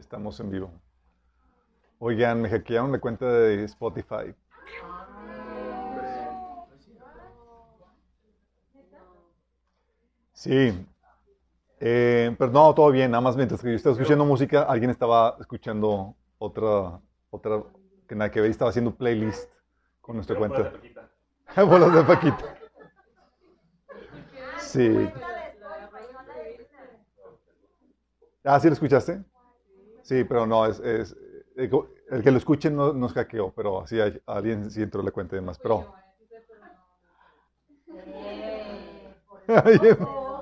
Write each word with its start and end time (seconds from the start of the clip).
Estamos 0.00 0.40
en 0.40 0.50
vivo. 0.50 0.72
Oigan, 1.98 2.40
me 2.40 2.48
hackearon 2.48 2.90
la 2.90 2.98
cuenta 2.98 3.26
de 3.26 3.64
Spotify. 3.64 4.34
Sí. 10.32 10.86
Eh, 11.80 12.34
pero 12.38 12.50
no, 12.50 12.74
todo 12.74 12.90
bien. 12.90 13.10
Nada 13.10 13.20
más 13.20 13.36
mientras 13.36 13.60
que 13.60 13.68
yo 13.68 13.76
estaba 13.76 13.92
escuchando 13.92 14.24
música, 14.24 14.62
alguien 14.62 14.90
estaba 14.90 15.36
escuchando 15.38 16.16
otra, 16.38 16.98
otra 17.28 17.62
que 18.08 18.14
nada 18.14 18.30
que 18.30 18.40
ver. 18.40 18.48
y 18.48 18.52
Estaba 18.52 18.70
haciendo 18.70 18.94
playlist 18.94 19.50
con 20.00 20.16
nuestra 20.16 20.36
cuenta. 20.36 20.72
Bolas 21.56 21.92
de 21.92 22.02
Paquita. 22.04 22.56
Sí. 24.60 25.10
Ah, 28.42 28.58
¿sí 28.58 28.68
lo 28.68 28.72
escuchaste? 28.72 29.22
Sí, 30.10 30.24
pero 30.24 30.44
no, 30.44 30.66
es, 30.66 30.80
es- 30.80 31.16
el 31.54 31.70
el 32.10 32.22
que 32.24 32.32
lo 32.32 32.38
escuche 32.38 32.68
no, 32.68 32.92
no 32.92 33.06
es 33.06 33.12
hackeo, 33.12 33.52
pero 33.54 33.80
así 33.82 34.00
hay- 34.00 34.20
alguien 34.26 34.68
sí 34.68 34.82
entró 34.82 35.04
la 35.04 35.12
cuenta 35.12 35.36
y 35.36 35.38
demás. 35.38 35.60
Pero, 35.62 35.86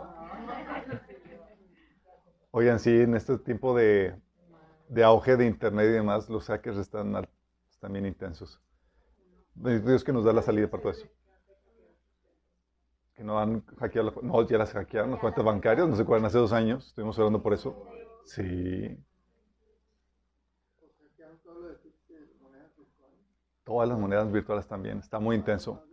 oigan, 2.50 2.78
sí, 2.78 2.90
en 2.90 3.14
este 3.14 3.38
tiempo 3.38 3.76
de, 3.76 4.14
de 4.88 5.04
auge 5.04 5.36
de 5.36 5.46
internet 5.46 5.86
y 5.88 5.92
demás, 5.94 6.28
los 6.30 6.46
hackers 6.46 6.78
están, 6.78 7.14
están 7.70 7.92
bien 7.92 8.06
intensos. 8.06 8.60
Dios 9.54 10.04
que 10.04 10.12
nos 10.12 10.24
da 10.24 10.32
la 10.32 10.42
salida 10.42 10.68
para 10.70 10.82
todo 10.82 10.92
eso. 10.92 11.06
Que 13.14 13.22
no 13.24 13.38
han 13.38 13.64
hackeado, 13.78 14.14
no, 14.22 14.46
ya 14.48 14.56
las 14.58 14.72
hackearon 14.72 15.10
las 15.10 15.20
cuentas 15.20 15.44
bancarias, 15.44 15.88
no 15.88 15.96
se 15.96 16.02
acuerdan, 16.02 16.26
hace 16.26 16.38
dos 16.38 16.52
años, 16.52 16.86
estuvimos 16.86 17.18
hablando 17.18 17.42
por 17.42 17.52
eso. 17.52 17.76
Sí. 18.24 18.96
Todas 23.68 23.86
las 23.86 23.98
monedas 23.98 24.32
virtuales 24.32 24.66
también, 24.66 24.96
está 25.00 25.18
muy 25.20 25.36
intenso. 25.36 25.84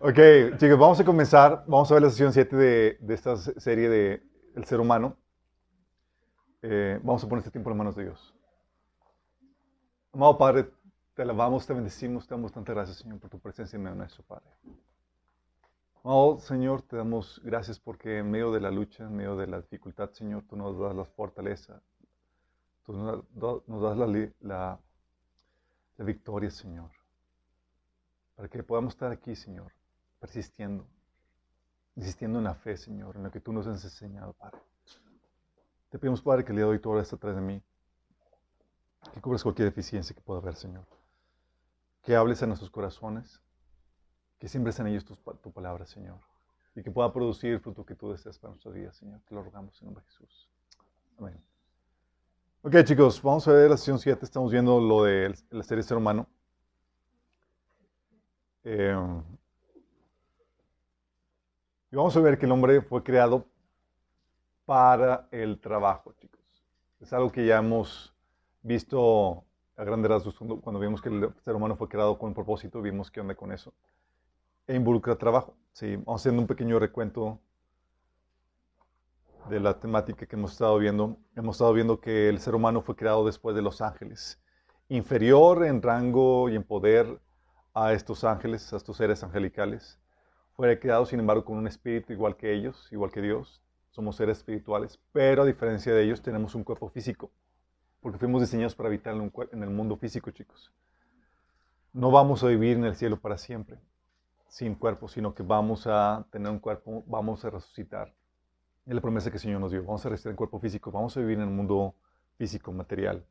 Ok, 0.00 0.18
chicos, 0.58 0.78
vamos 0.78 1.00
a 1.00 1.04
comenzar. 1.04 1.64
Vamos 1.66 1.90
a 1.90 1.94
ver 1.94 2.02
la 2.02 2.10
sesión 2.10 2.32
7 2.32 2.56
de, 2.56 2.98
de 3.00 3.14
esta 3.14 3.36
se- 3.36 3.58
serie 3.60 3.88
de 3.88 4.22
El 4.54 4.64
ser 4.64 4.80
humano. 4.80 5.16
Eh, 6.62 6.98
vamos 7.02 7.22
a 7.24 7.28
poner 7.28 7.40
este 7.40 7.50
tiempo 7.50 7.70
en 7.70 7.72
las 7.72 7.78
manos 7.78 7.96
de 7.96 8.04
Dios. 8.04 8.34
Amado 10.12 10.36
Padre, 10.38 10.70
te 11.14 11.22
alabamos, 11.22 11.66
te 11.66 11.72
bendecimos, 11.74 12.26
te 12.26 12.34
damos 12.34 12.52
tantas 12.52 12.74
gracias, 12.74 12.98
Señor, 12.98 13.18
por 13.20 13.30
tu 13.30 13.38
presencia 13.38 13.76
en 13.76 13.82
medio 13.82 13.94
de 13.94 13.98
nuestro 13.98 14.22
Padre. 14.24 14.46
Amado 16.04 16.38
Señor, 16.38 16.82
te 16.82 16.96
damos 16.96 17.40
gracias 17.42 17.80
porque 17.80 18.18
en 18.18 18.30
medio 18.30 18.52
de 18.52 18.60
la 18.60 18.70
lucha, 18.70 19.04
en 19.04 19.16
medio 19.16 19.36
de 19.36 19.46
la 19.48 19.60
dificultad, 19.62 20.10
Señor, 20.12 20.44
tú 20.46 20.54
nos 20.54 20.78
das 20.78 20.94
la 20.94 21.04
fortaleza, 21.04 21.82
tú 22.84 22.92
nos 22.92 23.24
da- 23.34 23.62
nos 23.66 23.82
das 23.82 23.96
la, 23.96 24.06
la, 24.40 24.80
la 25.96 26.04
victoria, 26.04 26.50
Señor 26.50 26.90
para 28.34 28.48
que 28.48 28.62
podamos 28.62 28.94
estar 28.94 29.12
aquí, 29.12 29.36
Señor, 29.36 29.72
persistiendo, 30.18 30.86
insistiendo 31.94 32.38
en 32.38 32.44
la 32.44 32.54
fe, 32.54 32.76
Señor, 32.76 33.16
en 33.16 33.22
lo 33.24 33.30
que 33.30 33.40
tú 33.40 33.52
nos 33.52 33.66
has 33.66 33.84
enseñado, 33.84 34.32
Padre. 34.34 34.58
Te 35.90 35.98
pedimos, 35.98 36.20
Padre, 36.20 36.44
que 36.44 36.50
el 36.50 36.56
día 36.56 36.66
de 36.66 36.72
hoy 36.72 36.80
atrás 37.12 37.36
de 37.36 37.40
mí, 37.40 37.62
que 39.12 39.20
cubras 39.20 39.42
cualquier 39.42 39.68
deficiencia 39.68 40.14
que 40.14 40.20
pueda 40.22 40.40
haber, 40.40 40.56
Señor. 40.56 40.84
Que 42.02 42.16
hables 42.16 42.42
a 42.42 42.46
nuestros 42.46 42.70
corazones, 42.70 43.40
que 44.44 44.48
siembres 44.50 44.78
en 44.78 44.86
ellos 44.88 45.04
pa- 45.24 45.32
tu, 45.32 45.50
palabra, 45.50 45.86
Señor, 45.86 46.18
y 46.76 46.82
que 46.82 46.90
pueda 46.90 47.10
producir 47.10 47.54
el 47.54 47.60
fruto 47.60 47.82
que 47.82 47.94
tú 47.94 48.12
deseas 48.12 48.38
para 48.38 48.50
nuestra 48.50 48.70
vida, 48.72 48.92
Señor. 48.92 49.18
Te 49.26 49.34
lo 49.34 49.42
rogamos 49.42 49.80
en 49.80 49.86
nombre 49.86 50.04
de 50.04 50.10
Jesús. 50.10 50.50
Amén. 51.16 51.42
Ok, 52.60 52.76
chicos, 52.84 53.22
vamos 53.22 53.48
a 53.48 53.52
ver 53.52 53.70
la 53.70 53.78
sesión 53.78 53.98
7. 53.98 54.22
Estamos 54.22 54.52
viendo 54.52 54.78
lo 54.82 55.04
de 55.04 55.34
la 55.48 55.62
serie 55.62 55.82
Ser 55.82 55.96
Humano. 55.96 56.26
Eh, 58.64 58.94
y 61.90 61.96
vamos 61.96 62.14
a 62.14 62.20
ver 62.20 62.38
que 62.38 62.44
el 62.44 62.52
hombre 62.52 62.82
fue 62.82 63.02
creado 63.02 63.46
para 64.66 65.26
el 65.30 65.58
trabajo, 65.58 66.12
chicos. 66.20 66.42
Es 67.00 67.14
algo 67.14 67.32
que 67.32 67.46
ya 67.46 67.60
hemos 67.60 68.14
visto 68.60 69.42
a 69.74 69.84
grandes 69.84 70.10
rasgos 70.10 70.36
cuando, 70.36 70.78
vimos 70.78 71.00
que 71.00 71.08
el 71.08 71.32
ser 71.42 71.54
humano 71.54 71.76
fue 71.76 71.88
creado 71.88 72.18
con 72.18 72.34
propósito, 72.34 72.82
vimos 72.82 73.10
qué 73.10 73.22
onda 73.22 73.34
con 73.34 73.50
eso. 73.50 73.72
E 74.66 74.74
involucra 74.74 75.16
trabajo. 75.16 75.56
Sí, 75.72 75.96
vamos 75.96 76.22
haciendo 76.22 76.40
un 76.40 76.48
pequeño 76.48 76.78
recuento 76.78 77.38
de 79.50 79.60
la 79.60 79.78
temática 79.78 80.24
que 80.24 80.36
hemos 80.36 80.52
estado 80.52 80.78
viendo. 80.78 81.18
Hemos 81.36 81.56
estado 81.56 81.74
viendo 81.74 82.00
que 82.00 82.30
el 82.30 82.38
ser 82.40 82.54
humano 82.54 82.80
fue 82.80 82.96
creado 82.96 83.26
después 83.26 83.54
de 83.54 83.60
los 83.60 83.82
ángeles. 83.82 84.40
Inferior 84.88 85.66
en 85.66 85.82
rango 85.82 86.48
y 86.48 86.56
en 86.56 86.62
poder 86.62 87.20
a 87.74 87.92
estos 87.92 88.24
ángeles, 88.24 88.72
a 88.72 88.76
estos 88.78 88.96
seres 88.96 89.22
angelicales. 89.22 90.00
Fue 90.56 90.78
creado, 90.78 91.04
sin 91.04 91.20
embargo, 91.20 91.44
con 91.44 91.58
un 91.58 91.66
espíritu 91.66 92.14
igual 92.14 92.36
que 92.36 92.54
ellos, 92.54 92.88
igual 92.90 93.10
que 93.10 93.20
Dios. 93.20 93.60
Somos 93.90 94.16
seres 94.16 94.38
espirituales, 94.38 94.98
pero 95.12 95.42
a 95.42 95.46
diferencia 95.46 95.92
de 95.92 96.04
ellos 96.04 96.22
tenemos 96.22 96.54
un 96.54 96.64
cuerpo 96.64 96.88
físico, 96.88 97.30
porque 98.00 98.18
fuimos 98.18 98.40
diseñados 98.40 98.74
para 98.74 98.88
habitar 98.88 99.14
en, 99.14 99.30
en 99.52 99.62
el 99.62 99.70
mundo 99.70 99.96
físico, 99.96 100.30
chicos. 100.30 100.72
No 101.92 102.10
vamos 102.10 102.42
a 102.42 102.48
vivir 102.48 102.76
en 102.76 102.84
el 102.84 102.96
cielo 102.96 103.20
para 103.20 103.38
siempre, 103.38 103.78
sin 104.48 104.74
cuerpo, 104.74 105.08
sino 105.08 105.34
que 105.34 105.42
vamos 105.42 105.86
a 105.86 106.26
tener 106.30 106.50
un 106.50 106.58
cuerpo, 106.58 107.04
vamos 107.06 107.44
a 107.44 107.50
resucitar. 107.50 108.14
Es 108.86 108.94
la 108.94 109.00
promesa 109.00 109.30
que 109.30 109.36
el 109.36 109.40
Señor 109.40 109.60
nos 109.60 109.72
dio. 109.72 109.82
Vamos 109.82 110.04
a 110.04 110.08
resucitar 110.08 110.30
en 110.30 110.36
cuerpo 110.36 110.58
físico, 110.58 110.92
vamos 110.92 111.16
a 111.16 111.20
vivir 111.20 111.38
en 111.38 111.44
el 111.44 111.50
mundo 111.50 111.94
físico, 112.36 112.72
material. 112.72 113.24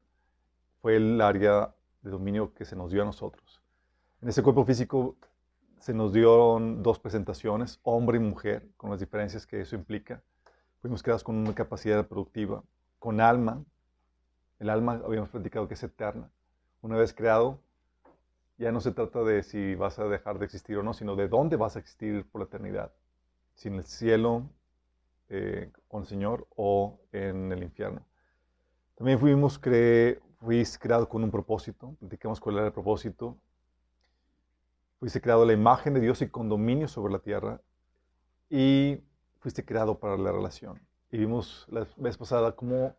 Fue 0.82 0.96
el 0.96 1.22
área 1.22 1.74
de 2.02 2.12
dominio 2.12 2.54
que 2.54 2.66
se 2.66 2.76
nos 2.76 2.92
dio 2.92 3.02
a 3.02 3.06
nosotros. 3.06 3.62
En 4.22 4.30
ese 4.30 4.42
cuerpo 4.42 4.66
físico 4.66 5.16
se 5.80 5.94
nos 5.94 6.14
dieron 6.14 6.82
dos 6.82 6.98
presentaciones, 7.00 7.80
hombre 7.84 8.18
y 8.18 8.22
mujer, 8.22 8.70
con 8.78 8.90
las 8.90 9.00
diferencias 9.00 9.46
que 9.46 9.62
eso 9.62 9.76
implica. 9.76 10.22
Fuimos 10.82 11.04
creados 11.04 11.24
con 11.24 11.36
una 11.36 11.54
capacidad 11.54 11.98
reproductiva, 11.98 12.64
con 13.00 13.22
alma. 13.22 13.64
El 14.60 14.70
alma 14.70 15.02
habíamos 15.06 15.30
platicado 15.30 15.68
que 15.68 15.74
es 15.74 15.84
eterna. 15.84 16.30
Una 16.82 16.98
vez 16.98 17.14
creado, 17.14 17.60
ya 18.58 18.72
no 18.72 18.80
se 18.80 18.92
trata 18.92 19.24
de 19.24 19.44
si 19.44 19.76
vas 19.76 20.00
a 20.00 20.06
dejar 20.06 20.40
de 20.40 20.46
existir 20.46 20.78
o 20.78 20.84
no, 20.84 20.94
sino 20.94 21.16
de 21.16 21.28
dónde 21.28 21.56
vas 21.56 21.76
a 21.76 21.80
existir 21.80 22.26
por 22.30 22.42
la 22.42 22.46
eternidad. 22.46 22.92
Si 23.56 23.68
en 23.68 23.76
el 23.76 23.84
cielo 23.84 24.50
eh, 25.30 25.72
con 25.88 26.02
el 26.02 26.08
Señor 26.08 26.48
o 26.56 27.00
en 27.12 27.52
el 27.52 27.64
infierno. 27.64 28.06
También 28.96 29.20
fuimos 29.20 29.58
cre 29.58 30.22
fuiste 30.40 30.78
creado 30.78 31.08
con 31.08 31.24
un 31.24 31.32
propósito. 31.32 31.96
Platicamos 32.00 32.40
cuál 32.40 32.58
era 32.58 32.68
el 32.68 32.74
propósito. 32.74 33.38
Fuiste 35.00 35.22
creado 35.22 35.44
a 35.44 35.46
la 35.46 35.54
imagen 35.54 35.94
de 35.94 36.02
Dios 36.02 36.22
y 36.22 36.30
con 36.30 36.50
dominio 36.50 36.88
sobre 36.88 37.14
la 37.14 37.20
tierra. 37.20 37.62
Y 38.50 39.02
fuiste 39.40 39.66
creado 39.66 40.00
para 40.00 40.18
la 40.18 40.32
relación. 40.32 40.80
Y 41.10 41.18
vimos 41.18 41.66
la 41.70 41.88
vez 41.98 42.18
pasada 42.18 42.56
cómo, 42.56 42.96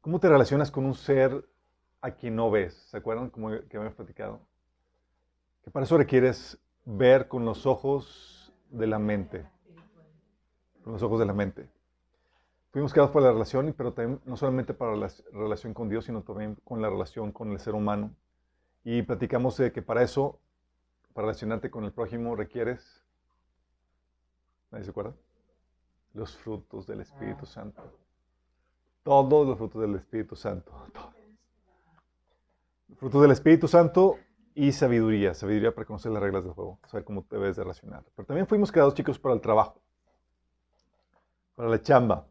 cómo 0.00 0.18
te 0.18 0.28
relacionas 0.28 0.70
con 0.70 0.86
un 0.86 0.94
ser 0.94 1.48
a 2.00 2.10
quien 2.12 2.36
no 2.36 2.50
ves. 2.50 2.74
¿Se 2.90 2.96
acuerdan? 2.96 3.30
Como 3.30 3.50
que 3.50 3.76
habíamos 3.76 3.94
platicado. 3.94 4.40
Que 5.62 5.70
para 5.70 5.84
eso 5.84 5.98
requieres 5.98 6.58
ver 6.84 7.28
con 7.28 7.44
los 7.44 7.66
ojos 7.66 8.52
de 8.70 8.86
la 8.86 8.98
mente. 8.98 9.46
Con 10.82 10.92
los 10.92 11.02
ojos 11.02 11.20
de 11.20 11.26
la 11.26 11.34
mente. 11.34 11.68
Fuimos 12.70 12.92
creados 12.92 13.10
para 13.12 13.26
la 13.26 13.32
relación, 13.32 13.74
pero 13.76 13.92
también 13.92 14.20
no 14.26 14.36
solamente 14.36 14.74
para 14.74 14.94
la 14.94 15.08
relación 15.32 15.74
con 15.74 15.88
Dios, 15.88 16.04
sino 16.04 16.22
también 16.22 16.56
con 16.64 16.82
la 16.82 16.90
relación 16.90 17.32
con 17.32 17.50
el 17.50 17.58
ser 17.58 17.74
humano. 17.74 18.14
Y 18.84 19.02
platicamos 19.02 19.56
de 19.56 19.72
que 19.72 19.82
para 19.82 20.02
eso, 20.02 20.38
para 21.14 21.26
relacionarte 21.26 21.70
con 21.70 21.84
el 21.84 21.92
prójimo, 21.92 22.36
requieres, 22.36 23.02
¿nadie 24.70 24.84
se 24.84 24.90
acuerda? 24.90 25.14
Los 26.14 26.36
frutos 26.36 26.86
del 26.86 27.00
Espíritu 27.00 27.46
Santo. 27.46 27.82
Todos 29.02 29.46
los 29.46 29.56
frutos 29.56 29.80
del 29.82 29.94
Espíritu 29.96 30.36
Santo. 30.36 30.72
Todos. 30.92 31.17
Frutos 32.96 33.22
del 33.22 33.30
Espíritu 33.30 33.68
Santo 33.68 34.18
y 34.54 34.72
sabiduría. 34.72 35.34
Sabiduría 35.34 35.74
para 35.74 35.86
conocer 35.86 36.10
las 36.10 36.22
reglas 36.22 36.42
del 36.44 36.52
juego, 36.52 36.80
saber 36.86 37.04
cómo 37.04 37.24
debes 37.30 37.56
de 37.56 37.62
relacionar. 37.62 38.04
Pero 38.16 38.26
también 38.26 38.46
fuimos 38.46 38.72
creados, 38.72 38.94
chicos, 38.94 39.18
para 39.18 39.34
el 39.34 39.40
trabajo, 39.40 39.80
para 41.54 41.68
la 41.68 41.80
chamba. 41.80 42.26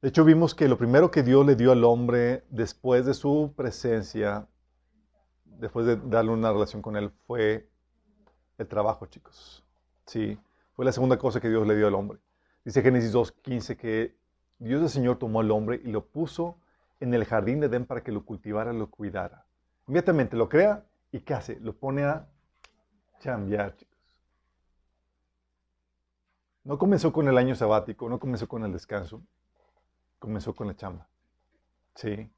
De 0.00 0.08
hecho, 0.08 0.24
vimos 0.24 0.54
que 0.54 0.66
lo 0.66 0.76
primero 0.76 1.10
que 1.10 1.22
Dios 1.22 1.46
le 1.46 1.54
dio 1.54 1.70
al 1.70 1.84
hombre 1.84 2.44
después 2.50 3.06
de 3.06 3.14
su 3.14 3.52
presencia, 3.56 4.48
después 5.44 5.86
de 5.86 5.96
darle 5.96 6.32
una 6.32 6.52
relación 6.52 6.82
con 6.82 6.96
él, 6.96 7.12
fue 7.26 7.70
el 8.58 8.66
trabajo, 8.66 9.06
chicos. 9.06 9.64
Sí, 10.06 10.36
fue 10.72 10.84
la 10.84 10.92
segunda 10.92 11.18
cosa 11.18 11.40
que 11.40 11.48
Dios 11.48 11.64
le 11.66 11.76
dio 11.76 11.86
al 11.86 11.94
hombre. 11.94 12.18
Dice 12.64 12.82
Génesis 12.82 13.14
2.15 13.14 13.76
que 13.76 14.16
Dios 14.58 14.82
el 14.82 14.88
Señor 14.88 15.18
tomó 15.18 15.40
al 15.40 15.50
hombre 15.50 15.80
y 15.84 15.92
lo 15.92 16.04
puso 16.04 16.58
en 17.02 17.12
el 17.12 17.24
jardín 17.24 17.58
de 17.58 17.66
Edén 17.66 17.84
para 17.84 18.04
que 18.04 18.12
lo 18.12 18.24
cultivara, 18.24 18.72
lo 18.72 18.88
cuidara. 18.88 19.44
Inmediatamente 19.88 20.36
lo 20.36 20.48
crea 20.48 20.84
y 21.10 21.18
¿qué 21.20 21.34
hace? 21.34 21.58
Lo 21.58 21.74
pone 21.76 22.04
a 22.04 22.28
chambear, 23.18 23.76
chicos. 23.76 23.98
No 26.62 26.78
comenzó 26.78 27.12
con 27.12 27.26
el 27.26 27.36
año 27.36 27.56
sabático, 27.56 28.08
no 28.08 28.20
comenzó 28.20 28.46
con 28.46 28.64
el 28.64 28.72
descanso, 28.72 29.20
comenzó 30.20 30.54
con 30.54 30.68
la 30.68 30.76
chamba. 30.76 31.08
Sí. 31.96 32.30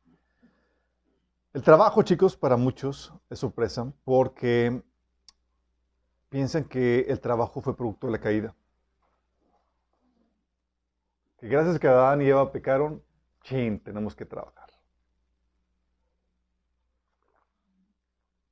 El 1.53 1.63
trabajo, 1.63 2.03
chicos, 2.03 2.35
para 2.35 2.57
muchos 2.57 3.13
es 3.29 3.39
sorpresa 3.39 3.93
porque 4.03 4.83
piensan 6.31 6.65
que 6.65 7.01
el 7.01 7.21
trabajo 7.21 7.61
fue 7.61 7.77
producto 7.77 8.07
de 8.07 8.13
la 8.15 8.21
caída. 8.21 8.55
Que 11.39 11.49
gracias 11.49 11.85
a 11.85 11.89
Adán 11.91 12.23
y 12.23 12.29
Eva 12.29 12.51
pecaron, 12.51 13.04
tenemos 13.45 14.15
que 14.17 14.25
trabajar. 14.25 14.71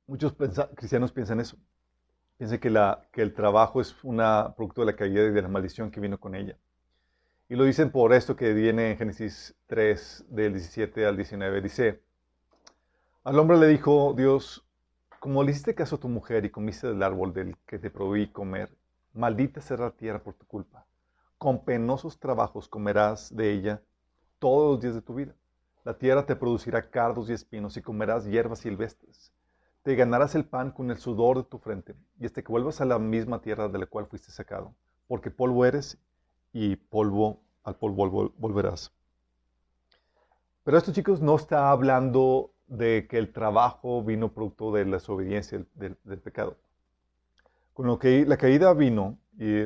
Muchos 0.05 0.35
cristianos 0.75 1.11
piensan 1.11 1.39
eso. 1.39 1.57
Piensan 2.37 2.59
que 2.59 3.21
el 3.21 3.33
trabajo 3.33 3.81
es 3.81 3.95
un 4.03 4.17
producto 4.55 4.81
de 4.81 4.87
la 4.87 4.95
caída 4.95 5.23
y 5.23 5.31
de 5.31 5.41
la 5.41 5.47
maldición 5.47 5.89
que 5.89 5.99
vino 5.99 6.19
con 6.19 6.35
ella. 6.35 6.57
Y 7.49 7.55
lo 7.55 7.63
dicen 7.63 7.91
por 7.91 8.13
esto 8.13 8.35
que 8.35 8.53
viene 8.53 8.91
en 8.91 8.97
Génesis 8.97 9.55
3, 9.67 10.25
del 10.29 10.53
17 10.53 11.05
al 11.05 11.15
19. 11.15 11.61
Dice, 11.61 12.01
al 13.23 13.39
hombre 13.39 13.57
le 13.57 13.67
dijo 13.67 14.13
Dios, 14.15 14.65
como 15.19 15.43
le 15.43 15.51
hiciste 15.51 15.75
caso 15.75 15.95
a 15.95 15.99
tu 15.99 16.09
mujer 16.09 16.45
y 16.45 16.49
comiste 16.49 16.87
del 16.87 17.01
árbol 17.01 17.33
del 17.33 17.57
que 17.65 17.79
te 17.79 17.89
prohibí 17.89 18.31
comer, 18.31 18.75
maldita 19.13 19.61
será 19.61 19.85
la 19.85 19.91
tierra 19.91 20.21
por 20.21 20.33
tu 20.35 20.45
culpa. 20.45 20.85
Con 21.37 21.63
penosos 21.63 22.19
trabajos 22.19 22.67
comerás 22.67 23.35
de 23.35 23.51
ella 23.51 23.81
todos 24.43 24.73
los 24.73 24.81
días 24.81 24.93
de 24.93 25.01
tu 25.01 25.13
vida. 25.13 25.33
La 25.85 25.97
tierra 25.97 26.25
te 26.25 26.35
producirá 26.35 26.89
cardos 26.89 27.29
y 27.29 27.33
espinos 27.33 27.77
y 27.77 27.81
comerás 27.81 28.25
hierbas 28.25 28.59
silvestres. 28.59 29.31
Te 29.83 29.95
ganarás 29.95 30.35
el 30.35 30.43
pan 30.43 30.71
con 30.71 30.91
el 30.91 30.97
sudor 30.97 31.37
de 31.37 31.43
tu 31.45 31.59
frente 31.59 31.95
y 32.19 32.25
hasta 32.25 32.41
que 32.41 32.51
vuelvas 32.51 32.81
a 32.81 32.85
la 32.85 32.99
misma 32.99 33.41
tierra 33.41 33.69
de 33.69 33.79
la 33.79 33.85
cual 33.85 34.05
fuiste 34.05 34.31
sacado, 34.31 34.75
porque 35.07 35.31
polvo 35.31 35.63
eres 35.63 35.97
y 36.51 36.75
polvo 36.75 37.39
al 37.63 37.77
polvo 37.77 38.33
volverás. 38.37 38.91
Pero 40.65 40.77
esto, 40.77 40.91
chicos, 40.91 41.21
no 41.21 41.37
está 41.37 41.71
hablando 41.71 42.51
de 42.67 43.07
que 43.09 43.19
el 43.19 43.31
trabajo 43.31 44.03
vino 44.03 44.33
producto 44.33 44.73
de 44.73 44.83
la 44.83 44.97
desobediencia 44.97 45.65
del, 45.75 45.95
pecado. 46.19 46.57
Con 47.73 47.87
lo 47.87 47.97
que 47.97 48.25
la 48.25 48.35
caída 48.35 48.73
vino, 48.73 49.17
y 49.37 49.63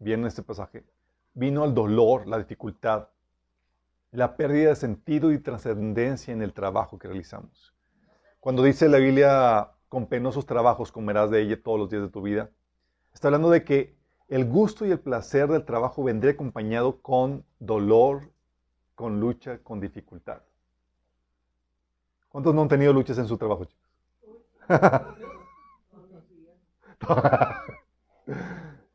viene 0.00 0.22
en 0.22 0.26
este 0.26 0.42
pasaje, 0.42 0.82
vino 1.32 1.64
el 1.64 1.74
dolor, 1.74 2.26
la 2.26 2.38
dificultad, 2.38 3.06
la 4.12 4.36
pérdida 4.36 4.70
de 4.70 4.76
sentido 4.76 5.32
y 5.32 5.38
trascendencia 5.38 6.32
en 6.32 6.42
el 6.42 6.52
trabajo 6.52 6.98
que 6.98 7.08
realizamos. 7.08 7.74
Cuando 8.40 8.62
dice 8.62 8.88
la 8.88 8.98
Biblia, 8.98 9.70
con 9.88 10.06
penosos 10.06 10.46
trabajos 10.46 10.90
comerás 10.90 11.30
de 11.30 11.42
ella 11.42 11.62
todos 11.62 11.78
los 11.78 11.90
días 11.90 12.02
de 12.02 12.08
tu 12.08 12.22
vida, 12.22 12.50
está 13.12 13.28
hablando 13.28 13.50
de 13.50 13.64
que 13.64 13.94
el 14.28 14.46
gusto 14.46 14.86
y 14.86 14.90
el 14.90 15.00
placer 15.00 15.48
del 15.48 15.64
trabajo 15.64 16.04
vendría 16.04 16.32
acompañado 16.32 17.00
con 17.00 17.44
dolor, 17.58 18.30
con 18.94 19.20
lucha, 19.20 19.58
con 19.58 19.80
dificultad. 19.80 20.42
¿Cuántos 22.28 22.54
no 22.54 22.62
han 22.62 22.68
tenido 22.68 22.92
luchas 22.92 23.18
en 23.18 23.26
su 23.26 23.36
trabajo, 23.36 23.64
chicos? 23.64 23.90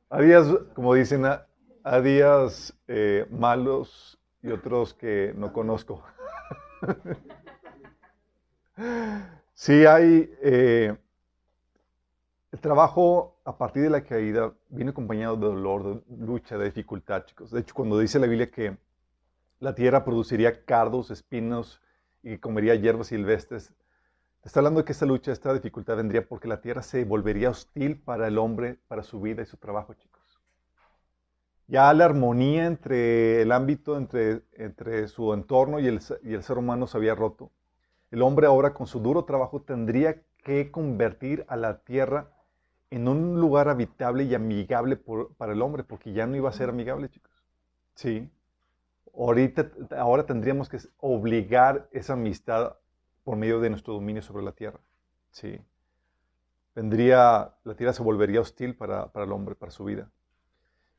a 0.09 0.21
días, 0.21 0.47
como 0.73 0.93
dicen, 0.93 1.25
a, 1.25 1.45
días 2.01 2.73
eh, 2.87 3.27
malos 3.29 4.17
y 4.45 4.51
otros 4.51 4.93
que 4.93 5.33
no 5.35 5.51
conozco. 5.51 6.03
Sí 9.57 9.85
hay... 9.85 10.29
Eh, 10.41 10.93
el 12.51 12.59
trabajo 12.59 13.39
a 13.45 13.57
partir 13.57 13.83
de 13.83 13.89
la 13.89 14.03
caída 14.03 14.53
viene 14.67 14.91
acompañado 14.91 15.37
de 15.37 15.45
dolor, 15.47 16.03
de 16.05 16.25
lucha, 16.25 16.57
de 16.57 16.65
dificultad, 16.65 17.23
chicos. 17.25 17.51
De 17.51 17.61
hecho, 17.61 17.73
cuando 17.73 17.97
dice 17.97 18.19
la 18.19 18.27
Biblia 18.27 18.51
que 18.51 18.77
la 19.59 19.73
tierra 19.73 20.03
produciría 20.03 20.65
cardos, 20.65 21.09
espinos 21.09 21.81
y 22.21 22.37
comería 22.37 22.75
hierbas 22.75 23.07
silvestres, 23.07 23.73
está 24.43 24.59
hablando 24.59 24.81
de 24.81 24.85
que 24.85 24.91
esta 24.91 25.05
lucha, 25.05 25.31
esta 25.31 25.53
dificultad 25.53 25.95
vendría 25.95 26.27
porque 26.27 26.49
la 26.49 26.59
tierra 26.59 26.81
se 26.81 27.05
volvería 27.05 27.49
hostil 27.49 27.97
para 27.97 28.27
el 28.27 28.37
hombre, 28.37 28.77
para 28.87 29.03
su 29.03 29.21
vida 29.21 29.41
y 29.41 29.45
su 29.45 29.57
trabajo, 29.57 29.93
chicos. 29.93 30.14
Ya 31.67 31.91
la 31.93 32.05
armonía 32.05 32.65
entre 32.67 33.41
el 33.41 33.51
ámbito, 33.51 33.97
entre, 33.97 34.43
entre 34.53 35.07
su 35.07 35.33
entorno 35.33 35.79
y 35.79 35.87
el, 35.87 35.99
y 36.23 36.33
el 36.33 36.43
ser 36.43 36.57
humano 36.57 36.85
se 36.87 36.97
había 36.97 37.15
roto. 37.15 37.51
El 38.11 38.21
hombre 38.21 38.47
ahora 38.47 38.73
con 38.73 38.87
su 38.87 38.99
duro 38.99 39.25
trabajo 39.25 39.61
tendría 39.61 40.21
que 40.43 40.69
convertir 40.71 41.43
a 41.47 41.57
la 41.57 41.79
tierra 41.79 42.29
en 42.91 43.07
un 43.07 43.41
lugar 43.41 43.67
habitable 43.67 44.23
y 44.25 44.35
amigable 44.35 44.95
para 45.37 45.53
el 45.53 45.61
hombre, 45.61 45.83
porque 45.83 46.13
ya 46.13 46.27
no 46.27 46.35
iba 46.35 46.49
a 46.49 46.53
ser 46.53 46.69
amigable, 46.69 47.09
chicos. 47.09 47.43
Sí. 47.95 48.29
Ahorita, 49.17 49.71
ahora 49.97 50.25
tendríamos 50.25 50.69
que 50.69 50.77
obligar 50.99 51.89
esa 51.91 52.13
amistad 52.13 52.75
por 53.23 53.37
medio 53.37 53.59
de 53.59 53.69
nuestro 53.71 53.93
dominio 53.93 54.21
sobre 54.21 54.43
la 54.43 54.51
tierra. 54.51 54.79
Sí. 55.31 55.59
Vendría, 56.75 57.55
la 57.63 57.75
tierra 57.75 57.93
se 57.93 58.03
volvería 58.03 58.39
hostil 58.39 58.75
para, 58.75 59.11
para 59.11 59.25
el 59.25 59.31
hombre, 59.31 59.55
para 59.55 59.71
su 59.71 59.83
vida. 59.83 60.09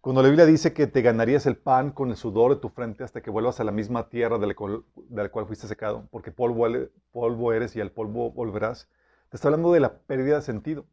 Cuando 0.06 0.22
la 0.22 0.28
Biblia 0.28 0.46
dice 0.46 0.72
que 0.72 0.86
te 0.86 1.02
ganarías 1.02 1.46
el 1.46 1.56
pan 1.56 1.90
con 1.90 2.10
el 2.10 2.16
sudor 2.16 2.54
de 2.54 2.60
tu 2.60 2.68
frente 2.68 3.02
hasta 3.02 3.22
que 3.22 3.28
vuelvas 3.28 3.58
a 3.58 3.64
la 3.64 3.72
misma 3.72 4.08
tierra 4.08 4.38
de 4.38 4.46
la 4.46 4.54
cual, 4.54 5.46
fuiste 5.48 5.66
secado, 5.66 6.06
porque 6.12 6.30
polvo, 6.30 7.52
eres 7.52 7.74
y 7.74 7.80
al 7.80 7.90
polvo 7.90 8.30
volverás, 8.30 8.88
te 9.30 9.36
está 9.36 9.48
hablando 9.48 9.72
de 9.72 9.80
la 9.80 9.98
pérdida 9.98 10.36
de 10.36 10.42
sentido. 10.42 10.86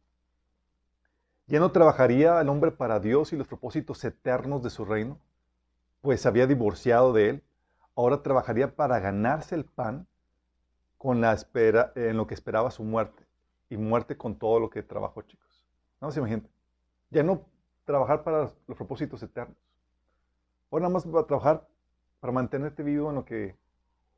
Ya 1.46 1.60
no 1.60 1.70
trabajaría 1.70 2.40
el 2.40 2.48
hombre 2.48 2.72
para 2.72 2.98
Dios 2.98 3.32
y 3.32 3.36
los 3.36 3.46
propósitos 3.46 4.04
eternos 4.04 4.64
de 4.64 4.70
su 4.70 4.84
reino, 4.84 5.20
pues 6.00 6.22
se 6.22 6.26
había 6.26 6.48
divorciado 6.48 7.12
de 7.12 7.28
él. 7.28 7.44
Ahora 7.94 8.20
trabajaría 8.20 8.74
para 8.74 8.98
ganarse 8.98 9.54
el 9.54 9.64
pan 9.64 10.08
con 10.98 11.20
la 11.20 11.32
espera, 11.32 11.92
en 11.94 12.16
lo 12.16 12.26
que 12.26 12.34
esperaba 12.34 12.72
su 12.72 12.82
muerte. 12.82 13.22
Y 13.70 13.76
muerte 13.76 14.16
con 14.16 14.36
todo 14.36 14.58
lo 14.58 14.70
que 14.70 14.82
trabajó, 14.82 15.22
chicos. 15.22 15.64
Se 16.10 16.18
imaginen. 16.18 16.48
Ya 17.10 17.22
no 17.22 17.53
trabajar 17.84 18.24
para 18.24 18.50
los 18.66 18.76
propósitos 18.76 19.22
eternos. 19.22 19.56
O 20.70 20.78
nada 20.78 20.92
más 20.92 21.06
a 21.06 21.26
trabajar 21.26 21.66
para 22.20 22.32
mantenerte 22.32 22.82
vivo 22.82 23.10
en 23.10 23.16
lo 23.16 23.24
que 23.24 23.56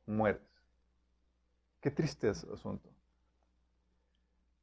mueres. 0.07 0.43
Qué 1.81 1.91
triste 1.91 2.29
es 2.29 2.45
asunto. 2.45 2.89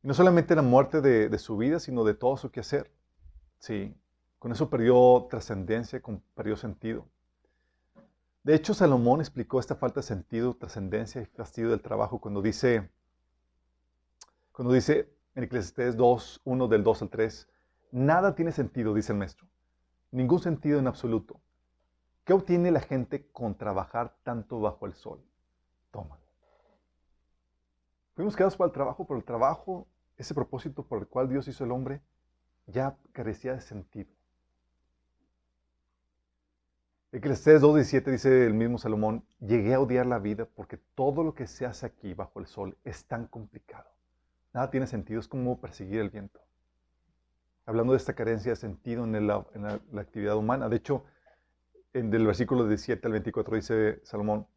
Y 0.02 0.08
no 0.08 0.14
solamente 0.14 0.56
la 0.56 0.62
muerte 0.62 1.02
de, 1.02 1.38
su 1.38 1.56
vida, 1.58 1.80
sino 1.80 2.04
de 2.04 2.14
todo 2.14 2.36
su 2.38 2.52
quehacer. 2.52 2.92
Sí, 3.60 3.96
con 4.40 4.52
eso 4.52 4.70
perdió 4.70 5.28
trascendencia, 5.30 6.02
perdió 6.36 6.58
sentido. 6.58 7.08
De 8.44 8.56
hecho, 8.56 8.74
Salomón 8.74 9.22
explicó 9.22 9.60
esta 9.60 9.76
falta 9.76 10.02
de 10.02 10.08
sentido, 10.08 10.56
trascendencia 10.56 11.22
y 11.22 11.26
fastidio 11.26 11.70
del 11.70 11.82
trabajo 11.82 12.20
cuando 12.20 12.42
dice, 12.42 12.90
cuando 14.52 14.74
dice 14.74 15.10
en 15.36 15.46
Eclesiastes 15.46 15.96
2, 15.96 16.42
1 16.44 16.68
del 16.68 16.84
2 16.84 17.02
al 17.04 17.10
3, 17.10 17.50
Nada 17.94 18.34
tiene 18.34 18.52
sentido, 18.52 18.96
dice 18.96 19.12
el 19.12 19.20
maestro. 19.20 19.48
Ningún 20.10 20.40
sentido 20.40 20.80
en 20.80 20.88
absoluto. 20.88 21.40
¿Qué 22.24 22.34
obtiene 22.34 22.72
la 22.72 22.80
gente 22.80 23.28
con 23.32 23.56
trabajar 23.56 24.16
tanto 24.24 24.60
bajo 24.60 24.88
el 24.88 24.96
sol? 24.96 25.24
Toma. 25.92 26.18
Fuimos 28.16 28.36
creados 28.36 28.58
para 28.58 28.70
el 28.70 28.74
trabajo, 28.74 29.06
pero 29.06 29.20
el 29.20 29.24
trabajo, 29.24 29.86
ese 30.18 30.34
propósito 30.34 30.84
por 30.84 31.02
el 31.02 31.08
cual 31.08 31.30
Dios 31.30 31.48
hizo 31.48 31.66
el 31.66 31.72
hombre, 31.72 32.02
ya 32.66 32.98
carecía 33.12 33.54
de 33.54 33.62
sentido. 33.62 34.10
Eclesiastes 37.12 37.62
2.17 37.62 38.12
dice 38.12 38.48
el 38.48 38.56
mismo 38.56 38.80
Salomón, 38.80 39.24
llegué 39.40 39.76
a 39.76 39.80
odiar 39.80 40.08
la 40.08 40.18
vida 40.18 40.46
porque 40.46 40.78
todo 40.96 41.24
lo 41.24 41.36
que 41.36 41.46
se 41.46 41.68
hace 41.68 41.86
aquí 41.86 42.16
bajo 42.16 42.40
el 42.40 42.48
sol 42.48 42.76
es 42.86 43.06
tan 43.06 43.28
complicado. 43.28 43.92
Nada 44.52 44.72
tiene 44.72 44.88
sentido, 44.88 45.20
es 45.20 45.28
como 45.28 45.62
perseguir 45.62 46.00
el 46.00 46.10
viento 46.10 46.44
hablando 47.66 47.94
de 47.94 47.98
esta 47.98 48.14
carencia 48.14 48.52
de 48.52 48.56
sentido 48.56 49.04
en, 49.04 49.28
la, 49.28 49.46
actividad 49.98 50.36
humana. 50.36 50.70
De 50.70 50.78
hecho, 50.78 51.04
en, 51.94 52.10
del 52.10 52.26
versículo 52.26 52.68
17 52.68 53.06
al 53.08 53.12
24 53.14 53.56
dice 53.56 54.00
Salomón, 54.04 54.48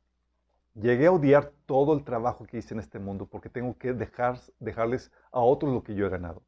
llegué 0.75 1.07
a 1.07 1.13
odiar 1.13 1.53
todo 1.67 1.95
el 1.95 2.05
trabajo 2.05 2.47
que 2.47 2.59
hice 2.59 2.75
en 2.75 2.81
este 2.81 2.99
mundo 2.99 3.27
porque 3.27 3.49
tengo 3.49 3.77
que 3.79 3.93
dejar, 3.93 4.41
dejarles 4.59 5.11
a 5.33 5.41
otros 5.41 5.73
lo 5.73 5.83
que 5.83 5.95
yo 5.95 6.07
he 6.07 6.11
ganado. 6.11 6.43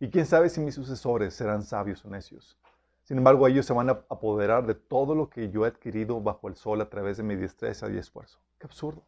Y 0.00 0.10
quién 0.10 0.26
sabe 0.26 0.48
si 0.48 0.60
mis 0.60 0.74
sucesores 0.74 1.34
serán 1.34 1.62
sabios 1.62 2.04
o 2.04 2.08
necios. 2.08 2.58
Sin 3.02 3.18
embargo, 3.18 3.48
ellos 3.48 3.64
se 3.64 3.72
van 3.72 3.88
a 3.88 4.04
apoderar 4.10 4.66
de 4.66 4.74
todo 4.74 5.14
lo 5.14 5.30
que 5.30 5.50
yo 5.50 5.64
he 5.64 5.68
adquirido 5.68 6.20
bajo 6.20 6.46
el 6.46 6.56
sol 6.56 6.80
a 6.82 6.90
través 6.90 7.16
de 7.16 7.22
mi 7.22 7.36
destreza 7.36 7.90
y 7.90 7.96
esfuerzo. 7.96 8.38
¡Qué 8.58 8.66
absurdo! 8.66 9.02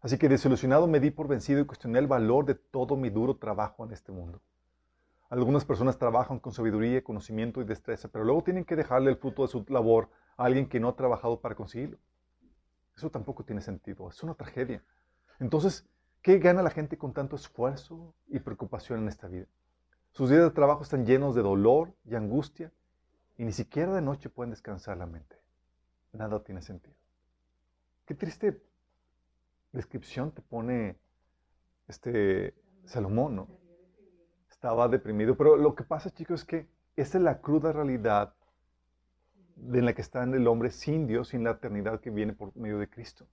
Así 0.00 0.18
que 0.18 0.28
desilusionado 0.28 0.86
me 0.86 1.00
di 1.00 1.10
por 1.10 1.26
vencido 1.26 1.60
y 1.60 1.64
cuestioné 1.64 1.98
el 1.98 2.06
valor 2.06 2.44
de 2.44 2.54
todo 2.54 2.96
mi 2.96 3.10
duro 3.10 3.36
trabajo 3.36 3.84
en 3.84 3.92
este 3.92 4.12
mundo. 4.12 4.40
Algunas 5.28 5.64
personas 5.64 5.98
trabajan 5.98 6.38
con 6.38 6.52
sabiduría, 6.52 7.04
conocimiento 7.04 7.60
y 7.60 7.64
destreza, 7.64 8.08
pero 8.08 8.24
luego 8.24 8.42
tienen 8.42 8.64
que 8.64 8.76
dejarle 8.76 9.10
el 9.10 9.16
fruto 9.16 9.42
de 9.42 9.48
su 9.48 9.64
labor 9.68 10.08
a 10.36 10.44
alguien 10.44 10.68
que 10.68 10.80
no 10.80 10.88
ha 10.88 10.96
trabajado 10.96 11.40
para 11.40 11.54
conseguirlo. 11.54 11.98
Eso 12.96 13.10
tampoco 13.10 13.44
tiene 13.44 13.60
sentido, 13.60 14.08
es 14.08 14.22
una 14.22 14.34
tragedia. 14.34 14.82
Entonces, 15.38 15.86
¿qué 16.22 16.38
gana 16.38 16.62
la 16.62 16.70
gente 16.70 16.96
con 16.96 17.12
tanto 17.12 17.36
esfuerzo 17.36 18.14
y 18.26 18.40
preocupación 18.40 19.00
en 19.00 19.08
esta 19.08 19.28
vida? 19.28 19.46
Sus 20.12 20.30
días 20.30 20.42
de 20.42 20.50
trabajo 20.50 20.82
están 20.82 21.04
llenos 21.04 21.34
de 21.34 21.42
dolor 21.42 21.94
y 22.04 22.14
angustia 22.14 22.72
y 23.36 23.44
ni 23.44 23.52
siquiera 23.52 23.94
de 23.94 24.02
noche 24.02 24.30
pueden 24.30 24.50
descansar 24.50 24.96
la 24.96 25.06
mente. 25.06 25.36
Nada 26.12 26.42
tiene 26.42 26.62
sentido. 26.62 26.96
Qué 28.06 28.14
triste 28.14 28.62
descripción 29.72 30.32
te 30.32 30.40
pone 30.40 30.96
este 31.86 32.54
Salomón, 32.84 33.36
¿no? 33.36 33.67
Estaba 34.58 34.88
deprimido, 34.88 35.36
pero 35.36 35.56
lo 35.56 35.76
que 35.76 35.84
pasa, 35.84 36.10
chicos, 36.10 36.40
es 36.40 36.44
que 36.44 36.66
esa 36.96 37.18
es 37.18 37.22
la 37.22 37.40
cruda 37.40 37.70
realidad 37.70 38.34
en 39.72 39.84
la 39.84 39.92
que 39.92 40.02
está 40.02 40.24
el 40.24 40.48
hombre 40.48 40.72
sin 40.72 41.06
Dios, 41.06 41.28
sin 41.28 41.44
la 41.44 41.52
eternidad 41.52 42.00
que 42.00 42.10
viene 42.10 42.32
por 42.32 42.56
medio 42.56 42.76
de 42.80 42.88
Cristo. 42.90 43.24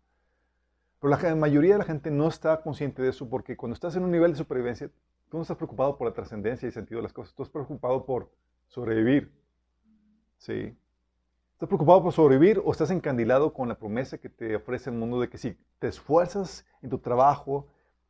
Pero 0.99 1.17
la 1.17 1.35
mayoría 1.35 1.73
de 1.73 1.79
la 1.79 1.83
gente 1.83 2.11
no 2.11 2.27
está 2.27 2.61
consciente 2.61 3.01
de 3.01 3.09
eso 3.09 3.27
porque 3.27 3.57
cuando 3.57 3.73
estás 3.73 3.95
en 3.95 4.03
un 4.03 4.11
nivel 4.11 4.33
de 4.33 4.37
supervivencia, 4.37 4.91
tú 5.31 5.37
no 5.37 5.41
estás 5.41 5.57
preocupado 5.57 5.97
por 5.97 6.07
la 6.07 6.13
trascendencia 6.13 6.69
y 6.69 6.71
sentido 6.71 6.99
de 6.99 7.03
las 7.03 7.13
cosas, 7.13 7.33
tú 7.33 7.41
estás 7.41 7.53
preocupado 7.53 8.05
por 8.05 8.29
sobrevivir. 8.67 9.31
¿Sí? 10.37 10.77
¿Estás 11.53 11.67
preocupado 11.69 12.03
por 12.03 12.13
sobrevivir 12.13 12.61
o 12.63 12.71
estás 12.71 12.91
encandilado 12.91 13.51
con 13.51 13.67
la 13.67 13.79
promesa 13.79 14.19
que 14.19 14.29
te 14.29 14.55
ofrece 14.55 14.91
el 14.91 14.95
mundo 14.95 15.19
de 15.19 15.27
que 15.27 15.39
si 15.39 15.57
te 15.79 15.87
esfuerzas 15.87 16.67
en 16.83 16.91
tu 16.91 16.99
trabajo 16.99 17.67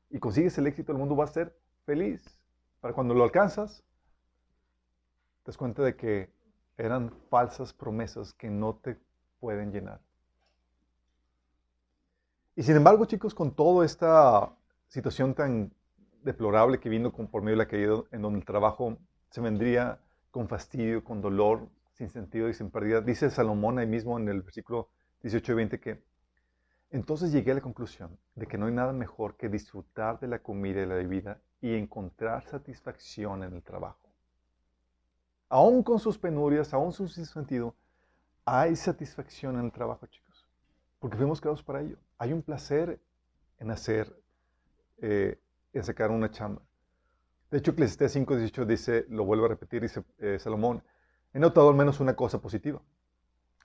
y 0.10 0.20
consigues 0.20 0.58
el 0.58 0.68
éxito, 0.68 0.92
el 0.92 0.98
mundo 0.98 1.16
va 1.16 1.24
a 1.24 1.28
ser 1.28 1.56
feliz? 1.86 2.35
Para 2.86 2.94
cuando 2.94 3.16
lo 3.16 3.24
alcanzas, 3.24 3.84
te 5.42 5.50
das 5.50 5.58
cuenta 5.58 5.82
de 5.82 5.96
que 5.96 6.30
eran 6.78 7.10
falsas 7.32 7.74
promesas 7.74 8.32
que 8.32 8.48
no 8.52 8.76
te 8.76 9.00
pueden 9.40 9.72
llenar. 9.72 10.02
Y 12.56 12.62
sin 12.62 12.76
embargo, 12.76 13.06
chicos, 13.06 13.34
con 13.34 13.56
toda 13.56 13.88
esta 13.88 14.56
situación 14.88 15.34
tan 15.34 15.74
deplorable 16.22 16.80
que 16.80 16.90
vino 16.90 17.12
por 17.12 17.42
medio 17.42 17.58
de 17.58 17.64
la 17.64 17.68
caída, 17.68 18.04
en 18.12 18.22
donde 18.22 18.38
el 18.38 18.46
trabajo 18.46 19.00
se 19.32 19.42
vendría 19.42 20.00
con 20.30 20.48
fastidio, 20.48 21.04
con 21.04 21.22
dolor, 21.22 21.68
sin 21.94 22.12
sentido 22.12 22.50
y 22.50 22.54
sin 22.54 22.70
pérdida, 22.70 23.02
dice 23.02 23.32
Salomón 23.32 23.80
ahí 23.80 23.88
mismo 23.88 24.20
en 24.20 24.30
el 24.30 24.44
versículo 24.44 24.90
18 25.24 25.54
y 25.54 25.56
20 25.56 25.80
que 25.80 26.04
entonces 26.92 27.32
llegué 27.32 27.50
a 27.50 27.56
la 27.56 27.62
conclusión 27.62 28.20
de 28.36 28.46
que 28.46 28.60
no 28.60 28.68
hay 28.68 28.74
nada 28.74 28.94
mejor 28.94 29.38
que 29.38 29.50
disfrutar 29.50 30.20
de 30.20 30.28
la 30.28 30.44
comida 30.44 30.84
y 30.84 30.86
la 30.86 30.94
bebida 30.94 31.42
y 31.66 31.74
encontrar 31.74 32.46
satisfacción 32.46 33.42
en 33.42 33.56
el 33.56 33.64
trabajo. 33.64 34.08
Aún 35.50 35.82
con 35.82 35.98
sus 35.98 36.16
penurias, 36.16 36.72
aún 36.76 36.94
su 36.94 37.08
sentido, 37.08 37.74
hay 38.46 38.76
satisfacción 38.76 39.58
en 39.58 39.66
el 39.66 39.72
trabajo, 39.72 40.06
chicos, 40.06 40.48
porque 41.00 41.18
fuimos 41.18 41.42
creados 41.42 41.64
para 41.64 41.82
ello. 41.82 41.98
Hay 42.20 42.34
un 42.34 42.44
placer 42.44 43.02
en 43.58 43.72
hacer, 43.72 44.16
eh, 45.00 45.40
en 45.74 45.84
sacar 45.84 46.12
una 46.12 46.30
chamba. 46.30 46.62
De 47.50 47.58
hecho, 47.58 47.72
Eclesiastés 47.72 48.16
5.18 48.16 48.66
dice, 48.68 49.06
lo 49.10 49.26
vuelvo 49.26 49.46
a 49.46 49.50
repetir, 49.50 49.82
dice 49.82 50.04
eh, 50.20 50.38
Salomón, 50.38 50.84
he 51.34 51.40
notado 51.40 51.70
al 51.70 51.76
menos 51.76 52.00
una 52.00 52.16
cosa 52.16 52.40
positiva. 52.40 52.80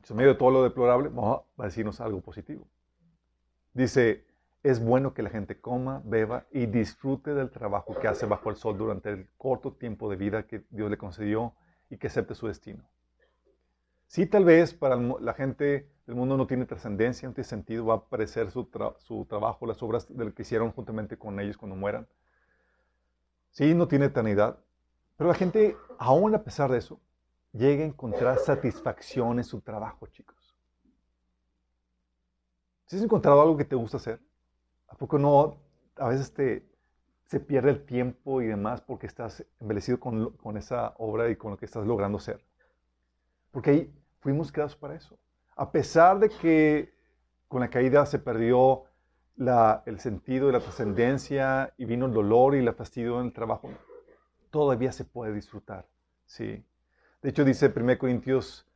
En 0.09 0.17
medio 0.17 0.31
de 0.31 0.39
todo 0.39 0.51
lo 0.51 0.63
deplorable, 0.63 1.11
va 1.11 1.45
a 1.59 1.65
decirnos 1.65 2.01
algo 2.01 2.23
positivo. 2.23 2.67
Dice, 3.75 4.25
es 4.63 4.83
bueno 4.83 5.15
que 5.15 5.23
la 5.23 5.31
gente 5.31 5.59
coma, 5.61 6.03
beba 6.05 6.47
y 6.51 6.67
disfrute 6.67 7.35
del 7.35 7.51
trabajo 7.51 7.99
que 7.99 8.09
hace 8.09 8.27
bajo 8.27 8.51
el 8.51 8.57
sol 8.57 8.77
durante 8.77 9.11
el 9.11 9.29
corto 9.39 9.73
tiempo 9.73 10.11
de 10.11 10.17
vida 10.17 10.47
que 10.47 10.65
Dios 10.71 10.91
le 10.91 10.99
concedió 10.99 11.55
y 11.89 11.97
que 11.97 12.09
acepte 12.09 12.35
su 12.35 12.47
destino. 12.47 12.85
Sí, 14.07 14.27
tal 14.27 14.45
vez 14.45 14.75
para 14.75 14.97
la 14.97 15.35
gente 15.35 15.89
del 16.07 16.17
mundo 16.17 16.37
no 16.37 16.47
tiene 16.47 16.67
trascendencia, 16.67 17.29
no 17.29 17.35
tiene 17.35 17.49
sentido, 17.49 17.87
va 17.87 17.95
a 17.95 17.97
aparecer 17.99 18.51
su, 18.51 18.65
trabajo, 19.29 19.67
las 19.67 19.83
obras 19.83 20.15
de 20.15 20.25
lo 20.25 20.35
que 20.35 20.43
hicieron 20.43 20.73
juntamente 20.73 21.17
con 21.17 21.39
ellos 21.41 21.57
cuando 21.57 21.77
mueran. 21.77 22.07
Sí, 23.51 23.75
no 23.75 23.89
tiene 23.89 24.07
eternidad, 24.07 24.59
pero 25.17 25.29
la 25.29 25.35
gente, 25.35 25.77
aún 25.99 26.35
a 26.35 26.43
pesar 26.43 26.71
de 26.71 26.79
eso, 26.79 27.01
llega 27.53 27.85
a 27.85 27.87
encontrar 27.87 28.39
satisfacción 28.39 29.39
en 29.39 29.45
su 29.45 29.61
trabajo, 29.61 30.07
chicos. 30.09 30.57
¿Si 32.87 32.97
has 32.97 33.03
encontrado 33.03 33.41
algo 33.41 33.57
que 33.57 33.65
te 33.65 33.77
gusta 33.77 33.97
hacer? 33.97 34.21
¿A 34.91 34.97
poco 34.97 35.19
no? 35.19 35.57
A 35.97 36.09
veces 36.09 36.33
te, 36.35 36.67
se 37.25 37.41
pierde 37.41 37.71
el 37.71 37.87
tiempo 37.87 38.43
y 38.43 38.47
demás 38.47 38.81
porque 38.81 39.07
estás 39.07 39.45
embelecido 39.61 39.99
con, 39.99 40.37
con 40.37 40.57
esa 40.57 40.95
obra 40.99 41.31
y 41.31 41.37
con 41.37 41.53
lo 41.53 41.57
que 41.57 41.65
estás 41.65 41.87
logrando 41.87 42.19
ser. 42.19 42.45
Porque 43.51 43.71
ahí 43.71 43.95
fuimos 44.21 44.53
creados 44.53 44.77
para 44.77 44.95
eso. 44.95 45.19
A 45.57 45.71
pesar 45.73 46.19
de 46.19 46.29
que 46.29 46.93
con 47.49 47.61
la 47.61 47.71
caída 47.71 48.05
se 48.07 48.19
perdió 48.19 48.85
la, 49.37 49.83
el 49.87 50.01
sentido 50.01 50.49
y 50.49 50.53
la 50.53 50.61
trascendencia 50.61 51.73
y 51.79 51.85
vino 51.85 52.07
el 52.07 52.13
dolor 52.13 52.55
y 52.55 52.63
la 52.63 52.73
fastidio 52.73 53.21
en 53.21 53.27
el 53.27 53.33
trabajo, 53.33 53.71
todavía 54.51 54.93
se 54.93 55.05
puede 55.05 55.33
disfrutar. 55.33 55.87
¿sí? 56.27 56.65
De 57.23 57.31
hecho, 57.31 57.45
dice 57.45 57.73
1 57.75 57.99
Corintios 57.99 58.67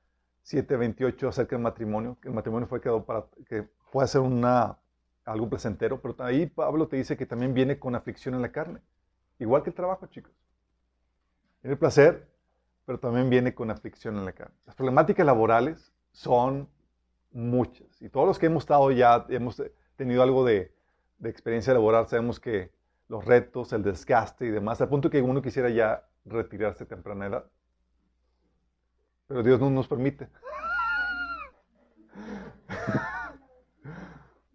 7, 0.42 0.76
28 0.76 1.28
acerca 1.28 1.56
del 1.56 1.62
matrimonio, 1.62 2.18
que 2.20 2.28
el 2.28 2.34
matrimonio 2.34 2.68
fue 2.68 2.80
creado 2.80 3.04
para 3.04 3.26
que 3.48 3.68
pueda 3.90 4.06
ser 4.06 4.20
una, 4.20 4.78
algo 5.24 5.48
placentero, 5.48 6.00
pero 6.00 6.14
ahí 6.18 6.46
Pablo 6.46 6.88
te 6.88 6.96
dice 6.96 7.16
que 7.16 7.26
también 7.26 7.54
viene 7.54 7.78
con 7.78 7.94
aflicción 7.94 8.34
en 8.34 8.42
la 8.42 8.52
carne, 8.52 8.80
igual 9.38 9.62
que 9.62 9.70
el 9.70 9.76
trabajo, 9.76 10.06
chicos. 10.06 10.32
Tiene 11.62 11.76
placer, 11.76 12.28
pero 12.84 12.98
también 13.00 13.30
viene 13.30 13.54
con 13.54 13.70
aflicción 13.70 14.16
en 14.16 14.24
la 14.24 14.32
carne. 14.32 14.54
Las 14.66 14.74
problemáticas 14.74 15.24
laborales 15.24 15.92
son 16.12 16.68
muchas, 17.32 18.00
y 18.00 18.08
todos 18.08 18.26
los 18.26 18.38
que 18.38 18.46
hemos 18.46 18.64
estado 18.64 18.90
ya, 18.90 19.26
hemos 19.28 19.62
tenido 19.96 20.22
algo 20.22 20.44
de, 20.44 20.72
experiencia 21.22 21.72
laboral, 21.72 22.06
sabemos 22.06 22.38
que 22.38 22.70
los 23.08 23.24
retos, 23.24 23.72
el 23.72 23.82
desgaste 23.82 24.44
y 24.44 24.50
demás, 24.50 24.82
al 24.82 24.90
punto 24.90 25.08
que 25.08 25.22
uno 25.22 25.40
quisiera 25.40 25.70
ya 25.70 26.06
retirarse 26.26 26.84
temprana 26.84 27.26
edad. 27.26 27.44
Pero 29.26 29.42
Dios 29.42 29.58
no 29.58 29.70
nos 29.70 29.88
permite. 29.88 30.28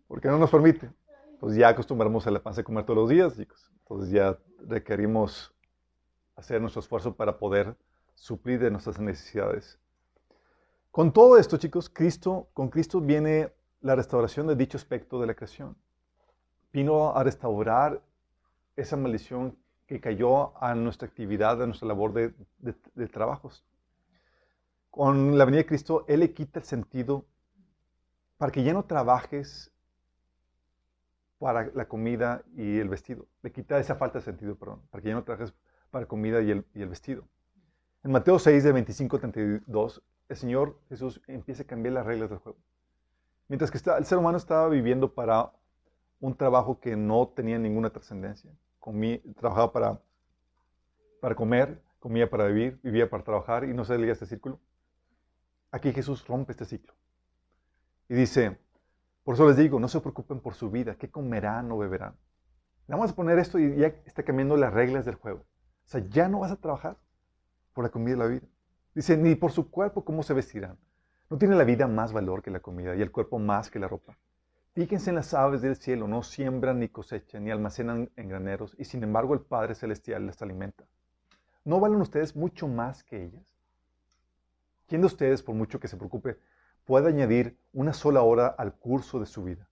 ¿Por 0.10 0.20
qué 0.20 0.28
no 0.28 0.38
nos 0.38 0.51
permite? 0.51 0.92
Pues 1.39 1.56
ya 1.56 1.70
acostumbramos 1.70 2.28
a 2.28 2.32
la 2.32 2.44
panza 2.44 2.60
a 2.60 2.63
comer 2.66 2.84
todos 2.84 2.98
los 2.98 3.10
días, 3.10 3.38
chicos. 3.38 3.72
Entonces 3.84 4.12
ya 4.12 4.38
requerimos 4.68 5.56
hacer 6.36 6.60
nuestro 6.60 6.82
esfuerzo 6.82 7.16
para 7.16 7.38
poder 7.38 7.78
suplir 8.16 8.60
de 8.60 8.72
nuestras 8.72 9.00
necesidades. 9.00 9.80
Con 10.92 11.13
todo 11.13 11.38
esto, 11.38 11.56
chicos, 11.56 11.89
Cristo, 11.89 12.50
con 12.54 12.68
Cristo 12.68 13.00
viene 13.00 13.54
la 13.80 13.96
restauración 13.96 14.48
de 14.48 14.58
dicho 14.58 14.78
aspecto 14.78 15.22
de 15.22 15.28
la 15.28 15.34
creación. 15.34 15.78
Vino 16.74 17.16
a 17.16 17.24
restaurar 17.24 18.01
esa 18.75 18.98
maldición 18.98 19.58
que 19.88 20.01
cayó 20.01 20.62
a 20.62 20.75
nuestra 20.75 21.08
actividad, 21.08 21.62
a 21.62 21.66
nuestra 21.66 21.88
labor 21.88 22.12
de 22.13 23.08
trabajos 23.08 23.63
con 24.89 25.38
la 25.38 25.46
venida 25.46 25.60
de 25.60 25.66
Cristo, 25.66 26.06
Él 26.08 26.22
le 26.22 26.34
quita 26.34 26.60
el 26.60 26.66
sentido 26.66 27.25
para 28.38 28.51
que 28.51 28.63
ya 28.63 28.74
no 28.74 28.86
trabajes 28.86 29.72
para 31.39 31.72
la 31.74 31.88
comida 31.88 32.43
y 32.55 32.77
el 32.77 32.89
vestido. 32.89 33.27
Le 33.41 33.51
quita 33.51 33.79
esa 33.79 33.96
falta 33.96 34.19
de 34.19 34.25
sentido, 34.25 34.55
perdón, 34.55 34.81
para 34.91 35.01
que 35.01 35.10
ya 35.10 35.15
no 35.15 35.24
trabajes 35.24 35.53
para 35.89 36.05
comida 36.05 36.41
y 36.41 36.51
el, 36.51 36.88
vestido. 36.88 37.27
En 38.03 38.12
Mateo 38.12 38.38
6, 38.38 38.63
de 38.63 38.72
25 38.72 39.17
a 39.17 39.19
32, 39.19 40.03
el 40.27 40.38
Señor 40.38 40.79
Jesús 40.89 41.22
empieza 41.27 41.63
a 41.63 41.65
cambiar 41.65 41.93
las 41.93 42.05
reglas 42.05 42.29
del 42.29 42.39
juego. 42.39 42.60
Mientras 43.48 43.72
que 43.72 43.79
el 43.98 44.05
ser 44.05 44.17
humano 44.17 44.38
estaba 44.38 44.69
viviendo 44.69 45.13
para 45.13 45.51
un 46.19 46.36
trabajo 46.36 46.79
que 46.79 46.96
no 46.96 47.29
tenía 47.29 47.58
ninguna 47.58 47.89
trascendencia. 47.89 48.51
Trabajaba 49.38 49.72
para, 49.72 50.01
para 51.22 51.36
comer, 51.36 51.81
comía 52.00 52.29
para 52.29 52.48
vivir, 52.48 52.79
vivía 52.84 53.10
para 53.10 53.24
trabajar 53.24 53.63
y 53.63 53.74
no 53.74 53.86
se 53.86 53.98
leía 53.98 54.13
este 54.13 54.25
círculo. 54.25 54.60
Aquí 55.72 55.93
Jesús 55.93 56.25
rompe 56.27 56.51
este 56.51 56.65
ciclo. 56.65 56.93
Y 58.08 58.15
dice, 58.15 58.60
por 59.24 59.36
eso 59.36 59.48
les 59.48 59.58
digo, 59.58 59.80
no 59.80 59.88
se 59.88 60.02
preocupen 60.02 60.40
por 60.40 60.56
su 60.56 60.70
vida, 60.70 60.96
qué 60.96 61.10
comerán 61.10 61.72
o 61.72 61.78
beberán. 61.78 62.16
Vamos 62.88 63.12
a 63.12 63.16
poner 63.16 63.38
esto 63.38 63.60
y 63.60 63.76
ya 63.76 63.88
está 64.06 64.24
cambiando 64.24 64.58
las 64.58 64.74
reglas 64.74 65.06
del 65.06 65.16
juego. 65.16 65.42
O 65.42 65.88
sea, 65.88 66.02
ya 66.10 66.28
no 66.28 66.40
vas 66.40 66.52
a 66.52 66.56
trabajar 66.56 66.98
por 67.74 67.84
la 67.84 67.92
comida 67.92 68.16
y 68.16 68.20
la 68.20 68.26
vida. 68.26 68.48
Dice, 68.96 69.16
ni 69.16 69.36
por 69.36 69.52
su 69.52 69.70
cuerpo 69.70 70.04
cómo 70.04 70.24
se 70.24 70.34
vestirán. 70.34 70.78
No 71.30 71.38
tiene 71.38 71.56
la 71.56 71.64
vida 71.64 71.88
más 71.88 72.12
valor 72.12 72.42
que 72.42 72.50
la 72.50 72.60
comida 72.60 72.96
y 72.96 73.02
el 73.02 73.12
cuerpo 73.12 73.38
más 73.38 73.70
que 73.70 73.78
la 73.78 73.88
ropa. 73.88 74.18
Fíjense 74.74 75.10
en 75.10 75.18
las 75.18 75.34
aves 75.34 75.62
del 75.62 75.76
cielo, 75.76 76.08
no 76.08 76.24
siembran 76.24 76.80
ni 76.80 76.90
cosechan 76.90 77.44
ni 77.44 77.52
almacenan 77.52 78.10
en 78.16 78.30
graneros 78.30 78.76
y 78.80 78.86
sin 78.86 79.04
embargo 79.04 79.34
el 79.34 79.42
Padre 79.42 79.76
Celestial 79.76 80.26
les 80.26 80.42
alimenta. 80.42 80.86
¿No 81.66 81.80
valen 81.80 82.02
ustedes 82.02 82.36
mucho 82.36 82.68
más 82.68 83.04
que 83.04 83.26
ellas? 83.26 83.56
¿Quién 84.88 85.02
de 85.02 85.08
ustedes, 85.08 85.44
por 85.44 85.54
mucho 85.54 85.80
que 85.80 85.88
se 85.88 85.98
preocupe, 85.98 86.38
puede 86.89 87.10
añadir 87.10 87.55
una 87.72 87.93
sola 87.93 88.24
hora 88.24 88.48
al 88.48 88.74
curso 88.74 89.19
de 89.19 89.27
su 89.27 89.43
vida? 89.43 89.69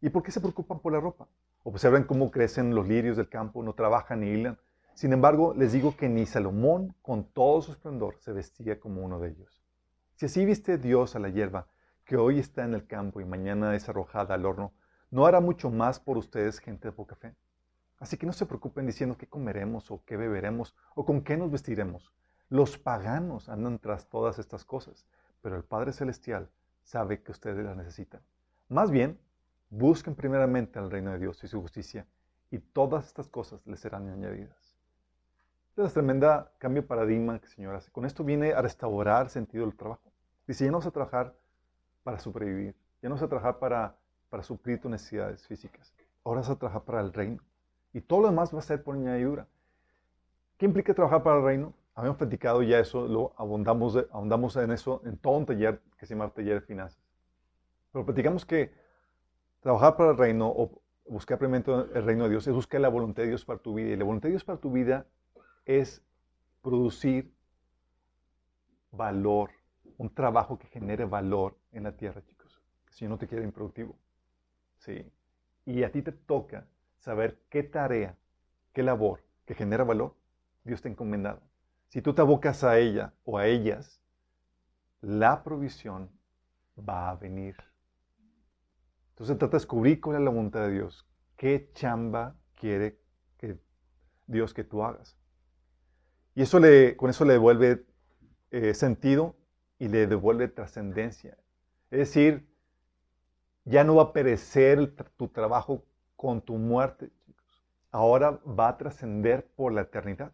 ¿Y 0.00 0.08
por 0.08 0.22
qué 0.22 0.32
se 0.32 0.40
preocupan 0.40 0.78
por 0.78 0.94
la 0.94 0.98
ropa? 0.98 1.28
Observen 1.62 2.04
cómo 2.04 2.30
crecen 2.30 2.74
los 2.74 2.88
lirios 2.88 3.18
del 3.18 3.28
campo, 3.28 3.62
no 3.62 3.74
trabajan 3.74 4.20
ni 4.20 4.28
hilan. 4.28 4.58
Sin 4.94 5.12
embargo, 5.12 5.52
les 5.54 5.72
digo 5.72 5.94
que 5.94 6.08
ni 6.08 6.24
Salomón, 6.24 6.94
con 7.02 7.24
todo 7.24 7.60
su 7.60 7.72
esplendor, 7.72 8.16
se 8.20 8.32
vestía 8.32 8.80
como 8.80 9.02
uno 9.02 9.20
de 9.20 9.28
ellos. 9.28 9.62
Si 10.14 10.24
así 10.24 10.46
viste 10.46 10.78
Dios 10.78 11.14
a 11.16 11.18
la 11.18 11.28
hierba, 11.28 11.66
que 12.06 12.16
hoy 12.16 12.38
está 12.38 12.64
en 12.64 12.72
el 12.72 12.86
campo 12.86 13.20
y 13.20 13.26
mañana 13.26 13.76
es 13.76 13.86
arrojada 13.90 14.34
al 14.34 14.46
horno, 14.46 14.72
¿no 15.10 15.26
hará 15.26 15.40
mucho 15.42 15.68
más 15.68 16.00
por 16.00 16.16
ustedes, 16.16 16.60
gente 16.60 16.88
de 16.88 16.92
poca 16.92 17.14
fe? 17.14 17.34
Así 17.98 18.16
que 18.16 18.24
no 18.24 18.32
se 18.32 18.46
preocupen 18.46 18.86
diciendo 18.86 19.18
qué 19.18 19.26
comeremos 19.26 19.90
o 19.90 20.02
qué 20.06 20.16
beberemos 20.16 20.74
o 20.94 21.04
con 21.04 21.20
qué 21.20 21.36
nos 21.36 21.50
vestiremos 21.50 22.10
Los 22.48 22.78
paganos 22.78 23.50
andan 23.50 23.78
tras 23.78 24.08
todas 24.08 24.38
estas 24.38 24.64
cosas, 24.64 25.06
pero 25.42 25.56
el 25.56 25.64
Padre 25.64 25.92
Celestial 25.92 26.48
sabe 26.82 27.22
que 27.22 27.32
ustedes 27.32 27.64
las 27.64 27.76
necesitan. 27.76 28.20
Más 28.68 28.90
bien, 28.90 29.18
busquen 29.70 30.14
primeramente 30.14 30.78
al 30.78 30.90
reino 30.90 31.12
de 31.12 31.18
Dios 31.18 31.42
y 31.44 31.48
su 31.48 31.60
justicia, 31.60 32.06
y 32.50 32.58
todas 32.58 33.06
estas 33.06 33.28
cosas 33.28 33.66
les 33.66 33.80
serán 33.80 34.08
añadidas. 34.08 34.76
Este 35.70 35.84
es 35.84 35.92
tremenda 35.92 36.50
cambio 36.58 36.82
de 36.82 36.88
paradigma 36.88 37.38
que 37.38 37.46
el 37.46 37.52
Señor 37.52 37.74
hace. 37.74 37.90
Con 37.92 38.04
esto 38.04 38.24
viene 38.24 38.52
a 38.52 38.62
restaurar 38.62 39.26
el 39.26 39.30
sentido 39.30 39.64
del 39.64 39.76
trabajo. 39.76 40.10
Dice, 40.46 40.64
ya 40.64 40.70
no 40.70 40.78
vas 40.78 40.86
a 40.86 40.90
trabajar 40.90 41.34
para 42.02 42.18
sobrevivir, 42.18 42.74
ya 43.02 43.08
no 43.08 43.14
vas 43.14 43.22
a 43.22 43.28
trabajar 43.28 43.58
para, 43.58 43.96
para 44.30 44.42
suplir 44.42 44.80
tus 44.80 44.90
necesidades 44.90 45.46
físicas, 45.46 45.92
ahora 46.24 46.40
vas 46.40 46.50
a 46.50 46.56
trabajar 46.56 46.82
para 46.82 47.00
el 47.00 47.12
reino. 47.12 47.42
Y 47.92 48.00
todo 48.00 48.22
lo 48.22 48.28
demás 48.28 48.54
va 48.54 48.58
a 48.58 48.62
ser 48.62 48.82
por 48.82 48.94
añadidura. 48.94 49.46
¿Qué 50.56 50.66
implica 50.66 50.94
trabajar 50.94 51.22
para 51.22 51.38
el 51.38 51.44
reino? 51.44 51.74
Habíamos 51.98 52.18
platicado 52.18 52.62
ya 52.62 52.78
eso, 52.78 53.08
lo 53.08 53.34
abundamos, 53.36 53.96
abundamos 54.12 54.54
en 54.54 54.70
eso 54.70 55.02
en 55.04 55.16
todo 55.16 55.36
un 55.36 55.46
taller 55.46 55.82
que 55.98 56.06
se 56.06 56.14
llama 56.14 56.32
Taller 56.32 56.60
de 56.60 56.60
Finanzas. 56.60 57.02
Pero 57.90 58.04
platicamos 58.04 58.46
que 58.46 58.72
trabajar 59.58 59.96
para 59.96 60.12
el 60.12 60.16
reino 60.16 60.46
o 60.46 60.80
buscar 61.06 61.40
primero 61.40 61.92
el 61.92 62.04
reino 62.04 62.22
de 62.22 62.30
Dios 62.30 62.46
es 62.46 62.54
buscar 62.54 62.80
la 62.80 62.88
voluntad 62.88 63.24
de 63.24 63.30
Dios 63.30 63.44
para 63.44 63.58
tu 63.58 63.74
vida. 63.74 63.88
Y 63.88 63.96
la 63.96 64.04
voluntad 64.04 64.28
de 64.28 64.30
Dios 64.30 64.44
para 64.44 64.60
tu 64.60 64.70
vida 64.70 65.06
es 65.64 66.00
producir 66.62 67.34
valor, 68.92 69.50
un 69.96 70.14
trabajo 70.14 70.56
que 70.56 70.68
genere 70.68 71.04
valor 71.04 71.56
en 71.72 71.82
la 71.82 71.96
tierra, 71.96 72.22
chicos. 72.24 72.62
Si 72.90 73.08
no 73.08 73.18
te 73.18 73.26
quiere 73.26 73.42
improductivo. 73.42 73.98
Sí. 74.76 75.04
Y 75.66 75.82
a 75.82 75.90
ti 75.90 76.02
te 76.02 76.12
toca 76.12 76.64
saber 76.98 77.40
qué 77.50 77.64
tarea, 77.64 78.14
qué 78.72 78.84
labor 78.84 79.24
que 79.46 79.56
genera 79.56 79.82
valor, 79.82 80.14
Dios 80.62 80.80
te 80.80 80.86
ha 80.86 80.92
encomendado. 80.92 81.47
Si 81.88 82.02
tú 82.02 82.14
te 82.14 82.20
abocas 82.20 82.64
a 82.64 82.78
ella 82.78 83.14
o 83.24 83.38
a 83.38 83.46
ellas, 83.46 84.00
la 85.00 85.42
provisión 85.42 86.10
va 86.78 87.10
a 87.10 87.16
venir. 87.16 87.56
Entonces 89.10 89.38
trata 89.38 89.52
de 89.52 89.60
descubrir 89.60 90.00
cuál 90.00 90.16
es 90.16 90.22
la 90.22 90.30
voluntad 90.30 90.60
de 90.60 90.72
Dios. 90.72 91.08
¿Qué 91.36 91.70
chamba 91.74 92.36
quiere 92.54 93.00
que 93.36 93.58
Dios 94.26 94.54
que 94.54 94.64
tú 94.64 94.82
hagas? 94.82 95.16
Y 96.34 96.42
eso 96.42 96.60
le, 96.60 96.96
con 96.96 97.10
eso 97.10 97.24
le 97.24 97.32
devuelve 97.32 97.84
eh, 98.50 98.74
sentido 98.74 99.36
y 99.78 99.88
le 99.88 100.06
devuelve 100.06 100.48
trascendencia. 100.48 101.36
Es 101.90 101.98
decir, 101.98 102.48
ya 103.64 103.82
no 103.84 103.96
va 103.96 104.04
a 104.04 104.12
perecer 104.12 104.94
tu 105.16 105.28
trabajo 105.28 105.84
con 106.16 106.40
tu 106.40 106.56
muerte, 106.58 107.10
chicos. 107.24 107.64
Ahora 107.90 108.40
va 108.46 108.68
a 108.68 108.78
trascender 108.78 109.46
por 109.56 109.72
la 109.72 109.82
eternidad. 109.82 110.32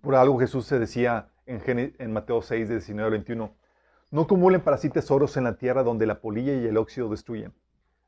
Por 0.00 0.14
algo 0.14 0.38
Jesús 0.38 0.66
se 0.66 0.78
decía 0.78 1.28
en, 1.46 2.12
Mateo 2.12 2.42
6, 2.42 2.68
19 2.68 3.06
al 3.06 3.10
21. 3.12 3.54
No 4.10 4.20
acumulen 4.22 4.60
para 4.60 4.76
sí 4.76 4.90
tesoros 4.90 5.36
en 5.36 5.44
la 5.44 5.56
tierra 5.56 5.82
donde 5.82 6.06
la 6.06 6.20
polilla 6.20 6.54
y 6.54 6.66
el 6.66 6.76
óxido 6.76 7.08
destruyen, 7.08 7.52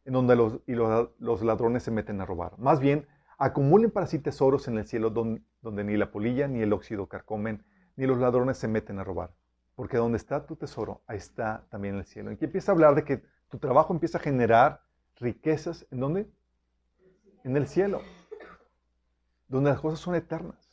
en 0.05 0.13
donde 0.13 0.37
los, 0.37 0.61
y 0.67 0.75
los, 0.75 1.43
ladrones 1.43 1.83
se 1.83 1.91
meten 1.91 2.21
a 2.21 2.25
robar. 2.25 2.59
Más 2.59 2.81
bien, 2.81 3.07
acumulen 3.37 3.91
para 3.91 4.07
sí 4.07 4.19
tesoros 4.19 4.69
en 4.69 4.79
el 4.79 4.87
cielo 4.87 5.11
donde, 5.11 5.85
ni 5.85 5.97
la 5.97 6.11
polilla 6.11 6.47
ni 6.49 6.61
el 6.61 6.73
óxido 6.73 7.09
carcomen, 7.09 7.65
ni 7.97 8.07
los 8.07 8.19
ladrones 8.19 8.59
se 8.59 8.69
meten 8.69 8.99
a 8.99 9.05
robar. 9.05 9.33
Porque 9.75 9.97
donde 9.97 10.19
está 10.19 10.45
tu 10.47 10.57
tesoro, 10.57 11.03
ahí 11.07 11.19
está 11.19 11.67
también 11.71 11.97
el 11.97 12.05
cielo. 12.05 12.31
Y 12.31 12.35
aquí 12.35 12.45
empieza 12.45 12.73
a 12.73 12.75
hablar 12.75 12.95
de 12.95 13.05
que 13.05 13.23
tu 13.49 13.59
trabajo 13.59 13.93
empieza 13.93 14.19
a 14.19 14.21
generar 14.21 14.83
riquezas. 15.17 15.87
¿En 15.91 16.01
dónde? 16.01 16.29
En 17.45 17.57
el 17.57 17.67
cielo. 17.69 18.03
Donde 19.47 19.71
las 19.71 19.81
cosas 19.81 20.01
son 20.01 20.17
eternas. 20.17 20.68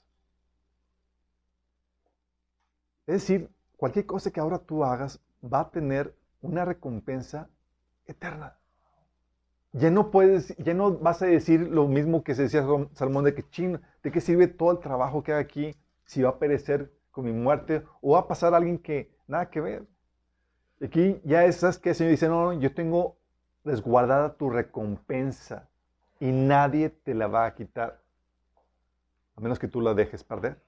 Es 3.08 3.22
decir, 3.22 3.50
cualquier 3.78 4.06
cosa 4.06 4.32
que 4.32 4.40
ahora 4.40 4.60
tú 4.60 4.84
hagas 4.84 5.20
va 5.44 5.62
a 5.62 5.70
tener 5.70 6.16
una 6.42 6.66
recompensa 6.66 7.50
eterna. 8.06 8.58
Ya 9.74 9.92
no 9.92 10.10
puedes, 10.10 10.56
ya 10.58 10.74
no 10.74 10.98
vas 10.98 11.22
a 11.22 11.26
decir 11.26 11.60
lo 11.60 11.88
mismo 11.88 12.24
que 12.24 12.34
se 12.34 12.44
decía 12.44 12.66
Salmón 12.94 13.26
de 13.26 13.36
que 13.36 13.48
ching, 13.50 13.80
¿de 14.04 14.12
qué 14.12 14.22
sirve 14.22 14.48
todo 14.48 14.72
el 14.72 14.80
trabajo 14.80 15.22
que 15.22 15.34
hay 15.34 15.44
aquí 15.44 15.76
si 16.06 16.22
va 16.22 16.30
a 16.30 16.40
perecer 16.40 16.92
con 17.12 17.26
mi 17.26 17.34
muerte 17.34 17.84
o 18.02 18.14
va 18.14 18.20
a 18.20 18.28
pasar 18.28 18.54
a 18.54 18.58
alguien 18.58 18.80
que 18.80 19.12
nada 19.28 19.50
que 19.50 19.62
ver? 19.62 19.86
Aquí 20.82 21.22
ya 21.24 21.46
esas 21.46 21.78
que 21.78 21.90
el 21.90 21.96
Señor 21.96 22.12
dice, 22.12 22.28
no, 22.28 22.46
no, 22.46 22.60
yo 22.60 22.74
tengo 22.74 23.18
resguardada 23.64 24.36
tu 24.36 24.50
recompensa 24.50 25.68
y 26.20 26.32
nadie 26.32 26.90
te 26.90 27.14
la 27.14 27.28
va 27.28 27.46
a 27.46 27.56
quitar, 27.56 28.02
a 29.36 29.42
menos 29.42 29.60
que 29.60 29.68
tú 29.68 29.82
la 29.82 29.94
dejes 29.94 30.24
perder. 30.24 30.65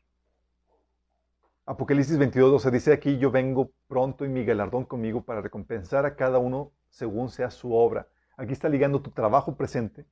Apocalipsis 1.69 2.17
22, 2.17 2.49
12 2.49 2.71
dice 2.71 2.93
aquí, 2.93 3.17
yo 3.17 3.29
vengo 3.29 3.71
pronto 3.89 4.23
y 4.23 4.29
mi 4.29 4.45
galardón 4.45 4.85
conmigo 4.85 5.23
para 5.25 5.41
recompensar 5.41 6.05
a 6.05 6.15
cada 6.15 6.39
uno 6.39 6.71
según 6.87 7.29
sea 7.29 7.51
su 7.51 7.73
obra. 7.73 8.07
Aquí 8.37 8.53
está 8.53 8.69
ligando 8.69 9.01
tu 9.01 9.11
trabajo 9.11 9.57
presente 9.57 10.05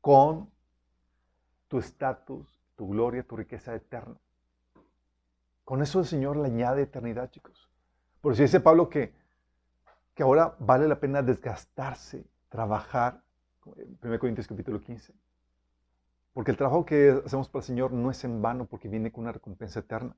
con 0.00 0.50
tu 1.68 1.78
estatus, 1.78 2.62
tu 2.76 2.88
gloria, 2.88 3.22
tu 3.24 3.36
riqueza 3.36 3.74
eterna. 3.74 4.16
Con 5.66 5.82
eso 5.82 6.00
el 6.00 6.06
Señor 6.06 6.38
le 6.38 6.46
añade 6.46 6.80
eternidad, 6.80 7.30
chicos. 7.30 7.68
Por 8.22 8.32
eso 8.32 8.40
dice 8.40 8.58
Pablo 8.58 8.88
que, 8.88 9.12
que 10.14 10.22
ahora 10.22 10.56
vale 10.60 10.88
la 10.88 10.98
pena 10.98 11.20
desgastarse, 11.20 12.24
trabajar. 12.48 13.22
1 13.66 14.18
Corintios 14.18 14.48
capítulo 14.48 14.80
15. 14.80 15.12
Porque 16.32 16.52
el 16.52 16.56
trabajo 16.56 16.86
que 16.86 17.20
hacemos 17.26 17.50
para 17.50 17.60
el 17.60 17.66
Señor 17.66 17.92
no 17.92 18.10
es 18.10 18.24
en 18.24 18.40
vano 18.40 18.64
porque 18.64 18.88
viene 18.88 19.12
con 19.12 19.24
una 19.24 19.32
recompensa 19.32 19.80
eterna. 19.80 20.16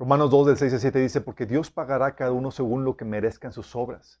Romanos 0.00 0.30
2 0.30 0.46
del 0.46 0.56
6 0.56 0.72
al 0.72 0.80
7 0.80 0.98
dice, 0.98 1.20
porque 1.20 1.44
Dios 1.44 1.70
pagará 1.70 2.06
a 2.06 2.16
cada 2.16 2.32
uno 2.32 2.50
según 2.50 2.86
lo 2.86 2.96
que 2.96 3.04
merezcan 3.04 3.52
sus 3.52 3.76
obras. 3.76 4.18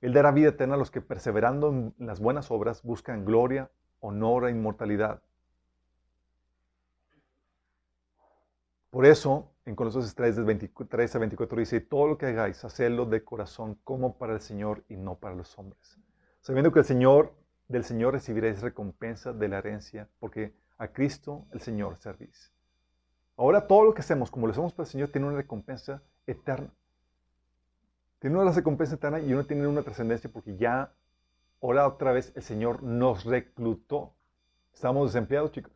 Él 0.00 0.12
dará 0.12 0.30
vida 0.30 0.50
eterna 0.50 0.76
a 0.76 0.78
los 0.78 0.92
que 0.92 1.00
perseverando 1.00 1.70
en 1.70 1.94
las 1.98 2.20
buenas 2.20 2.52
obras 2.52 2.84
buscan 2.84 3.24
gloria, 3.24 3.68
honor 3.98 4.46
e 4.46 4.52
inmortalidad. 4.52 5.20
Por 8.90 9.04
eso, 9.04 9.50
en 9.64 9.74
Colosenses 9.74 10.14
3, 10.14 10.44
23 10.44 11.16
a 11.16 11.18
24 11.18 11.58
dice, 11.58 11.80
todo 11.80 12.06
lo 12.06 12.18
que 12.18 12.26
hagáis, 12.26 12.64
hacedlo 12.64 13.04
de 13.04 13.24
corazón 13.24 13.80
como 13.82 14.18
para 14.18 14.34
el 14.34 14.40
Señor 14.40 14.84
y 14.88 14.96
no 14.96 15.16
para 15.16 15.34
los 15.34 15.58
hombres. 15.58 15.98
Sabiendo 16.40 16.70
que 16.70 16.78
el 16.78 16.84
Señor, 16.84 17.34
del 17.66 17.82
Señor 17.82 18.14
recibiréis 18.14 18.62
recompensa 18.62 19.32
de 19.32 19.48
la 19.48 19.58
herencia, 19.58 20.08
porque 20.20 20.54
a 20.78 20.86
Cristo 20.86 21.46
el 21.50 21.60
Señor 21.60 21.96
servís. 21.96 22.52
Ahora 23.36 23.66
todo 23.66 23.84
lo 23.84 23.94
que 23.94 24.00
hacemos, 24.00 24.30
como 24.30 24.46
lo 24.46 24.52
hacemos 24.52 24.72
para 24.72 24.86
el 24.86 24.90
Señor, 24.90 25.08
tiene 25.10 25.26
una 25.26 25.36
recompensa 25.36 26.02
eterna. 26.26 26.70
Tiene 28.18 28.38
una 28.38 28.50
recompensa 28.50 28.94
eterna 28.94 29.20
y 29.20 29.32
uno 29.32 29.44
tiene 29.44 29.66
una 29.66 29.82
trascendencia 29.82 30.30
porque 30.32 30.56
ya, 30.56 30.92
ahora 31.60 31.86
otra 31.86 32.12
vez, 32.12 32.32
el 32.34 32.42
Señor 32.42 32.82
nos 32.82 33.24
reclutó. 33.24 34.14
Estamos 34.72 35.12
desempleados, 35.12 35.52
chicos. 35.52 35.72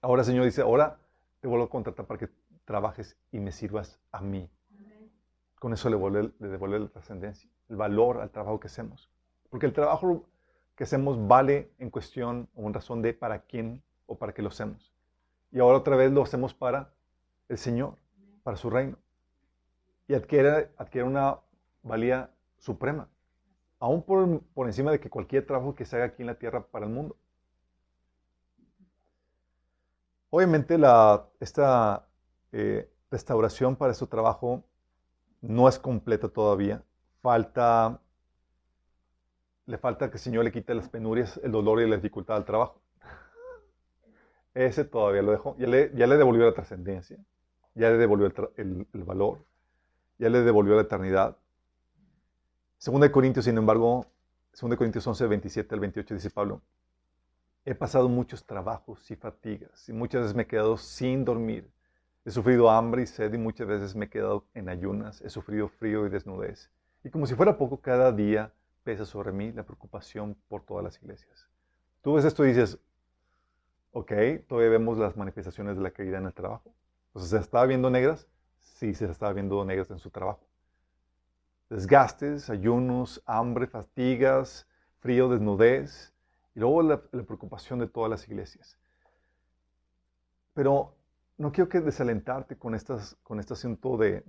Ahora 0.00 0.22
el 0.22 0.26
Señor 0.26 0.44
dice, 0.44 0.62
ahora 0.62 0.98
te 1.40 1.48
vuelvo 1.48 1.66
a 1.66 1.70
contratar 1.70 2.06
para 2.06 2.18
que 2.18 2.28
trabajes 2.64 3.16
y 3.30 3.38
me 3.38 3.52
sirvas 3.52 4.00
a 4.10 4.22
mí. 4.22 4.48
Con 5.58 5.72
eso 5.74 5.90
le, 5.90 6.32
le 6.38 6.48
devuelve 6.48 6.78
la 6.78 6.88
trascendencia, 6.88 7.48
el 7.68 7.76
valor 7.76 8.20
al 8.20 8.30
trabajo 8.30 8.58
que 8.58 8.66
hacemos. 8.66 9.10
Porque 9.50 9.66
el 9.66 9.72
trabajo 9.72 10.24
que 10.74 10.84
hacemos 10.84 11.28
vale 11.28 11.70
en 11.78 11.90
cuestión 11.90 12.48
o 12.56 12.66
en 12.66 12.74
razón 12.74 13.02
de 13.02 13.12
para 13.12 13.40
quién 13.42 13.82
o 14.06 14.16
para 14.16 14.32
qué 14.32 14.42
lo 14.42 14.48
hacemos. 14.48 14.91
Y 15.52 15.60
ahora 15.60 15.78
otra 15.78 15.96
vez 15.96 16.10
lo 16.10 16.22
hacemos 16.22 16.54
para 16.54 16.92
el 17.48 17.58
Señor, 17.58 17.96
para 18.42 18.56
su 18.56 18.70
reino. 18.70 18.98
Y 20.08 20.14
adquiere, 20.14 20.70
una 21.04 21.38
valía 21.82 22.30
suprema, 22.58 23.08
aún 23.78 24.02
por, 24.02 24.40
por 24.54 24.66
encima 24.66 24.90
de 24.90 25.00
que 25.00 25.10
cualquier 25.10 25.46
trabajo 25.46 25.74
que 25.74 25.84
se 25.84 25.96
haga 25.96 26.06
aquí 26.06 26.22
en 26.22 26.28
la 26.28 26.38
tierra 26.38 26.66
para 26.66 26.86
el 26.86 26.92
mundo. 26.92 27.16
Obviamente 30.30 30.78
la, 30.78 31.28
esta 31.40 32.08
eh, 32.52 32.90
restauración 33.10 33.76
para 33.76 33.92
este 33.92 34.06
trabajo 34.06 34.64
no 35.42 35.68
es 35.68 35.78
completa 35.78 36.28
todavía. 36.28 36.82
Falta, 37.20 38.00
le 39.66 39.78
falta 39.78 40.08
que 40.08 40.16
el 40.16 40.20
Señor 40.22 40.44
le 40.44 40.52
quite 40.52 40.74
las 40.74 40.88
penurias, 40.88 41.38
el 41.44 41.52
dolor 41.52 41.80
y 41.82 41.88
la 41.88 41.96
dificultad 41.96 42.36
al 42.36 42.44
trabajo. 42.44 42.81
Ese 44.54 44.84
todavía 44.84 45.22
lo 45.22 45.32
dejó. 45.32 45.56
Ya 45.58 45.66
le, 45.66 45.88
devolvió 45.88 46.44
la 46.44 46.54
trascendencia. 46.54 47.18
Ya 47.74 47.90
le 47.90 47.96
devolvió 47.96 48.32
el, 48.56 48.86
valor. 49.04 49.44
Ya 50.18 50.28
le 50.28 50.42
devolvió 50.42 50.74
la 50.76 50.82
eternidad. 50.82 51.36
Segunda 52.78 53.06
de 53.06 53.12
Corintios, 53.12 53.44
sin 53.44 53.56
embargo, 53.56 54.06
Segunda 54.52 54.74
de 54.74 54.78
Corintios 54.78 55.06
11, 55.06 55.26
27 55.26 55.74
al 55.74 55.80
28 55.80 56.14
dice 56.14 56.30
Pablo, 56.30 56.60
he 57.64 57.74
pasado 57.74 58.08
muchos 58.08 58.44
trabajos 58.44 59.10
y 59.10 59.16
fatigas 59.16 59.88
y 59.88 59.92
muchas 59.92 60.22
veces 60.22 60.36
me 60.36 60.42
he 60.42 60.46
quedado 60.46 60.76
sin 60.76 61.24
dormir. 61.24 61.70
He 62.24 62.30
sufrido 62.30 62.70
hambre 62.70 63.02
y 63.02 63.06
sed 63.06 63.32
y 63.32 63.38
muchas 63.38 63.66
veces 63.66 63.94
me 63.94 64.06
he 64.06 64.08
quedado 64.10 64.44
en 64.54 64.68
ayunas. 64.68 65.22
He 65.22 65.30
sufrido 65.30 65.68
frío 65.68 66.06
y 66.06 66.10
desnudez. 66.10 66.70
Y 67.02 67.10
como 67.10 67.26
si 67.26 67.34
fuera 67.34 67.56
poco, 67.56 67.80
cada 67.80 68.12
día 68.12 68.52
pesa 68.84 69.06
sobre 69.06 69.32
mí 69.32 69.52
la 69.52 69.64
preocupación 69.64 70.36
por 70.48 70.62
todas 70.64 70.84
las 70.84 71.02
iglesias. 71.02 71.48
Tú 72.02 72.14
ves 72.14 72.24
esto 72.24 72.44
y 72.44 72.48
dices, 72.48 72.78
Ok, 73.94 74.12
todavía 74.48 74.70
vemos 74.70 74.96
las 74.96 75.18
manifestaciones 75.18 75.76
de 75.76 75.82
la 75.82 75.90
caída 75.90 76.16
en 76.16 76.24
el 76.24 76.32
trabajo. 76.32 76.74
Sea, 77.14 77.22
¿se 77.22 77.44
estaba 77.44 77.66
viendo 77.66 77.90
negras? 77.90 78.26
Sí, 78.58 78.94
se 78.94 79.04
estaba 79.04 79.34
viendo 79.34 79.62
negras 79.66 79.90
en 79.90 79.98
su 79.98 80.10
trabajo. 80.10 80.48
Desgastes, 81.68 82.48
ayunos, 82.48 83.22
hambre, 83.26 83.66
fatigas, 83.66 84.66
frío, 85.00 85.28
desnudez, 85.28 86.14
y 86.54 86.60
luego 86.60 86.82
la, 86.82 87.02
preocupación 87.02 87.80
de 87.80 87.86
todas 87.86 88.10
las 88.10 88.26
iglesias. 88.26 88.78
Pero 90.54 90.94
no 91.36 91.52
quiero 91.52 91.68
que 91.68 91.80
desalentarte 91.80 92.56
con, 92.56 92.74
estas, 92.74 93.16
con 93.22 93.40
este 93.40 93.52
asunto 93.52 93.98
de, 93.98 94.22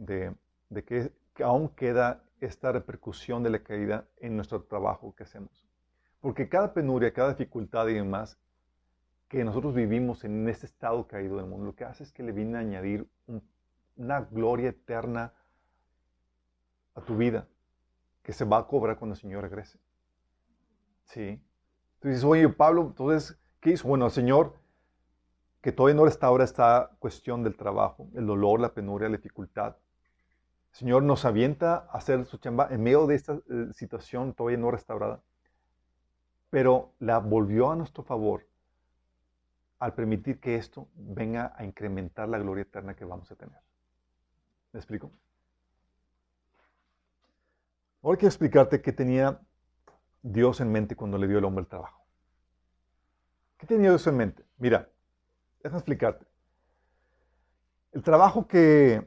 que, 0.86 1.12
aún 1.42 1.70
queda 1.70 2.22
esta 2.42 2.74
repercusión 2.74 3.44
de 3.44 3.50
la 3.50 3.60
caída 3.60 4.08
en 4.18 4.36
nuestro 4.36 4.62
trabajo 4.64 5.16
que 5.16 5.24
hacemos. 5.24 5.66
Porque 6.20 6.50
cada 6.50 6.74
penuria, 6.74 7.14
cada 7.14 7.30
dificultad 7.30 7.88
y 7.88 7.94
demás 7.94 8.38
que 9.34 9.44
nosotros 9.44 9.74
vivimos 9.74 10.24
en 10.26 10.48
este 10.48 10.68
estado 10.68 11.08
caído 11.08 11.38
del 11.38 11.48
mundo, 11.48 11.66
lo 11.66 11.76
que 11.76 11.86
hace 11.86 12.04
es 12.04 12.12
que 12.12 12.22
le 12.22 12.32
viene 12.32 12.56
a 12.56 12.60
añadir 12.62 13.10
una 13.96 14.22
gloria 14.22 14.70
eterna 14.70 15.34
a 16.94 17.02
tu 17.02 17.18
vida 17.18 17.48
que 18.22 18.32
se 18.32 18.46
va 18.46 18.60
a 18.60 18.68
cobrar 18.68 19.00
cuando 19.00 19.16
el 19.16 19.20
Señor 19.20 19.42
regrese. 19.42 19.80
Sí. 21.06 21.42
Tú 22.00 22.10
dices, 22.10 22.24
oye, 22.24 22.48
Pablo, 22.48 22.84
entonces, 22.84 23.36
¿qué 23.60 23.72
hizo? 23.72 23.88
Bueno, 23.88 24.06
el 24.06 24.12
Señor, 24.12 24.54
que 25.62 25.72
todavía 25.72 25.96
no 25.96 26.06
restaura 26.06 26.44
esta 26.44 26.92
cuestión 27.00 27.44
del 27.44 27.58
trabajo, 27.58 28.10
el 28.14 28.28
dolor, 28.28 28.60
la 28.60 28.76
penuria, 28.76 29.10
la 29.10 29.18
dificultad. 29.18 29.78
El 30.74 30.78
Señor 30.78 31.02
nos 31.02 31.26
avienta 31.26 31.88
a 31.92 31.98
hacer 31.98 32.24
su 32.26 32.38
chamba 32.38 32.68
en 32.70 32.84
medio 32.84 33.08
de 33.08 33.16
esta 33.16 33.34
eh, 33.34 33.70
situación 33.74 34.36
todavía 34.36 34.60
no 34.60 34.70
restaurada, 34.70 35.24
pero 36.52 36.94
la 37.00 37.18
volvió 37.18 37.72
a 37.72 37.76
nuestro 37.76 38.04
favor 38.04 38.53
al 39.84 39.94
permitir 39.94 40.40
que 40.40 40.56
esto 40.56 40.88
venga 40.96 41.54
a 41.58 41.66
incrementar 41.66 42.30
la 42.30 42.38
gloria 42.38 42.62
eterna 42.62 42.96
que 42.96 43.04
vamos 43.04 43.30
a 43.30 43.36
tener. 43.36 43.60
¿Me 44.72 44.80
explico? 44.80 45.12
Ahora 48.02 48.18
quiero 48.18 48.30
explicarte 48.30 48.82
qué 48.82 48.94
tenía 48.94 49.42
Dios 50.22 50.62
en 50.62 50.72
mente 50.72 50.96
cuando 50.96 51.18
le 51.18 51.28
dio 51.28 51.38
al 51.38 51.44
hombre 51.44 51.64
el 51.64 51.68
trabajo. 51.68 52.02
¿Qué 53.58 53.68
tenía 53.68 53.90
Dios 53.90 54.08
en 54.08 54.16
mente? 54.16 54.46
Mira, 54.58 54.90
déjame 55.62 55.80
explicarte. 55.80 56.26
El 57.92 58.04
trabajo 58.04 58.48
que, 58.48 59.06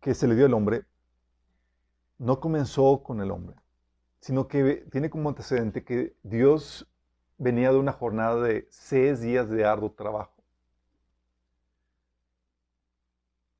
que 0.00 0.14
se 0.14 0.26
le 0.26 0.34
dio 0.34 0.46
al 0.46 0.54
hombre 0.54 0.86
no 2.16 2.40
comenzó 2.40 3.02
con 3.02 3.20
el 3.20 3.30
hombre, 3.30 3.56
sino 4.18 4.48
que 4.48 4.86
tiene 4.90 5.10
como 5.10 5.28
antecedente 5.28 5.84
que 5.84 6.16
Dios 6.22 6.90
venía 7.38 7.70
de 7.70 7.78
una 7.78 7.92
jornada 7.92 8.42
de 8.42 8.66
seis 8.70 9.20
días 9.20 9.48
de 9.48 9.64
arduo 9.64 9.92
trabajo. 9.92 10.32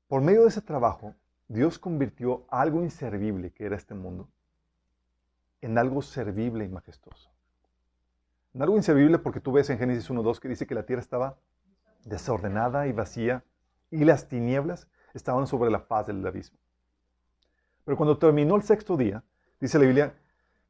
Por 0.07 0.21
medio 0.21 0.43
de 0.43 0.49
ese 0.49 0.61
trabajo, 0.61 1.15
Dios 1.47 1.79
convirtió 1.79 2.45
algo 2.49 2.81
inservible 2.81 3.51
que 3.51 3.65
era 3.65 3.75
este 3.75 3.93
mundo 3.93 4.29
en 5.61 5.77
algo 5.77 6.01
servible 6.01 6.65
y 6.65 6.69
majestuoso. 6.69 7.29
En 8.53 8.61
algo 8.61 8.77
inservible 8.77 9.19
porque 9.19 9.39
tú 9.39 9.51
ves 9.51 9.69
en 9.69 9.77
Génesis 9.77 10.09
1.2 10.09 10.39
que 10.39 10.47
dice 10.47 10.65
que 10.65 10.75
la 10.75 10.85
tierra 10.85 11.01
estaba 11.01 11.37
desordenada 12.05 12.87
y 12.87 12.93
vacía 12.93 13.43
y 13.91 14.05
las 14.05 14.27
tinieblas 14.27 14.87
estaban 15.13 15.47
sobre 15.47 15.69
la 15.69 15.79
faz 15.79 16.07
del 16.07 16.25
abismo. 16.25 16.57
Pero 17.83 17.97
cuando 17.97 18.17
terminó 18.17 18.55
el 18.55 18.63
sexto 18.63 18.97
día, 18.97 19.23
dice 19.59 19.77
la 19.79 19.85
Biblia, 19.85 20.15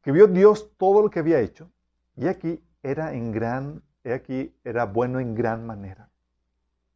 que 0.01 0.11
vio 0.11 0.27
Dios 0.27 0.71
todo 0.77 1.01
lo 1.01 1.09
que 1.09 1.19
había 1.19 1.39
hecho 1.39 1.69
y 2.15 2.27
aquí 2.27 2.61
era 2.91 3.13
en 3.13 3.31
gran, 3.33 3.83
aquí 4.05 4.55
era 4.63 4.85
bueno 4.85 5.19
en 5.19 5.35
gran 5.35 5.65
manera. 5.65 6.09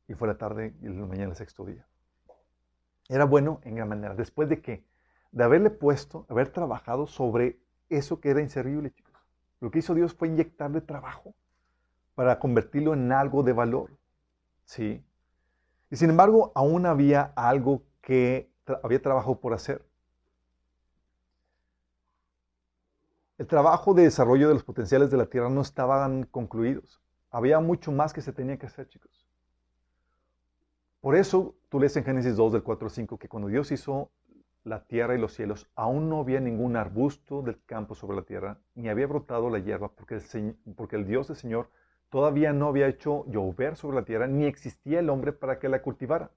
Y 0.07 0.13
fue 0.13 0.27
la 0.27 0.37
tarde 0.37 0.73
y 0.81 0.85
la 0.85 1.05
mañana 1.05 1.27
del 1.27 1.35
sexto 1.35 1.65
día. 1.65 1.85
Era 3.09 3.25
bueno 3.25 3.59
en 3.63 3.75
gran 3.75 3.89
manera. 3.89 4.15
Después 4.15 4.47
de 4.47 4.61
qué? 4.61 4.85
De 5.31 5.43
haberle 5.43 5.69
puesto, 5.69 6.25
haber 6.29 6.49
trabajado 6.49 7.07
sobre 7.07 7.59
eso 7.89 8.21
que 8.21 8.29
era 8.29 8.41
inservible, 8.41 8.91
chicos. 8.91 9.11
Lo 9.59 9.69
que 9.69 9.79
hizo 9.79 9.93
Dios 9.93 10.13
fue 10.13 10.29
inyectarle 10.29 10.79
trabajo 10.79 11.33
para 12.15 12.39
convertirlo 12.39 12.93
en 12.93 13.11
algo 13.11 13.43
de 13.43 13.53
valor. 13.53 13.91
¿Sí? 14.63 15.03
Y 15.89 15.97
sin 15.97 16.09
embargo, 16.09 16.53
aún 16.55 16.85
había 16.85 17.33
algo 17.35 17.83
que 18.01 18.49
había 18.81 19.01
trabajo 19.01 19.41
por 19.41 19.53
hacer. 19.53 19.85
El 23.41 23.47
trabajo 23.47 23.95
de 23.95 24.03
desarrollo 24.03 24.47
de 24.47 24.53
los 24.53 24.63
potenciales 24.63 25.09
de 25.09 25.17
la 25.17 25.25
tierra 25.25 25.49
no 25.49 25.61
estaban 25.61 26.25
concluidos. 26.25 27.01
Había 27.31 27.59
mucho 27.59 27.91
más 27.91 28.13
que 28.13 28.21
se 28.21 28.31
tenía 28.31 28.59
que 28.59 28.67
hacer, 28.67 28.87
chicos. 28.87 29.25
Por 30.99 31.15
eso 31.15 31.55
tú 31.69 31.79
lees 31.79 31.97
en 31.97 32.03
Génesis 32.03 32.35
2 32.35 32.53
del 32.53 32.61
4 32.61 32.85
al 32.85 32.91
5 32.91 33.17
que 33.17 33.27
cuando 33.27 33.49
Dios 33.49 33.71
hizo 33.71 34.11
la 34.63 34.83
tierra 34.85 35.15
y 35.15 35.17
los 35.17 35.33
cielos, 35.33 35.67
aún 35.73 36.07
no 36.07 36.19
había 36.19 36.39
ningún 36.39 36.75
arbusto 36.75 37.41
del 37.41 37.59
campo 37.65 37.95
sobre 37.95 38.15
la 38.15 38.21
tierra, 38.21 38.59
ni 38.75 38.89
había 38.89 39.07
brotado 39.07 39.49
la 39.49 39.57
hierba, 39.57 39.89
porque 39.89 40.17
el, 40.17 40.55
el 40.91 41.07
Dios 41.07 41.27
del 41.27 41.37
Señor 41.37 41.71
todavía 42.11 42.53
no 42.53 42.67
había 42.67 42.87
hecho 42.87 43.25
llover 43.25 43.75
sobre 43.75 43.95
la 43.95 44.05
tierra, 44.05 44.27
ni 44.27 44.45
existía 44.45 44.99
el 44.99 45.09
hombre 45.09 45.33
para 45.33 45.57
que 45.57 45.67
la 45.67 45.81
cultivara. 45.81 46.29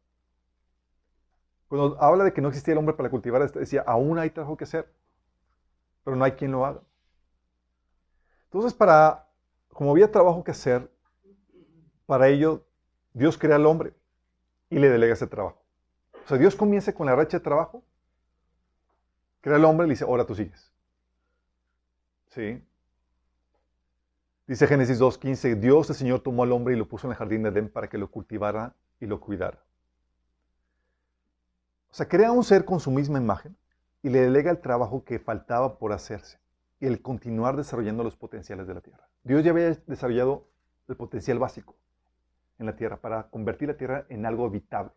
Cuando 1.69 2.03
habla 2.03 2.25
de 2.25 2.33
que 2.33 2.41
no 2.41 2.49
existía 2.49 2.73
el 2.73 2.79
hombre 2.79 2.95
para 2.95 3.11
cultivar, 3.11 3.53
decía, 3.53 3.85
aún 3.87 4.19
hay 4.19 4.31
trabajo 4.31 4.57
que 4.57 4.65
hacer, 4.65 4.91
pero 6.03 6.17
no 6.17 6.25
hay 6.25 6.33
quien 6.33 6.53
lo 6.53 6.65
haga. 6.65 6.81
Entonces, 8.55 8.73
para, 8.73 9.27
como 9.73 9.91
había 9.91 10.13
trabajo 10.13 10.45
que 10.45 10.53
hacer, 10.53 10.89
para 12.07 12.29
ello 12.29 12.65
Dios 13.13 13.37
crea 13.37 13.57
al 13.57 13.67
hombre 13.67 13.95
y 14.71 14.79
le 14.79 14.89
delega 14.89 15.15
ese 15.15 15.27
trabajo. 15.27 15.61
O 16.25 16.29
sea, 16.29 16.39
Dios 16.39 16.55
comienza 16.55 16.95
con 16.95 17.07
la 17.07 17.17
racha 17.17 17.39
de 17.39 17.43
trabajo 17.43 17.83
Crea 19.41 19.57
el 19.57 19.65
hombre 19.65 19.87
y 19.87 19.89
le 19.89 19.95
dice, 19.95 20.05
ahora 20.05 20.25
tú 20.25 20.37
sigues. 20.37 20.73
¿Sí? 22.31 22.65
Dice 24.47 24.69
Génesis 24.69 25.01
2.15, 25.01 25.57
Dios 25.57 25.91
el 25.91 25.97
Señor 25.97 26.21
tomó 26.21 26.45
al 26.45 26.53
hombre 26.53 26.75
y 26.75 26.79
lo 26.79 26.87
puso 26.87 27.09
en 27.09 27.11
el 27.11 27.17
jardín 27.17 27.43
de 27.43 27.49
Edén 27.49 27.69
para 27.69 27.89
que 27.89 27.99
lo 27.99 28.09
cultivara 28.09 28.77
y 29.01 29.07
lo 29.07 29.21
cuidara. 29.21 29.59
O 31.91 31.95
sea, 31.95 32.07
crea 32.07 32.31
un 32.31 32.45
ser 32.45 32.65
con 32.65 32.79
su 32.79 32.93
misma 32.93 33.19
imagen 33.19 33.57
y 34.01 34.11
le 34.11 34.21
delega 34.21 34.53
el 34.53 34.61
trabajo 34.61 35.05
que 35.05 35.19
faltaba 35.19 35.77
por 35.77 35.93
hacerse 35.93 36.44
el 36.87 37.03
continuar 37.03 37.57
desarrollando 37.57 38.05
los 38.05 38.17
potenciales 38.17 38.67
de 38.67 38.75
la 38.75 38.81
tierra. 38.81 39.09
Dios 39.23 39.45
ya 39.45 39.51
había 39.51 39.71
desarrollado 39.87 40.49
el 40.89 40.97
potencial 40.97 41.39
básico 41.39 41.77
en 42.59 42.67
la 42.67 42.77
tierra 42.77 42.97
para 42.97 43.29
convertir 43.31 43.69
la 43.69 43.77
tierra 43.77 44.07
en 44.09 44.27
algo 44.27 44.47
habitable. 44.47 44.93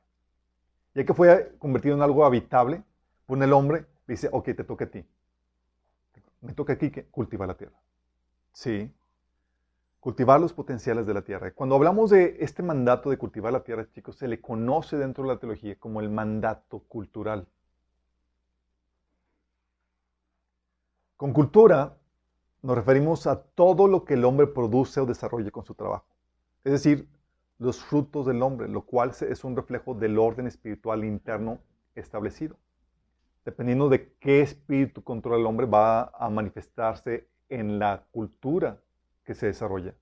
Ya 0.93 1.05
que 1.05 1.13
fue 1.13 1.55
convertido 1.59 1.95
en 1.95 2.01
algo 2.01 2.25
habitable, 2.25 2.83
pone 3.25 3.45
el 3.45 3.53
hombre 3.53 3.85
dice, 4.07 4.29
ok, 4.31 4.45
te 4.45 4.63
toca 4.63 4.85
a 4.85 4.89
ti. 4.89 5.05
Me 6.41 6.53
toca 6.53 6.73
aquí 6.73 6.89
que 6.91 7.05
cultivar 7.05 7.47
la 7.47 7.57
tierra. 7.57 7.75
Sí. 8.53 8.91
Cultivar 9.99 10.39
los 10.39 10.53
potenciales 10.53 11.05
de 11.05 11.13
la 11.13 11.21
tierra. 11.21 11.51
Cuando 11.51 11.75
hablamos 11.75 12.09
de 12.11 12.37
este 12.39 12.63
mandato 12.63 13.09
de 13.09 13.17
cultivar 13.17 13.51
la 13.51 13.63
tierra, 13.63 13.87
chicos, 13.91 14.15
se 14.17 14.27
le 14.27 14.39
conoce 14.39 14.97
dentro 14.97 15.23
de 15.23 15.33
la 15.33 15.39
teología 15.39 15.75
como 15.77 15.99
el 15.99 16.09
mandato 16.09 16.79
cultural. 16.87 17.47
Con 21.17 21.33
cultura 21.33 21.97
nos 22.61 22.75
referimos 22.77 23.27
a 23.27 23.41
todo 23.41 23.87
lo 23.87 24.05
que 24.05 24.13
el 24.13 24.25
hombre 24.25 24.47
produce 24.47 24.99
o 25.01 25.05
desarrolla 25.05 25.51
con 25.51 25.65
su 25.65 25.75
trabajo. 25.75 26.07
Es 26.63 26.71
decir, 26.71 27.09
los 27.59 27.83
frutos 27.83 28.25
del 28.25 28.41
hombre, 28.41 28.67
lo 28.67 28.83
cual 28.83 29.11
es 29.19 29.43
un 29.43 29.55
reflejo 29.55 29.93
del 29.93 30.17
orden 30.17 30.47
espiritual 30.47 31.03
interno 31.03 31.59
establecido 31.95 32.57
dependiendo 33.47 33.87
de 33.87 34.11
qué 34.19 34.41
espíritu 34.41 35.01
controla 35.01 35.39
el 35.39 35.45
hombre, 35.45 35.65
va 35.65 36.11
a 36.13 36.29
manifestarse 36.29 37.29
en 37.47 37.79
la 37.79 38.03
cultura 38.11 38.77
que 39.23 39.33
se 39.35 39.45
desarrolla. 39.45 39.93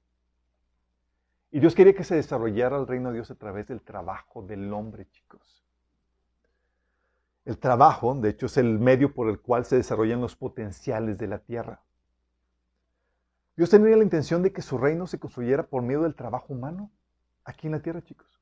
Y 1.52 1.60
Dios 1.60 1.76
quería 1.76 1.94
que 1.94 2.04
se 2.04 2.16
desarrollara 2.16 2.76
el 2.76 2.88
reino 2.88 3.10
de 3.10 3.18
Dios 3.18 3.30
a 3.30 3.36
través 3.36 3.68
del 3.68 3.84
trabajo 3.84 4.42
del 4.42 4.74
hombre, 4.74 5.08
chicos. 5.12 5.64
El 7.46 7.60
trabajo, 7.60 8.16
de 8.16 8.30
hecho, 8.30 8.48
es 8.48 8.58
el 8.58 8.80
medio 8.80 9.14
por 9.14 9.30
el 9.30 9.40
cual 9.40 9.66
se 9.66 9.78
desarrollan 9.78 10.20
los 10.20 10.36
potenciales 10.36 11.18
de 11.18 11.28
la 11.28 11.40
tierra. 11.40 11.82
Dios 13.56 13.70
tenía 13.70 13.96
la 13.96 14.04
intención 14.04 14.42
de 14.42 14.52
que 14.52 14.62
su 14.62 14.78
reino 14.78 15.08
se 15.08 15.20
construyera 15.20 15.68
por 15.68 15.82
medio 15.82 16.02
del 16.02 16.16
trabajo 16.16 16.54
humano 16.54 16.92
aquí 17.44 17.68
en 17.68 17.74
la 17.74 17.82
tierra, 17.82 18.02
chicos. 18.02 18.42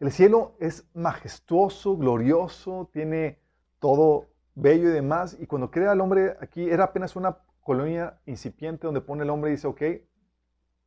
El 0.00 0.10
cielo 0.10 0.56
es 0.58 0.88
majestuoso, 0.94 1.96
glorioso, 1.96 2.88
tiene 2.92 3.40
todo 3.78 4.28
bello 4.54 4.88
y 4.88 4.92
demás. 4.92 5.36
Y 5.38 5.46
cuando 5.46 5.70
crea 5.70 5.92
al 5.92 6.00
hombre 6.00 6.36
aquí, 6.40 6.68
era 6.68 6.84
apenas 6.84 7.16
una 7.16 7.38
colonia 7.62 8.20
incipiente 8.26 8.86
donde 8.86 9.00
pone 9.00 9.24
el 9.24 9.30
hombre 9.30 9.50
y 9.50 9.54
dice, 9.54 9.66
ok, 9.66 9.82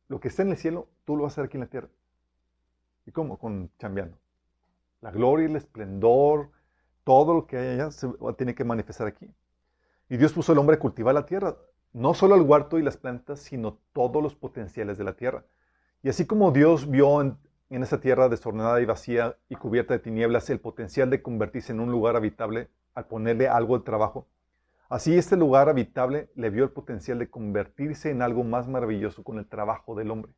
lo 0.08 0.20
que 0.20 0.28
está 0.28 0.42
en 0.42 0.50
el 0.50 0.56
cielo, 0.56 0.88
tú 1.04 1.16
lo 1.16 1.24
vas 1.24 1.32
a 1.32 1.34
hacer 1.34 1.44
aquí 1.44 1.56
en 1.56 1.62
la 1.62 1.70
tierra. 1.70 1.88
¿Y 3.06 3.12
cómo? 3.12 3.38
Con 3.38 3.70
chambeando. 3.78 4.18
La 5.00 5.10
gloria 5.10 5.46
y 5.46 5.50
el 5.50 5.56
esplendor, 5.56 6.50
todo 7.04 7.34
lo 7.34 7.46
que 7.46 7.56
hay 7.56 7.68
allá 7.74 7.90
se 7.90 8.08
tiene 8.36 8.54
que 8.54 8.64
manifestar 8.64 9.06
aquí. 9.06 9.30
Y 10.08 10.16
Dios 10.16 10.32
puso 10.32 10.52
al 10.52 10.58
hombre 10.58 10.76
a 10.76 10.80
cultivar 10.80 11.14
la 11.14 11.26
tierra, 11.26 11.56
no 11.92 12.14
solo 12.14 12.34
el 12.34 12.42
huerto 12.42 12.78
y 12.78 12.82
las 12.82 12.96
plantas, 12.96 13.40
sino 13.40 13.78
todos 13.92 14.22
los 14.22 14.34
potenciales 14.34 14.98
de 14.98 15.04
la 15.04 15.14
tierra. 15.14 15.44
Y 16.02 16.08
así 16.08 16.26
como 16.26 16.52
Dios 16.52 16.88
vio 16.90 17.20
en 17.20 17.36
en 17.70 17.82
esa 17.82 18.00
tierra 18.00 18.28
desordenada 18.28 18.80
y 18.80 18.84
vacía 18.84 19.36
y 19.48 19.56
cubierta 19.56 19.94
de 19.94 20.00
tinieblas 20.00 20.48
el 20.50 20.60
potencial 20.60 21.10
de 21.10 21.22
convertirse 21.22 21.72
en 21.72 21.80
un 21.80 21.90
lugar 21.90 22.16
habitable 22.16 22.68
al 22.94 23.06
ponerle 23.06 23.48
algo 23.48 23.78
de 23.78 23.84
trabajo, 23.84 24.28
así 24.88 25.16
este 25.16 25.36
lugar 25.36 25.68
habitable 25.68 26.30
le 26.34 26.50
vio 26.50 26.64
el 26.64 26.70
potencial 26.70 27.18
de 27.18 27.28
convertirse 27.28 28.10
en 28.10 28.22
algo 28.22 28.44
más 28.44 28.68
maravilloso 28.68 29.24
con 29.24 29.38
el 29.38 29.46
trabajo 29.46 29.94
del 29.94 30.10
hombre. 30.10 30.32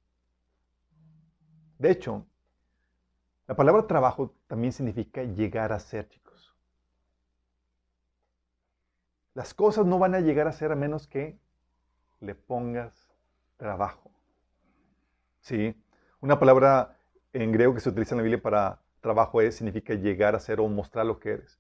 De 1.79 1.91
hecho, 1.91 2.27
la 3.49 3.57
palabra 3.57 3.87
trabajo 3.87 4.35
también 4.47 4.75
significa 4.75 5.25
llegar 5.25 5.73
a 5.73 5.81
ser, 5.81 6.07
chicos. 6.11 6.55
Las 9.33 9.55
cosas 9.55 9.87
no 9.87 9.99
van 9.99 10.15
a 10.15 10.21
llegar 10.21 10.47
a 10.47 10.53
ser 10.53 10.71
a 10.71 10.77
menos 10.77 11.07
que 11.07 11.39
le 12.21 12.35
pongas 12.35 13.11
trabajo. 13.57 14.11
¿Sí? 15.41 15.75
Una 16.21 16.39
palabra 16.39 16.99
en 17.33 17.51
griego 17.51 17.73
que 17.73 17.81
se 17.81 17.89
utiliza 17.89 18.15
en 18.15 18.19
la 18.19 18.25
Biblia 18.25 18.43
para 18.43 18.81
trabajo 19.01 19.41
es, 19.41 19.57
significa 19.57 19.95
llegar 19.95 20.35
a 20.35 20.41
ser 20.41 20.61
o 20.61 20.69
mostrar 20.69 21.07
lo 21.07 21.19
que 21.19 21.31
eres. 21.31 21.59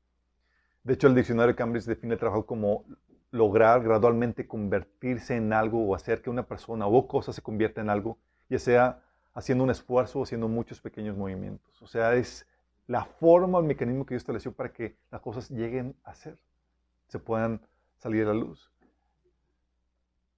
De 0.82 0.92
hecho, 0.92 1.06
el 1.06 1.14
diccionario 1.14 1.52
de 1.52 1.56
Cambridge 1.56 1.86
define 1.86 2.18
trabajo 2.18 2.44
como 2.44 2.84
lograr 3.30 3.82
gradualmente 3.82 4.46
convertirse 4.46 5.36
en 5.36 5.54
algo 5.54 5.86
o 5.86 5.94
hacer 5.94 6.20
que 6.20 6.28
una 6.28 6.46
persona 6.46 6.86
o 6.86 7.08
cosa 7.08 7.32
se 7.32 7.40
convierta 7.40 7.80
en 7.80 7.88
algo, 7.88 8.18
ya 8.50 8.58
sea 8.58 9.07
haciendo 9.38 9.62
un 9.62 9.70
esfuerzo 9.70 10.20
haciendo 10.20 10.48
muchos 10.48 10.80
pequeños 10.80 11.16
movimientos. 11.16 11.80
O 11.80 11.86
sea, 11.86 12.14
es 12.14 12.44
la 12.88 13.04
forma, 13.04 13.60
el 13.60 13.66
mecanismo 13.66 14.04
que 14.04 14.14
Dios 14.14 14.22
estableció 14.22 14.52
para 14.52 14.72
que 14.72 14.96
las 15.12 15.20
cosas 15.20 15.48
lleguen 15.48 15.94
a 16.02 16.12
ser, 16.16 16.36
se 17.06 17.20
puedan 17.20 17.60
salir 17.98 18.24
a 18.24 18.26
la 18.26 18.34
luz. 18.34 18.72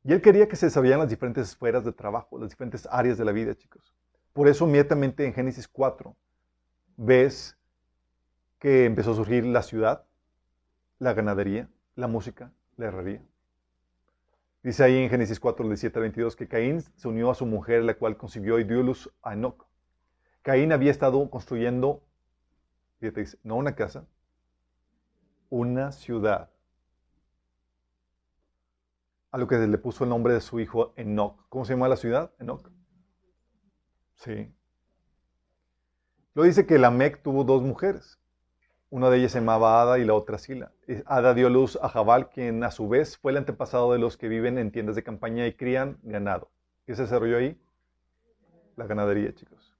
Y 0.04 0.12
él 0.12 0.20
quería 0.20 0.48
que 0.48 0.56
se 0.56 0.66
desarrollaran 0.66 1.00
las 1.00 1.08
diferentes 1.08 1.48
esferas 1.48 1.82
de 1.82 1.92
trabajo, 1.92 2.38
las 2.38 2.50
diferentes 2.50 2.86
áreas 2.90 3.16
de 3.16 3.24
la 3.24 3.32
vida, 3.32 3.54
chicos. 3.54 3.94
Por 4.34 4.48
eso 4.48 4.66
inmediatamente 4.66 5.24
en 5.24 5.32
Génesis 5.32 5.66
4 5.66 6.14
ves 6.98 7.56
que 8.58 8.84
empezó 8.84 9.12
a 9.12 9.14
surgir 9.14 9.46
la 9.46 9.62
ciudad, 9.62 10.04
la 10.98 11.14
ganadería, 11.14 11.70
la 11.96 12.06
música, 12.06 12.52
la 12.76 12.86
herrería. 12.88 13.22
Dice 14.62 14.84
ahí 14.84 14.96
en 14.98 15.08
Génesis 15.08 15.40
4, 15.40 15.66
17 15.66 15.98
al 15.98 16.02
22 16.02 16.36
que 16.36 16.46
Caín 16.46 16.82
se 16.82 17.08
unió 17.08 17.30
a 17.30 17.34
su 17.34 17.46
mujer, 17.46 17.82
la 17.82 17.94
cual 17.94 18.18
concibió 18.18 18.58
y 18.58 18.64
dio 18.64 18.82
luz 18.82 19.10
a 19.22 19.32
Enoch. 19.32 19.66
Caín 20.42 20.72
había 20.72 20.90
estado 20.90 21.30
construyendo, 21.30 22.02
fíjate, 22.98 23.24
no 23.42 23.56
una 23.56 23.74
casa, 23.74 24.06
una 25.48 25.92
ciudad. 25.92 26.50
A 29.30 29.38
lo 29.38 29.46
que 29.46 29.56
le 29.56 29.78
puso 29.78 30.04
el 30.04 30.10
nombre 30.10 30.34
de 30.34 30.40
su 30.42 30.60
hijo 30.60 30.92
Enoch. 30.96 31.36
¿Cómo 31.48 31.64
se 31.64 31.72
llama 31.72 31.88
la 31.88 31.96
ciudad? 31.96 32.32
Enoch. 32.38 32.70
Sí. 34.16 34.52
Lo 36.34 36.42
dice 36.42 36.66
que 36.66 36.78
Lamec 36.78 37.22
tuvo 37.22 37.44
dos 37.44 37.62
mujeres. 37.62 38.19
Una 38.90 39.08
de 39.08 39.18
ellas 39.18 39.30
se 39.30 39.38
llamaba 39.38 39.80
Ada 39.80 40.00
y 40.00 40.04
la 40.04 40.14
otra 40.14 40.36
Sila. 40.36 40.72
Ada 41.06 41.32
dio 41.32 41.48
luz 41.48 41.78
a 41.80 41.88
Jabal, 41.88 42.28
quien 42.28 42.64
a 42.64 42.72
su 42.72 42.88
vez 42.88 43.16
fue 43.16 43.30
el 43.30 43.38
antepasado 43.38 43.92
de 43.92 44.00
los 44.00 44.16
que 44.16 44.26
viven 44.26 44.58
en 44.58 44.72
tiendas 44.72 44.96
de 44.96 45.04
campaña 45.04 45.46
y 45.46 45.54
crían 45.54 45.98
ganado. 46.02 46.50
¿Qué 46.86 46.96
se 46.96 47.02
desarrolló 47.02 47.38
ahí? 47.38 47.56
La 48.74 48.86
ganadería, 48.86 49.32
chicos. 49.32 49.76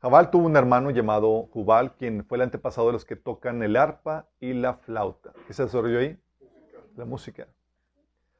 Jabal 0.00 0.30
tuvo 0.30 0.46
un 0.46 0.56
hermano 0.56 0.90
llamado 0.90 1.42
Jubal, 1.52 1.94
quien 1.96 2.24
fue 2.24 2.38
el 2.38 2.42
antepasado 2.42 2.86
de 2.86 2.94
los 2.94 3.04
que 3.04 3.16
tocan 3.16 3.62
el 3.62 3.76
arpa 3.76 4.26
y 4.40 4.54
la 4.54 4.74
flauta. 4.74 5.34
¿Qué 5.46 5.52
se 5.52 5.64
desarrolló 5.64 5.98
ahí? 5.98 6.18
La 6.96 7.04
música. 7.04 7.48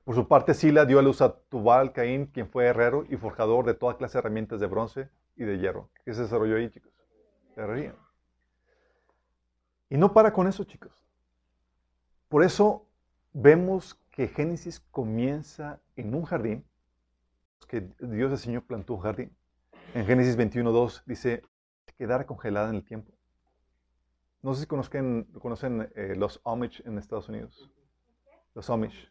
Por 0.05 0.15
su 0.15 0.27
parte, 0.27 0.55
Sila 0.55 0.87
dio 0.87 1.01
a 1.01 1.03
luz 1.03 1.21
a 1.21 1.35
Tubal 1.35 1.93
Caín, 1.93 2.27
quien 2.27 2.49
fue 2.49 2.65
herrero 2.65 3.05
y 3.11 3.17
forjador 3.17 3.67
de 3.67 3.75
toda 3.75 3.99
clase 3.99 4.15
de 4.15 4.21
herramientas 4.21 4.59
de 4.59 4.69
bronce 4.69 5.11
y 5.37 5.45
de 5.45 5.59
hierro. 5.59 5.91
¿Qué 6.07 6.15
se 6.15 6.23
desarrolló 6.23 6.57
ahí, 6.57 6.71
chicos? 6.71 6.93
Herrería. 7.57 7.95
Y 9.91 9.97
no 9.97 10.13
para 10.13 10.33
con 10.33 10.47
eso, 10.47 10.65
chicos. 10.65 10.93
Por 12.29 12.45
eso 12.45 12.87
vemos 13.33 13.95
que 14.11 14.29
Génesis 14.29 14.81
comienza 14.91 15.81
en 15.97 16.15
un 16.15 16.25
jardín, 16.25 16.65
que 17.69 17.89
Dios 18.01 18.33
el 18.33 18.39
Señor 18.39 18.65
plantó 18.65 18.95
un 18.95 19.01
jardín. 19.01 19.37
En 19.95 20.07
Génesis 20.07 20.37
21.2 20.37 21.03
dice, 21.07 21.43
quedar 21.97 22.27
congelada 22.27 22.71
en 22.71 22.77
el 22.77 22.85
tiempo. 22.85 23.13
No 24.43 24.55
sé 24.55 24.63
si 24.63 24.67
conozcan, 24.67 25.25
conocen 25.41 25.91
eh, 25.95 26.15
los 26.17 26.41
Amish 26.45 26.83
en 26.87 26.97
Estados 26.97 27.29
Unidos. 27.29 27.71
Los 28.55 28.71
Amish. 28.71 29.11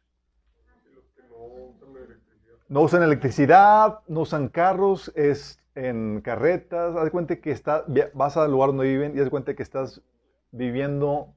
No 2.69 2.81
usan 2.81 3.03
electricidad, 3.03 3.99
no 4.07 4.21
usan 4.21 4.49
carros, 4.49 5.11
es 5.15 5.59
en 5.75 6.21
carretas. 6.21 6.95
Haz 6.95 7.05
de 7.05 7.11
cuenta 7.11 7.39
que 7.39 7.51
está, 7.51 7.85
vas 8.13 8.37
al 8.37 8.51
lugar 8.51 8.69
donde 8.69 8.85
viven 8.85 9.15
y 9.15 9.19
haz 9.19 9.25
de 9.25 9.31
cuenta 9.31 9.55
que 9.55 9.63
estás 9.63 10.01
viviendo, 10.51 11.33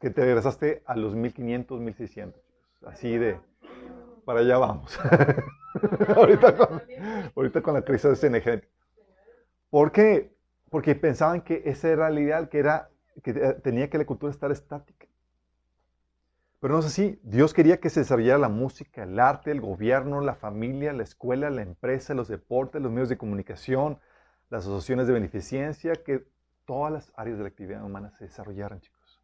que 0.00 0.10
te 0.10 0.24
regresaste 0.24 0.82
a 0.86 0.96
los 0.96 1.14
1500, 1.14 1.80
1600. 1.80 2.42
Así 2.86 3.16
de, 3.16 3.38
para 4.24 4.40
allá 4.40 4.58
vamos. 4.58 4.98
ahorita, 6.16 7.62
con, 7.62 7.74
la 7.74 7.82
crisis 7.82 8.22
energética. 8.24 8.72
¿Por 9.70 9.92
qué? 9.92 10.34
Porque 10.70 10.94
pensaban 10.94 11.42
que 11.42 11.62
ese 11.66 11.92
era 11.92 12.08
el 12.08 12.18
ideal, 12.18 12.48
que, 12.48 12.58
era, 12.58 12.90
que 13.22 13.32
tenía 13.62 13.88
que 13.88 13.98
la 13.98 14.04
cultura 14.04 14.32
estar 14.32 14.50
estática. 14.50 15.06
Pero 16.60 16.74
no 16.74 16.80
es 16.80 16.86
así. 16.86 17.18
Dios 17.22 17.54
quería 17.54 17.80
que 17.80 17.90
se 17.90 18.00
desarrollara 18.00 18.38
la 18.38 18.48
música, 18.48 19.02
el 19.02 19.18
arte, 19.18 19.50
el 19.50 19.60
gobierno, 19.60 20.20
la 20.20 20.34
familia, 20.34 20.92
la 20.92 21.02
escuela, 21.02 21.50
la 21.50 21.62
empresa, 21.62 22.14
los 22.14 22.28
deportes, 22.28 22.80
los 22.80 22.92
medios 22.92 23.08
de 23.08 23.18
comunicación, 23.18 23.98
las 24.48 24.62
asociaciones 24.62 25.06
de 25.06 25.14
beneficencia, 25.14 25.94
que 25.94 26.24
todas 26.64 26.92
las 26.92 27.12
áreas 27.16 27.38
de 27.38 27.44
la 27.44 27.48
actividad 27.48 27.84
humana 27.84 28.10
se 28.10 28.24
desarrollaran, 28.24 28.80
chicos. 28.80 29.20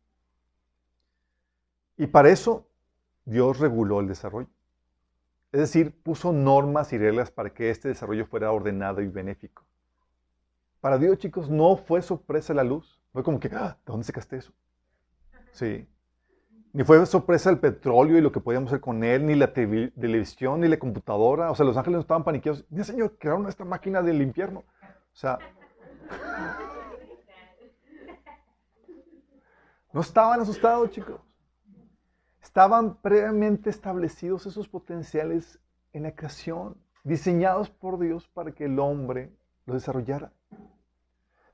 Y 1.97 2.07
para 2.07 2.31
eso 2.31 2.67
Dios 3.25 3.59
reguló 3.59 4.01
el 4.01 4.09
desarrollo. 4.09 4.49
Es 5.51 5.61
decir, 5.61 5.95
puso 6.03 6.33
normas 6.33 6.93
y 6.93 6.99
reglas 6.99 7.31
para 7.31 7.51
que 7.51 7.71
este 7.71 7.89
desarrollo 7.89 8.27
fuera 8.27 8.53
ordenado 8.53 9.01
y 9.01 9.09
benéfico. 9.09 9.65
Para 10.81 10.99
Dios, 10.99 11.19
chicos, 11.19 11.51
no 11.51 11.77
fue 11.77 12.03
sorpresa 12.03 12.55
la 12.55 12.65
luz. 12.65 13.03
Fue 13.13 13.23
como 13.23 13.41
que, 13.41 13.49
ah, 13.53 13.77
¿de 13.85 13.93
dónde 13.93 14.05
sacaste 14.05 14.37
eso? 14.37 14.53
Sí. 15.53 15.89
Ni 16.73 16.85
fue 16.85 17.05
sorpresa 17.07 17.51
el 17.51 17.59
petróleo 17.59 18.19
y 18.19 18.21
lo 18.21 18.31
que 18.31 18.41
podíamos 18.41 18.69
hacer 18.69 18.81
con 18.81 19.03
él, 19.03 19.27
ni 19.27 19.35
la 19.35 19.53
televisión, 19.53 20.61
ni 20.61 20.69
la 20.69 20.79
computadora. 20.79 21.51
O 21.51 21.55
sea, 21.55 21.65
los 21.65 21.77
ángeles 21.77 21.97
no 21.97 22.01
estaban 22.03 22.25
paniqueados. 22.25 22.65
Dios, 22.69 22.87
Señor, 22.87 23.17
crearon 23.19 23.49
esta 23.49 23.65
máquina 23.65 24.03
del 24.03 24.23
infierno. 24.23 24.61
O 24.61 25.17
sea, 25.17 25.39
No 29.93 30.01
estaban 30.01 30.41
asustados, 30.41 30.91
chicos. 30.91 31.21
Estaban 32.43 32.97
previamente 32.97 33.71
establecidos 33.71 34.47
esos 34.47 34.69
potenciales 34.69 35.59
en 35.93 36.05
la 36.05 36.15
creación, 36.15 36.77
diseñados 37.05 37.71
por 37.71 37.99
Dios 37.99 38.29
para 38.29 38.53
que 38.53 38.67
el 38.67 38.79
hombre 38.79 39.33
los 39.67 39.77
desarrollara. 39.77 40.33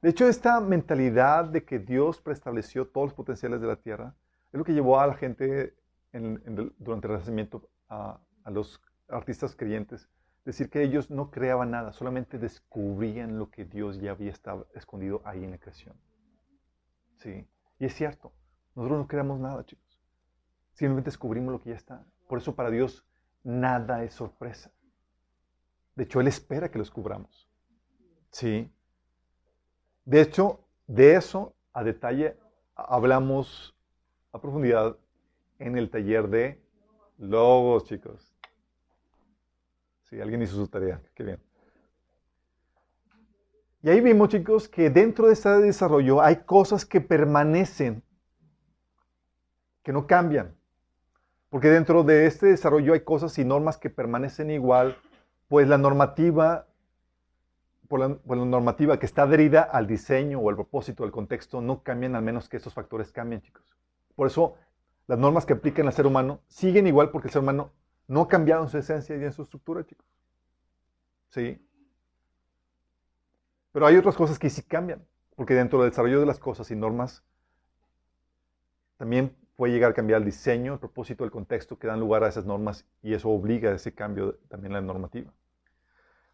De 0.02 0.10
hecho, 0.10 0.28
esta 0.28 0.60
mentalidad 0.60 1.46
de 1.46 1.64
que 1.64 1.78
Dios 1.78 2.20
preestableció 2.20 2.86
todos 2.86 3.06
los 3.08 3.14
potenciales 3.14 3.60
de 3.60 3.66
la 3.66 3.76
tierra 3.76 4.14
es 4.52 4.58
lo 4.58 4.64
que 4.64 4.74
llevó 4.74 5.00
a 5.00 5.06
la 5.06 5.14
gente 5.14 5.74
durante 6.12 7.08
el 7.08 7.12
Renacimiento, 7.14 7.68
a, 7.88 8.20
a 8.44 8.50
los 8.50 8.80
artistas 9.08 9.56
creyentes, 9.56 10.08
decir 10.44 10.70
que 10.70 10.82
ellos 10.82 11.10
no 11.10 11.30
creaban 11.30 11.70
nada, 11.70 11.92
solamente 11.92 12.38
descubrían 12.38 13.38
lo 13.38 13.50
que 13.50 13.64
Dios 13.64 14.00
ya 14.00 14.12
había 14.12 14.30
estado 14.30 14.68
escondido 14.74 15.22
ahí 15.24 15.42
en 15.42 15.52
la 15.52 15.58
creación. 15.58 15.96
Sí. 17.16 17.46
Y 17.84 17.88
es 17.88 17.94
cierto, 17.96 18.32
nosotros 18.74 19.00
no 19.00 19.06
creamos 19.06 19.38
nada, 19.38 19.62
chicos. 19.66 20.00
Simplemente 20.72 21.08
descubrimos 21.08 21.52
lo 21.52 21.60
que 21.60 21.68
ya 21.68 21.76
está. 21.76 22.02
Por 22.26 22.38
eso 22.38 22.54
para 22.54 22.70
Dios 22.70 23.06
nada 23.42 24.02
es 24.04 24.14
sorpresa. 24.14 24.72
De 25.94 26.04
hecho, 26.04 26.18
Él 26.18 26.28
espera 26.28 26.70
que 26.70 26.78
lo 26.78 26.84
descubramos. 26.84 27.46
Sí. 28.30 28.72
De 30.06 30.22
hecho, 30.22 30.66
de 30.86 31.16
eso 31.16 31.54
a 31.74 31.84
detalle 31.84 32.38
hablamos 32.74 33.76
a 34.32 34.40
profundidad 34.40 34.96
en 35.58 35.76
el 35.76 35.90
taller 35.90 36.28
de 36.28 36.64
logos, 37.18 37.84
chicos. 37.84 38.34
Sí, 40.04 40.22
alguien 40.22 40.40
hizo 40.40 40.56
su 40.56 40.68
tarea. 40.68 41.02
Qué 41.14 41.22
bien. 41.22 41.42
Y 43.84 43.90
ahí 43.90 44.00
vimos, 44.00 44.30
chicos, 44.30 44.66
que 44.66 44.88
dentro 44.88 45.26
de 45.26 45.34
este 45.34 45.50
desarrollo 45.60 46.22
hay 46.22 46.36
cosas 46.36 46.86
que 46.86 47.02
permanecen, 47.02 48.02
que 49.82 49.92
no 49.92 50.06
cambian. 50.06 50.56
Porque 51.50 51.68
dentro 51.68 52.02
de 52.02 52.24
este 52.24 52.46
desarrollo 52.46 52.94
hay 52.94 53.00
cosas 53.00 53.38
y 53.38 53.44
normas 53.44 53.76
que 53.76 53.90
permanecen 53.90 54.50
igual, 54.50 54.96
pues 55.48 55.68
la 55.68 55.76
normativa, 55.76 56.66
por 57.86 58.00
la, 58.00 58.08
normativa 58.26 58.98
que 58.98 59.04
está 59.04 59.24
adherida 59.24 59.60
al 59.60 59.86
diseño 59.86 60.38
o 60.38 60.48
al 60.48 60.54
propósito, 60.54 61.04
al 61.04 61.12
contexto, 61.12 61.60
no 61.60 61.82
cambian 61.82 62.16
al 62.16 62.22
menos 62.22 62.48
que 62.48 62.56
esos 62.56 62.72
factores 62.72 63.12
cambien, 63.12 63.42
chicos. 63.42 63.76
Por 64.16 64.28
eso 64.28 64.54
las 65.06 65.18
normas 65.18 65.44
que 65.44 65.52
aplican 65.52 65.86
al 65.88 65.92
ser 65.92 66.06
humano 66.06 66.40
siguen 66.48 66.86
igual 66.86 67.10
porque 67.10 67.28
el 67.28 67.32
ser 67.32 67.42
humano 67.42 67.70
no 68.08 68.22
ha 68.22 68.28
cambiado 68.28 68.62
en 68.62 68.70
su 68.70 68.78
esencia 68.78 69.14
y 69.14 69.22
en 69.22 69.32
su 69.32 69.42
estructura, 69.42 69.84
chicos. 69.84 70.06
¿Sí? 71.28 71.60
Pero 73.74 73.86
hay 73.86 73.96
otras 73.96 74.14
cosas 74.14 74.38
que 74.38 74.50
sí 74.50 74.62
cambian, 74.62 75.04
porque 75.34 75.52
dentro 75.54 75.80
del 75.80 75.90
desarrollo 75.90 76.20
de 76.20 76.26
las 76.26 76.38
cosas 76.38 76.70
y 76.70 76.76
normas, 76.76 77.24
también 78.98 79.34
puede 79.56 79.72
llegar 79.72 79.90
a 79.90 79.94
cambiar 79.94 80.20
el 80.20 80.24
diseño, 80.24 80.74
el 80.74 80.78
propósito, 80.78 81.24
el 81.24 81.32
contexto 81.32 81.76
que 81.76 81.88
dan 81.88 81.98
lugar 81.98 82.22
a 82.22 82.28
esas 82.28 82.46
normas 82.46 82.86
y 83.02 83.14
eso 83.14 83.30
obliga 83.30 83.70
a 83.70 83.74
ese 83.74 83.92
cambio 83.92 84.38
también 84.46 84.70
en 84.70 84.74
la 84.74 84.80
normativa. 84.92 85.32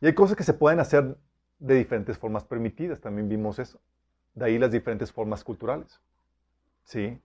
Y 0.03 0.07
hay 0.07 0.15
cosas 0.15 0.37
que 0.37 0.45
se 0.45 0.53
pueden 0.53 0.81
hacer 0.81 1.17
de 1.59 1.75
diferentes 1.77 2.19
formas 2.19 2.45
permitidas, 2.45 3.01
también 3.01 3.31
vimos 3.31 3.59
eso. 3.59 3.81
De 4.35 4.45
ahí 4.45 4.59
las 4.59 4.71
diferentes 4.71 5.11
formas 5.11 5.43
culturales. 5.43 5.99
¿Sí? 6.85 7.23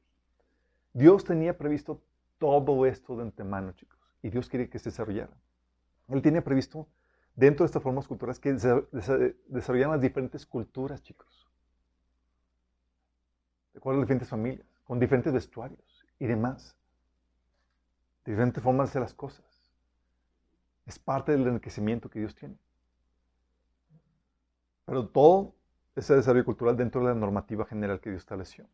Dios 0.94 1.26
tenía 1.26 1.58
previsto 1.58 2.02
todo 2.38 2.86
esto 2.86 3.18
de 3.18 3.24
antemano, 3.24 3.74
chicos, 3.74 4.00
y 4.24 4.30
Dios 4.30 4.48
quiere 4.48 4.70
que 4.70 4.80
se 4.80 4.92
desarrollara. 4.92 5.36
Él 6.08 6.22
tiene 6.22 6.42
previsto 6.42 6.88
dentro 7.36 7.64
de 7.64 7.68
estas 7.68 7.84
formas 7.84 8.08
culturales 8.08 8.40
que 8.40 8.54
desarrollaran 8.54 9.92
las 9.92 10.02
diferentes 10.02 10.46
culturas, 10.46 11.04
chicos. 11.04 11.48
De 13.74 13.80
acuerdo 13.80 13.98
a 13.98 14.02
las 14.02 14.08
diferentes 14.08 14.30
familias, 14.30 14.68
con 14.86 15.00
diferentes 15.00 15.34
vestuarios 15.34 16.06
y 16.20 16.28
demás. 16.28 16.76
Diferentes 18.26 18.64
formas 18.64 18.88
de 18.88 18.92
hacer 18.92 19.02
las 19.02 19.14
cosas. 19.14 19.46
Es 20.86 20.98
parte 20.98 21.34
del 21.34 21.46
enriquecimiento 21.48 22.10
que 22.10 22.20
Dios 22.20 22.36
tiene. 22.36 22.58
Pero 24.86 25.08
todo 25.10 25.56
ese 25.96 26.16
desarrollo 26.16 26.46
cultural 26.46 26.78
dentro 26.78 27.02
de 27.02 27.08
la 27.08 27.16
normativa 27.16 27.66
general 27.66 28.00
que 28.00 28.12
Dios 28.12 28.22
estableció. 28.22 28.68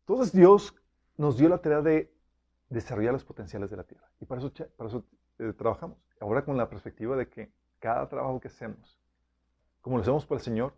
Entonces 0.00 0.32
Dios 0.32 0.74
nos 1.16 1.36
dio 1.36 1.48
la 1.48 1.58
tarea 1.58 1.82
de 1.82 2.12
desarrollar 2.70 3.12
los 3.12 3.24
potenciales 3.24 3.70
de 3.70 3.76
la 3.76 3.84
tierra. 3.84 4.08
Y 4.20 4.24
para 4.24 4.40
eso, 4.40 4.52
para 4.76 4.88
eso 4.88 5.04
eh, 5.38 5.52
trabajamos. 5.52 5.98
Ahora 6.20 6.44
con 6.44 6.56
la 6.56 6.68
perspectiva 6.68 7.16
de 7.16 7.28
que 7.28 7.52
cada 7.78 8.08
trabajo 8.08 8.40
que 8.40 8.48
hacemos, 8.48 8.98
como 9.80 9.96
lo 9.96 10.02
hacemos 10.02 10.26
por 10.26 10.38
el 10.38 10.42
Señor, 10.42 10.74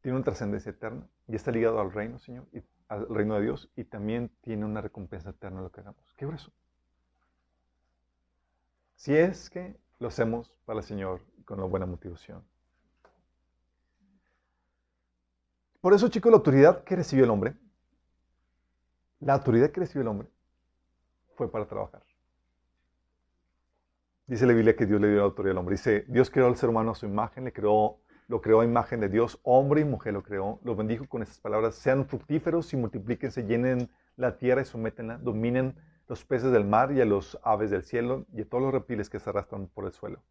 tiene 0.00 0.16
una 0.16 0.24
trascendencia 0.24 0.70
eterna 0.70 1.06
y 1.28 1.36
está 1.36 1.52
ligado 1.52 1.80
al 1.80 1.92
reino, 1.92 2.18
Señor, 2.18 2.46
y 2.52 2.62
al 2.88 3.08
reino 3.08 3.36
de 3.36 3.42
Dios, 3.42 3.70
y 3.76 3.84
también 3.84 4.30
tiene 4.42 4.64
una 4.64 4.80
recompensa 4.80 5.30
eterna 5.30 5.62
lo 5.62 5.70
que 5.70 5.80
hagamos. 5.80 6.12
¿Qué 6.16 6.26
eso? 6.26 6.52
Si 8.96 9.16
es 9.16 9.48
que 9.48 9.76
lo 9.98 10.08
hacemos 10.08 10.52
para 10.64 10.80
el 10.80 10.84
Señor 10.84 11.20
con 11.44 11.58
una 11.58 11.68
buena 11.68 11.86
motivación. 11.86 12.44
Por 15.80 15.94
eso, 15.94 16.08
chicos, 16.08 16.30
la 16.30 16.36
autoridad 16.36 16.84
que 16.84 16.94
recibió 16.94 17.24
el 17.24 17.30
hombre, 17.30 17.56
la 19.20 19.34
autoridad 19.34 19.70
que 19.70 19.80
recibió 19.80 20.02
el 20.02 20.08
hombre, 20.08 20.28
fue 21.34 21.50
para 21.50 21.66
trabajar. 21.66 22.04
Dice 24.26 24.46
la 24.46 24.52
Biblia 24.52 24.76
que 24.76 24.86
Dios 24.86 25.00
le 25.00 25.08
dio 25.08 25.18
la 25.18 25.24
autoridad 25.24 25.52
al 25.52 25.58
hombre. 25.58 25.74
Dice, 25.74 26.04
Dios 26.08 26.30
creó 26.30 26.46
al 26.46 26.56
ser 26.56 26.68
humano 26.68 26.92
a 26.92 26.94
su 26.94 27.06
imagen, 27.06 27.44
le 27.44 27.52
creó, 27.52 27.98
lo 28.28 28.40
creó 28.40 28.60
a 28.60 28.64
imagen 28.64 29.00
de 29.00 29.08
Dios, 29.08 29.40
hombre 29.42 29.80
y 29.80 29.84
mujer 29.84 30.14
lo 30.14 30.22
creó, 30.22 30.60
lo 30.64 30.76
bendijo 30.76 31.06
con 31.08 31.22
estas 31.22 31.40
palabras, 31.40 31.74
sean 31.74 32.06
fructíferos 32.06 32.72
y 32.72 32.76
multiplíquense, 32.76 33.44
llenen 33.44 33.90
la 34.16 34.38
tierra 34.38 34.62
y 34.62 34.64
sométenla, 34.64 35.18
dominen 35.18 35.74
los 36.08 36.24
peces 36.24 36.52
del 36.52 36.64
mar 36.64 36.92
y 36.92 37.00
a 37.00 37.04
los 37.04 37.38
aves 37.42 37.70
del 37.70 37.82
cielo 37.82 38.26
y 38.32 38.42
a 38.42 38.48
todos 38.48 38.62
los 38.62 38.72
reptiles 38.72 39.10
que 39.10 39.18
se 39.18 39.30
arrastran 39.30 39.66
por 39.66 39.86
el 39.86 39.92
suelo. 39.92 40.22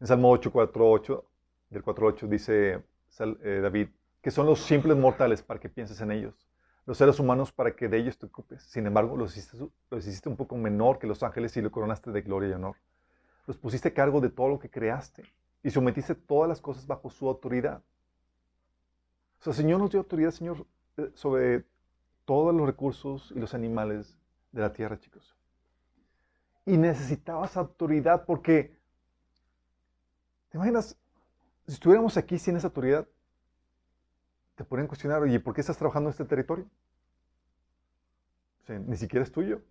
En 0.00 0.06
Salmo 0.06 0.30
8, 0.30 0.50
4, 0.50 0.90
8, 0.90 1.24
del 1.70 1.82
4, 1.82 2.06
8 2.06 2.26
dice 2.26 2.82
eh, 3.42 3.60
David, 3.62 3.88
que 4.22 4.30
son 4.30 4.46
los 4.46 4.60
simples 4.60 4.96
mortales 4.96 5.42
para 5.42 5.60
que 5.60 5.68
pienses 5.68 6.00
en 6.00 6.10
ellos, 6.10 6.49
los 6.86 6.98
seres 6.98 7.18
humanos 7.18 7.52
para 7.52 7.76
que 7.76 7.88
de 7.88 7.98
ellos 7.98 8.18
te 8.18 8.26
ocupes. 8.26 8.62
Sin 8.62 8.86
embargo, 8.86 9.16
los 9.16 9.36
hiciste, 9.36 10.28
un 10.28 10.36
poco 10.36 10.56
menor 10.56 10.98
que 10.98 11.06
los 11.06 11.22
ángeles 11.22 11.56
y 11.56 11.62
lo 11.62 11.70
coronaste 11.70 12.10
de 12.10 12.22
gloria 12.22 12.50
y 12.50 12.52
honor. 12.52 12.76
Los 13.46 13.56
pusiste 13.56 13.88
a 13.88 13.94
cargo 13.94 14.20
de 14.20 14.30
todo 14.30 14.48
lo 14.48 14.58
que 14.58 14.70
creaste 14.70 15.24
y 15.62 15.70
sometiste 15.70 16.14
todas 16.14 16.48
las 16.48 16.60
cosas 16.60 16.86
bajo 16.86 17.10
su 17.10 17.28
autoridad. 17.28 17.82
O 19.40 19.44
sea, 19.44 19.52
Señor 19.52 19.80
nos 19.80 19.90
dio 19.90 20.00
autoridad, 20.00 20.30
Señor, 20.30 20.66
eh, 20.96 21.10
sobre 21.14 21.64
todos 22.24 22.54
los 22.54 22.66
recursos 22.66 23.32
y 23.34 23.38
los 23.38 23.54
animales 23.54 24.18
de 24.52 24.62
la 24.62 24.72
tierra, 24.72 24.98
chicos. 24.98 25.36
Y 26.66 26.76
necesitabas 26.76 27.56
autoridad 27.56 28.24
porque, 28.26 28.76
¿te 30.50 30.58
imaginas? 30.58 30.96
Si 31.66 31.74
estuviéramos 31.74 32.16
aquí 32.16 32.38
sin 32.38 32.56
esa 32.56 32.68
autoridad, 32.68 33.06
te 34.60 34.64
podrían 34.66 34.88
cuestionar, 34.88 35.22
oye, 35.22 35.40
¿por 35.40 35.54
qué 35.54 35.62
estás 35.62 35.78
trabajando 35.78 36.10
en 36.10 36.12
este 36.12 36.26
territorio? 36.26 36.66
ni 38.68 38.94
siquiera 38.98 39.24
es 39.24 39.32
tuyo. 39.32 39.62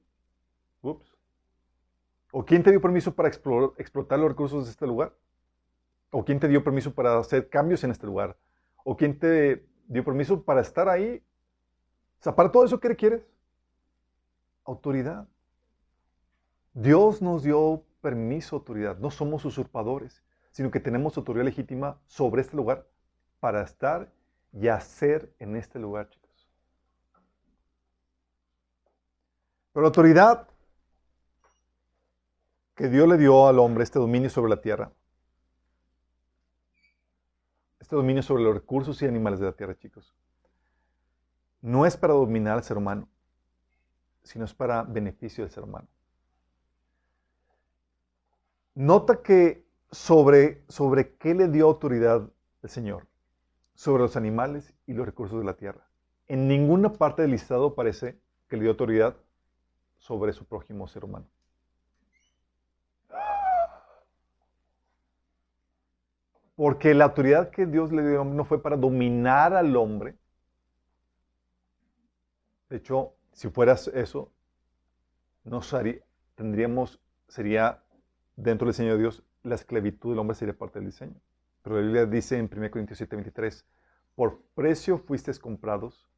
Ups. 0.82 1.16
¿O 2.32 2.44
quién 2.44 2.64
te 2.64 2.72
dio 2.72 2.82
permiso 2.82 3.14
para 3.14 3.30
explotar 3.30 4.18
los 4.18 4.30
recursos 4.30 4.66
de 4.66 4.72
este 4.72 4.88
lugar? 4.88 5.14
¿O 6.10 6.26
quién 6.26 6.40
te 6.40 6.48
dio 6.48 6.64
permiso 6.64 6.92
para 6.96 7.20
hacer 7.20 7.50
cambios 7.50 7.84
en 7.84 7.92
este 7.92 8.08
lugar? 8.08 8.36
¿O 8.84 8.98
quién 8.98 9.20
te 9.20 9.64
dio 9.88 10.04
permiso 10.04 10.42
para 10.42 10.62
estar 10.62 10.90
ahí? 10.90 11.24
O 12.20 12.24
sea, 12.24 12.36
para 12.36 12.52
todo 12.52 12.66
eso, 12.66 12.80
¿qué 12.80 12.88
requieres? 12.88 13.22
Autoridad. 14.66 15.28
Dios 16.74 17.22
nos 17.22 17.44
dio 17.44 17.84
permiso, 18.02 18.56
autoridad. 18.56 18.98
No 18.98 19.12
somos 19.12 19.46
usurpadores, 19.46 20.24
sino 20.50 20.72
que 20.72 20.80
tenemos 20.80 21.16
autoridad 21.16 21.46
legítima 21.46 22.02
sobre 22.08 22.42
este 22.42 22.58
lugar 22.58 22.88
para 23.40 23.62
estar 23.62 24.12
y 24.54 24.68
hacer 24.68 25.34
en 25.40 25.56
este 25.56 25.80
lugar, 25.80 26.10
chicos. 26.10 26.50
Pero 29.72 29.84
la 29.84 29.88
autoridad 29.88 30.48
que 32.76 32.88
Dios 32.88 33.08
le 33.08 33.18
dio 33.18 33.48
al 33.48 33.60
hombre, 33.60 33.84
este 33.84 34.00
dominio 34.00 34.30
sobre 34.30 34.50
la 34.50 34.62
tierra, 34.62 34.92
este 37.80 37.96
dominio 37.96 38.24
sobre 38.24 38.44
los 38.44 38.54
recursos 38.54 39.02
y 39.02 39.06
animales 39.06 39.40
de 39.40 39.48
la 39.48 39.54
tierra, 39.54 39.78
chicos, 39.78 40.16
no 41.62 41.86
es 41.86 41.98
para 41.98 42.14
dominar 42.14 42.58
al 42.58 42.64
ser 42.64 42.78
humano, 42.78 43.08
sino 44.24 44.46
es 44.46 44.54
para 44.54 44.84
beneficio 44.84 45.44
del 45.44 45.52
ser 45.52 45.64
humano. 45.64 45.88
Nota 48.76 49.22
que 49.22 49.66
sobre, 49.92 50.64
sobre 50.70 51.16
qué 51.16 51.36
le 51.36 51.50
dio 51.50 51.66
autoridad 51.66 52.30
el 52.62 52.70
Señor 52.70 53.09
sobre 53.80 54.04
los 54.04 54.18
animales 54.18 54.74
y 54.88 54.94
los 54.94 55.06
recursos 55.06 55.40
de 55.40 55.46
la 55.46 55.54
tierra. 55.54 55.88
En 56.28 56.50
ninguna 56.50 56.92
parte 56.92 57.22
del 57.22 57.32
listado 57.32 57.76
parece 57.76 58.20
que 58.50 58.58
le 58.58 58.64
dio 58.64 58.72
autoridad 58.72 59.16
sobre 59.98 60.34
su 60.34 60.44
prójimo 60.44 60.86
ser 60.90 61.06
humano. 61.06 61.26
Porque 66.58 66.94
la 66.94 67.06
autoridad 67.06 67.52
que 67.52 67.66
Dios 67.68 67.94
le 67.94 68.06
dio 68.06 68.26
no 68.26 68.44
fue 68.44 68.62
para 68.62 68.76
dominar 68.76 69.54
al 69.54 69.74
hombre. 69.78 70.18
De 72.70 72.76
hecho, 72.76 73.14
si 73.32 73.50
fueras 73.50 73.88
eso, 73.88 74.30
no 75.46 75.62
tendríamos, 76.36 77.00
sería 77.30 77.82
dentro 78.36 78.66
del 78.66 78.74
diseño 78.74 78.92
de 78.96 79.00
Dios, 79.00 79.24
la 79.44 79.56
esclavitud 79.56 80.10
del 80.10 80.20
hombre 80.20 80.36
sería 80.36 80.54
parte 80.54 80.80
del 80.80 80.88
diseño. 80.88 81.16
Pero 81.62 81.76
la 81.76 81.82
Biblia 81.82 82.06
dice 82.06 82.38
en 82.38 82.50
1 82.52 82.72
Corintios 82.72 82.98
7, 82.98 83.16
23, 83.16 83.66
por 84.16 84.42
precio 84.56 84.98
fuisteis 84.98 85.40
comprados, 85.40 86.10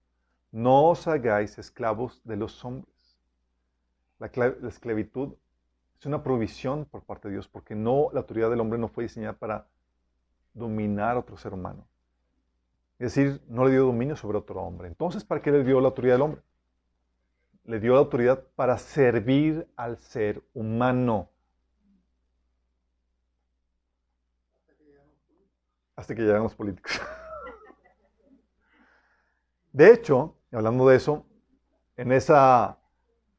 no 0.51 0.89
os 0.89 1.07
hagáis 1.07 1.57
esclavos 1.57 2.21
de 2.23 2.35
los 2.35 2.63
hombres. 2.63 2.91
La, 4.19 4.27
esclavitud 4.67 5.33
es 5.99 6.05
una 6.05 6.21
provisión 6.21 6.85
por 6.85 7.03
parte 7.03 7.27
de 7.27 7.33
Dios, 7.35 7.47
porque 7.47 7.73
no, 7.73 8.09
la 8.13 8.19
autoridad 8.19 8.49
del 8.49 8.59
hombre 8.59 8.77
no 8.77 8.87
fue 8.87 9.05
diseñada 9.05 9.33
para 9.33 9.67
dominar 10.53 11.15
a 11.15 11.19
otro 11.19 11.37
ser 11.37 11.53
humano. 11.53 11.87
Es 12.99 13.15
decir, 13.15 13.41
no 13.47 13.65
le 13.65 13.71
dio 13.71 13.85
dominio 13.85 14.15
sobre 14.15 14.37
otro 14.37 14.61
hombre. 14.61 14.87
Entonces, 14.87 15.23
¿para 15.23 15.41
qué 15.41 15.51
le 15.51 15.63
dio 15.63 15.81
la 15.81 15.87
autoridad 15.87 16.15
del 16.15 16.21
hombre? 16.21 16.41
Le 17.63 17.79
dio 17.79 17.93
la 17.93 17.99
autoridad 17.99 18.43
para 18.55 18.77
servir 18.77 19.67
al 19.75 19.97
ser 19.97 20.43
humano. 20.53 21.30
Hasta 26.01 26.15
que 26.15 26.23
llegan 26.23 26.43
los 26.43 26.55
políticos. 26.55 26.91
De 29.71 29.93
hecho, 29.93 30.35
hablando 30.51 30.89
de 30.89 30.97
eso, 30.97 31.25
en 31.95 32.11
esa, 32.11 32.79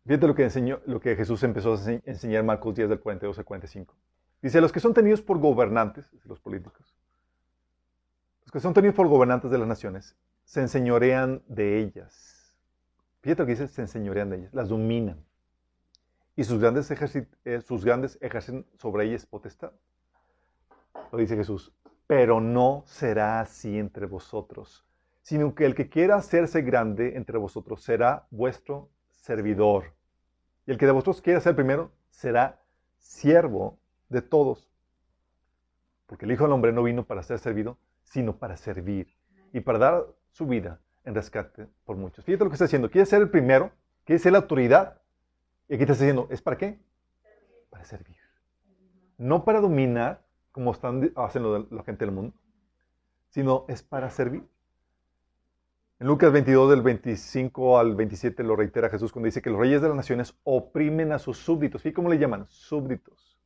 fíjate 0.06 0.26
lo 0.26 0.34
que, 0.34 0.44
enseñó, 0.44 0.80
lo 0.86 1.00
que 1.00 1.16
Jesús 1.16 1.42
empezó 1.42 1.74
a 1.74 1.90
enseñar 2.06 2.40
en 2.40 2.46
Marcos 2.46 2.74
10 2.74 2.88
del 2.88 3.00
42 3.00 3.38
al 3.38 3.44
45. 3.44 3.94
Dice, 4.40 4.60
los 4.60 4.72
que 4.72 4.80
son 4.80 4.94
tenidos 4.94 5.20
por 5.20 5.38
gobernantes, 5.38 6.08
los 6.24 6.40
políticos, 6.40 6.96
los 8.44 8.52
que 8.52 8.60
son 8.60 8.72
tenidos 8.72 8.94
por 8.94 9.08
gobernantes 9.08 9.50
de 9.50 9.58
las 9.58 9.68
naciones, 9.68 10.16
se 10.44 10.60
enseñorean 10.60 11.42
de 11.48 11.78
ellas. 11.78 12.56
Fíjate 13.20 13.42
lo 13.42 13.46
que 13.46 13.52
dice, 13.52 13.68
se 13.68 13.82
enseñorean 13.82 14.30
de 14.30 14.38
ellas, 14.38 14.54
las 14.54 14.68
dominan. 14.68 15.22
Y 16.34 16.44
sus 16.44 16.60
grandes, 16.60 16.90
eh, 17.44 17.60
sus 17.60 17.84
grandes 17.84 18.18
ejercen 18.20 18.66
sobre 18.78 19.04
ellas 19.04 19.26
potestad. 19.26 19.72
Lo 21.10 21.18
dice 21.18 21.36
Jesús 21.36 21.72
pero 22.06 22.40
no 22.40 22.82
será 22.86 23.40
así 23.40 23.78
entre 23.78 24.06
vosotros, 24.06 24.84
sino 25.22 25.54
que 25.54 25.64
el 25.64 25.74
que 25.74 25.88
quiera 25.88 26.16
hacerse 26.16 26.62
grande 26.62 27.16
entre 27.16 27.38
vosotros 27.38 27.82
será 27.82 28.26
vuestro 28.30 28.90
servidor. 29.10 29.94
Y 30.66 30.72
el 30.72 30.78
que 30.78 30.86
de 30.86 30.92
vosotros 30.92 31.22
quiera 31.22 31.40
ser 31.40 31.54
primero 31.54 31.92
será 32.10 32.60
siervo 32.98 33.78
de 34.08 34.22
todos. 34.22 34.70
Porque 36.06 36.24
el 36.24 36.32
Hijo 36.32 36.44
del 36.44 36.52
Hombre 36.52 36.72
no 36.72 36.82
vino 36.82 37.06
para 37.06 37.22
ser 37.22 37.38
servido, 37.38 37.78
sino 38.04 38.36
para 38.36 38.56
servir 38.56 39.14
y 39.52 39.60
para 39.60 39.78
dar 39.78 40.06
su 40.30 40.46
vida 40.46 40.80
en 41.04 41.14
rescate 41.14 41.68
por 41.84 41.96
muchos. 41.96 42.24
Fíjate 42.24 42.44
lo 42.44 42.50
que 42.50 42.54
está 42.54 42.66
diciendo. 42.66 42.90
Quiere 42.90 43.06
ser 43.06 43.22
el 43.22 43.30
primero, 43.30 43.72
quiere 44.04 44.18
ser 44.18 44.32
la 44.32 44.38
autoridad. 44.38 45.00
Y 45.68 45.74
aquí 45.74 45.82
está 45.84 45.94
diciendo, 45.94 46.28
¿es 46.30 46.42
para 46.42 46.58
qué? 46.58 46.78
Para 47.70 47.84
servir. 47.84 48.16
No 49.18 49.44
para 49.44 49.60
dominar, 49.60 50.21
como 50.52 50.72
están 50.72 51.12
haciendo 51.16 51.66
la 51.70 51.82
gente 51.82 52.04
del 52.04 52.14
mundo, 52.14 52.34
sino 53.30 53.64
es 53.68 53.82
para 53.82 54.10
servir. 54.10 54.46
En 55.98 56.08
Lucas 56.08 56.32
22, 56.32 56.70
del 56.70 56.82
25 56.82 57.78
al 57.78 57.94
27, 57.94 58.42
lo 58.42 58.56
reitera 58.56 58.90
Jesús 58.90 59.12
cuando 59.12 59.26
dice 59.26 59.40
que 59.40 59.50
los 59.50 59.60
reyes 59.60 59.80
de 59.80 59.88
las 59.88 59.96
naciones 59.96 60.34
oprimen 60.42 61.12
a 61.12 61.18
sus 61.18 61.38
súbditos. 61.38 61.86
¿Y 61.86 61.92
cómo 61.92 62.08
le 62.08 62.18
llaman? 62.18 62.46
Súbditos. 62.48 63.38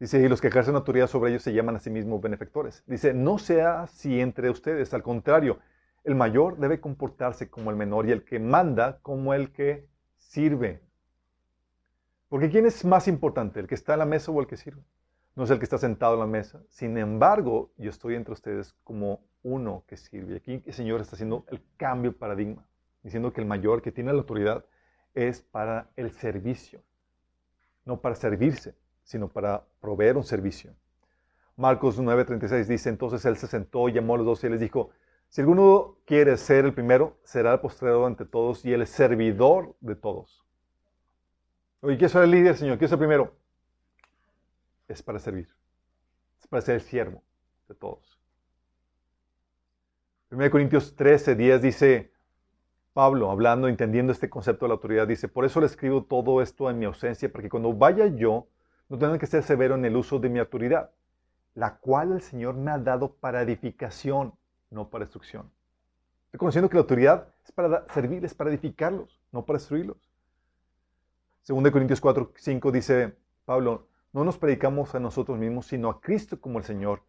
Dice, 0.00 0.20
y 0.20 0.28
los 0.28 0.40
que 0.40 0.48
ejercen 0.48 0.76
autoridad 0.76 1.08
sobre 1.08 1.30
ellos 1.30 1.42
se 1.42 1.52
llaman 1.52 1.76
a 1.76 1.80
sí 1.80 1.90
mismos 1.90 2.20
benefactores. 2.20 2.84
Dice, 2.86 3.14
no 3.14 3.38
sea 3.38 3.82
así 3.82 4.20
entre 4.20 4.50
ustedes, 4.50 4.94
al 4.94 5.02
contrario, 5.02 5.58
el 6.04 6.14
mayor 6.14 6.58
debe 6.58 6.80
comportarse 6.80 7.50
como 7.50 7.70
el 7.70 7.76
menor 7.76 8.08
y 8.08 8.12
el 8.12 8.24
que 8.24 8.38
manda 8.38 9.00
como 9.00 9.34
el 9.34 9.52
que 9.52 9.88
sirve. 10.16 10.82
Porque 12.28 12.50
¿quién 12.50 12.66
es 12.66 12.84
más 12.84 13.08
importante, 13.08 13.60
el 13.60 13.66
que 13.66 13.74
está 13.74 13.94
en 13.94 14.00
la 14.00 14.06
mesa 14.06 14.30
o 14.30 14.40
el 14.40 14.46
que 14.46 14.56
sirve? 14.56 14.82
No 15.38 15.44
es 15.44 15.50
el 15.50 15.58
que 15.58 15.66
está 15.66 15.78
sentado 15.78 16.14
en 16.14 16.18
la 16.18 16.26
mesa. 16.26 16.60
Sin 16.68 16.98
embargo, 16.98 17.70
yo 17.76 17.90
estoy 17.90 18.16
entre 18.16 18.32
ustedes 18.32 18.74
como 18.82 19.20
uno 19.44 19.84
que 19.86 19.96
sirve. 19.96 20.38
Aquí 20.38 20.60
el 20.66 20.72
Señor 20.72 21.00
está 21.00 21.14
haciendo 21.14 21.44
el 21.46 21.62
cambio 21.76 22.10
de 22.10 22.18
paradigma, 22.18 22.66
diciendo 23.04 23.32
que 23.32 23.40
el 23.40 23.46
mayor 23.46 23.80
que 23.80 23.92
tiene 23.92 24.12
la 24.12 24.18
autoridad 24.18 24.64
es 25.14 25.40
para 25.40 25.90
el 25.94 26.10
servicio, 26.10 26.82
no 27.84 28.00
para 28.00 28.16
servirse, 28.16 28.74
sino 29.04 29.28
para 29.28 29.62
proveer 29.80 30.16
un 30.16 30.24
servicio. 30.24 30.74
Marcos 31.54 32.00
9:36 32.00 32.66
dice, 32.66 32.88
entonces 32.88 33.24
él 33.24 33.36
se 33.36 33.46
sentó, 33.46 33.88
llamó 33.88 34.14
a 34.14 34.16
los 34.16 34.26
dos 34.26 34.42
y 34.42 34.48
les 34.48 34.58
dijo, 34.58 34.90
si 35.28 35.40
alguno 35.40 35.98
quiere 36.04 36.36
ser 36.36 36.64
el 36.64 36.74
primero, 36.74 37.16
será 37.22 37.52
el 37.52 37.60
postrero 37.60 38.04
ante 38.06 38.24
todos 38.24 38.64
y 38.64 38.72
el 38.72 38.84
servidor 38.88 39.76
de 39.78 39.94
todos. 39.94 40.44
Oye, 41.80 41.96
¿quién 41.96 42.06
es 42.06 42.14
el 42.16 42.28
líder, 42.28 42.56
Señor? 42.56 42.76
¿Quién 42.78 42.86
es 42.86 42.92
el 42.92 42.98
primero? 42.98 43.37
Es 44.88 45.02
para 45.02 45.18
servir. 45.18 45.48
Es 46.40 46.46
para 46.48 46.62
ser 46.62 46.76
el 46.76 46.80
siervo 46.80 47.22
de 47.68 47.74
todos. 47.74 48.18
1 50.30 50.50
Corintios 50.50 50.96
13, 50.96 51.36
10 51.36 51.62
dice, 51.62 52.12
Pablo, 52.92 53.30
hablando, 53.30 53.68
entendiendo 53.68 54.12
este 54.12 54.28
concepto 54.28 54.64
de 54.64 54.68
la 54.70 54.74
autoridad, 54.74 55.06
dice, 55.06 55.28
por 55.28 55.44
eso 55.44 55.60
le 55.60 55.66
escribo 55.66 56.04
todo 56.04 56.42
esto 56.42 56.68
en 56.68 56.78
mi 56.78 56.84
ausencia, 56.84 57.30
para 57.30 57.42
que 57.42 57.48
cuando 57.48 57.72
vaya 57.72 58.06
yo, 58.06 58.46
no 58.88 58.98
tenga 58.98 59.18
que 59.18 59.26
ser 59.26 59.42
severo 59.42 59.74
en 59.74 59.84
el 59.84 59.96
uso 59.96 60.18
de 60.18 60.28
mi 60.28 60.38
autoridad, 60.38 60.90
la 61.54 61.76
cual 61.76 62.12
el 62.12 62.20
Señor 62.20 62.54
me 62.54 62.70
ha 62.70 62.78
dado 62.78 63.12
para 63.14 63.42
edificación, 63.42 64.34
no 64.70 64.88
para 64.88 65.04
destrucción. 65.04 65.50
Reconociendo 66.32 66.68
que 66.68 66.74
la 66.74 66.82
autoridad 66.82 67.28
es 67.44 67.52
para 67.52 67.86
servirles, 67.92 68.34
para 68.34 68.50
edificarlos, 68.50 69.20
no 69.32 69.44
para 69.44 69.58
destruirlos. 69.58 69.96
2 71.46 71.70
Corintios 71.70 72.00
4, 72.00 72.32
5 72.36 72.72
dice 72.72 73.16
Pablo, 73.46 73.86
no 74.12 74.24
nos 74.24 74.38
predicamos 74.38 74.94
a 74.94 75.00
nosotros 75.00 75.38
mismos, 75.38 75.66
sino 75.66 75.90
a 75.90 76.00
Cristo 76.00 76.40
como 76.40 76.58
el 76.58 76.64
Señor 76.64 77.02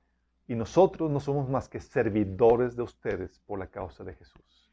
y 0.48 0.56
nosotros 0.56 1.12
no 1.12 1.20
somos 1.20 1.48
más 1.48 1.70
que 1.70 1.80
servidores 1.80 2.76
de 2.76 2.82
ustedes 2.82 3.40
por 3.46 3.60
la 3.60 3.68
causa 3.68 4.04
de 4.04 4.16
Jesús. 4.16 4.72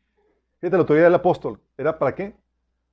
Fíjate, 0.58 0.76
la 0.76 0.80
autoridad 0.80 1.04
del 1.04 1.14
apóstol, 1.14 1.60
¿era 1.76 1.98
para 1.98 2.14
qué? 2.14 2.34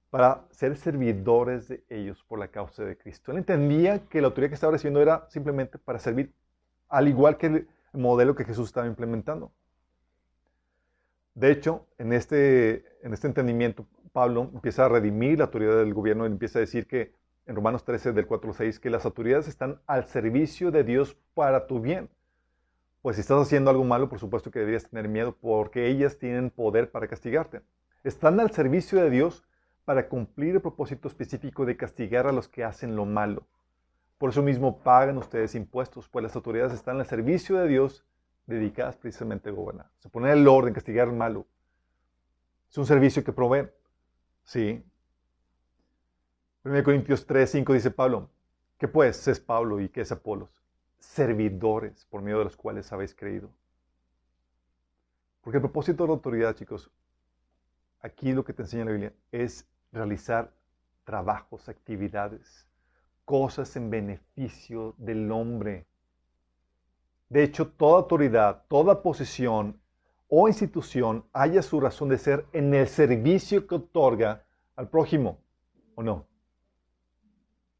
Para 0.10 0.46
ser 0.52 0.76
servidores 0.76 1.70
de 1.70 1.84
ellos 1.90 2.24
por 2.28 2.40
la 2.40 2.50
causa 2.50 2.84
de 2.84 2.98
Cristo. 2.98 3.32
Él 3.32 3.38
entendía 3.38 4.06
que 4.08 4.20
la 4.20 4.28
autoridad 4.28 4.50
que 4.50 4.56
estaba 4.56 4.74
recibiendo 4.74 5.02
era 5.02 5.26
simplemente 5.30 5.78
para 5.80 5.98
servir, 5.98 6.34
al 6.90 7.08
igual 7.08 7.38
que 7.38 7.48
el 7.48 7.68
modelo 7.94 8.36
que 8.36 8.44
Jesús 8.44 8.68
estaba 8.68 8.86
implementando. 8.86 9.52
De 11.36 11.52
hecho, 11.52 11.88
en 11.98 12.12
este, 12.12 12.86
en 13.02 13.14
este 13.14 13.28
entendimiento, 13.28 13.88
Pablo 14.12 14.52
empieza 14.54 14.86
a 14.86 14.90
redimir 14.90 15.40
la 15.40 15.46
autoridad 15.46 15.78
del 15.78 15.94
gobierno 15.94 16.26
y 16.26 16.32
empieza 16.32 16.60
a 16.60 16.62
decir 16.62 16.86
que 16.86 17.14
en 17.46 17.56
Romanos 17.56 17.84
13, 17.84 18.14
del 18.14 18.28
4 18.28 18.50
al 18.50 18.56
6, 18.56 18.80
que 18.80 18.90
las 18.90 19.06
autoridades 19.06 19.48
están 19.48 19.82
al 19.88 20.06
servicio 20.06 20.72
de 20.72 20.84
Dios 20.84 21.18
para 21.34 21.68
tu 21.68 21.80
bien. 21.80 22.10
Pues 23.02 23.18
si 23.18 23.22
estás 23.22 23.42
haciendo 23.42 23.70
algo 23.70 23.84
malo, 23.84 24.08
por 24.08 24.20
supuesto 24.20 24.50
que 24.50 24.60
deberías 24.60 24.90
tener 24.90 25.10
miedo 25.10 25.36
porque 25.40 25.88
ellas 25.88 26.18
tienen 26.18 26.50
poder 26.50 26.90
para 26.90 27.08
castigarte. 27.08 27.62
Están 28.04 28.40
al 28.40 28.52
servicio 28.52 29.02
de 29.02 29.10
Dios 29.10 29.44
para 29.84 30.08
cumplir 30.08 30.56
el 30.56 30.62
propósito 30.62 31.08
específico 31.08 31.66
de 31.66 31.76
castigar 31.76 32.28
a 32.28 32.32
los 32.32 32.48
que 32.48 32.64
hacen 32.64 32.96
lo 32.96 33.06
malo. 33.06 33.46
Por 34.18 34.30
eso 34.30 34.42
mismo 34.42 34.80
pagan 34.80 35.18
ustedes 35.18 35.54
impuestos, 35.56 36.08
pues 36.08 36.24
las 36.24 36.36
autoridades 36.36 36.74
están 36.74 36.98
al 37.00 37.06
servicio 37.06 37.58
de 37.58 37.68
Dios 37.68 38.06
dedicadas 38.46 38.96
precisamente 38.96 39.50
a 39.50 39.52
gobernar. 39.52 39.90
Se 40.00 40.10
pone 40.10 40.32
el 40.32 40.48
orden, 40.48 40.74
castigar 40.74 41.10
al 41.10 41.16
malo. 41.16 41.46
Es 42.70 42.78
un 42.78 42.86
servicio 42.86 43.24
que 43.24 43.34
proveen. 43.34 43.70
Sí. 44.44 44.84
1 46.66 46.84
Corintios 46.84 47.26
3, 47.26 47.50
5 47.50 47.74
dice 47.74 47.92
Pablo, 47.92 48.30
¿qué 48.78 48.88
pues 48.88 49.28
es 49.28 49.40
Pablo 49.40 49.82
y 49.82 49.90
qué 49.90 50.02
es 50.02 50.12
Apolos? 50.12 50.64
servidores 51.04 52.06
por 52.06 52.22
medio 52.22 52.40
de 52.40 52.46
los 52.46 52.56
cuales 52.56 52.92
habéis 52.92 53.14
creído. 53.14 53.50
Porque 55.42 55.58
el 55.58 55.62
propósito 55.62 56.04
de 56.04 56.08
la 56.08 56.14
autoridad, 56.14 56.56
chicos, 56.56 56.90
aquí 58.00 58.32
lo 58.32 58.46
que 58.46 58.54
te 58.54 58.64
enseña 58.64 58.86
la 58.86 58.92
Biblia 58.92 59.14
es 59.32 59.68
realizar 59.92 60.52
trabajos, 61.04 61.68
actividades, 61.68 62.66
cosas 63.26 63.76
en 63.76 63.90
beneficio 63.90 64.96
del 64.98 65.30
hombre. 65.32 65.86
De 67.28 67.44
hecho, 67.44 67.68
toda 67.68 67.98
autoridad, 68.00 68.64
toda 68.70 69.02
posición 69.02 69.80
o 70.30 70.48
institución 70.48 71.26
haya 71.34 71.62
su 71.62 71.80
razón 71.80 72.10
de 72.10 72.18
ser 72.18 72.46
en 72.54 72.74
el 72.74 72.88
servicio 72.88 73.68
que 73.68 73.76
otorga 73.76 74.46
al 74.76 74.90
prójimo, 74.90 75.40
¿o 75.96 76.04
no? 76.04 76.26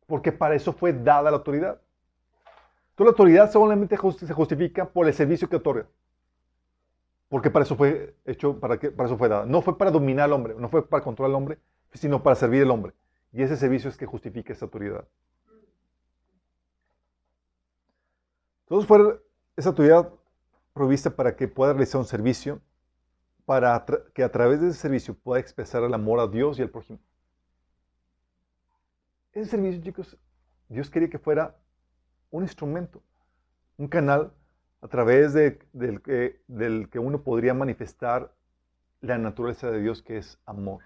Porque 0.08 0.32
para 0.32 0.56
eso 0.56 0.74
fue 0.74 0.94
dada 0.94 1.32
la 1.32 1.38
autoridad. 1.38 1.80
Toda 2.96 3.08
la 3.08 3.12
autoridad 3.12 3.52
solamente 3.52 3.98
se 3.98 4.34
justifica 4.34 4.86
por 4.88 5.08
el 5.08 5.14
servicio 5.14 5.50
que 5.50 5.56
otorga. 5.56 5.88
Porque 7.30 7.50
para 7.50 7.66
eso 7.66 7.76
fue 7.76 8.16
hecho, 8.26 8.60
para, 8.60 8.78
qué, 8.78 8.92
para 8.92 9.08
eso 9.08 9.18
fue 9.18 9.28
dada. 9.28 9.46
No 9.46 9.62
fue 9.64 9.78
para 9.78 9.90
dominar 9.90 10.26
al 10.26 10.34
hombre, 10.34 10.54
no 10.56 10.70
fue 10.70 10.88
para 10.88 11.04
controlar 11.04 11.32
al 11.32 11.36
hombre, 11.36 11.58
sino 11.94 12.22
para 12.22 12.36
servir 12.36 12.62
al 12.62 12.70
hombre. 12.70 12.94
Y 13.32 13.42
ese 13.42 13.58
servicio 13.58 13.90
es 13.90 13.98
que 13.98 14.06
justifica 14.06 14.54
esa 14.54 14.66
autoridad. 14.66 15.08
Entonces 18.66 18.88
fue 18.88 19.20
esa 19.56 19.70
autoridad 19.70 20.10
provista 20.74 21.10
para 21.10 21.36
que 21.36 21.48
pueda 21.48 21.74
realizar 21.74 22.00
un 22.00 22.06
servicio, 22.06 22.62
para 23.46 23.84
que 24.14 24.24
a 24.24 24.32
través 24.32 24.62
de 24.62 24.70
ese 24.70 24.78
servicio 24.80 25.16
pueda 25.16 25.40
expresar 25.40 25.84
el 25.84 25.94
amor 25.94 26.20
a 26.20 26.28
Dios 26.28 26.60
y 26.60 26.62
al 26.62 26.70
prójimo. 26.70 27.00
Ese 29.34 29.50
servicio, 29.50 29.82
chicos, 29.82 30.16
Dios 30.70 30.92
quería 30.92 31.10
que 31.10 31.18
fuera 31.18 31.56
un 32.30 32.44
instrumento, 32.44 33.02
un 33.78 33.88
canal 33.88 34.32
a 34.80 34.88
través 34.88 35.34
de, 35.34 35.60
del, 35.74 36.04
que, 36.04 36.40
del 36.48 36.88
que 36.90 37.00
uno 37.00 37.24
podría 37.24 37.56
manifestar 37.56 38.32
la 39.02 39.18
naturaleza 39.18 39.72
de 39.72 39.82
Dios 39.82 40.04
que 40.04 40.18
es 40.18 40.38
amor. 40.46 40.84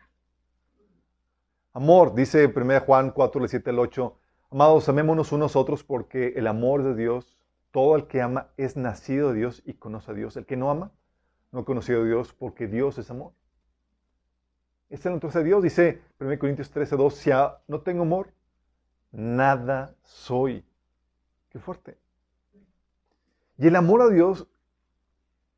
Amor, 1.74 2.16
dice 2.16 2.48
1 2.48 2.80
Juan 2.86 3.12
4, 3.12 3.48
7 3.50 3.70
al 3.70 3.80
8, 3.80 4.18
amados, 4.52 4.88
amémonos 4.88 5.34
unos 5.34 5.56
a 5.56 5.60
otros 5.60 5.84
porque 5.84 6.34
el 6.38 6.48
amor 6.48 6.84
de 6.84 6.96
Dios, 6.96 7.38
todo 7.72 7.98
el 7.98 8.08
que 8.08 8.22
ama 8.22 8.48
es 8.56 8.78
nacido 8.78 9.34
de 9.34 9.40
Dios 9.40 9.62
y 9.66 9.74
conoce 9.74 10.12
a 10.12 10.14
Dios. 10.14 10.38
El 10.38 10.46
que 10.46 10.56
no 10.56 10.72
ama, 10.72 10.92
no 11.52 11.60
ha 11.60 11.66
conocido 11.66 12.02
a 12.02 12.06
Dios 12.06 12.34
porque 12.34 12.68
Dios 12.68 12.98
es 12.98 13.12
amor. 13.12 13.34
Esta 14.90 14.96
es 14.96 15.06
la 15.06 15.12
naturaleza 15.16 15.40
de 15.40 15.46
Dios, 15.46 15.64
dice 15.64 16.02
1 16.22 16.40
Corintios 16.40 16.72
13, 16.72 16.96
2, 16.96 17.14
si 17.14 17.30
no 17.68 17.82
tengo 17.82 18.04
amor, 18.04 18.37
nada 19.18 19.96
soy 20.04 20.64
fuerte. 21.60 21.98
Y 23.58 23.68
el 23.68 23.76
amor 23.76 24.02
a 24.02 24.10
Dios, 24.10 24.48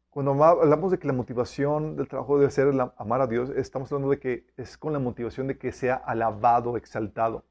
cuando 0.10 0.32
hablamos 0.43 0.91
de 0.91 0.99
que 0.99 1.07
la 1.07 1.14
motivación 1.14 1.95
del 1.95 2.07
trabajo 2.07 2.39
debe 2.39 2.51
ser 2.51 2.74
amar 2.97 3.22
a 3.22 3.28
Dios, 3.28 3.49
estamos 3.49 3.91
hablando 3.91 4.12
de 4.12 4.20
que 4.20 4.47
es 4.57 4.78
con 4.78 4.93
la 4.93 4.99
motivación 4.99 5.47
de 5.47 5.57
que 5.57 5.72
sea 5.72 5.95
alabado, 5.95 6.78
exaltado. 6.78 7.43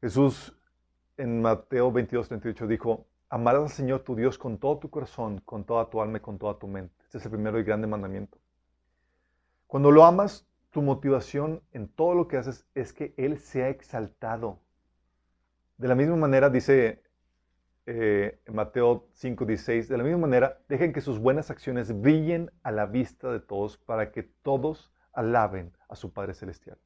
Jesús 0.00 0.56
en 1.16 1.42
Mateo 1.42 1.90
22, 1.90 2.28
38 2.28 2.66
dijo, 2.66 3.06
amarás 3.28 3.62
al 3.62 3.70
Señor 3.70 4.00
tu 4.00 4.14
Dios 4.14 4.38
con 4.38 4.58
todo 4.58 4.78
tu 4.78 4.90
corazón, 4.90 5.40
con 5.44 5.64
toda 5.64 5.90
tu 5.90 6.00
alma 6.00 6.18
y 6.18 6.20
con 6.20 6.38
toda 6.38 6.58
tu 6.58 6.68
mente. 6.68 6.94
Este 7.04 7.18
es 7.18 7.24
el 7.24 7.32
primero 7.32 7.58
y 7.58 7.64
grande 7.64 7.86
mandamiento. 7.86 8.38
Cuando 9.66 9.90
lo 9.90 10.04
amas, 10.04 10.46
tu 10.70 10.82
motivación 10.82 11.62
en 11.72 11.88
todo 11.88 12.14
lo 12.14 12.28
que 12.28 12.36
haces 12.36 12.66
es 12.74 12.92
que 12.92 13.14
Él 13.16 13.38
sea 13.38 13.68
exaltado. 13.68 14.60
De 15.76 15.88
la 15.88 15.94
misma 15.94 16.16
manera 16.16 16.50
dice 16.50 17.02
eh, 17.86 18.40
Mateo 18.50 19.08
5:16, 19.14 19.88
de 19.88 19.98
la 19.98 20.04
misma 20.04 20.20
manera, 20.20 20.58
dejen 20.68 20.92
que 20.92 21.00
sus 21.00 21.18
buenas 21.18 21.50
acciones 21.50 22.00
brillen 22.00 22.50
a 22.62 22.70
la 22.70 22.86
vista 22.86 23.30
de 23.30 23.40
todos 23.40 23.76
para 23.76 24.10
que 24.10 24.22
todos 24.22 24.92
alaben 25.12 25.76
a 25.88 25.96
su 25.96 26.12
Padre 26.12 26.34
Celestial. 26.34 26.78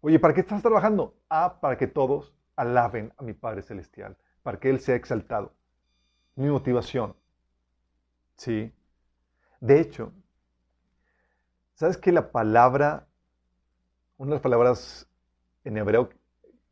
Oye, 0.00 0.18
¿para 0.18 0.34
qué 0.34 0.40
estás 0.40 0.62
trabajando? 0.62 1.16
Ah, 1.28 1.58
para 1.60 1.76
que 1.76 1.86
todos 1.86 2.34
alaben 2.56 3.12
a 3.18 3.22
mi 3.22 3.34
Padre 3.34 3.62
Celestial, 3.62 4.16
para 4.42 4.58
que 4.58 4.70
Él 4.70 4.80
sea 4.80 4.96
exaltado. 4.96 5.54
Mi 6.34 6.48
motivación. 6.48 7.16
¿Sí? 8.36 8.72
De 9.60 9.80
hecho, 9.80 10.12
¿sabes 11.74 11.96
que 11.96 12.12
la 12.12 12.30
palabra, 12.30 13.06
una 14.16 14.30
de 14.30 14.34
las 14.34 14.42
palabras 14.42 15.08
en 15.64 15.78
hebreo 15.78 16.10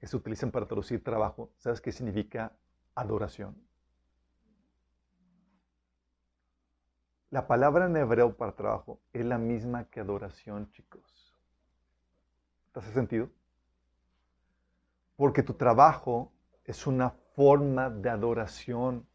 que 0.05 0.09
se 0.09 0.19
utilizan 0.19 0.51
para 0.51 0.67
traducir 0.67 1.03
trabajo, 1.03 1.51
¿sabes 1.57 1.81
qué 1.81 1.91
significa 1.91 2.53
adoración? 2.95 3.57
La 7.31 7.47
palabra 7.47 7.87
en 7.87 7.97
hebreo 7.97 8.37
para 8.37 8.53
trabajo 8.53 9.01
es 9.15 9.25
la 9.25 9.39
misma 9.39 9.85
que 9.85 10.01
adoración, 10.01 10.71
chicos. 10.73 11.35
¿Te 12.75 12.81
hace 12.81 12.93
sentido? 12.93 13.31
Porque 15.17 15.43
tu 15.43 15.55
trabajo 15.55 16.31
es 16.67 16.87
una 16.87 17.09
forma 17.35 17.89
de 17.89 18.11
adoración. 18.11 19.07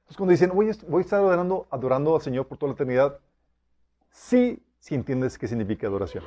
Entonces 0.00 0.16
cuando 0.18 0.32
dicen, 0.32 0.50
voy 0.50 0.68
a, 0.68 1.00
estar 1.00 1.20
adorando, 1.20 1.66
adorando 1.70 2.16
al 2.16 2.20
Señor 2.20 2.46
por 2.48 2.58
toda 2.58 2.68
la 2.68 2.74
eternidad, 2.74 3.18
sí, 4.10 4.62
si 4.78 4.94
entiendes 4.94 5.38
qué 5.38 5.48
significa 5.48 5.86
adoración. 5.86 6.22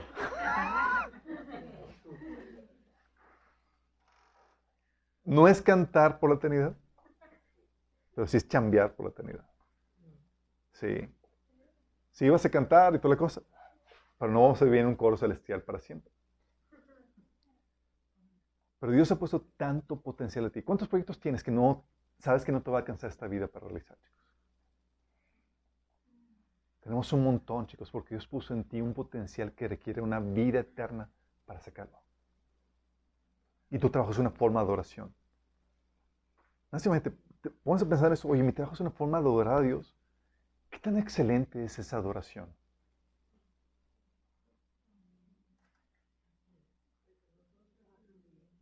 No 5.30 5.47
es 5.47 5.61
cantar 5.61 6.19
por 6.19 6.32
la 6.32 6.38
eternidad, 6.38 6.75
pero 8.15 8.25
sí 8.25 8.38
es 8.38 8.47
chambear 8.47 8.95
por 8.95 9.05
la 9.05 9.11
eternidad. 9.11 9.45
Sí. 10.71 11.07
Sí, 12.09 12.27
vas 12.30 12.43
a 12.45 12.49
cantar 12.49 12.95
y 12.95 12.97
toda 12.97 13.13
la 13.13 13.19
cosa, 13.19 13.43
pero 14.17 14.32
no 14.32 14.41
vamos 14.41 14.59
a 14.59 14.65
vivir 14.65 14.80
en 14.80 14.88
un 14.88 14.95
coro 14.95 15.17
celestial 15.17 15.61
para 15.61 15.77
siempre. 15.77 16.11
Pero 18.80 18.91
Dios 18.91 19.11
ha 19.11 19.19
puesto 19.19 19.41
tanto 19.55 20.01
potencial 20.01 20.45
a 20.45 20.49
ti. 20.49 20.63
¿Cuántos 20.63 20.88
proyectos 20.88 21.19
tienes 21.19 21.43
que 21.43 21.51
no 21.51 21.86
sabes 22.17 22.43
que 22.43 22.51
no 22.51 22.63
te 22.63 22.71
va 22.71 22.77
a 22.77 22.80
alcanzar 22.80 23.11
esta 23.11 23.27
vida 23.27 23.45
para 23.47 23.67
realizar, 23.67 23.99
chicos? 23.99 24.36
Tenemos 26.80 27.13
un 27.13 27.23
montón, 27.23 27.67
chicos, 27.67 27.91
porque 27.91 28.15
Dios 28.15 28.25
puso 28.25 28.55
en 28.55 28.63
ti 28.63 28.82
un 28.82 28.95
potencial 28.95 29.51
que 29.51 29.67
requiere 29.67 30.01
una 30.01 30.19
vida 30.19 30.61
eterna 30.61 31.07
para 31.45 31.59
sacarlo. 31.59 31.99
Y 33.69 33.77
tu 33.77 33.91
trabajo 33.91 34.11
es 34.11 34.17
una 34.17 34.32
forma 34.32 34.61
de 34.61 34.65
adoración. 34.65 35.18
Básicamente, 36.72 37.11
te, 37.41 37.49
pones 37.49 37.84
a 37.84 37.89
pensar 37.89 38.07
en 38.07 38.13
eso, 38.13 38.28
oye, 38.28 38.43
mi 38.43 38.51
trabajo 38.51 38.76
es 38.76 38.82
una 38.82 38.91
forma 38.91 39.17
de 39.17 39.24
adorar 39.24 39.57
a 39.57 39.61
Dios. 39.61 39.95
¿Qué 40.70 40.80
tan 40.80 40.97
excelente 40.97 41.63
es 41.63 41.80
esa 41.80 41.97
adoración? 41.97 42.47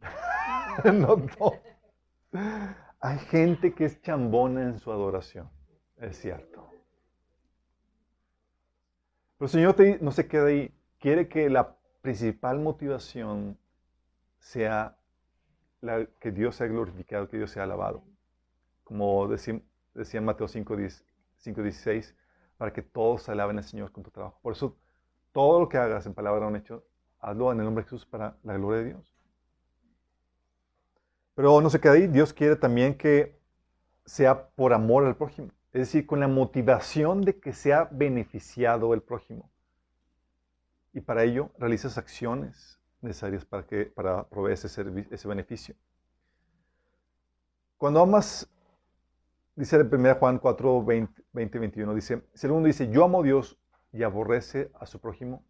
no, 0.86 1.18
no. 1.18 1.54
Hay 3.00 3.20
gente 3.20 3.74
que 3.74 3.86
es 3.86 4.02
chambona 4.02 4.64
en 4.64 4.80
su 4.80 4.92
adoración, 4.92 5.50
es 5.98 6.18
cierto. 6.18 6.70
Pero 9.38 9.46
el 9.46 9.50
Señor 9.50 10.02
no 10.02 10.12
se 10.12 10.28
queda 10.28 10.48
ahí. 10.48 10.74
Quiere 11.00 11.28
que 11.28 11.50
la 11.50 11.76
principal 12.02 12.60
motivación 12.60 13.58
sea 14.40 14.98
que 16.20 16.32
Dios 16.32 16.56
sea 16.56 16.68
glorificado, 16.68 17.28
que 17.28 17.38
Dios 17.38 17.52
sea 17.52 17.64
alabado. 17.64 18.04
Como 18.84 19.28
decía, 19.28 19.62
decía 19.94 20.22
Mateo 20.22 20.48
5.16, 20.48 22.16
para 22.58 22.74
que 22.74 22.82
todos 22.82 23.30
alaben 23.30 23.58
al 23.58 23.64
Señor 23.64 23.92
con 23.92 24.04
tu 24.04 24.12
trabajo. 24.12 24.40
Por 24.42 24.54
eso, 24.54 24.78
todo 25.32 25.60
lo 25.60 25.70
que 25.70 25.78
hagas 25.78 26.06
en 26.06 26.14
palabra 26.14 26.46
o 26.46 26.50
en 26.50 26.56
hecho, 26.56 26.84
hazlo 27.20 27.52
en 27.52 27.60
el 27.60 27.66
nombre 27.66 27.84
de 27.84 27.90
Jesús 27.90 28.06
para 28.06 28.38
la 28.44 28.58
gloria 28.58 28.80
de 28.80 28.86
Dios. 28.90 29.14
Pero 31.36 31.62
no 31.62 31.70
se 31.70 31.80
queda 31.80 31.94
ahí, 31.94 32.08
Dios 32.08 32.34
quiere 32.34 32.56
también 32.56 32.98
que 32.98 33.38
sea 34.06 34.50
por 34.50 34.74
amor 34.74 35.06
al 35.06 35.16
prójimo, 35.16 35.52
es 35.74 35.82
decir, 35.82 36.08
con 36.08 36.20
la 36.20 36.28
motivación 36.28 37.22
de 37.22 37.40
que 37.40 37.54
sea 37.54 37.88
beneficiado 37.92 38.94
el 38.94 39.04
prójimo. 39.04 39.52
Y 40.94 41.02
para 41.02 41.24
ello 41.24 41.52
realizas 41.60 42.00
acciones 42.00 42.77
necesarias 43.02 43.46
para, 43.46 43.64
que, 43.66 43.86
para 43.86 44.24
proveer 44.28 44.54
ese, 44.54 45.06
ese 45.12 45.28
beneficio. 45.28 45.76
Cuando 47.78 48.02
amas, 48.02 48.50
dice 49.56 49.76
en 49.76 49.94
1 49.94 50.16
Juan 50.16 50.40
4, 50.40 50.84
20, 50.84 51.60
21, 51.60 51.94
dice, 51.94 52.24
si 52.34 52.48
alguno 52.48 52.66
dice, 52.66 52.90
yo 52.90 53.04
amo 53.04 53.22
a 53.22 53.24
Dios 53.24 53.58
y 53.92 54.04
aborrece 54.04 54.72
a 54.80 54.86
su 54.86 55.00
prójimo, 55.00 55.44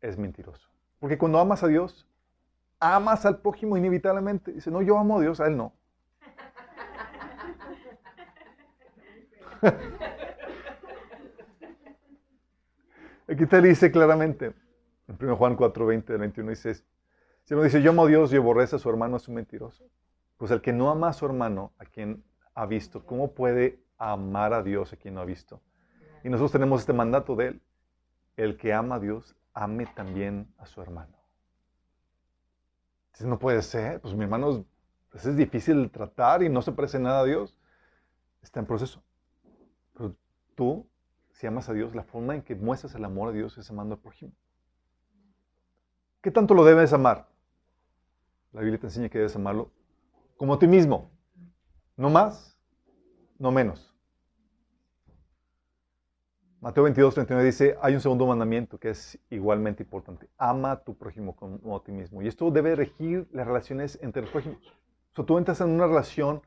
es 0.00 0.18
mentiroso. 0.18 0.68
Porque 1.00 1.16
cuando 1.16 1.38
amas 1.38 1.62
a 1.62 1.68
Dios, 1.68 2.06
amas 2.78 3.24
al 3.24 3.38
prójimo 3.40 3.76
inevitablemente. 3.76 4.52
Dice, 4.52 4.70
no, 4.70 4.82
yo 4.82 4.98
amo 4.98 5.18
a 5.18 5.22
Dios, 5.22 5.40
a 5.40 5.46
Él 5.46 5.56
no. 5.56 5.72
Aquí 13.26 13.46
te 13.46 13.62
dice 13.62 13.90
claramente, 13.90 14.52
en 15.08 15.16
1 15.20 15.36
Juan 15.36 15.56
4, 15.56 15.86
20, 15.86 16.16
21, 16.16 16.50
dice, 16.50 16.74
si 17.44 17.54
uno 17.54 17.62
dice, 17.62 17.82
yo 17.82 17.90
amo 17.90 18.04
a 18.04 18.08
Dios 18.08 18.32
y 18.32 18.36
aborrece 18.36 18.76
a 18.76 18.78
su 18.78 18.88
hermano, 18.88 19.18
es 19.18 19.28
un 19.28 19.34
mentiroso. 19.34 19.84
Pues 20.38 20.50
el 20.50 20.62
que 20.62 20.72
no 20.72 20.90
ama 20.90 21.08
a 21.08 21.12
su 21.12 21.26
hermano, 21.26 21.72
a 21.78 21.84
quien 21.84 22.24
ha 22.54 22.66
visto, 22.66 23.04
¿cómo 23.04 23.32
puede 23.32 23.80
amar 23.98 24.54
a 24.54 24.62
Dios 24.62 24.92
a 24.92 24.96
quien 24.96 25.14
no 25.14 25.20
ha 25.20 25.24
visto? 25.24 25.60
Y 26.22 26.30
nosotros 26.30 26.52
tenemos 26.52 26.80
este 26.80 26.94
mandato 26.94 27.36
de 27.36 27.48
Él. 27.48 27.62
El 28.36 28.56
que 28.56 28.72
ama 28.72 28.96
a 28.96 29.00
Dios, 29.00 29.36
ame 29.52 29.86
también 29.86 30.52
a 30.58 30.66
su 30.66 30.80
hermano. 30.80 31.16
Dices, 33.12 33.26
no 33.26 33.38
puede 33.38 33.62
ser, 33.62 34.00
pues 34.00 34.14
mi 34.14 34.24
hermano 34.24 34.64
pues, 35.10 35.26
es 35.26 35.36
difícil 35.36 35.90
tratar 35.90 36.42
y 36.42 36.48
no 36.48 36.62
se 36.62 36.72
parece 36.72 36.98
nada 36.98 37.20
a 37.20 37.24
Dios. 37.24 37.56
Está 38.42 38.58
en 38.58 38.66
proceso. 38.66 39.02
Pero 39.92 40.16
tú, 40.56 40.88
si 41.32 41.46
amas 41.46 41.68
a 41.68 41.74
Dios, 41.74 41.94
la 41.94 42.02
forma 42.02 42.34
en 42.34 42.42
que 42.42 42.54
muestras 42.54 42.94
el 42.94 43.04
amor 43.04 43.28
a 43.28 43.32
Dios 43.32 43.56
es 43.58 43.70
amando 43.70 43.94
al 43.94 44.00
prójimo. 44.00 44.32
¿Qué 46.24 46.30
tanto 46.30 46.54
lo 46.54 46.64
debes 46.64 46.90
amar? 46.94 47.28
La 48.52 48.62
Biblia 48.62 48.80
te 48.80 48.86
enseña 48.86 49.10
que 49.10 49.18
debes 49.18 49.36
amarlo 49.36 49.70
como 50.38 50.54
a 50.54 50.58
ti 50.58 50.66
mismo. 50.66 51.10
No 51.98 52.08
más, 52.08 52.58
no 53.38 53.52
menos. 53.52 53.94
Mateo 56.60 56.84
22, 56.84 57.12
39 57.12 57.44
dice, 57.44 57.76
hay 57.82 57.92
un 57.92 58.00
segundo 58.00 58.26
mandamiento 58.26 58.78
que 58.78 58.88
es 58.88 59.18
igualmente 59.28 59.82
importante. 59.82 60.30
Ama 60.38 60.70
a 60.70 60.82
tu 60.82 60.96
prójimo 60.96 61.36
como 61.36 61.76
a 61.76 61.84
ti 61.84 61.92
mismo. 61.92 62.22
Y 62.22 62.28
esto 62.28 62.50
debe 62.50 62.74
regir 62.74 63.28
las 63.30 63.46
relaciones 63.46 63.98
entre 64.00 64.22
los 64.22 64.30
prójimos. 64.30 64.66
O 65.12 65.16
sea, 65.16 65.26
tú 65.26 65.36
entras 65.36 65.60
en 65.60 65.68
una 65.68 65.86
relación 65.86 66.40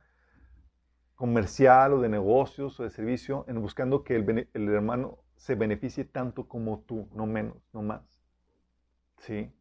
comercial 1.13 1.93
o 1.93 2.01
de 2.01 2.09
negocios 2.09 2.79
o 2.79 2.83
de 2.83 2.89
servicio 2.89 3.45
en 3.47 3.61
buscando 3.61 4.03
que 4.03 4.15
el, 4.15 4.49
el 4.55 4.69
hermano 4.69 5.19
se 5.35 5.53
beneficie 5.53 6.03
tanto 6.03 6.47
como 6.47 6.79
tú, 6.79 7.07
no 7.13 7.27
menos, 7.27 7.57
no 7.73 7.83
más. 7.83 8.01
¿Sí? 9.19 9.53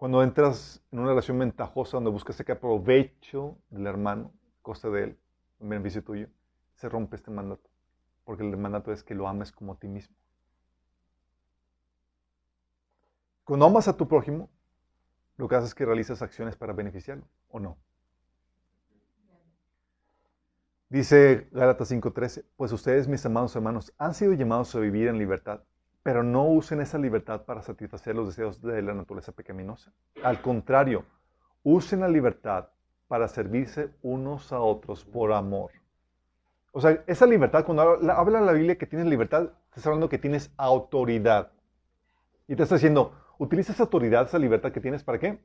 Cuando 0.00 0.22
entras 0.22 0.82
en 0.92 1.00
una 1.00 1.10
relación 1.10 1.38
ventajosa 1.38 1.98
donde 1.98 2.08
buscas 2.08 2.36
sacar 2.36 2.58
provecho 2.58 3.58
del 3.68 3.86
hermano, 3.86 4.32
costa 4.62 4.88
de 4.88 5.02
él, 5.02 5.18
en 5.60 5.68
beneficio 5.68 6.02
tuyo, 6.02 6.26
se 6.72 6.88
rompe 6.88 7.16
este 7.16 7.30
mandato 7.30 7.68
porque 8.24 8.42
el 8.42 8.56
mandato 8.56 8.92
es 8.92 9.04
que 9.04 9.14
lo 9.14 9.28
ames 9.28 9.52
como 9.52 9.74
a 9.74 9.76
ti 9.76 9.88
mismo. 9.88 10.16
Cuando 13.44 13.66
amas 13.66 13.88
a 13.88 13.96
tu 13.98 14.08
prójimo, 14.08 14.48
lo 15.36 15.48
que 15.48 15.56
haces 15.56 15.68
es 15.68 15.74
que 15.74 15.84
realizas 15.84 16.22
acciones 16.22 16.56
para 16.56 16.72
beneficiarlo, 16.72 17.26
¿o 17.50 17.60
no? 17.60 17.76
Dice 20.88 21.46
Gálatas 21.52 21.90
5:13, 21.90 22.46
pues 22.56 22.72
ustedes, 22.72 23.06
mis 23.06 23.26
amados 23.26 23.54
hermanos, 23.54 23.92
han 23.98 24.14
sido 24.14 24.32
llamados 24.32 24.74
a 24.74 24.80
vivir 24.80 25.08
en 25.08 25.18
libertad, 25.18 25.60
pero 26.02 26.22
no 26.22 26.46
usen 26.46 26.80
esa 26.80 26.98
libertad 26.98 27.42
para 27.42 27.62
satisfacer 27.62 28.14
los 28.16 28.28
deseos 28.28 28.62
de 28.62 28.82
la 28.82 28.94
naturaleza 28.94 29.32
pecaminosa. 29.32 29.92
Al 30.22 30.40
contrario, 30.40 31.04
usen 31.62 32.00
la 32.00 32.08
libertad 32.08 32.68
para 33.08 33.28
servirse 33.28 33.90
unos 34.02 34.52
a 34.52 34.60
otros 34.60 35.04
por 35.04 35.32
amor. 35.32 35.72
O 36.72 36.80
sea, 36.80 37.02
esa 37.06 37.26
libertad, 37.26 37.64
cuando 37.64 37.82
habla 38.12 38.40
la 38.40 38.52
Biblia 38.52 38.78
que 38.78 38.86
tienes 38.86 39.08
libertad, 39.08 39.50
te 39.72 39.80
está 39.80 39.90
hablando 39.90 40.08
que 40.08 40.18
tienes 40.18 40.52
autoridad. 40.56 41.50
Y 42.46 42.56
te 42.56 42.62
está 42.62 42.76
diciendo, 42.76 43.12
utiliza 43.38 43.72
esa 43.72 43.82
autoridad, 43.82 44.26
esa 44.26 44.38
libertad 44.38 44.72
que 44.72 44.80
tienes, 44.80 45.02
¿para 45.02 45.18
qué? 45.18 45.42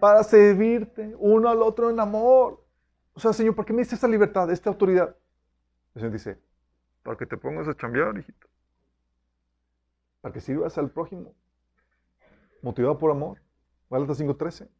Para 0.00 0.24
servirte 0.24 1.14
uno 1.18 1.48
al 1.48 1.62
otro 1.62 1.90
en 1.90 2.00
amor. 2.00 2.64
O 3.14 3.20
sea, 3.20 3.32
Señor, 3.32 3.54
¿por 3.54 3.64
qué 3.64 3.72
me 3.72 3.80
diste 3.80 3.94
esta 3.94 4.08
libertad, 4.08 4.50
esta 4.50 4.68
autoridad? 4.68 5.16
El 5.94 6.00
Señor 6.00 6.12
dice, 6.12 6.38
para 7.02 7.16
que 7.16 7.26
te 7.26 7.36
pongas 7.36 7.68
a 7.68 7.76
chambear, 7.76 8.18
hijito. 8.18 8.51
Para 10.22 10.32
que 10.32 10.40
sirvas 10.40 10.78
al 10.78 10.90
prójimo. 10.90 11.34
Motivado 12.62 12.96
por 12.96 13.10
amor. 13.10 13.42
Gálatas 13.90 14.18
5.13. 14.18 14.70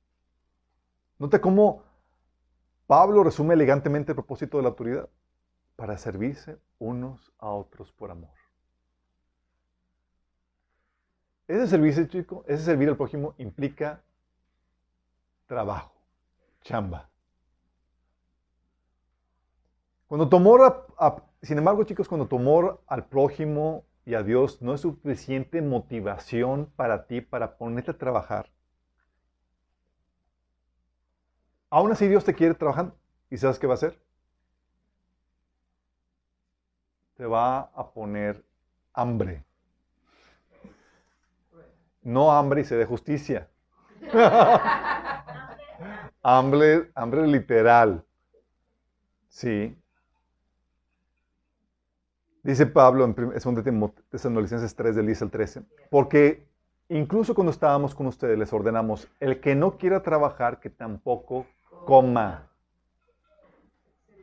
Nota 1.18 1.38
cómo 1.38 1.84
Pablo 2.86 3.22
resume 3.22 3.55
elegantemente 3.55 4.12
el 4.12 4.16
propósito 4.16 4.57
de 4.57 4.62
la 4.64 4.70
autoridad, 4.70 5.09
para 5.76 5.97
servirse 5.97 6.59
unos 6.78 7.32
a 7.38 7.49
otros 7.49 7.93
por 7.93 8.11
amor. 8.11 8.34
Ese 11.49 11.66
servicio, 11.66 12.07
chico, 12.07 12.45
ese 12.47 12.64
servir 12.64 12.88
al 12.88 12.97
prójimo 12.97 13.34
implica 13.38 14.03
trabajo. 15.47 15.93
chamba. 16.62 17.09
Cuando 20.07 20.28
tu 20.28 20.36
amor, 20.36 20.86
sin 21.43 21.59
embargo, 21.59 21.84
chicos, 21.84 22.09
cuando 22.09 22.26
tu 22.26 22.36
amor 22.36 22.82
al 22.86 23.07
prójimo 23.07 23.84
y 24.05 24.14
a 24.14 24.22
Dios 24.22 24.62
no 24.62 24.74
es 24.74 24.82
suficiente 24.82 25.62
motivación 25.62 26.66
para 26.76 27.07
ti 27.07 27.20
para 27.20 27.57
ponerte 27.57 27.90
a 27.92 27.98
trabajar, 27.98 28.50
aún 31.70 31.90
así 31.90 32.07
Dios 32.07 32.24
te 32.24 32.34
quiere 32.34 32.55
trabajando. 32.55 32.96
¿Y 33.30 33.36
sabes 33.38 33.59
qué 33.59 33.66
va 33.66 33.74
a 33.74 33.76
hacer? 33.76 33.98
Te 37.16 37.24
va 37.24 37.61
a 37.74 37.90
poner 37.94 38.44
hambre. 38.92 39.42
No 42.03 42.30
hambre 42.32 42.61
y 42.61 42.64
se 42.64 42.76
de 42.76 42.84
justicia. 42.84 43.48
hambre, 46.22 46.90
hambre 46.94 47.26
literal. 47.26 48.05
Sí. 49.28 49.76
Dice 52.43 52.66
Pablo 52.66 53.05
en 53.05 53.14
2 53.14 53.93
Tesalonicenses 54.11 54.74
3, 54.74 54.97
del 54.97 55.07
10 55.07 55.22
al 55.22 55.30
13. 55.30 55.62
Porque 55.90 56.45
incluso 56.88 57.34
cuando 57.34 57.53
estábamos 57.53 57.95
con 57.95 58.09
ustedes 58.09 58.36
les 58.36 58.53
ordenamos, 58.53 59.09
el 59.20 59.40
que 59.40 59.55
no 59.55 59.78
quiera 59.78 60.03
trabajar, 60.03 60.59
que 60.59 60.68
tampoco 60.68 61.47
coma. 61.86 62.49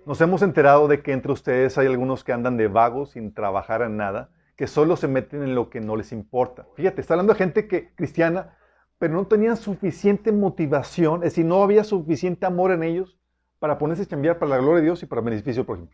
Nos 0.05 0.19
hemos 0.19 0.41
enterado 0.41 0.89
de 0.89 1.01
que 1.01 1.13
entre 1.13 1.31
ustedes 1.31 1.77
hay 1.77 1.87
algunos 1.87 2.25
que 2.25 2.33
andan 2.33 2.57
de 2.57 2.67
vagos 2.67 3.11
sin 3.11 3.33
trabajar 3.33 3.83
en 3.83 3.95
nada, 3.95 4.31
que 4.57 4.67
solo 4.67 4.97
se 4.97 5.07
meten 5.07 5.41
en 5.41 5.55
lo 5.55 5.69
que 5.69 5.79
no 5.79 5.95
les 5.95 6.11
importa. 6.11 6.67
Fíjate, 6.75 6.99
está 6.99 7.13
hablando 7.13 7.33
de 7.33 7.39
gente 7.39 7.67
que, 7.69 7.93
cristiana, 7.95 8.57
pero 8.97 9.13
no 9.13 9.27
tenían 9.27 9.55
suficiente 9.55 10.33
motivación, 10.33 11.23
es 11.23 11.31
decir, 11.31 11.45
no 11.45 11.63
había 11.63 11.85
suficiente 11.85 12.45
amor 12.45 12.71
en 12.71 12.83
ellos 12.83 13.17
para 13.59 13.77
ponerse 13.77 14.03
a 14.03 14.07
cambiar 14.07 14.39
para 14.39 14.49
la 14.49 14.57
gloria 14.57 14.77
de 14.77 14.83
Dios 14.83 15.03
y 15.03 15.05
para 15.05 15.21
el 15.21 15.25
beneficio 15.25 15.61
del 15.61 15.65
prójimo. 15.65 15.89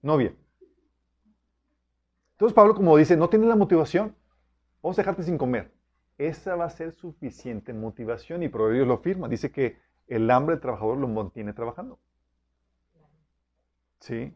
No 0.00 0.14
había. 0.14 0.32
Entonces 2.40 2.54
Pablo, 2.54 2.74
como 2.74 2.96
dice, 2.96 3.18
no 3.18 3.28
tiene 3.28 3.44
la 3.44 3.54
motivación, 3.54 4.16
vamos 4.82 4.98
a 4.98 5.02
dejarte 5.02 5.24
sin 5.24 5.36
comer. 5.36 5.74
Esa 6.16 6.56
va 6.56 6.64
a 6.64 6.70
ser 6.70 6.92
suficiente 6.92 7.74
motivación 7.74 8.42
y 8.42 8.48
Proverbios 8.48 8.88
lo 8.88 8.94
afirma. 8.94 9.28
Dice 9.28 9.52
que 9.52 9.76
el 10.06 10.30
hambre 10.30 10.54
del 10.54 10.62
trabajador 10.62 10.96
lo 10.96 11.06
mantiene 11.06 11.52
trabajando. 11.52 11.98
¿Sí? 13.98 14.34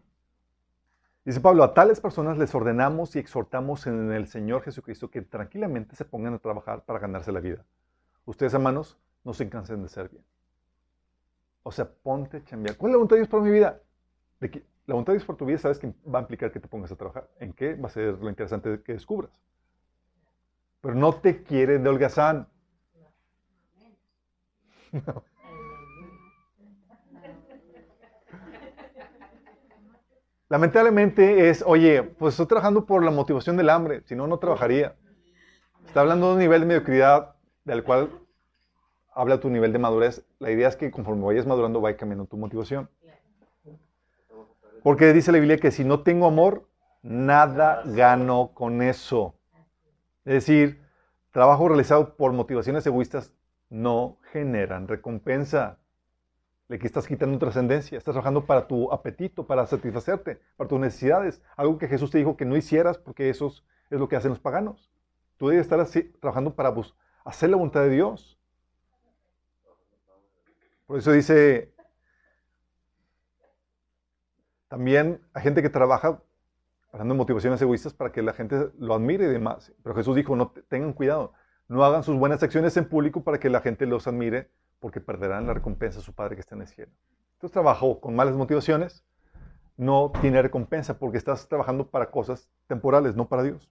Dice 1.24 1.40
Pablo, 1.40 1.64
a 1.64 1.72
tales 1.72 1.98
personas 1.98 2.36
les 2.36 2.55
ordenamos 2.55 3.16
y 3.16 3.20
exhortamos 3.20 3.86
en 3.86 4.12
el 4.12 4.26
Señor 4.26 4.61
Jesucristo 4.61 5.11
que 5.11 5.22
tranquilamente 5.22 5.96
se 5.96 6.05
pongan 6.05 6.34
a 6.34 6.38
trabajar 6.40 6.84
para 6.84 6.98
ganarse 6.98 7.32
la 7.32 7.40
vida. 7.40 7.64
Ustedes, 8.26 8.52
hermanos, 8.52 8.98
no 9.24 9.32
se 9.32 9.48
cansen 9.48 9.82
de 9.82 9.88
ser 9.88 10.11
bien. 10.11 10.24
O 11.62 11.72
sea, 11.72 11.90
ponte 11.90 12.36
a 12.36 12.44
chambear. 12.44 12.76
¿Cuál 12.76 12.90
es 12.90 12.92
la 12.92 12.96
voluntad 12.98 13.16
de 13.16 13.20
Dios 13.20 13.30
para 13.30 13.42
mi 13.42 13.50
vida? 13.50 13.80
La 14.87 14.95
voluntad 14.95 15.12
de 15.12 15.18
Dios 15.18 15.26
para 15.26 15.37
tu 15.39 15.47
vida, 15.47 15.59
sabes 15.59 15.78
que 15.78 15.93
va 16.12 16.18
a 16.18 16.22
implicar 16.22 16.53
que 16.53 16.61
te 16.61 16.68
pongas 16.68 16.93
a 16.93 16.97
trabajar. 16.97 17.28
¿En 17.41 17.53
qué? 17.53 17.74
Va 17.74 17.89
a 17.89 17.91
ser 17.91 18.18
lo 18.18 18.28
interesante 18.28 18.82
que 18.82 18.93
descubras. 18.93 19.30
Pero 20.80 20.95
no 20.95 21.14
te 21.14 21.43
quiere 21.43 21.78
de 21.78 21.89
holgazán. 21.89 22.49
No. 24.93 25.24
Lamentablemente 30.51 31.49
es, 31.49 31.64
oye, 31.66 32.03
pues 32.03 32.35
estoy 32.35 32.47
trabajando 32.47 32.85
por 32.85 33.03
la 33.03 33.11
motivación 33.11 33.57
del 33.57 33.70
hambre, 33.70 34.03
si 34.05 34.14
no, 34.14 34.26
no 34.26 34.39
trabajaría. 34.39 34.95
Está 35.87 36.03
hablando 36.03 36.28
de 36.28 36.32
un 36.35 36.39
nivel 36.39 36.61
de 36.61 36.66
mediocridad 36.66 37.35
del 37.64 37.82
cual 37.82 38.11
habla 39.14 39.41
tu 39.41 39.49
nivel 39.49 39.72
de 39.72 39.78
madurez. 39.78 40.24
La 40.39 40.51
idea 40.51 40.68
es 40.68 40.76
que 40.76 40.91
conforme 40.91 41.24
vayas 41.24 41.47
madurando, 41.47 41.80
vaya 41.80 41.97
cambiando 41.97 42.26
tu 42.26 42.37
motivación. 42.37 42.89
Porque 44.85 45.14
dice 45.14 45.32
la 45.32 45.39
Biblia 45.39 45.57
que 45.57 45.70
si 45.70 45.82
no 45.82 46.03
tengo 46.03 46.26
amor, 46.26 46.68
nada 47.01 47.82
gano 47.87 48.51
con 48.53 48.82
eso. 48.82 49.35
Es 50.26 50.35
decir, 50.35 50.78
trabajo 51.30 51.66
realizado 51.68 52.18
por 52.18 52.35
motivaciones 52.35 52.87
egoístas 52.87 53.32
no 53.70 54.18
generan 54.30 54.87
recompensa. 54.87 55.78
Le 56.68 56.78
que 56.78 56.87
estás 56.87 57.07
quitando 57.07 57.39
trascendencia, 57.39 57.97
estás 57.97 58.12
trabajando 58.12 58.45
para 58.45 58.66
tu 58.66 58.93
apetito, 58.93 59.47
para 59.47 59.64
satisfacerte, 59.66 60.39
para 60.59 60.68
tus 60.68 60.78
necesidades. 60.78 61.41
Algo 61.57 61.78
que 61.78 61.89
Jesús 61.89 62.11
te 62.11 62.18
dijo 62.18 62.37
que 62.37 62.45
no 62.45 62.55
hicieras 62.55 62.99
porque 62.99 63.30
eso 63.30 63.47
es 63.89 63.99
lo 63.99 64.07
que 64.07 64.16
hacen 64.16 64.32
los 64.32 64.39
paganos. 64.39 64.93
Tú 65.39 65.49
debes 65.49 65.64
estar 65.64 65.80
así, 65.80 66.03
trabajando 66.20 66.55
para 66.55 66.74
hacer 67.24 67.49
la 67.49 67.57
voluntad 67.57 67.80
de 67.85 67.89
Dios. 67.89 68.39
Por 70.87 70.99
eso 70.99 71.11
dice, 71.11 71.74
también 74.75 75.20
hay 75.33 75.43
gente 75.45 75.62
que 75.62 75.70
trabaja 75.70 76.20
hablando 76.91 77.14
de 77.14 77.18
motivaciones 77.18 77.62
egoístas 77.62 77.95
para 77.95 78.11
que 78.11 78.22
la 78.22 78.33
gente 78.33 78.72
lo 78.77 78.95
admire 78.95 79.27
y 79.27 79.29
demás. 79.29 79.72
Pero 79.85 79.95
Jesús 79.95 80.16
dijo, 80.16 80.35
no 80.35 80.51
tengan 80.66 80.93
cuidado, 80.93 81.33
no 81.68 81.85
hagan 81.85 82.03
sus 82.03 82.18
buenas 82.18 82.43
acciones 82.43 82.77
en 82.77 82.89
público 82.89 83.22
para 83.22 83.39
que 83.39 83.49
la 83.49 83.61
gente 83.61 83.87
los 83.87 84.09
admire 84.09 84.51
porque 84.81 85.01
perderán 85.01 85.47
la 85.47 85.55
recompensa 85.55 86.01
de 86.01 86.05
su 86.05 86.12
Padre 86.12 86.35
que 86.35 86.41
está 86.41 86.57
en 86.57 86.62
el 86.62 86.66
cielo. 86.66 86.91
Entonces 87.35 87.53
trabajo 87.53 88.01
con 88.01 88.16
malas 88.16 88.35
motivaciones, 88.35 89.05
no 89.77 90.11
tiene 90.20 90.43
recompensa 90.43 90.99
porque 90.99 91.18
estás 91.18 91.47
trabajando 91.47 91.87
para 91.87 92.11
cosas 92.11 92.51
temporales, 92.66 93.14
no 93.14 93.29
para 93.29 93.45
Dios. 93.45 93.70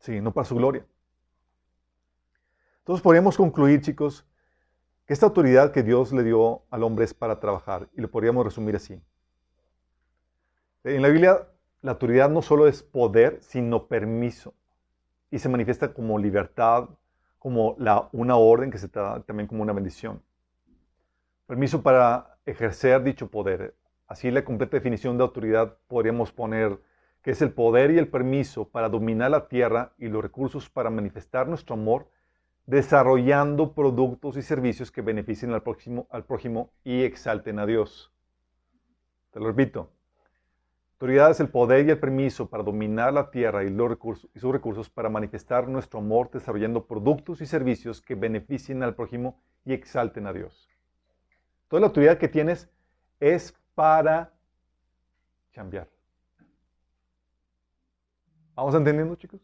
Sí, 0.00 0.20
no 0.20 0.34
para 0.34 0.44
su 0.44 0.56
gloria. 0.56 0.84
Entonces 2.80 3.02
podríamos 3.02 3.38
concluir, 3.38 3.80
chicos, 3.80 4.26
que 5.06 5.14
esta 5.14 5.24
autoridad 5.24 5.72
que 5.72 5.82
Dios 5.82 6.12
le 6.12 6.22
dio 6.22 6.64
al 6.68 6.82
hombre 6.82 7.06
es 7.06 7.14
para 7.14 7.40
trabajar 7.40 7.88
y 7.94 8.02
lo 8.02 8.10
podríamos 8.10 8.44
resumir 8.44 8.76
así. 8.76 9.00
En 10.82 11.02
la 11.02 11.08
Biblia, 11.08 11.46
la 11.82 11.92
autoridad 11.92 12.30
no 12.30 12.40
solo 12.40 12.66
es 12.66 12.82
poder, 12.82 13.38
sino 13.42 13.86
permiso 13.86 14.54
y 15.30 15.38
se 15.38 15.50
manifiesta 15.50 15.92
como 15.92 16.18
libertad, 16.18 16.88
como 17.38 17.76
una 18.12 18.36
orden 18.36 18.70
que 18.70 18.78
se 18.78 18.88
da 18.88 19.20
también 19.20 19.46
como 19.46 19.62
una 19.62 19.74
bendición. 19.74 20.22
Permiso 21.46 21.82
para 21.82 22.38
ejercer 22.46 23.02
dicho 23.02 23.28
poder. 23.30 23.74
Así 24.06 24.30
la 24.30 24.42
completa 24.42 24.78
definición 24.78 25.18
de 25.18 25.24
autoridad 25.24 25.76
podríamos 25.86 26.32
poner 26.32 26.78
que 27.22 27.32
es 27.32 27.42
el 27.42 27.52
poder 27.52 27.90
y 27.90 27.98
el 27.98 28.08
permiso 28.08 28.66
para 28.66 28.88
dominar 28.88 29.30
la 29.30 29.48
tierra 29.48 29.92
y 29.98 30.08
los 30.08 30.22
recursos 30.22 30.70
para 30.70 30.88
manifestar 30.88 31.46
nuestro 31.46 31.74
amor, 31.74 32.08
desarrollando 32.64 33.74
productos 33.74 34.38
y 34.38 34.42
servicios 34.42 34.90
que 34.90 35.02
beneficien 35.02 35.52
al 35.52 35.62
próximo 35.62 36.06
al 36.10 36.24
prójimo 36.24 36.72
y 36.84 37.02
exalten 37.02 37.58
a 37.58 37.66
Dios. 37.66 38.10
Te 39.30 39.40
lo 39.40 39.48
repito, 39.48 39.90
Autoridad 41.00 41.30
es 41.30 41.40
el 41.40 41.48
poder 41.48 41.86
y 41.86 41.90
el 41.90 41.98
permiso 41.98 42.50
para 42.50 42.62
dominar 42.62 43.10
la 43.10 43.30
tierra 43.30 43.64
y, 43.64 43.70
los 43.70 43.88
recursos, 43.88 44.28
y 44.34 44.38
sus 44.38 44.52
recursos 44.52 44.90
para 44.90 45.08
manifestar 45.08 45.66
nuestro 45.66 45.98
amor 45.98 46.30
desarrollando 46.30 46.86
productos 46.86 47.40
y 47.40 47.46
servicios 47.46 48.02
que 48.02 48.14
beneficien 48.14 48.82
al 48.82 48.94
prójimo 48.94 49.40
y 49.64 49.72
exalten 49.72 50.26
a 50.26 50.34
Dios. 50.34 50.68
Toda 51.68 51.80
la 51.80 51.86
autoridad 51.86 52.18
que 52.18 52.28
tienes 52.28 52.68
es 53.18 53.58
para 53.74 54.30
cambiar. 55.52 55.88
¿Vamos 58.54 58.74
entendiendo, 58.74 59.16
chicos? 59.16 59.40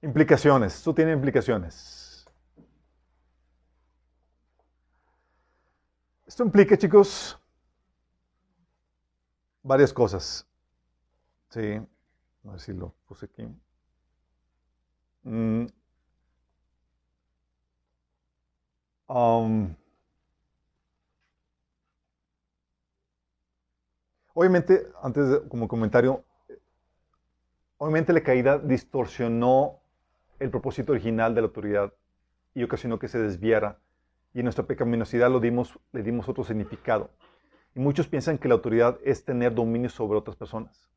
Implicaciones. 0.00 0.76
Esto 0.76 0.94
tiene 0.94 1.10
implicaciones. 1.10 1.97
Esto 6.38 6.46
implica, 6.46 6.78
chicos, 6.78 7.36
varias 9.60 9.92
cosas. 9.92 10.46
Sí, 11.48 11.80
a 12.44 12.50
ver 12.52 12.60
si 12.60 12.72
lo 12.74 12.94
puse 13.08 13.26
aquí. 13.26 13.42
Mm. 15.24 15.66
Um. 19.08 19.74
obviamente, 24.32 24.92
antes 25.02 25.28
de, 25.28 25.48
como 25.48 25.66
comentario, 25.66 26.24
obviamente 27.78 28.12
la 28.12 28.22
caída 28.22 28.58
distorsionó 28.58 29.80
el 30.38 30.50
propósito 30.50 30.92
original 30.92 31.34
de 31.34 31.40
la 31.40 31.46
autoridad 31.48 31.92
y 32.54 32.62
ocasionó 32.62 33.00
que 33.00 33.08
se 33.08 33.18
desviara 33.18 33.80
y 34.38 34.42
nuestra 34.44 34.64
pecaminosidad 34.64 35.32
le 35.32 35.40
dimos 36.02 36.28
otro 36.28 36.44
significado. 36.44 37.10
Y 37.74 37.80
muchos 37.80 38.06
piensan 38.06 38.38
que 38.38 38.46
la 38.46 38.54
autoridad 38.54 38.96
es 39.02 39.24
tener 39.24 39.52
dominio 39.52 39.90
sobre 39.90 40.16
otras 40.16 40.36
personas, 40.36 40.88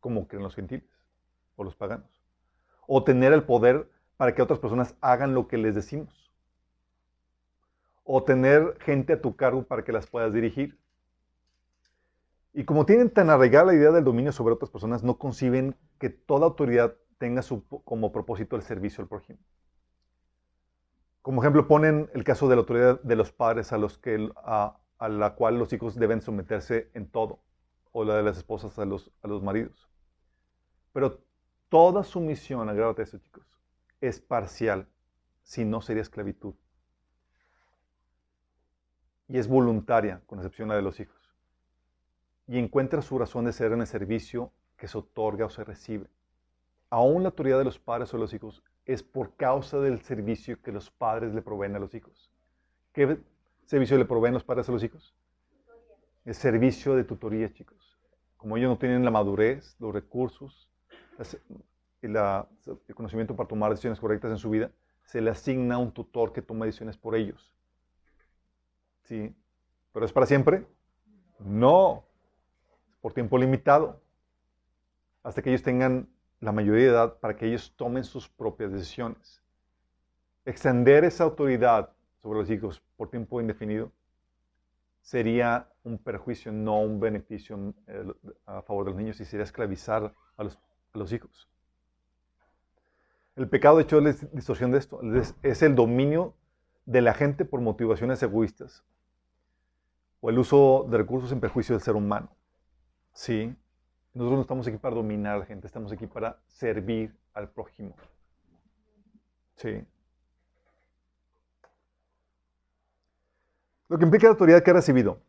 como 0.00 0.26
creen 0.26 0.42
los 0.42 0.56
gentiles 0.56 0.90
o 1.54 1.62
los 1.62 1.76
paganos. 1.76 2.10
O 2.88 3.04
tener 3.04 3.32
el 3.32 3.44
poder 3.44 3.88
para 4.16 4.34
que 4.34 4.42
otras 4.42 4.58
personas 4.58 4.96
hagan 5.00 5.34
lo 5.34 5.46
que 5.46 5.56
les 5.56 5.76
decimos. 5.76 6.32
O 8.02 8.24
tener 8.24 8.76
gente 8.80 9.12
a 9.12 9.20
tu 9.20 9.36
cargo 9.36 9.62
para 9.62 9.84
que 9.84 9.92
las 9.92 10.08
puedas 10.08 10.32
dirigir. 10.32 10.76
Y 12.52 12.64
como 12.64 12.86
tienen 12.86 13.08
tan 13.08 13.30
arraigada 13.30 13.66
la 13.66 13.74
idea 13.74 13.92
del 13.92 14.02
dominio 14.02 14.32
sobre 14.32 14.54
otras 14.54 14.70
personas, 14.70 15.04
no 15.04 15.16
conciben 15.16 15.76
que 16.00 16.10
toda 16.10 16.46
autoridad 16.46 16.96
tenga 17.18 17.42
como 17.84 18.10
propósito 18.10 18.56
el 18.56 18.62
servicio 18.62 19.00
al 19.02 19.08
prójimo. 19.08 19.38
Como 21.22 21.42
ejemplo 21.42 21.68
ponen 21.68 22.10
el 22.14 22.24
caso 22.24 22.48
de 22.48 22.56
la 22.56 22.60
autoridad 22.60 23.00
de 23.02 23.16
los 23.16 23.30
padres 23.30 23.72
a, 23.72 23.78
los 23.78 23.98
que, 23.98 24.30
a, 24.36 24.78
la 25.00 25.34
cual 25.34 25.58
los 25.58 25.72
hijos 25.72 25.96
deben 25.96 26.22
someterse 26.22 26.90
en 26.94 27.08
todo, 27.08 27.40
o 27.92 28.04
la 28.04 28.16
de 28.16 28.22
las 28.22 28.38
esposas 28.38 28.78
a 28.78 28.86
los, 28.86 29.10
a 29.22 29.28
los 29.28 29.42
maridos. 29.42 29.88
Pero 30.92 31.22
toda 31.68 32.04
sumisión, 32.04 32.68
agrávate 32.68 33.02
eso 33.02 33.18
chicos, 33.18 33.44
es 34.00 34.20
parcial, 34.20 34.88
si 35.42 35.64
no 35.64 35.82
sería 35.82 36.02
esclavitud. 36.02 36.54
Y 39.28 39.38
es 39.38 39.46
voluntaria, 39.46 40.22
con 40.26 40.38
excepción 40.38 40.68
de 40.68 40.74
la 40.74 40.76
de 40.76 40.82
los 40.82 41.00
hijos. 41.00 41.16
Y 42.48 42.58
encuentra 42.58 43.02
su 43.02 43.18
razón 43.18 43.44
de 43.44 43.52
ser 43.52 43.72
en 43.72 43.82
el 43.82 43.86
servicio 43.86 44.52
que 44.76 44.88
se 44.88 44.98
otorga 44.98 45.46
o 45.46 45.50
se 45.50 45.62
recibe. 45.62 46.08
Aún 46.88 47.22
la 47.22 47.28
autoridad 47.28 47.58
de 47.58 47.64
los 47.64 47.78
padres 47.78 48.12
o 48.12 48.16
de 48.16 48.22
los 48.22 48.34
hijos 48.34 48.64
es 48.92 49.02
por 49.02 49.36
causa 49.36 49.78
del 49.78 50.02
servicio 50.02 50.60
que 50.62 50.72
los 50.72 50.90
padres 50.90 51.32
le 51.32 51.42
proveen 51.42 51.76
a 51.76 51.78
los 51.78 51.94
hijos. 51.94 52.30
¿Qué 52.92 53.18
servicio 53.64 53.96
le 53.96 54.04
proveen 54.04 54.34
los 54.34 54.42
padres 54.42 54.68
a 54.68 54.72
los 54.72 54.82
hijos? 54.82 55.14
El 56.24 56.34
servicio 56.34 56.96
de 56.96 57.04
tutoría, 57.04 57.52
chicos. 57.52 57.96
Como 58.36 58.56
ellos 58.56 58.68
no 58.68 58.78
tienen 58.78 59.04
la 59.04 59.12
madurez, 59.12 59.76
los 59.78 59.94
recursos, 59.94 60.68
el 62.02 62.94
conocimiento 62.94 63.36
para 63.36 63.48
tomar 63.48 63.70
decisiones 63.70 64.00
correctas 64.00 64.32
en 64.32 64.38
su 64.38 64.50
vida, 64.50 64.72
se 65.04 65.20
le 65.20 65.30
asigna 65.30 65.78
un 65.78 65.92
tutor 65.92 66.32
que 66.32 66.42
toma 66.42 66.66
decisiones 66.66 66.96
por 66.96 67.14
ellos. 67.14 67.54
¿Sí? 69.04 69.34
¿Pero 69.92 70.04
es 70.04 70.12
para 70.12 70.26
siempre? 70.26 70.66
No. 71.38 72.04
Por 73.00 73.12
tiempo 73.12 73.38
limitado. 73.38 74.00
Hasta 75.22 75.42
que 75.42 75.50
ellos 75.50 75.62
tengan 75.62 76.08
la 76.40 76.52
mayoría 76.52 76.84
de 76.84 76.90
edad 76.90 77.18
para 77.18 77.36
que 77.36 77.46
ellos 77.46 77.72
tomen 77.76 78.04
sus 78.04 78.28
propias 78.28 78.72
decisiones. 78.72 79.42
Extender 80.44 81.04
esa 81.04 81.24
autoridad 81.24 81.90
sobre 82.18 82.40
los 82.40 82.50
hijos 82.50 82.82
por 82.96 83.10
tiempo 83.10 83.40
indefinido 83.40 83.92
sería 85.02 85.68
un 85.84 85.98
perjuicio, 85.98 86.52
no 86.52 86.80
un 86.80 87.00
beneficio 87.00 87.74
eh, 87.86 88.04
a 88.46 88.62
favor 88.62 88.84
de 88.84 88.90
los 88.90 88.98
niños 88.98 89.20
y 89.20 89.24
sería 89.24 89.44
esclavizar 89.44 90.14
a 90.36 90.44
los, 90.94 91.12
hijos. 91.12 91.48
El 93.36 93.48
pecado, 93.48 93.76
de 93.76 93.84
hecho, 93.84 93.98
es 94.06 94.22
la 94.22 94.28
distorsión 94.32 94.70
de 94.70 94.78
esto. 94.78 95.00
Es, 95.42 95.62
el 95.62 95.74
dominio 95.74 96.34
de 96.86 97.00
la 97.00 97.14
gente 97.14 97.44
por 97.44 97.60
motivaciones 97.60 98.22
egoístas 98.22 98.84
o 100.20 100.30
el 100.30 100.38
uso 100.38 100.86
de 100.90 100.98
recursos 100.98 101.32
en 101.32 101.40
perjuicio 101.40 101.74
del 101.74 101.82
ser 101.82 101.94
humano. 101.94 102.30
Sí, 103.12 103.54
nosotros 104.12 104.38
no 104.38 104.42
estamos 104.42 104.66
aquí 104.66 104.76
para 104.76 104.96
dominar 104.96 105.36
a 105.36 105.38
la 105.38 105.46
gente, 105.46 105.66
estamos 105.66 105.92
aquí 105.92 106.06
para 106.06 106.40
servir 106.46 107.14
al 107.32 107.48
prójimo. 107.48 107.94
Sí. 109.56 109.84
Lo 113.88 113.98
que 113.98 114.04
implica 114.04 114.26
la 114.26 114.32
autoridad 114.32 114.62
que 114.62 114.70
ha 114.70 114.74
recibido. 114.74 115.20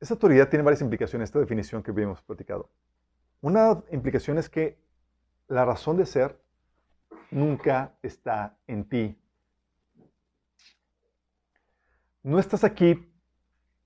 Esa 0.00 0.14
autoridad 0.14 0.48
tiene 0.48 0.64
varias 0.64 0.80
implicaciones, 0.80 1.28
esta 1.28 1.38
definición 1.38 1.82
que 1.82 1.90
habíamos 1.90 2.22
platicado. 2.22 2.68
Una 3.42 3.82
implicación 3.92 4.38
es 4.38 4.48
que 4.48 4.78
la 5.46 5.64
razón 5.64 5.96
de 5.98 6.06
ser 6.06 6.40
nunca 7.30 7.94
está 8.02 8.56
en 8.66 8.88
ti. 8.88 9.16
No 12.22 12.38
estás 12.38 12.64
aquí 12.64 13.08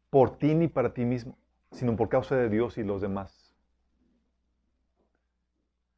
por 0.09 0.39
ti 0.39 0.55
ni 0.55 0.69
para 0.69 0.95
ti 0.95 1.05
mismo 1.05 1.37
sino 1.75 1.97
por 1.97 2.09
causa 2.09 2.37
de 2.37 2.49
Dios 2.49 2.79
y 2.79 2.85
los 2.85 3.03
demás. 3.03 3.55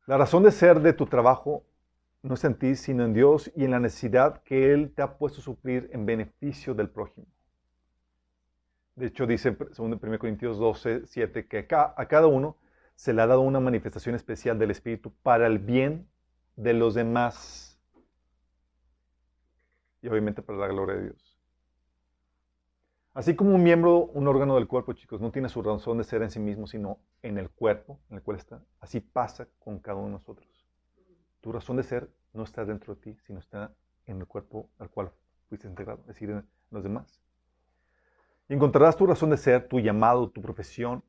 La 0.06 0.16
razón 0.16 0.42
de 0.42 0.50
ser 0.50 0.80
de 0.80 0.92
tu 0.92 1.06
trabajo 1.06 1.64
no 2.22 2.34
es 2.34 2.44
en 2.44 2.54
ti, 2.58 2.74
sino 2.74 3.04
en 3.04 3.12
Dios 3.12 3.52
y 3.54 3.64
en 3.64 3.70
la 3.72 3.80
necesidad 3.80 4.42
que 4.42 4.72
Él 4.72 4.92
te 4.94 5.02
ha 5.02 5.18
puesto 5.18 5.40
a 5.40 5.44
suplir 5.44 5.90
en 5.92 6.06
beneficio 6.06 6.74
del 6.74 6.88
prójimo. 6.88 7.26
De 8.96 9.06
hecho, 9.06 9.26
dice, 9.26 9.56
según 9.72 9.98
1 10.02 10.18
Corintios 10.18 10.58
12, 10.58 11.06
7, 11.06 11.46
que 11.46 11.66
a 11.70 12.06
cada 12.08 12.26
uno 12.26 12.56
se 12.94 13.12
le 13.12 13.20
ha 13.22 13.26
dado 13.26 13.42
una 13.42 13.60
manifestación 13.60 14.14
especial 14.14 14.58
del 14.58 14.70
Espíritu 14.70 15.12
para 15.22 15.46
el 15.46 15.58
bien 15.58 16.08
de 16.56 16.72
los 16.72 16.94
demás. 16.94 17.78
Y 20.00 20.08
obviamente 20.08 20.40
para 20.40 20.58
la 20.58 20.68
gloria 20.68 20.96
de 20.96 21.02
Dios. 21.04 21.25
Así 23.16 23.34
como 23.34 23.54
un 23.54 23.62
miembro, 23.62 24.10
un 24.12 24.28
órgano 24.28 24.56
del 24.56 24.68
cuerpo, 24.68 24.92
chicos, 24.92 25.22
no 25.22 25.30
tiene 25.30 25.48
su 25.48 25.62
razón 25.62 25.96
de 25.96 26.04
ser 26.04 26.20
en 26.20 26.30
sí 26.30 26.38
mismo, 26.38 26.66
sino 26.66 26.98
en 27.22 27.38
el 27.38 27.48
cuerpo 27.48 27.98
en 28.10 28.16
el 28.16 28.22
cual 28.22 28.36
está, 28.36 28.62
así 28.78 29.00
pasa 29.00 29.48
con 29.58 29.78
cada 29.78 29.96
uno 29.96 30.08
de 30.08 30.12
nosotros. 30.12 30.46
Tu 31.40 31.50
razón 31.50 31.78
de 31.78 31.82
ser 31.82 32.10
no 32.34 32.42
está 32.42 32.66
dentro 32.66 32.94
de 32.94 33.00
ti, 33.00 33.18
sino 33.26 33.38
está 33.38 33.72
en 34.04 34.18
el 34.18 34.26
cuerpo 34.26 34.68
al 34.78 34.90
cual 34.90 35.12
fuiste 35.48 35.66
integrado, 35.66 36.00
es 36.00 36.08
decir, 36.08 36.28
en 36.28 36.46
los 36.70 36.82
demás. 36.82 37.22
Y 38.50 38.52
encontrarás 38.52 38.98
tu 38.98 39.06
razón 39.06 39.30
de 39.30 39.38
ser, 39.38 39.66
tu 39.66 39.80
llamado, 39.80 40.28
tu 40.28 40.42
profesión, 40.42 41.02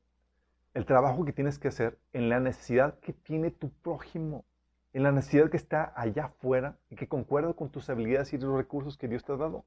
el 0.74 0.86
trabajo 0.86 1.26
que 1.26 1.34
tienes 1.34 1.60
que 1.60 1.68
hacer 1.68 2.00
en 2.14 2.30
la 2.30 2.40
necesidad 2.40 2.98
que 3.02 3.12
tiene 3.12 3.52
tu 3.52 3.70
prójimo, 3.70 4.46
en 4.94 5.04
la 5.04 5.12
necesidad 5.12 5.50
que 5.50 5.58
está 5.58 5.92
allá 5.94 6.28
afuera 6.28 6.78
y 6.90 6.96
que 6.96 7.10
concuerda 7.10 7.52
con 7.52 7.70
tus 7.70 7.90
habilidades 7.90 8.32
y 8.32 8.38
los 8.38 8.56
recursos 8.56 8.96
que 8.98 9.10
Dios 9.10 9.26
te 9.26 9.34
ha 9.34 9.36
dado. 9.36 9.66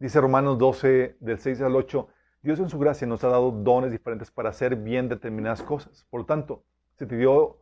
Dice 0.00 0.18
Romanos 0.18 0.56
12, 0.56 1.18
del 1.20 1.38
6 1.38 1.60
al 1.60 1.76
8, 1.76 2.08
Dios 2.40 2.58
en 2.58 2.70
su 2.70 2.78
gracia 2.78 3.06
nos 3.06 3.22
ha 3.22 3.28
dado 3.28 3.50
dones 3.50 3.92
diferentes 3.92 4.30
para 4.30 4.48
hacer 4.48 4.74
bien 4.74 5.10
determinadas 5.10 5.62
cosas. 5.62 6.06
Por 6.08 6.20
lo 6.20 6.26
tanto, 6.26 6.64
si 6.96 7.04
te 7.04 7.18
dio 7.18 7.58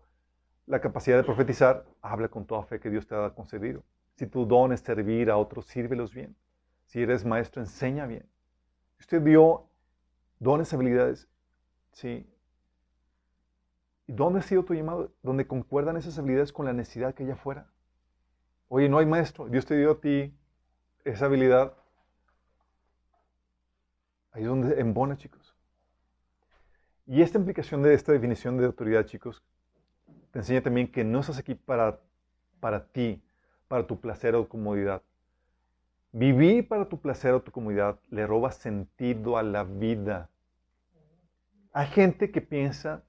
la 0.67 0.81
capacidad 0.81 1.17
de 1.17 1.25
profetizar, 1.25 1.85
habla 2.01 2.29
con 2.29 2.47
toda 2.47 2.63
fe 2.63 2.79
que 2.79 2.91
Dios 2.91 3.09
te 3.09 3.17
ha 3.17 3.31
concedido. 3.31 3.83
Si 4.15 4.29
tu 4.29 4.47
don 4.47 4.73
es 4.73 4.81
servir 4.81 5.33
a 5.33 5.37
otros, 5.37 5.67
sírvelos 5.67 6.15
bien. 6.15 6.37
Si 6.85 7.03
eres 7.03 7.25
maestro, 7.25 7.61
enseña 7.61 8.07
bien. 8.07 8.29
Si 8.99 9.03
usted 9.03 9.23
dio 9.23 9.69
dones, 10.39 10.73
habilidades, 10.73 11.29
sí. 11.91 12.33
¿Y 14.07 14.13
dónde 14.13 14.39
ha 14.39 14.43
sido 14.43 14.65
tu 14.65 14.75
llamado? 14.75 15.13
Donde 15.25 15.49
concuerdan 15.49 15.97
esas 15.97 16.17
habilidades 16.21 16.53
con 16.53 16.67
la 16.67 16.73
necesidad 16.73 17.15
que 17.15 17.25
ella 17.25 17.35
fuera. 17.35 17.73
Oye, 18.69 18.89
no 18.89 18.99
hay 18.99 19.07
maestro. 19.07 19.49
Dios 19.49 19.67
te 19.67 19.77
dio 19.77 19.91
a 19.91 20.01
ti 20.01 20.39
esa 21.05 21.27
habilidad 21.27 21.78
Ahí 24.33 24.43
es 24.43 24.49
donde 24.49 24.81
embona, 24.81 25.17
chicos. 25.17 25.55
Y 27.07 27.23
esta 27.23 27.39
implicación 27.39 27.83
de 27.83 27.95
esta 27.95 28.13
definición 28.13 28.59
de 28.59 28.67
autoridad, 28.67 29.07
chicos, 29.07 29.43
te 30.31 30.41
enseña 30.41 30.61
también 30.61 30.93
que 30.93 31.05
no 31.05 31.21
estás 31.21 31.39
aquí 31.39 31.55
para, 31.55 32.01
para 32.61 32.87
ti, 32.87 33.23
para 33.67 33.87
tu 33.87 34.01
placer 34.01 34.35
o 34.35 34.49
comodidad. 34.49 35.03
Vivir 36.13 36.69
para 36.69 36.89
tu 36.89 37.01
placer 37.01 37.33
o 37.33 37.43
tu 37.43 37.53
comodidad 37.53 37.99
le 38.11 38.27
roba 38.27 38.53
sentido 38.53 39.39
a 39.39 39.43
la 39.43 39.65
vida. 39.65 40.31
Hay 41.73 41.87
gente 41.87 42.31
que 42.31 42.41
piensa, 42.41 43.05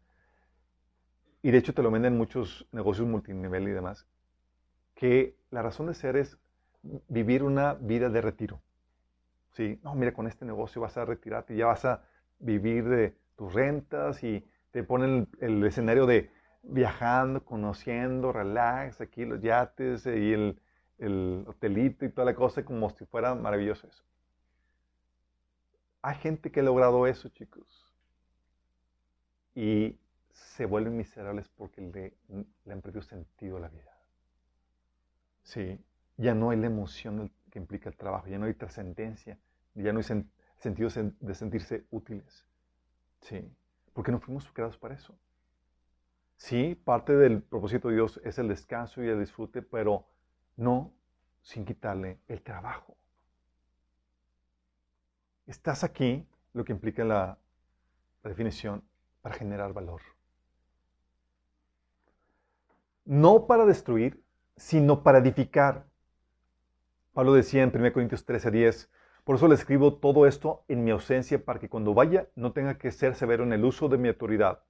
y 1.41 1.51
de 1.51 1.57
hecho 1.57 1.73
te 1.73 1.81
lo 1.81 1.91
venden 1.91 2.17
muchos 2.17 2.67
negocios 2.71 3.07
multinivel 3.07 3.67
y 3.67 3.71
demás, 3.71 4.07
que 4.95 5.37
la 5.49 5.61
razón 5.61 5.87
de 5.87 5.93
ser 5.93 6.17
es 6.17 6.37
vivir 7.07 7.43
una 7.43 7.73
vida 7.73 8.09
de 8.09 8.21
retiro. 8.21 8.61
¿Sí? 9.53 9.79
No, 9.83 9.95
mira, 9.95 10.13
con 10.13 10.27
este 10.27 10.45
negocio 10.45 10.81
vas 10.81 10.97
a 10.97 11.05
retirarte 11.05 11.53
y 11.53 11.57
ya 11.57 11.67
vas 11.67 11.85
a 11.85 12.03
vivir 12.39 12.87
de 12.87 13.15
tus 13.35 13.53
rentas 13.53 14.23
y 14.23 14.45
te 14.71 14.83
ponen 14.83 15.27
el, 15.39 15.63
escenario 15.63 16.05
de 16.05 16.31
viajando, 16.63 17.43
conociendo, 17.43 18.31
relax, 18.31 19.01
aquí 19.01 19.25
los 19.25 19.41
yates 19.41 20.05
y 20.05 20.33
el, 20.33 20.59
el 20.97 21.45
hotelito 21.47 22.05
y 22.05 22.09
toda 22.09 22.25
la 22.25 22.35
cosa 22.35 22.63
como 22.63 22.89
si 22.89 23.05
fuera 23.05 23.33
maravilloso 23.35 23.87
eso. 23.87 24.03
Hay 26.01 26.15
gente 26.15 26.51
que 26.51 26.61
ha 26.61 26.63
logrado 26.63 27.07
eso, 27.07 27.29
chicos. 27.29 27.93
Y 29.55 29.97
se 30.31 30.65
vuelven 30.65 30.95
miserables 30.95 31.49
porque 31.49 31.81
le, 31.81 32.13
le 32.65 32.73
han 32.73 32.81
perdido 32.81 33.01
sentido 33.01 33.59
la 33.59 33.67
vida. 33.67 33.97
Sí, 35.43 35.79
ya 36.17 36.33
no 36.33 36.51
hay 36.51 36.57
la 36.57 36.67
emoción 36.67 37.31
que 37.49 37.59
implica 37.59 37.89
el 37.89 37.97
trabajo, 37.97 38.27
ya 38.27 38.37
no 38.37 38.45
hay 38.45 38.53
trascendencia, 38.53 39.37
ya 39.75 39.93
no 39.93 39.99
hay 39.99 40.25
sentido 40.57 40.89
de 41.19 41.35
sentirse 41.35 41.85
útiles. 41.91 42.45
Sí, 43.21 43.51
porque 43.93 44.11
no 44.11 44.19
fuimos 44.19 44.49
creados 44.51 44.77
para 44.77 44.95
eso. 44.95 45.17
Sí, 46.37 46.75
parte 46.75 47.15
del 47.15 47.41
propósito 47.41 47.89
de 47.89 47.95
Dios 47.95 48.21
es 48.23 48.39
el 48.39 48.47
descanso 48.47 49.03
y 49.03 49.09
el 49.09 49.19
disfrute, 49.19 49.61
pero 49.61 50.07
no 50.55 50.93
sin 51.41 51.65
quitarle 51.65 52.19
el 52.27 52.41
trabajo. 52.41 52.95
Estás 55.47 55.83
aquí, 55.83 56.25
lo 56.53 56.63
que 56.63 56.71
implica 56.71 57.03
la, 57.03 57.37
la 58.23 58.29
definición, 58.29 58.83
para 59.21 59.35
generar 59.35 59.73
valor. 59.73 60.01
No 63.03 63.47
para 63.47 63.65
destruir, 63.65 64.23
sino 64.55 65.03
para 65.03 65.17
edificar. 65.17 65.88
Pablo 67.19 67.33
decía 67.33 67.63
en 67.63 67.71
1 67.75 67.91
Corintios 67.91 68.23
13, 68.23 68.49
10, 68.49 68.89
por 69.25 69.35
eso 69.35 69.49
le 69.49 69.55
escribo 69.55 69.95
todo 69.95 70.25
esto 70.25 70.63
en 70.69 70.85
mi 70.85 70.91
ausencia 70.91 71.43
para 71.43 71.59
que 71.59 71.67
cuando 71.67 71.93
vaya 71.93 72.29
no 72.35 72.53
tenga 72.53 72.77
que 72.77 72.93
ser 72.93 73.13
severo 73.13 73.43
en 73.43 73.51
el 73.51 73.65
uso 73.65 73.89
de 73.89 73.97
mi 73.97 74.07
autoridad, 74.07 74.63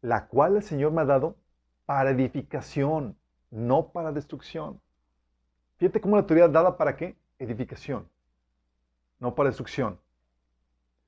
la 0.00 0.26
cual 0.26 0.56
el 0.56 0.64
Señor 0.64 0.90
me 0.90 1.02
ha 1.02 1.04
dado 1.04 1.36
para 1.86 2.10
edificación, 2.10 3.16
no 3.52 3.92
para 3.92 4.10
destrucción. 4.10 4.80
Fíjate 5.76 6.00
cómo 6.00 6.16
la 6.16 6.22
autoridad 6.22 6.50
dada 6.50 6.76
para 6.76 6.96
qué? 6.96 7.16
Edificación, 7.38 8.08
no 9.20 9.36
para 9.36 9.50
destrucción. 9.50 10.00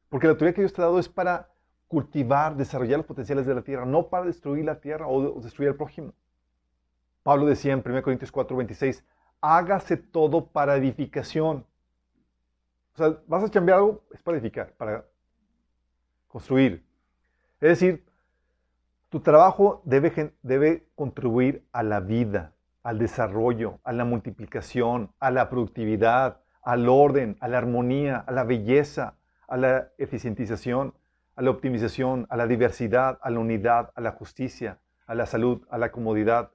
Porque 0.09 0.29
la 0.29 0.35
autoridad 0.35 0.55
que 0.55 0.61
Dios 0.61 0.75
te 0.75 0.81
ha 0.81 0.85
dado 0.85 1.01
es 1.01 1.09
para 1.09 1.49
cultivar, 1.89 2.55
desarrollar 2.55 2.99
los 2.99 3.07
potenciales 3.07 3.47
de 3.47 3.55
la 3.57 3.63
tierra, 3.63 3.85
no 3.85 4.11
para 4.11 4.27
destruir 4.27 4.65
la 4.65 4.79
tierra 4.79 5.09
o 5.09 5.41
destruir 5.41 5.71
al 5.71 5.77
prójimo. 5.77 6.13
Pablo 7.25 7.47
decía 7.47 7.73
en 7.73 7.83
1 7.85 8.03
Corintios 8.03 8.31
4, 8.31 8.57
26, 8.57 9.05
hágase 9.45 9.99
todo 9.99 10.47
para 10.47 10.77
edificación. 10.77 11.67
O 12.95 12.97
sea, 12.97 13.19
vas 13.27 13.45
a 13.45 13.51
cambiar 13.51 13.79
algo, 13.79 14.03
es 14.13 14.23
para 14.23 14.39
edificar, 14.39 14.73
para 14.73 15.05
construir. 16.29 16.83
Es 17.61 17.69
decir, 17.69 18.05
tu 19.11 19.21
trabajo 19.21 19.83
debe, 19.85 20.33
debe 20.43 20.87
contribuir 20.95 21.67
a 21.73 21.83
la 21.83 22.01
vida, 22.01 22.53
al 22.83 22.99
desarrollo, 22.99 23.81
a 23.85 23.93
la 23.93 24.05
multiplicación, 24.07 25.13
a 25.21 25.31
la 25.31 25.51
productividad, 25.51 26.41
al 26.63 26.89
orden, 26.89 27.37
a 27.41 27.49
la 27.49 27.59
armonía, 27.59 28.17
a 28.17 28.33
la 28.33 28.45
belleza, 28.45 29.17
a 29.47 29.59
la 29.59 29.89
eficientización, 29.99 30.95
a 31.37 31.43
la 31.43 31.51
optimización, 31.51 32.27
a 32.31 32.37
la 32.37 32.47
diversidad, 32.47 33.19
a 33.21 33.29
la 33.29 33.41
unidad, 33.41 33.93
a 33.95 34.01
la 34.01 34.13
justicia, 34.13 34.79
a 35.07 35.15
la 35.15 35.27
salud, 35.27 35.67
a 35.69 35.77
la 35.77 35.93
comodidad, 35.93 36.51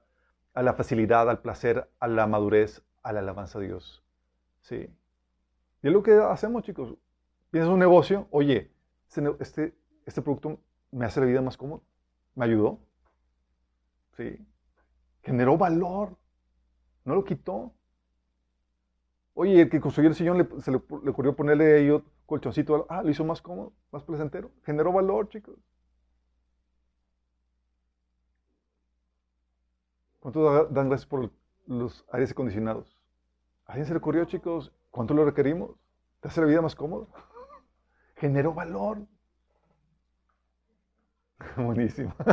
a 0.54 0.62
la 0.62 0.74
facilidad, 0.74 1.28
al 1.28 1.40
placer, 1.40 1.90
a 2.00 2.08
la 2.08 2.26
madurez, 2.26 2.82
a 3.02 3.12
la 3.12 3.20
alabanza 3.20 3.58
a 3.58 3.62
Dios. 3.62 4.02
Sí. 4.60 4.88
Y 5.82 5.86
es 5.86 5.92
lo 5.92 6.02
que 6.02 6.12
hacemos, 6.12 6.62
chicos. 6.62 6.94
Piensas 7.50 7.72
un 7.72 7.80
negocio, 7.80 8.28
oye, 8.30 8.70
este, 9.08 9.36
este, 9.40 9.74
este 10.06 10.22
producto 10.22 10.60
me 10.92 11.04
hace 11.04 11.20
la 11.20 11.26
vida 11.26 11.42
más 11.42 11.56
cómoda, 11.56 11.82
me 12.34 12.44
ayudó. 12.44 12.78
Sí. 14.16 14.38
Generó 15.22 15.56
valor, 15.56 16.16
no 17.04 17.14
lo 17.14 17.24
quitó. 17.24 17.72
Oye, 19.34 19.62
el 19.62 19.70
que 19.70 19.80
construyó 19.80 20.08
el 20.08 20.14
sillón 20.14 20.38
le, 20.38 20.60
se 20.60 20.70
le, 20.70 20.76
ocurrió 20.76 21.34
ponerle 21.34 21.74
ahí 21.74 22.02
colchoncito, 22.26 22.86
ah, 22.88 23.02
lo 23.02 23.10
hizo 23.10 23.24
más 23.24 23.42
cómodo, 23.42 23.72
más 23.90 24.04
placentero. 24.04 24.50
Generó 24.64 24.92
valor, 24.92 25.28
chicos. 25.28 25.56
¿Cuántos 30.32 30.72
dan 30.72 30.88
gracias 30.88 31.08
por 31.08 31.32
los 31.66 32.04
aires 32.12 32.30
acondicionados? 32.30 32.96
¿A 33.66 33.72
alguien 33.72 33.86
se 33.86 33.92
le 33.92 33.98
ocurrió, 33.98 34.24
chicos? 34.26 34.72
¿Cuánto 34.92 35.12
lo 35.12 35.24
requerimos? 35.24 35.72
¿Te 36.20 36.28
hace 36.28 36.40
la 36.40 36.46
vida 36.46 36.62
más 36.62 36.76
cómoda? 36.76 37.08
Generó 38.14 38.54
valor. 38.54 39.06
Buenísimo. 41.56 42.14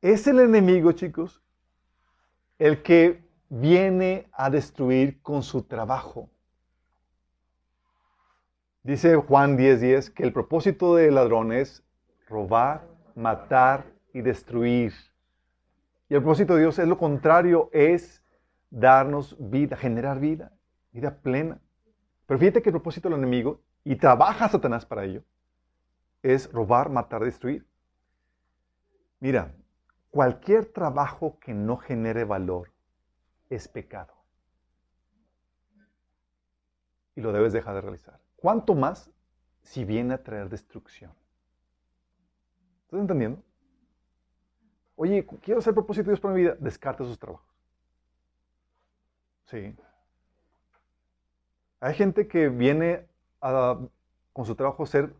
Es 0.00 0.26
el 0.28 0.38
enemigo, 0.38 0.92
chicos, 0.92 1.42
el 2.58 2.82
que 2.82 3.28
viene 3.48 4.28
a 4.32 4.48
destruir 4.50 5.20
con 5.20 5.42
su 5.42 5.62
trabajo. 5.62 6.30
Dice 8.86 9.16
Juan 9.16 9.56
10:10 9.56 10.10
que 10.10 10.22
el 10.22 10.32
propósito 10.32 10.94
del 10.94 11.16
ladrón 11.16 11.50
es 11.50 11.82
robar, 12.28 12.86
matar 13.16 13.84
y 14.12 14.20
destruir. 14.20 14.92
Y 16.08 16.14
el 16.14 16.20
propósito 16.22 16.54
de 16.54 16.60
Dios 16.60 16.78
es 16.78 16.86
lo 16.86 16.96
contrario, 16.96 17.68
es 17.72 18.22
darnos 18.70 19.36
vida, 19.40 19.76
generar 19.76 20.20
vida, 20.20 20.52
vida 20.92 21.16
plena. 21.16 21.60
Pero 22.26 22.38
fíjate 22.38 22.62
que 22.62 22.68
el 22.68 22.74
propósito 22.74 23.08
del 23.08 23.18
enemigo, 23.18 23.60
y 23.82 23.96
trabaja 23.96 24.48
Satanás 24.48 24.86
para 24.86 25.02
ello, 25.02 25.24
es 26.22 26.52
robar, 26.52 26.88
matar, 26.88 27.24
destruir. 27.24 27.66
Mira, 29.18 29.52
cualquier 30.10 30.64
trabajo 30.64 31.40
que 31.40 31.52
no 31.52 31.76
genere 31.76 32.22
valor 32.22 32.70
es 33.50 33.66
pecado. 33.66 34.14
Y 37.16 37.20
lo 37.20 37.32
debes 37.32 37.52
dejar 37.52 37.74
de 37.74 37.80
realizar. 37.80 38.25
¿Cuánto 38.46 38.76
más 38.76 39.10
si 39.60 39.84
viene 39.84 40.14
a 40.14 40.22
traer 40.22 40.48
destrucción? 40.48 41.12
¿Estás 42.84 43.00
entendiendo? 43.00 43.42
Oye, 44.94 45.26
quiero 45.42 45.58
hacer 45.58 45.74
propósito 45.74 46.04
de 46.04 46.10
Dios 46.12 46.20
para 46.20 46.32
mi 46.32 46.42
vida. 46.42 46.56
Descarta 46.60 47.02
sus 47.02 47.18
trabajos. 47.18 47.52
Sí. 49.46 49.74
Hay 51.80 51.94
gente 51.94 52.28
que 52.28 52.48
viene 52.48 53.08
con 53.40 54.46
su 54.46 54.54
trabajo 54.54 54.84
a 54.84 54.86
hacer 54.86 55.12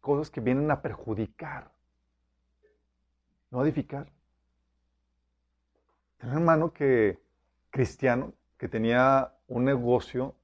cosas 0.00 0.30
que 0.30 0.40
vienen 0.40 0.70
a 0.70 0.80
perjudicar, 0.80 1.70
no 3.50 3.60
a 3.60 3.64
edificar. 3.64 4.10
Tenía 6.16 6.32
un 6.36 6.40
hermano 6.40 6.72
que, 6.72 7.20
cristiano, 7.68 8.32
que 8.56 8.68
tenía 8.68 9.34
un 9.48 9.66
negocio 9.66 10.34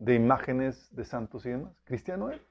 de 0.00 0.14
imágenes 0.14 0.88
de 0.96 1.04
santos 1.04 1.44
y 1.44 1.50
demás. 1.50 1.72
¿Cristiano 1.84 2.30
él? 2.30 2.42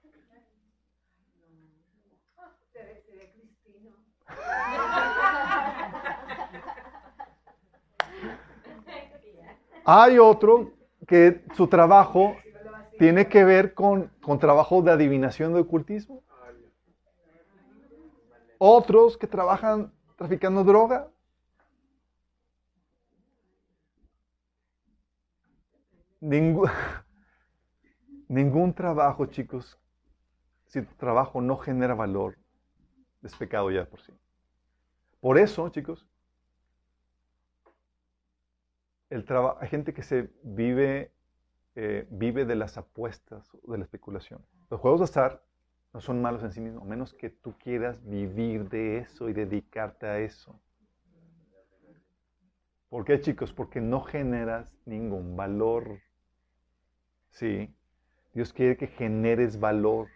Hay 9.83 10.19
otro 10.19 10.73
que 11.07 11.43
su 11.55 11.67
trabajo 11.67 12.35
tiene 12.99 13.27
que 13.27 13.43
ver 13.43 13.73
con, 13.73 14.11
con 14.21 14.37
trabajo 14.37 14.83
de 14.83 14.91
adivinación 14.91 15.51
de 15.53 15.61
ocultismo. 15.61 16.21
Otros 18.59 19.17
que 19.17 19.25
trabajan 19.25 19.91
traficando 20.15 20.63
droga. 20.63 21.09
Ningún, 26.21 26.69
Ningún 28.29 28.75
trabajo, 28.75 29.25
chicos, 29.25 29.79
si 30.67 30.83
tu 30.83 30.95
trabajo 30.95 31.41
no 31.41 31.57
genera 31.57 31.95
valor, 31.95 32.37
es 33.23 33.35
pecado 33.35 33.71
ya 33.71 33.85
por 33.85 34.01
sí. 34.01 34.13
Por 35.19 35.39
eso, 35.39 35.67
chicos, 35.69 36.07
el 39.09 39.25
hay 39.59 39.67
gente 39.67 39.95
que 39.95 40.03
se 40.03 40.29
vive, 40.43 41.11
eh, 41.75 42.07
vive 42.11 42.45
de 42.45 42.55
las 42.55 42.77
apuestas, 42.77 43.49
de 43.63 43.77
la 43.79 43.83
especulación. 43.83 44.45
Los 44.69 44.79
juegos 44.79 44.99
de 44.99 45.05
azar 45.05 45.43
no 45.91 45.99
son 45.99 46.21
malos 46.21 46.43
en 46.43 46.51
sí 46.51 46.61
mismos, 46.61 46.83
a 46.83 46.85
menos 46.85 47.15
que 47.15 47.31
tú 47.31 47.55
quieras 47.57 47.99
vivir 48.07 48.69
de 48.69 48.99
eso 48.99 49.27
y 49.27 49.33
dedicarte 49.33 50.05
a 50.05 50.19
eso. 50.19 50.61
¿Por 52.89 53.05
qué, 53.05 53.19
chicos? 53.21 53.51
Porque 53.51 53.81
no 53.81 54.01
generas 54.01 54.77
ningún 54.85 55.35
valor. 55.35 55.99
Sí. 57.31 57.73
Dios 58.39 58.53
quiere 58.53 58.77
que 58.77 58.87
generes 58.87 59.59
valor. 59.59 60.07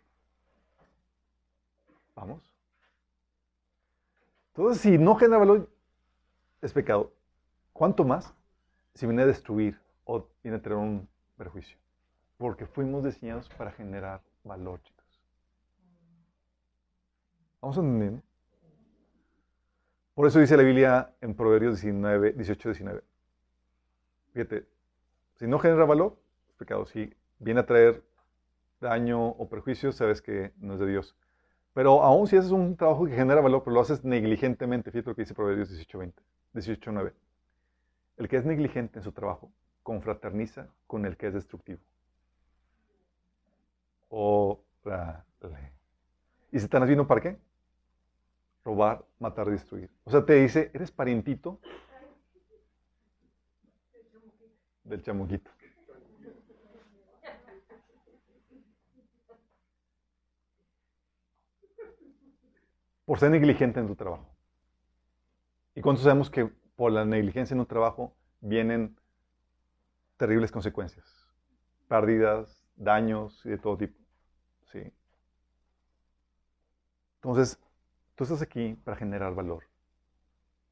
Vamos. 2.15 2.41
Entonces, 4.47 4.81
si 4.81 4.97
no 4.97 5.15
genera 5.15 5.39
valor, 5.39 5.69
es 6.61 6.71
pecado. 6.71 7.11
¿Cuánto 7.73 8.05
más 8.05 8.33
si 8.93 9.05
viene 9.05 9.23
a 9.23 9.25
destruir 9.25 9.77
o 10.05 10.25
viene 10.41 10.57
a 10.57 10.61
tener 10.61 10.77
un 10.77 11.09
perjuicio? 11.35 11.77
Porque 12.37 12.65
fuimos 12.65 13.03
diseñados 13.03 13.49
para 13.57 13.73
generar 13.73 14.21
valor, 14.45 14.81
chicos. 14.83 15.21
¿Vamos 17.59 17.75
entendiendo? 17.75 18.23
Por 20.15 20.27
eso 20.27 20.39
dice 20.39 20.55
la 20.55 20.63
Biblia 20.63 21.13
en 21.19 21.35
Proverbios 21.35 21.81
19, 21.81 22.31
18, 22.31 22.69
19. 22.69 23.03
Fíjate, 24.31 24.65
si 25.35 25.45
no 25.45 25.59
genera 25.59 25.83
valor, 25.83 26.17
es 26.47 26.55
pecado. 26.55 26.85
Si 26.85 27.13
viene 27.39 27.59
a 27.59 27.65
traer 27.65 28.12
daño 28.83 29.29
o 29.29 29.49
perjuicio, 29.49 29.91
sabes 29.91 30.21
que 30.21 30.53
no 30.57 30.73
es 30.73 30.79
de 30.79 30.87
Dios. 30.87 31.15
Pero 31.73 32.03
aún 32.03 32.27
si 32.27 32.37
haces 32.37 32.51
un 32.51 32.77
trabajo 32.77 33.05
que 33.05 33.15
genera 33.15 33.41
valor, 33.41 33.63
pero 33.63 33.73
lo 33.73 33.81
haces 33.81 34.03
negligentemente, 34.03 34.91
fíjate 34.91 35.09
lo 35.09 35.15
que 35.15 35.23
dice 35.23 35.33
Proverbios 35.33 35.71
18.20, 35.71 36.13
18.9. 36.53 37.13
El 38.17 38.27
que 38.27 38.37
es 38.37 38.45
negligente 38.45 38.99
en 38.99 39.03
su 39.03 39.11
trabajo 39.11 39.51
confraterniza 39.81 40.67
con 40.85 41.05
el 41.05 41.17
que 41.17 41.27
es 41.27 41.33
destructivo. 41.33 41.79
O 44.09 44.63
la, 44.83 45.25
¿Y 46.51 46.59
Satanás 46.59 46.87
vino 46.87 47.07
para 47.07 47.21
qué? 47.21 47.37
Robar, 48.63 49.03
matar, 49.19 49.49
destruir. 49.49 49.89
O 50.03 50.11
sea, 50.11 50.23
te 50.23 50.35
dice, 50.35 50.69
eres 50.73 50.91
parientito 50.91 51.59
del 54.83 55.01
chamuquito. 55.01 55.49
Por 63.13 63.19
ser 63.19 63.29
negligente 63.29 63.79
en 63.79 63.85
tu 63.85 63.95
trabajo. 63.95 64.27
¿Y 65.75 65.81
cuántos 65.81 66.03
sabemos 66.03 66.31
que 66.31 66.47
por 66.75 66.91
la 66.91 67.05
negligencia 67.05 67.53
en 67.53 67.59
un 67.59 67.67
trabajo 67.67 68.11
vienen 68.41 68.97
terribles 70.17 70.51
consecuencias? 70.51 71.05
Pérdidas, 71.87 72.65
daños 72.75 73.39
y 73.45 73.49
de 73.49 73.59
todo 73.59 73.77
tipo. 73.77 73.99
¿Sí? 74.71 74.91
Entonces, 77.17 77.59
tú 78.15 78.23
estás 78.23 78.41
aquí 78.41 78.73
para 78.83 78.97
generar 78.97 79.35
valor. 79.35 79.63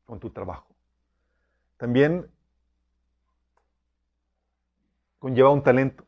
con 0.05 0.19
tu 0.19 0.31
trabajo. 0.31 0.73
También 1.77 2.27
conlleva 5.19 5.51
un 5.51 5.61
talento. 5.61 6.03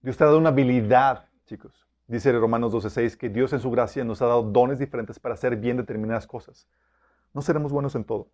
Dios 0.00 0.16
te 0.16 0.24
ha 0.24 0.26
dado 0.26 0.38
una 0.38 0.48
habilidad, 0.48 1.28
chicos. 1.46 1.89
Dice 2.10 2.32
Romanos 2.32 2.72
12:6 2.72 3.16
que 3.16 3.28
Dios 3.28 3.52
en 3.52 3.60
su 3.60 3.70
gracia 3.70 4.02
nos 4.02 4.20
ha 4.20 4.26
dado 4.26 4.42
dones 4.42 4.80
diferentes 4.80 5.20
para 5.20 5.34
hacer 5.34 5.54
bien 5.54 5.76
determinadas 5.76 6.26
cosas. 6.26 6.66
No 7.32 7.40
seremos 7.40 7.70
buenos 7.70 7.94
en 7.94 8.02
todo, 8.02 8.26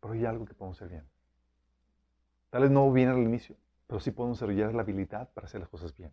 pero 0.00 0.14
hay 0.14 0.24
algo 0.24 0.44
que 0.44 0.52
podemos 0.52 0.76
hacer 0.76 0.88
bien. 0.88 1.08
Tal 2.50 2.62
vez 2.62 2.72
no 2.72 2.90
bien 2.90 3.10
al 3.10 3.18
inicio, 3.18 3.54
pero 3.86 4.00
sí 4.00 4.10
podemos 4.10 4.38
desarrollar 4.38 4.74
la 4.74 4.82
habilidad 4.82 5.30
para 5.32 5.46
hacer 5.46 5.60
las 5.60 5.68
cosas 5.68 5.96
bien. 5.96 6.10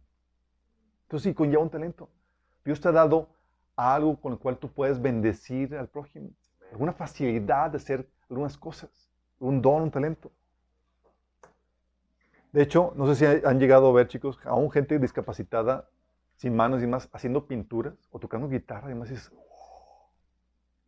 Entonces 1.06 1.32
sí, 1.32 1.34
conlleva 1.34 1.64
un 1.64 1.72
talento. 1.72 2.08
Dios 2.64 2.80
te 2.80 2.90
ha 2.90 2.92
dado 2.92 3.30
algo 3.76 4.22
con 4.22 4.34
el 4.34 4.38
cual 4.38 4.60
tú 4.60 4.72
puedes 4.72 5.02
bendecir 5.02 5.76
al 5.76 5.88
prójimo. 5.88 6.30
Alguna 6.72 6.94
facilidad 6.94 7.72
de 7.72 7.78
hacer 7.78 8.08
algunas 8.30 8.56
cosas. 8.56 8.92
Un 9.40 9.64
don, 9.64 9.82
un 9.82 9.90
talento. 9.90 10.32
De 12.52 12.62
hecho, 12.62 12.94
no 12.96 13.08
sé 13.08 13.16
si 13.16 13.26
han 13.48 13.60
llegado 13.60 13.90
a 13.90 13.94
ver, 13.94 14.08
chicos, 14.08 14.40
aún 14.44 14.70
gente 14.70 15.00
discapacitada, 15.00 15.90
sin 16.40 16.56
manos 16.56 16.82
y 16.82 16.88
más, 16.88 17.10
haciendo 17.12 17.48
pinturas 17.48 18.08
o 18.12 18.18
tocando 18.20 18.48
guitarra 18.48 18.88
y 18.88 18.94
demás. 18.94 19.12
Es, 19.12 19.30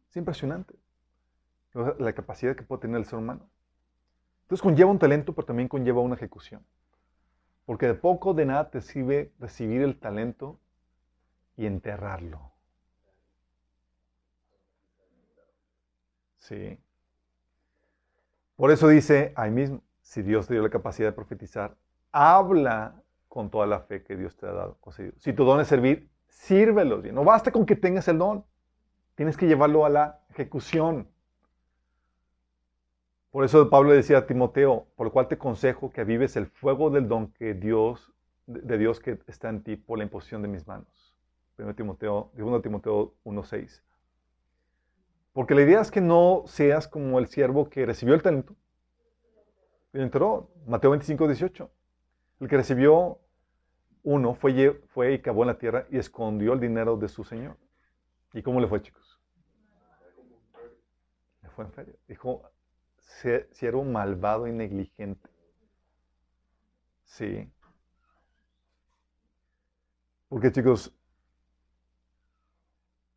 es 0.10 0.16
impresionante 0.16 0.76
la 1.74 2.14
capacidad 2.14 2.56
que 2.56 2.64
puede 2.64 2.84
tener 2.84 2.96
el 2.96 3.06
ser 3.06 3.20
humano. 3.20 3.50
Entonces 4.44 4.62
conlleva 4.62 4.90
un 4.90 4.98
talento, 4.98 5.36
pero 5.36 5.46
también 5.46 5.68
conlleva 5.68 6.00
una 6.00 6.16
ejecución. 6.16 6.66
Porque 7.66 7.86
de 7.86 7.96
poco 7.96 8.34
de 8.34 8.46
nada 8.46 8.72
te 8.72 8.80
sirve 8.80 9.34
recibir 9.40 9.82
el 9.82 10.00
talento 10.00 10.58
y 11.58 11.66
enterrarlo. 11.66 12.54
Sí. 16.38 16.80
Por 18.56 18.72
eso 18.72 18.88
dice 18.88 19.34
ahí 19.36 19.52
mismo, 19.52 19.82
si 20.02 20.22
Dios 20.22 20.48
te 20.48 20.54
dio 20.54 20.64
la 20.64 20.70
capacidad 20.70 21.10
de 21.10 21.14
profetizar, 21.14 21.76
habla 22.14 23.01
con 23.32 23.50
toda 23.50 23.66
la 23.66 23.80
fe 23.80 24.04
que 24.04 24.18
Dios 24.18 24.36
te 24.36 24.46
ha 24.46 24.52
dado. 24.52 24.78
Si 25.16 25.32
tu 25.32 25.46
don 25.46 25.62
es 25.62 25.70
servir, 25.70 26.10
sírvelo. 26.28 27.02
No 27.14 27.24
basta 27.24 27.50
con 27.50 27.66
que 27.66 27.78
tengas 27.78 28.10
el 28.10 28.18
don. 28.18 28.44
Tienes 29.16 29.38
que 29.38 29.48
llevarlo 29.48 29.86
a 29.86 29.90
la 29.90 30.20
ejecución. 30.32 31.08
Por 33.32 33.46
eso 33.46 33.70
Pablo 33.70 33.94
decía 33.94 34.18
a 34.18 34.28
Timoteo, 34.28 34.86
por 34.98 35.08
lo 35.08 35.14
cual 35.14 35.30
te 35.30 35.38
consejo 35.38 35.94
que 35.94 36.02
avives 36.02 36.36
el 36.36 36.48
fuego 36.48 36.90
del 36.90 37.08
don 37.08 37.32
que 37.32 37.54
Dios, 37.54 38.12
de 38.48 38.78
Dios 38.78 39.00
que 39.00 39.18
está 39.28 39.48
en 39.48 39.64
ti 39.64 39.78
por 39.78 39.98
la 39.98 40.04
imposición 40.04 40.42
de 40.42 40.50
mis 40.50 40.68
manos. 40.68 41.16
1 41.58 41.74
Timoteo, 41.74 42.32
2 42.36 42.62
Timoteo 42.62 43.14
1.6. 43.24 43.82
Porque 45.32 45.56
la 45.56 45.62
idea 45.62 45.80
es 45.80 45.90
que 45.90 46.02
no 46.02 46.44
seas 46.48 46.86
como 46.86 47.18
el 47.18 47.28
siervo 47.28 47.70
que 47.70 47.86
recibió 47.86 48.14
el 48.14 48.22
talento 48.22 48.58
entró. 49.94 50.50
Mateo 50.68 50.92
25, 50.92 51.28
18. 51.28 51.72
El 52.42 52.48
que 52.48 52.58
recibió 52.58 53.20
uno 54.02 54.34
fue, 54.34 54.82
fue 54.88 55.14
y 55.14 55.22
cavó 55.22 55.44
en 55.44 55.48
la 55.48 55.60
tierra 55.60 55.86
y 55.92 56.00
escondió 56.00 56.54
el 56.54 56.60
dinero 56.60 56.98
de 56.98 57.08
su 57.08 57.24
señor. 57.24 57.56
¿Y 58.34 58.42
cómo 58.42 58.60
le 58.60 58.68
fue, 58.68 58.82
chicos? 58.82 59.22
Le 61.44 61.50
fue 61.52 61.66
en 61.66 61.72
feria. 61.72 61.96
Dijo, 62.08 62.42
siervo 63.52 63.84
malvado 63.84 64.48
y 64.48 64.52
negligente. 64.52 65.30
Sí. 67.04 67.48
Porque, 70.28 70.52
chicos, 70.52 70.98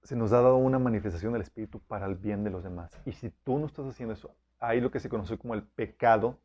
se 0.02 0.16
nos 0.16 0.32
ha 0.32 0.42
dado 0.42 0.56
una 0.56 0.78
manifestación 0.78 1.32
del 1.32 1.42
Espíritu 1.42 1.80
para 1.80 2.04
el 2.04 2.16
bien 2.16 2.44
de 2.44 2.50
los 2.50 2.62
demás. 2.62 3.00
Y 3.06 3.12
si 3.12 3.30
tú 3.30 3.58
no 3.58 3.64
estás 3.66 3.86
haciendo 3.86 4.12
eso, 4.12 4.36
hay 4.58 4.82
lo 4.82 4.90
que 4.90 5.00
se 5.00 5.08
conoce 5.08 5.38
como 5.38 5.54
el 5.54 5.62
pecado 5.62 6.38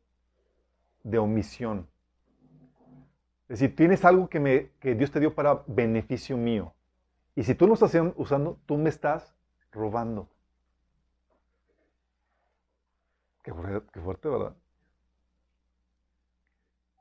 de 1.02 1.18
omisión. 1.18 1.86
Es 3.50 3.58
decir, 3.58 3.74
tienes 3.74 4.04
algo 4.04 4.28
que, 4.28 4.70
Dios 4.94 5.10
te 5.10 5.18
dio 5.18 5.34
para 5.34 5.64
beneficio 5.66 6.36
mío. 6.36 6.72
Y 7.34 7.42
si 7.42 7.56
tú 7.56 7.66
no 7.66 7.74
estás 7.74 7.92
usando, 8.14 8.60
tú 8.64 8.76
me 8.76 8.88
estás 8.88 9.34
robando. 9.72 10.28
Qué 13.42 13.52
fuerte, 13.52 14.28
¿verdad? 14.28 14.54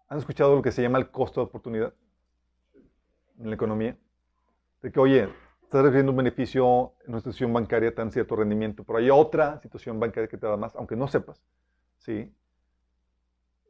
¿Han 0.08 0.18
escuchado 0.18 0.56
lo 0.56 0.64
que 0.64 0.72
se 0.72 0.82
llama 0.82 0.97
el 0.97 1.12
costo 1.12 1.39
de 1.39 1.45
oportunidad 1.45 1.93
en 3.38 3.50
la 3.50 3.54
economía? 3.54 3.95
De 4.82 4.91
que, 4.91 5.00
oye, 5.00 5.30
estás 5.62 5.84
recibiendo 5.84 6.14
un 6.14 6.18
beneficio 6.18 6.93
en 7.02 7.10
una 7.10 7.18
institución 7.18 7.54
bancaria, 7.54 7.93
tan 7.93 8.12
cierto 8.12 8.36
rendimiento, 8.36 8.84
pero 8.84 8.97
hay 8.97 9.12
otra 9.12 9.60
situación 9.60 10.00
bancaria 10.00 10.28
que 10.28 10.38
te 10.39 10.47
da 10.47 10.58
más, 10.58 10.76
aunque 10.76 10.95
no 10.95 11.08
sepas, 11.08 11.43
¿sí? 12.00 12.34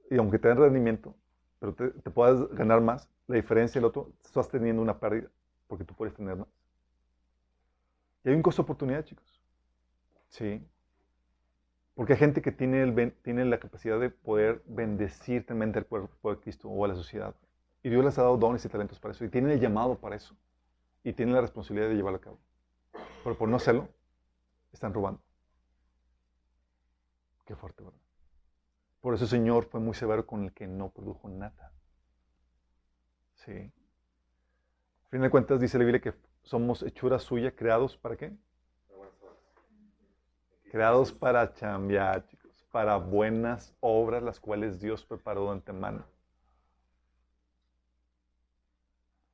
Y 0.09 0.17
aunque 0.17 0.39
te 0.39 0.47
den 0.47 0.59
rendimiento, 0.59 1.13
pero 1.59 1.73
te, 1.73 1.89
puedas 2.09 2.49
ganar 2.49 2.81
más, 2.81 3.09
la 3.27 3.35
diferencia 3.35 3.79
del 3.79 3.85
otro, 3.85 4.11
estás 4.23 4.49
teniendo 4.49 4.81
una 4.81 4.99
pérdida, 4.99 5.29
porque 5.67 5.83
tú 5.83 5.93
puedes 5.93 6.13
tener 6.15 6.35
más. 6.35 6.47
Y 8.23 8.29
hay 8.29 8.35
un 8.35 8.41
costo 8.41 8.61
de 8.61 8.63
oportunidad, 8.63 9.03
chicos. 9.03 9.41
Sí. 10.29 10.65
Porque 11.95 12.13
hay 12.13 12.19
gente 12.19 12.41
que 12.41 12.51
tiene, 12.51 12.81
el, 12.81 13.13
tiene 13.23 13.43
la 13.45 13.59
capacidad 13.59 13.99
de 13.99 14.09
poder 14.09 14.63
bendecir 14.65 15.45
también 15.45 15.75
al 15.75 15.85
cuerpo 15.85 16.33
de 16.33 16.39
Cristo 16.39 16.69
o 16.69 16.85
a 16.85 16.87
la 16.87 16.95
sociedad. 16.95 17.35
Y 17.83 17.89
Dios 17.89 18.03
les 18.03 18.17
ha 18.17 18.23
dado 18.23 18.37
dones 18.37 18.63
y 18.63 18.69
talentos 18.69 18.99
para 18.99 19.13
eso. 19.13 19.25
Y 19.25 19.29
tienen 19.29 19.51
el 19.51 19.59
llamado 19.59 19.97
para 19.97 20.15
eso 20.15 20.35
y 21.03 21.13
tienen 21.13 21.35
la 21.35 21.41
responsabilidad 21.41 21.89
de 21.89 21.95
llevarlo 21.95 22.17
a 22.17 22.21
cabo. 22.21 22.39
Pero 23.23 23.37
por 23.37 23.49
no 23.49 23.57
hacerlo, 23.57 23.89
están 24.71 24.93
robando. 24.93 25.21
Qué 27.45 27.55
fuerte, 27.55 27.83
¿verdad? 27.83 27.99
Por 29.01 29.13
eso 29.13 29.23
el 29.23 29.29
Señor 29.29 29.65
fue 29.65 29.79
muy 29.79 29.93
severo 29.93 30.25
con 30.25 30.43
el 30.43 30.53
que 30.53 30.67
no 30.67 30.89
produjo 30.89 31.29
nada. 31.29 31.71
Sí. 33.35 33.71
A 35.05 35.09
fin 35.09 35.21
de 35.21 35.29
cuentas, 35.29 35.59
dice 35.59 35.77
la 35.77 35.85
Biblia 35.85 36.01
que 36.01 36.13
somos 36.43 36.83
hechura 36.83 37.19
suya, 37.19 37.55
creados 37.55 37.97
para 37.97 38.17
qué? 38.17 38.33
Creados 40.71 41.11
para 41.11 41.53
chambear, 41.53 42.27
chicos, 42.27 42.65
para 42.71 42.97
buenas 42.97 43.73
obras, 43.79 44.21
las 44.21 44.39
cuales 44.39 44.79
Dios 44.79 45.03
preparó 45.05 45.45
de 45.45 45.51
antemano. 45.53 46.03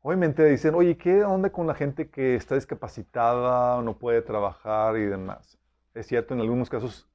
Obviamente 0.01 0.45
dicen, 0.45 0.75
oye, 0.75 0.97
¿qué 0.97 1.23
onda 1.23 1.49
con 1.49 1.65
la 1.65 1.73
gente 1.73 2.09
que 2.09 2.35
está 2.35 2.53
discapacitada 2.53 3.77
o 3.77 3.81
no 3.81 3.97
puede 3.97 4.21
trabajar 4.21 4.97
y 4.97 5.05
demás? 5.05 5.57
Es 5.95 6.05
cierto, 6.05 6.35
en 6.35 6.41
algunos 6.41 6.69
casos 6.69 7.09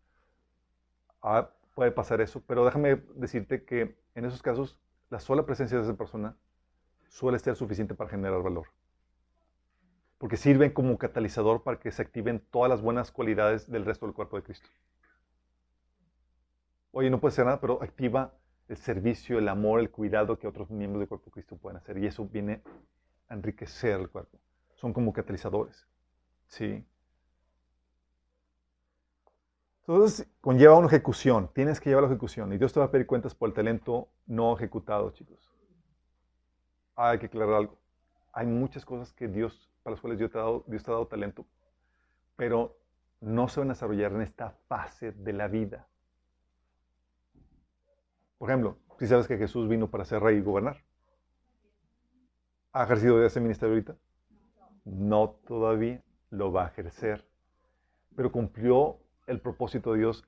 ah, 1.23 1.49
puede 1.75 1.91
pasar 1.91 2.21
eso, 2.21 2.43
pero 2.47 2.65
déjame 2.65 2.97
decirte 3.15 3.65
que 3.65 3.97
en 4.15 4.25
esos 4.25 4.43
casos 4.43 4.79
la 5.09 5.21
sola 5.21 5.45
presencia 5.45 5.77
de 5.77 5.85
esa 5.85 5.97
persona 5.97 6.37
suele 7.09 7.39
ser 7.39 7.57
suficiente 7.57 7.95
para 7.95 8.11
generar 8.11 8.43
valor. 8.43 8.69
Porque 10.19 10.37
sirven 10.37 10.73
como 10.73 10.99
catalizador 10.99 11.63
para 11.63 11.79
que 11.79 11.91
se 11.91 12.03
activen 12.03 12.41
todas 12.51 12.71
las 12.71 12.83
buenas 12.83 13.11
cualidades 13.11 13.71
del 13.71 13.85
resto 13.85 14.07
del 14.07 14.15
cuerpo 14.15 14.37
de 14.37 14.43
Cristo. 14.43 14.69
Oye, 16.93 17.11
no 17.11 17.21
puede 17.21 17.35
ser 17.35 17.47
nada, 17.47 17.61
pero 17.61 17.83
activa 17.83 18.35
el 18.69 18.77
servicio, 18.77 19.39
el 19.39 19.49
amor, 19.49 19.81
el 19.81 19.91
cuidado 19.91 20.39
que 20.39 20.47
otros 20.47 20.71
miembros 20.71 21.01
del 21.01 21.09
cuerpo 21.09 21.27
de 21.27 21.33
Cristo 21.33 21.57
pueden 21.57 21.79
hacer. 21.79 21.99
Y 21.99 22.07
eso 22.07 22.27
viene 22.27 22.63
a 23.29 23.35
enriquecer 23.35 24.01
el 24.01 24.11
cuerpo. 24.11 24.39
Son 24.75 24.93
como 24.93 25.13
catalizadores. 25.13 25.87
¿Sí? 26.47 26.85
Entonces, 29.91 30.29
conlleva 30.41 30.79
una 30.79 30.87
ejecución. 30.87 31.51
Tienes 31.53 31.81
que 31.81 31.91
llevar 31.91 32.05
la 32.05 32.11
ejecución. 32.11 32.53
Y 32.53 32.59
Dios 32.59 32.73
te 32.73 32.79
va 32.79 32.87
a 32.87 32.91
pedir 32.93 33.09
cuentas 33.09 33.35
por 33.35 33.49
el 33.49 33.55
talento 33.57 34.09
no 34.25 34.55
ejecutado, 34.55 35.11
chicos. 35.11 35.53
hay 36.95 37.19
que 37.19 37.27
aclarar 37.27 37.57
algo. 37.57 37.77
Hay 38.33 38.47
muchas 38.47 38.85
cosas 38.85 39.13
que 39.13 39.27
Dios, 39.27 39.69
para 39.83 39.95
las 39.95 40.01
cuales 40.01 40.21
Dios 40.21 40.31
te 40.31 40.39
ha 40.39 40.43
dado, 40.43 41.07
talento, 41.09 41.45
pero 42.37 42.79
no 43.21 43.49
se 43.49 43.59
van 43.59 43.71
a 43.71 43.73
desarrollar 43.73 44.13
en 44.13 44.21
esta 44.21 44.51
fase 44.69 45.11
de 45.11 45.33
la 45.33 45.49
vida. 45.49 45.89
Por 48.39 48.49
ejemplo, 48.49 48.79
si 49.01 49.09
sabes 49.09 49.27
que 49.27 49.39
Jesús 49.39 49.69
vino 49.69 49.91
para 49.91 50.05
ser 50.05 50.23
rey 50.23 50.37
y 50.37 50.41
gobernar. 50.41 50.85
¿Ha 52.73 52.85
ejercido 52.85 53.27
ese 53.27 53.41
ministerio 53.41 53.75
ahorita? 53.75 53.97
No 54.85 55.31
todavía, 55.49 56.01
lo 56.31 56.53
va 56.53 56.67
a 56.67 56.69
ejercer. 56.69 57.27
Pero 58.15 58.31
cumplió 58.31 59.00
el 59.31 59.41
propósito 59.41 59.93
de 59.93 60.01
Dios 60.01 60.25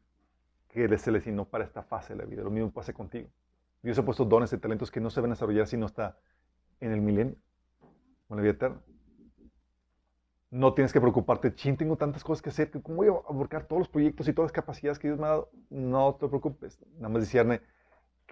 que 0.68 0.96
se 0.98 1.10
le 1.10 1.18
asignó 1.18 1.44
para 1.44 1.64
esta 1.64 1.82
fase 1.82 2.14
de 2.14 2.22
la 2.22 2.24
vida. 2.24 2.42
Lo 2.42 2.50
mismo 2.50 2.70
pasa 2.70 2.92
contigo. 2.92 3.28
Dios 3.82 3.98
ha 3.98 4.04
puesto 4.04 4.24
dones 4.24 4.52
y 4.52 4.58
talentos 4.58 4.90
que 4.90 5.00
no 5.00 5.10
se 5.10 5.20
van 5.20 5.30
a 5.30 5.34
desarrollar 5.34 5.66
si 5.66 5.76
no 5.76 5.86
está 5.86 6.16
en 6.80 6.92
el 6.92 7.00
milenio, 7.00 7.36
en 8.30 8.36
la 8.36 8.42
vida 8.42 8.52
eterna. 8.52 8.80
No 10.50 10.74
tienes 10.74 10.92
que 10.92 11.00
preocuparte, 11.00 11.54
chin, 11.54 11.76
tengo 11.76 11.96
tantas 11.96 12.22
cosas 12.22 12.42
que 12.42 12.50
hacer, 12.50 12.70
que 12.70 12.80
cómo 12.80 12.98
voy 12.98 13.08
a 13.08 13.12
abarcar 13.28 13.64
todos 13.64 13.80
los 13.80 13.88
proyectos 13.88 14.28
y 14.28 14.32
todas 14.32 14.50
las 14.50 14.52
capacidades 14.52 14.98
que 14.98 15.08
Dios 15.08 15.18
me 15.18 15.26
ha 15.26 15.30
dado. 15.30 15.50
No 15.70 16.14
te 16.14 16.28
preocupes, 16.28 16.78
nada 16.96 17.08
más 17.08 17.22
discierne 17.22 17.62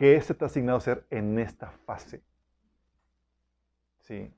¿Qué 0.01 0.18
se 0.23 0.35
te 0.35 0.45
ha 0.45 0.47
asignado 0.47 0.79
hacer 0.79 1.07
en 1.11 1.39
esta 1.39 1.73
fase? 1.85 2.23
¿Sí? 4.01 4.33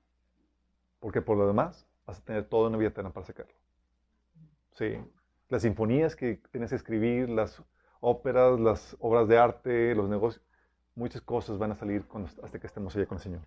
Porque 0.98 1.22
por 1.22 1.36
lo 1.36 1.46
demás 1.46 1.86
vas 2.04 2.18
a 2.18 2.24
tener 2.24 2.48
toda 2.48 2.68
una 2.68 2.78
vida 2.78 2.88
eterna 2.88 3.12
para 3.12 3.26
sacarlo. 3.26 3.54
¿Sí? 4.72 4.98
Las 5.52 5.62
sinfonías 5.62 6.16
que 6.16 6.40
tienes 6.50 6.70
que 6.70 6.76
escribir, 6.76 7.28
las 7.28 7.62
óperas, 8.00 8.58
las 8.58 8.96
obras 9.00 9.28
de 9.28 9.36
arte, 9.36 9.94
los 9.94 10.08
negocios, 10.08 10.42
muchas 10.94 11.20
cosas 11.20 11.58
van 11.58 11.72
a 11.72 11.74
salir 11.74 12.06
hasta 12.42 12.58
que 12.58 12.66
estemos 12.66 12.96
allá 12.96 13.04
con 13.04 13.18
el 13.18 13.22
Señor. 13.22 13.42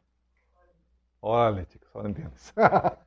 Órale, 1.19 1.65
chicos, 1.65 1.89
ahora 1.95 2.09
entiendes. 2.09 2.53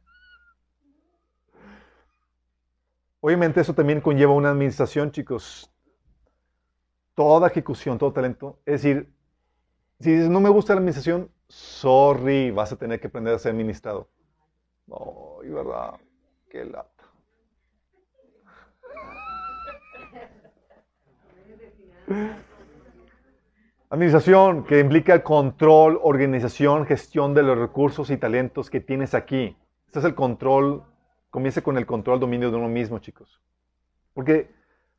Obviamente 3.20 3.60
eso 3.60 3.72
también 3.72 4.00
conlleva 4.00 4.32
una 4.32 4.50
administración, 4.50 5.12
chicos. 5.12 5.70
Toda 7.14 7.46
ejecución, 7.46 7.98
todo 7.98 8.12
talento. 8.12 8.58
Es 8.66 8.82
decir, 8.82 9.14
si 10.00 10.10
dices, 10.10 10.28
no 10.28 10.40
me 10.40 10.48
gusta 10.48 10.74
la 10.74 10.80
administración, 10.80 11.30
sorry, 11.46 12.50
vas 12.50 12.72
a 12.72 12.76
tener 12.76 12.98
que 12.98 13.06
aprender 13.06 13.32
a 13.32 13.38
ser 13.38 13.52
administrado. 13.52 14.08
Ay, 14.90 15.50
verdad, 15.50 16.00
qué 16.50 16.64
lata. 16.64 16.97
Administración, 23.90 24.64
que 24.64 24.80
implica 24.80 25.22
control, 25.22 25.98
organización, 26.02 26.84
gestión 26.86 27.34
de 27.34 27.42
los 27.42 27.58
recursos 27.58 28.10
y 28.10 28.16
talentos 28.16 28.70
que 28.70 28.80
tienes 28.80 29.14
aquí. 29.14 29.56
Este 29.86 30.00
es 30.00 30.04
el 30.04 30.14
control 30.14 30.84
Comience 31.30 31.62
con 31.62 31.76
el 31.76 31.86
control, 31.86 32.20
dominio 32.20 32.50
de 32.50 32.56
uno 32.56 32.68
mismo, 32.68 32.98
chicos. 32.98 33.40
Porque 34.14 34.50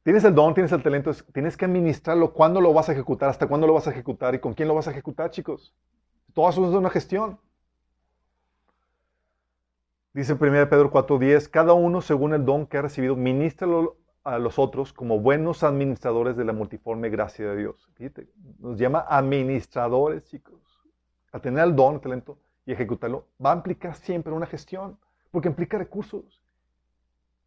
tienes 0.03 0.23
el 0.23 0.35
don, 0.35 0.53
tienes 0.53 0.71
el 0.71 0.83
talento, 0.83 1.11
tienes 1.33 1.57
que 1.57 1.65
administrarlo. 1.65 2.33
¿Cuándo 2.33 2.61
lo 2.61 2.71
vas 2.71 2.89
a 2.89 2.91
ejecutar? 2.91 3.29
¿Hasta 3.29 3.47
cuándo 3.47 3.65
lo 3.65 3.73
vas 3.73 3.87
a 3.87 3.91
ejecutar? 3.91 4.35
¿Y 4.35 4.39
con 4.39 4.53
quién 4.53 4.67
lo 4.67 4.75
vas 4.75 4.87
a 4.87 4.91
ejecutar, 4.91 5.31
chicos? 5.31 5.75
Todo 6.33 6.49
eso 6.49 6.69
es 6.69 6.75
una 6.75 6.89
gestión. 6.91 7.39
Dice 10.13 10.33
en 10.33 10.37
1 10.39 10.69
Pedro 10.69 10.91
4:10, 10.91 11.49
cada 11.49 11.73
uno 11.73 12.01
según 12.01 12.33
el 12.33 12.45
don 12.45 12.67
que 12.67 12.77
ha 12.77 12.81
recibido, 12.83 13.15
ministralo 13.15 13.97
a 14.23 14.37
los 14.39 14.59
otros 14.59 14.93
como 14.93 15.19
buenos 15.19 15.63
administradores 15.63 16.35
de 16.35 16.45
la 16.45 16.53
multiforme 16.53 17.09
gracia 17.09 17.49
de 17.49 17.57
Dios. 17.57 17.89
Fíjate, 17.95 18.27
nos 18.59 18.77
llama 18.77 19.05
administradores, 19.07 20.23
chicos. 20.25 20.59
A 21.31 21.39
tener 21.39 21.63
el 21.63 21.75
don, 21.75 21.95
el 21.95 22.01
talento 22.01 22.39
y 22.65 22.71
ejecutarlo, 22.71 23.27
va 23.43 23.53
a 23.53 23.55
implicar 23.55 23.95
siempre 23.95 24.33
una 24.33 24.45
gestión. 24.45 24.97
Porque 25.31 25.47
implica 25.47 25.77
recursos. 25.77 26.41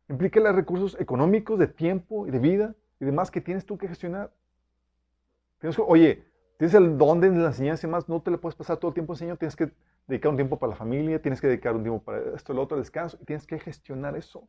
Implica 0.08 0.40
los 0.40 0.54
recursos 0.54 1.00
económicos, 1.00 1.58
de 1.58 1.66
tiempo 1.66 2.26
y 2.26 2.30
de 2.30 2.38
vida 2.38 2.74
y 3.00 3.04
demás 3.04 3.30
que 3.30 3.40
tienes 3.40 3.66
tú 3.66 3.76
que 3.76 3.88
gestionar. 3.88 4.32
Oye, 5.86 6.24
tienes 6.58 6.74
el 6.74 6.98
don 6.98 7.20
de 7.20 7.30
la 7.30 7.48
enseñanza 7.48 7.86
y 7.86 7.90
más, 7.90 8.08
no 8.08 8.20
te 8.20 8.30
le 8.30 8.38
puedes 8.38 8.56
pasar 8.56 8.76
todo 8.76 8.90
el 8.90 8.94
tiempo 8.94 9.12
enseñando, 9.12 9.38
tienes 9.38 9.56
que 9.56 9.72
dedicar 10.06 10.30
un 10.30 10.36
tiempo 10.36 10.58
para 10.58 10.70
la 10.70 10.76
familia, 10.76 11.20
tienes 11.20 11.40
que 11.40 11.46
dedicar 11.46 11.74
un 11.74 11.82
tiempo 11.82 12.02
para 12.02 12.34
esto, 12.34 12.52
lo 12.52 12.62
otro, 12.62 12.76
descanso, 12.78 13.16
y 13.20 13.24
tienes 13.24 13.46
que 13.46 13.58
gestionar 13.58 14.16
eso. 14.16 14.48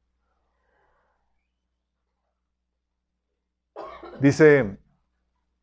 Dice 4.24 4.78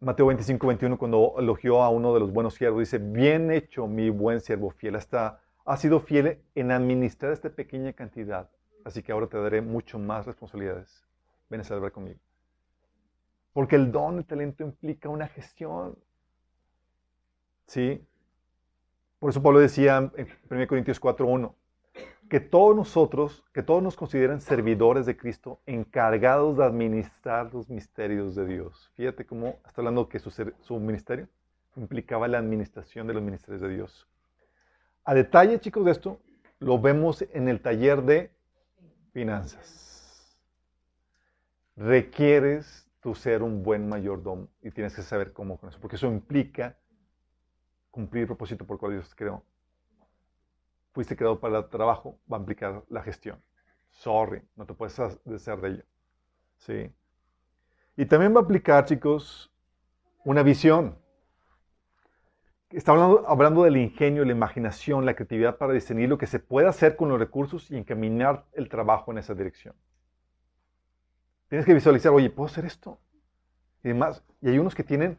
Mateo 0.00 0.26
25, 0.26 0.66
21, 0.66 0.98
cuando 0.98 1.34
elogió 1.38 1.82
a 1.82 1.88
uno 1.88 2.12
de 2.12 2.20
los 2.20 2.30
buenos 2.30 2.56
siervos, 2.56 2.80
dice, 2.80 2.98
bien 2.98 3.50
hecho 3.50 3.86
mi 3.86 4.11
buen 4.11 4.42
siervo 4.42 4.68
fiel, 4.68 4.96
hasta 4.96 5.40
has 5.64 5.80
sido 5.80 5.98
fiel 5.98 6.42
en 6.54 6.70
administrar 6.70 7.32
esta 7.32 7.48
pequeña 7.48 7.94
cantidad, 7.94 8.50
así 8.84 9.02
que 9.02 9.12
ahora 9.12 9.28
te 9.28 9.38
daré 9.38 9.62
mucho 9.62 9.98
más 9.98 10.26
responsabilidades. 10.26 11.08
Ven 11.48 11.62
a 11.62 11.64
celebrar 11.64 11.90
conmigo. 11.90 12.20
Porque 13.54 13.76
el 13.76 13.90
don, 13.90 14.18
el 14.18 14.26
talento 14.26 14.62
implica 14.62 15.08
una 15.08 15.26
gestión. 15.28 15.96
¿Sí? 17.64 18.06
Por 19.20 19.30
eso 19.30 19.42
Pablo 19.42 19.61
decía 19.61 20.11
en 20.16 20.28
1 20.50 20.66
Corintios 20.66 21.00
4.1, 21.00 21.54
que 22.31 22.39
todos 22.39 22.76
nosotros, 22.76 23.45
que 23.53 23.62
todos 23.62 23.83
nos 23.83 23.97
consideren 23.97 24.41
servidores 24.41 25.05
de 25.05 25.16
Cristo, 25.16 25.61
encargados 25.66 26.57
de 26.57 26.64
administrar 26.64 27.53
los 27.53 27.68
misterios 27.68 28.37
de 28.37 28.47
Dios. 28.47 28.93
Fíjate 28.95 29.26
cómo 29.26 29.59
está 29.66 29.81
hablando 29.81 30.09
que 30.09 30.20
su, 30.20 30.31
su 30.31 30.78
ministerio 30.78 31.28
implicaba 31.74 32.28
la 32.28 32.39
administración 32.39 33.09
de 33.09 33.14
los 33.14 33.22
ministerios 33.22 33.61
de 33.61 33.68
Dios. 33.70 34.09
A 35.05 35.12
detalle, 35.12 35.59
chicos, 35.59 35.85
de 35.85 35.91
esto 35.91 36.20
lo 36.61 36.81
vemos 36.81 37.24
en 37.33 37.49
el 37.49 37.61
taller 37.61 38.03
de 38.03 38.31
finanzas. 39.12 40.39
Requieres 41.76 42.89
tu 43.01 43.16
ser 43.16 43.43
un 43.43 43.64
buen 43.64 43.89
mayordomo 43.89 44.47
y 44.62 44.70
tienes 44.70 44.95
que 44.95 45.03
saber 45.03 45.33
cómo 45.33 45.59
con 45.59 45.70
eso, 45.70 45.81
porque 45.81 45.97
eso 45.97 46.07
implica 46.07 46.76
cumplir 47.91 48.22
el 48.22 48.26
propósito 48.28 48.64
por 48.64 48.76
el 48.76 48.78
cual 48.78 48.93
Dios 48.93 49.12
creó. 49.16 49.43
Fuiste 50.93 51.16
creado 51.16 51.38
para 51.38 51.59
el 51.59 51.68
trabajo, 51.68 52.18
va 52.30 52.36
a 52.36 52.41
implicar 52.41 52.84
la 52.88 53.03
gestión. 53.03 53.41
Sorry, 53.91 54.43
no 54.57 54.66
te 54.66 54.74
puedes 54.74 54.97
deshacer 55.24 55.61
de 55.61 55.68
ello. 55.68 55.84
¿Sí? 56.59 56.93
Y 57.97 58.07
también 58.07 58.34
va 58.34 58.41
a 58.41 58.45
aplicar, 58.45 58.84
chicos, 58.84 59.53
una 60.24 60.43
visión. 60.43 60.97
Está 62.70 62.93
hablando, 62.93 63.24
hablando, 63.28 63.64
del 63.64 63.76
ingenio, 63.76 64.24
la 64.24 64.32
imaginación, 64.32 65.05
la 65.05 65.14
creatividad 65.14 65.59
para 65.59 65.72
discernir 65.72 66.09
lo 66.09 66.18
que 66.18 66.26
se 66.26 66.38
puede 66.38 66.68
hacer 66.68 66.97
con 66.97 67.09
los 67.09 67.18
recursos 67.18 67.70
y 67.70 67.76
encaminar 67.76 68.47
el 68.53 68.68
trabajo 68.68 69.11
en 69.11 69.18
esa 69.18 69.34
dirección. 69.34 69.74
Tienes 71.49 71.66
que 71.66 71.74
visualizar, 71.74 72.12
oye, 72.12 72.30
¿puedo 72.30 72.47
hacer 72.47 72.64
esto? 72.64 73.01
Y 73.82 73.88
demás. 73.88 74.24
Y 74.41 74.51
hay 74.51 74.59
unos 74.59 74.74
que 74.74 74.84
tienen, 74.84 75.18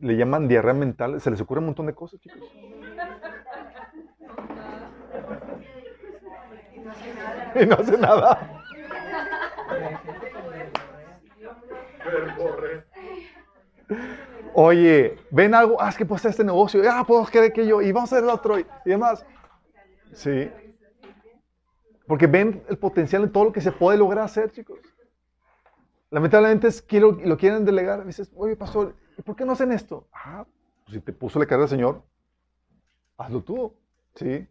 le 0.00 0.16
llaman 0.16 0.48
diarrea 0.48 0.74
mental, 0.74 1.20
se 1.20 1.30
les 1.30 1.40
ocurre 1.40 1.60
un 1.60 1.66
montón 1.66 1.86
de 1.86 1.94
cosas, 1.94 2.20
chicos. 2.20 2.40
Y 7.54 7.66
no 7.66 7.74
hace 7.76 7.98
nada. 7.98 8.62
Oye, 14.54 15.18
ven 15.30 15.54
algo, 15.54 15.80
ah, 15.80 15.88
es 15.88 15.96
que 15.96 16.04
puedo 16.04 16.16
hacer 16.16 16.30
este 16.30 16.44
negocio, 16.44 16.82
ah, 16.90 17.04
puedo 17.06 17.24
querer 17.26 17.52
que 17.52 17.66
yo, 17.66 17.80
y 17.80 17.90
vamos 17.90 18.12
a 18.12 18.16
hacer 18.16 18.24
el 18.24 18.30
otro, 18.30 18.58
y, 18.58 18.66
demás. 18.84 19.24
Sí. 20.12 20.50
Porque 22.06 22.26
ven 22.26 22.62
el 22.68 22.76
potencial 22.76 23.22
en 23.22 23.32
todo 23.32 23.44
lo 23.44 23.52
que 23.52 23.62
se 23.62 23.72
puede 23.72 23.96
lograr 23.96 24.24
hacer, 24.24 24.50
chicos. 24.50 24.78
Lamentablemente 26.10 26.68
es 26.68 26.82
que 26.82 27.00
lo, 27.00 27.36
quieren 27.38 27.64
delegar. 27.64 28.04
dices, 28.04 28.30
oye, 28.36 28.54
pastor, 28.54 28.94
¿y 29.16 29.22
por 29.22 29.34
qué 29.34 29.46
no 29.46 29.52
hacen 29.52 29.72
esto? 29.72 30.06
Ah, 30.12 30.44
pues 30.84 30.96
si 30.96 31.00
te 31.00 31.12
puso 31.12 31.38
la 31.38 31.46
cara 31.46 31.60
del 31.60 31.70
Señor, 31.70 32.02
hazlo 33.16 33.42
tú. 33.42 33.74
Sí. 34.14 34.46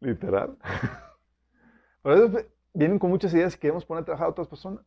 Literal. 0.00 0.56
Por 2.02 2.12
eso 2.12 2.30
vienen 2.72 2.98
con 2.98 3.10
muchas 3.10 3.32
ideas 3.34 3.54
y 3.54 3.58
queremos 3.58 3.84
poner 3.84 4.02
a 4.02 4.04
trabajar 4.04 4.26
a 4.26 4.30
otras 4.30 4.48
personas. 4.48 4.84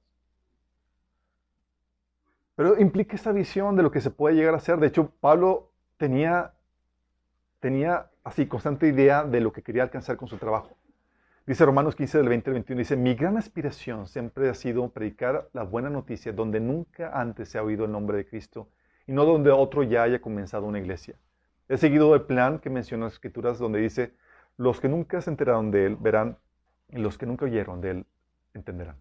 Pero 2.55 2.79
implica 2.79 3.15
esa 3.15 3.31
visión 3.31 3.75
de 3.75 3.83
lo 3.83 3.91
que 3.91 4.01
se 4.01 4.11
puede 4.11 4.35
llegar 4.35 4.53
a 4.53 4.57
hacer. 4.57 4.79
De 4.79 4.87
hecho, 4.87 5.11
Pablo 5.21 5.71
tenía, 5.97 6.53
tenía 7.59 8.09
así 8.23 8.47
constante 8.47 8.87
idea 8.87 9.23
de 9.23 9.39
lo 9.39 9.51
que 9.51 9.63
quería 9.63 9.83
alcanzar 9.83 10.17
con 10.17 10.27
su 10.27 10.37
trabajo. 10.37 10.77
Dice 11.49 11.65
Romanos 11.65 11.95
15 11.95 12.19
del 12.19 12.29
20 12.29 12.49
al 12.51 12.53
21, 12.53 12.79
dice, 12.79 12.95
mi 12.95 13.15
gran 13.15 13.35
aspiración 13.37 14.05
siempre 14.05 14.49
ha 14.49 14.53
sido 14.53 14.87
predicar 14.89 15.49
la 15.53 15.63
buena 15.63 15.89
noticia 15.89 16.31
donde 16.31 16.59
nunca 16.59 17.11
antes 17.19 17.49
se 17.49 17.57
ha 17.57 17.63
oído 17.63 17.85
el 17.85 17.91
nombre 17.91 18.17
de 18.17 18.27
Cristo 18.27 18.69
y 19.07 19.13
no 19.13 19.25
donde 19.25 19.49
otro 19.49 19.81
ya 19.81 20.03
haya 20.03 20.21
comenzado 20.21 20.67
una 20.67 20.77
iglesia. 20.77 21.15
He 21.67 21.77
seguido 21.77 22.13
el 22.13 22.21
plan 22.21 22.59
que 22.59 22.69
menciona 22.69 23.05
las 23.05 23.13
escrituras 23.13 23.57
donde 23.57 23.79
dice, 23.79 24.13
los 24.59 24.81
que 24.81 24.89
nunca 24.89 25.21
se 25.21 25.29
enteraron 25.29 25.71
de 25.71 25.85
él 25.85 25.95
verán 25.95 26.37
y 26.89 26.97
los 26.97 27.17
que 27.17 27.25
nunca 27.25 27.45
oyeron 27.45 27.79
de 27.79 27.91
él 27.91 28.05
entenderán. 28.53 28.97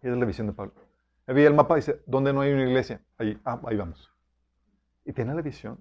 Esa 0.00 0.14
es 0.14 0.18
la 0.18 0.24
visión 0.24 0.48
de 0.48 0.52
Pablo. 0.52 0.74
Veía 1.28 1.46
el 1.46 1.54
mapa 1.54 1.74
y 1.74 1.76
dice, 1.76 2.02
¿dónde 2.06 2.32
no 2.32 2.40
hay 2.40 2.52
una 2.52 2.64
iglesia? 2.64 3.00
Ahí, 3.18 3.40
ah, 3.44 3.60
ahí 3.64 3.76
vamos. 3.76 4.12
Y 5.04 5.12
tenía 5.12 5.32
la 5.34 5.42
visión 5.42 5.78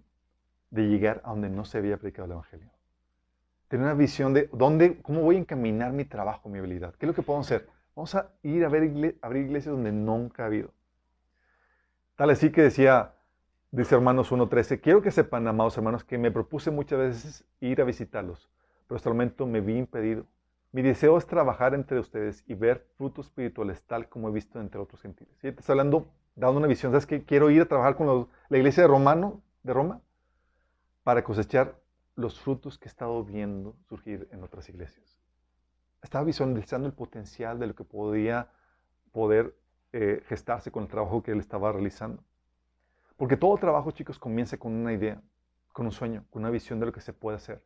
de 0.70 0.84
llegar 0.84 1.22
a 1.24 1.32
donde 1.32 1.50
no 1.50 1.66
se 1.66 1.80
había 1.80 1.98
predicado 1.98 2.28
el 2.28 2.34
Evangelio. 2.34 2.70
Tenía 3.68 3.88
una 3.88 3.96
visión 3.96 4.32
de 4.32 4.48
dónde, 4.54 5.02
cómo 5.02 5.22
voy 5.22 5.38
a 5.38 5.40
encaminar 5.40 5.92
mi 5.92 6.06
trabajo, 6.06 6.48
mi 6.48 6.60
habilidad. 6.60 6.94
¿Qué 7.00 7.08
es 7.08 7.08
lo 7.08 7.16
que 7.16 7.24
podemos 7.24 7.48
hacer? 7.48 7.68
Vamos 7.96 8.14
a 8.14 8.30
ir 8.44 8.64
a 8.64 8.68
abrir 8.68 9.44
iglesias 9.44 9.74
donde 9.74 9.92
nunca 9.92 10.44
ha 10.44 10.46
habido. 10.46 10.72
Tal 12.16 12.30
así 12.30 12.52
que 12.52 12.62
decía, 12.62 13.16
dice 13.72 13.96
Hermanos 13.96 14.32
1.13, 14.32 14.80
quiero 14.82 15.02
que 15.02 15.12
sepan, 15.12 15.48
amados 15.48 15.78
hermanos, 15.78 16.04
que 16.04 16.18
me 16.18 16.32
propuse 16.32 16.72
muchas 16.72 17.00
veces 17.00 17.46
ir 17.60 17.82
a 17.82 17.86
visitarlos, 17.86 18.50
pero 18.88 18.98
hasta 18.98 19.10
el 19.10 19.16
momento 19.16 19.48
me 19.48 19.62
vi 19.62 19.78
impedido 19.78 20.26
mi 20.74 20.82
deseo 20.82 21.18
es 21.18 21.28
trabajar 21.28 21.74
entre 21.74 22.00
ustedes 22.00 22.46
y 22.48 22.54
ver 22.54 22.88
frutos 22.96 23.26
espirituales 23.26 23.84
tal 23.84 24.08
como 24.08 24.30
he 24.30 24.32
visto 24.32 24.62
entre 24.62 24.80
otros 24.80 25.02
gentiles. 25.02 25.36
¿Sí? 25.42 25.48
Está 25.50 25.74
hablando, 25.74 26.08
dando 26.36 26.60
una 26.60 26.68
visión. 26.68 26.94
¿Sabes 26.94 27.06
que 27.06 27.26
Quiero 27.26 27.50
ir 27.50 27.62
a 27.64 27.66
trabajar 27.66 27.98
con 27.98 28.30
la 28.48 28.58
iglesia 28.58 28.84
de, 28.84 28.88
Romano, 28.88 29.42
de 29.64 29.74
Roma 29.74 30.02
para 31.04 31.24
cosechar 31.26 31.76
los 32.16 32.40
frutos 32.40 32.78
que 32.78 32.86
he 32.86 32.92
estado 32.92 33.22
viendo 33.24 33.76
surgir 33.90 34.30
en 34.32 34.44
otras 34.44 34.70
iglesias. 34.70 35.20
Estaba 36.02 36.24
visualizando 36.24 36.88
el 36.88 36.94
potencial 36.94 37.60
de 37.60 37.68
lo 37.68 37.76
que 37.76 37.84
podía 37.84 38.50
poder 39.12 39.56
eh, 39.92 40.24
gestarse 40.28 40.72
con 40.72 40.84
el 40.84 40.90
trabajo 40.90 41.22
que 41.22 41.32
él 41.32 41.40
estaba 41.40 41.72
realizando. 41.74 42.24
Porque 43.22 43.38
todo 43.38 43.56
trabajo, 43.56 43.92
chicos, 43.92 44.18
comienza 44.18 44.58
con 44.58 44.74
una 44.74 44.94
idea, 44.94 45.22
con 45.74 45.86
un 45.86 45.92
sueño, 45.92 46.26
con 46.32 46.42
una 46.42 46.50
visión 46.50 46.80
de 46.80 46.88
lo 46.88 46.92
que 46.92 47.02
se 47.02 47.14
puede 47.14 47.38
hacer. 47.38 47.64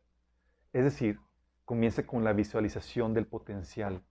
Es 0.74 0.84
decir, 0.84 1.18
comienza 1.64 2.06
con 2.06 2.24
la 2.24 2.34
visualización 2.34 3.14
del 3.14 3.26
potencial. 3.26 4.02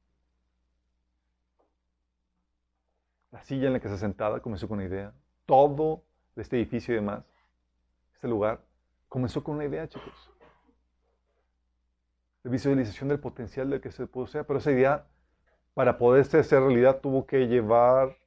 La 3.30 3.44
silla 3.44 3.68
en 3.68 3.74
la 3.74 3.80
que 3.80 3.88
está 3.88 4.00
sentada 4.00 4.40
comenzó 4.40 4.68
con 4.68 4.80
una 4.80 4.88
idea. 4.88 5.14
Todo 5.46 6.04
este 6.36 6.58
edificio 6.58 6.96
y 6.96 6.98
demás, 6.98 7.24
este 8.16 8.28
lugar, 8.28 8.62
comenzó 9.08 9.44
con 9.44 9.54
una 9.54 9.66
idea, 9.66 9.88
chicos. 9.88 10.32
La 12.42 12.50
visualización 12.50 13.10
del 13.10 13.20
potencial 13.20 13.70
del 13.70 13.82
que 13.82 13.92
se 13.92 14.08
puede 14.08 14.30
hacer. 14.30 14.48
Pero 14.48 14.58
esa 14.58 14.72
idea, 14.72 15.06
para 15.76 16.00
poderse 16.00 16.40
hacer 16.40 16.60
realidad, 16.62 17.02
tuvo 17.02 17.28
que 17.28 17.46
llevar 17.48 18.18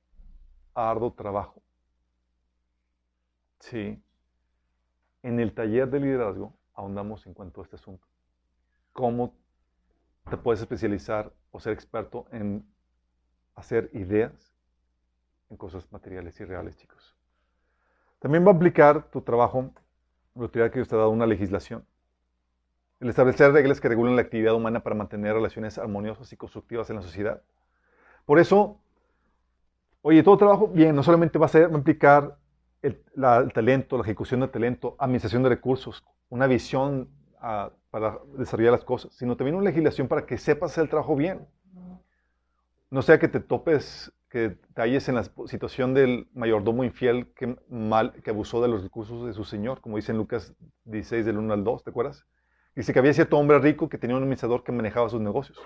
arduo 0.73 1.13
trabajo. 1.15 1.61
Sí. 3.61 4.03
En 5.23 5.41
el 5.41 5.53
taller 5.53 5.91
de 5.91 6.01
liderazgo 6.01 6.55
ahondamos 6.75 7.27
en 7.27 7.35
cuanto 7.35 7.61
a 7.61 7.65
este 7.65 7.77
asunto. 7.77 8.07
Cómo 8.93 9.35
te 10.31 10.37
puedes 10.37 10.61
especializar 10.61 11.33
o 11.51 11.61
ser 11.61 11.73
experto 11.73 12.27
en 12.31 12.65
hacer 13.55 13.91
ideas 13.95 14.55
en 15.51 15.57
cosas 15.57 15.91
materiales 15.91 16.39
y 16.41 16.45
reales, 16.45 16.77
chicos. 16.77 17.17
También 18.19 18.47
va 18.47 18.51
a 18.51 18.55
aplicar 18.55 19.11
tu 19.11 19.23
trabajo, 19.23 19.73
la 20.35 20.43
autoridad 20.43 20.71
que 20.71 20.79
Dios 20.79 20.89
te 20.89 20.95
ha 20.95 20.99
dado 20.99 21.11
una 21.11 21.27
legislación. 21.27 21.85
El 23.01 23.09
establecer 23.09 23.53
reglas 23.53 23.81
que 23.81 23.89
regulen 23.89 24.17
la 24.17 24.23
actividad 24.23 24.55
humana 24.55 24.81
para 24.81 24.97
mantener 24.97 25.35
relaciones 25.35 25.79
armoniosas 25.79 26.33
y 26.33 26.37
constructivas 26.37 26.91
en 26.91 26.97
la 26.97 27.03
sociedad. 27.03 27.43
Por 28.27 28.39
eso, 28.39 28.81
oye, 30.03 30.23
todo 30.23 30.37
trabajo, 30.37 30.69
bien, 30.69 30.95
no 30.95 31.03
solamente 31.03 31.39
va 31.39 31.47
a, 31.47 31.49
ser, 31.49 31.71
va 31.71 31.77
a 31.77 31.79
implicar 31.79 32.37
el, 32.83 33.03
talento, 33.53 33.97
la 33.97 34.03
ejecución 34.03 34.41
del 34.41 34.51
talento, 34.51 34.97
administración 34.99 35.43
de 35.43 35.49
recursos, 35.49 36.05
una 36.29 36.47
visión 36.47 37.09
ah, 37.41 37.71
para 37.91 38.19
desarrollar 38.37 38.73
las 38.73 38.85
cosas, 38.85 39.13
sino 39.15 39.37
también 39.37 39.57
una 39.57 39.65
legislación 39.65 40.09
para 40.09 40.27
que 40.27 40.39
sepas 40.39 40.73
hacer 40.73 40.85
el 40.85 40.91
trabajo 40.91 41.17
bien. 41.17 41.47
No 42.91 43.03
sea 43.03 43.19
que 43.19 43.29
te 43.29 43.41
topes 43.41 44.13
que 44.29 44.59
te 44.75 44.83
halles 44.83 45.09
en 45.09 45.15
la 45.15 45.25
situación 45.47 45.95
del 45.95 46.29
mayordomo 46.35 46.85
infiel 46.85 47.33
que, 47.35 47.57
mal, 47.69 48.13
que 48.23 48.31
abusó 48.31 48.61
de 48.61 48.69
los 48.69 48.83
recursos 48.83 49.27
de 49.27 49.33
su 49.33 49.45
señor, 49.45 49.81
como 49.81 49.97
dice 49.97 50.13
en 50.13 50.19
Lucas 50.19 50.55
16 50.85 51.25
del 51.25 51.39
1 51.39 51.55
al 51.55 51.65
2, 51.65 51.85
¿te 51.85 51.91
acuerdas? 51.91 52.27
Dice 52.77 52.93
que 52.93 52.99
había 52.99 53.13
cierto 53.15 53.39
hombre 53.39 53.59
rico 53.59 53.89
que 53.89 53.99
tenía 53.99 54.17
un 54.17 54.23
administrador 54.23 54.65
que 54.65 54.73
manejaba 54.73 55.09
sus 55.09 55.21
negocios. 55.21 55.59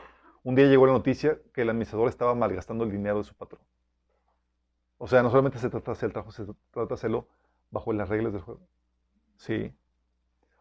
Un 0.44 0.54
día 0.54 0.66
llegó 0.66 0.86
la 0.86 0.92
noticia 0.92 1.38
que 1.52 1.62
el 1.62 1.70
administrador 1.70 2.08
estaba 2.08 2.34
malgastando 2.34 2.84
el 2.84 2.90
dinero 2.90 3.18
de 3.18 3.24
su 3.24 3.34
patrón. 3.34 3.60
O 5.04 5.08
sea, 5.08 5.20
no 5.24 5.30
solamente 5.30 5.58
se 5.58 5.68
trata 5.68 5.86
de 5.90 5.92
hacer 5.96 6.06
el 6.06 6.12
trabajo, 6.12 6.30
se 6.30 6.44
trata 6.70 6.86
de 6.90 6.94
hacerlo 6.94 7.26
bajo 7.72 7.92
las 7.92 8.08
reglas 8.08 8.32
del 8.32 8.40
juego. 8.40 8.60
Sí. 9.34 9.74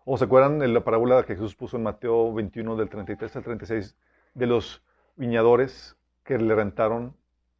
¿O 0.03 0.17
se 0.17 0.25
acuerdan 0.25 0.57
de 0.57 0.67
la 0.67 0.83
parábola 0.83 1.21
que 1.21 1.35
Jesús 1.35 1.53
puso 1.53 1.77
en 1.77 1.83
Mateo 1.83 2.33
21 2.33 2.75
del 2.75 2.89
33 2.89 3.35
al 3.35 3.43
36 3.43 3.95
de 4.33 4.47
los 4.47 4.81
viñadores 5.15 5.95
que 6.23 6.39
le 6.39 6.55
rentaron 6.55 7.15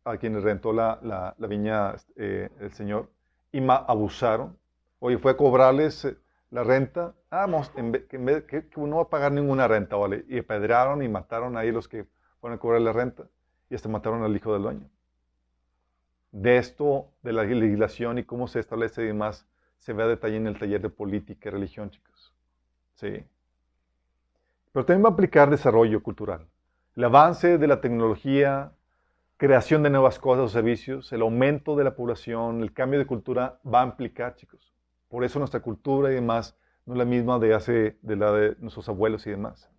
a 0.06 0.18
quienes 0.18 0.42
rentó 0.42 0.74
la, 0.74 1.36
viña 1.38 1.98
eh, 2.16 2.50
el 2.60 2.74
Señor 2.74 3.12
y 3.52 3.64
abusaron. 3.70 4.58
Oye, 4.98 5.20
fue 5.20 5.34
a 5.34 5.38
cobrarles 5.38 6.06
eh, 6.06 6.18
la 6.50 6.64
renta. 6.64 7.14
Ah, 7.30 7.42
vamos, 7.42 7.72
en 7.76 7.92
vez, 7.92 8.08
que, 8.08 8.66
no 8.78 8.96
va 8.96 9.04
a 9.04 9.10
pagar 9.10 9.32
ninguna 9.32 9.68
renta, 9.68 9.98
¿vale? 9.98 10.26
Y 10.28 10.40
apedrearon 10.40 11.04
y 11.04 11.10
mataron 11.10 11.58
ahí 11.58 11.72
los 11.72 11.88
que 11.88 12.08
fueron 12.40 12.58
a 12.58 12.60
cobrar 12.60 12.82
la 12.82 12.92
renta 12.92 13.26
y 13.70 13.76
hasta 13.76 13.88
mataron 13.88 14.24
al 14.24 14.36
hijo 14.36 14.52
del 14.54 14.64
dueño. 14.64 14.90
De 16.32 16.58
esto, 16.58 17.10
de 17.24 17.34
la 17.34 17.44
legislación 17.44 18.18
y 18.18 18.24
cómo 18.24 18.48
se 18.48 18.60
establece 18.60 19.04
y 19.04 19.08
demás, 19.08 19.46
se 19.78 19.94
ve 19.94 20.04
a 20.04 20.08
detalle 20.08 20.38
en 20.38 20.48
el 20.48 20.58
taller 20.58 20.82
de 20.82 20.90
política 20.90 21.50
y 21.50 21.52
religión, 21.52 21.90
chicos. 21.90 22.34
Sí. 22.96 23.24
Pero 24.72 24.86
también 24.86 25.04
va 25.04 25.10
a 25.10 25.14
aplicar 25.14 25.50
desarrollo 25.50 26.02
cultural. 26.02 26.48
El 26.96 27.04
avance 27.04 27.58
de 27.58 27.68
la 27.68 27.82
tecnología, 27.82 28.72
creación 29.38 29.84
de 29.84 29.90
nuevas 29.90 30.20
cosas 30.20 30.46
o 30.46 30.50
servicios, 30.50 31.12
el 31.12 31.22
aumento 31.22 31.76
de 31.76 31.84
la 31.84 31.96
población, 31.96 32.62
el 32.62 32.74
cambio 32.74 33.00
de 33.00 33.08
cultura 33.08 33.60
va 33.66 33.82
a 33.82 33.86
implicar, 33.86 34.36
chicos. 34.36 34.74
Por 35.10 35.24
eso 35.24 35.40
nuestra 35.40 35.62
cultura 35.62 36.12
y 36.12 36.16
demás 36.16 36.56
no 36.86 36.94
es 36.94 37.00
la 37.00 37.06
misma 37.06 37.40
de 37.40 37.54
hace, 37.54 37.98
de 38.02 38.16
la 38.16 38.32
de 38.32 38.56
nuestros 38.60 38.88
abuelos 38.88 39.26
y 39.28 39.32
demás. 39.32 39.70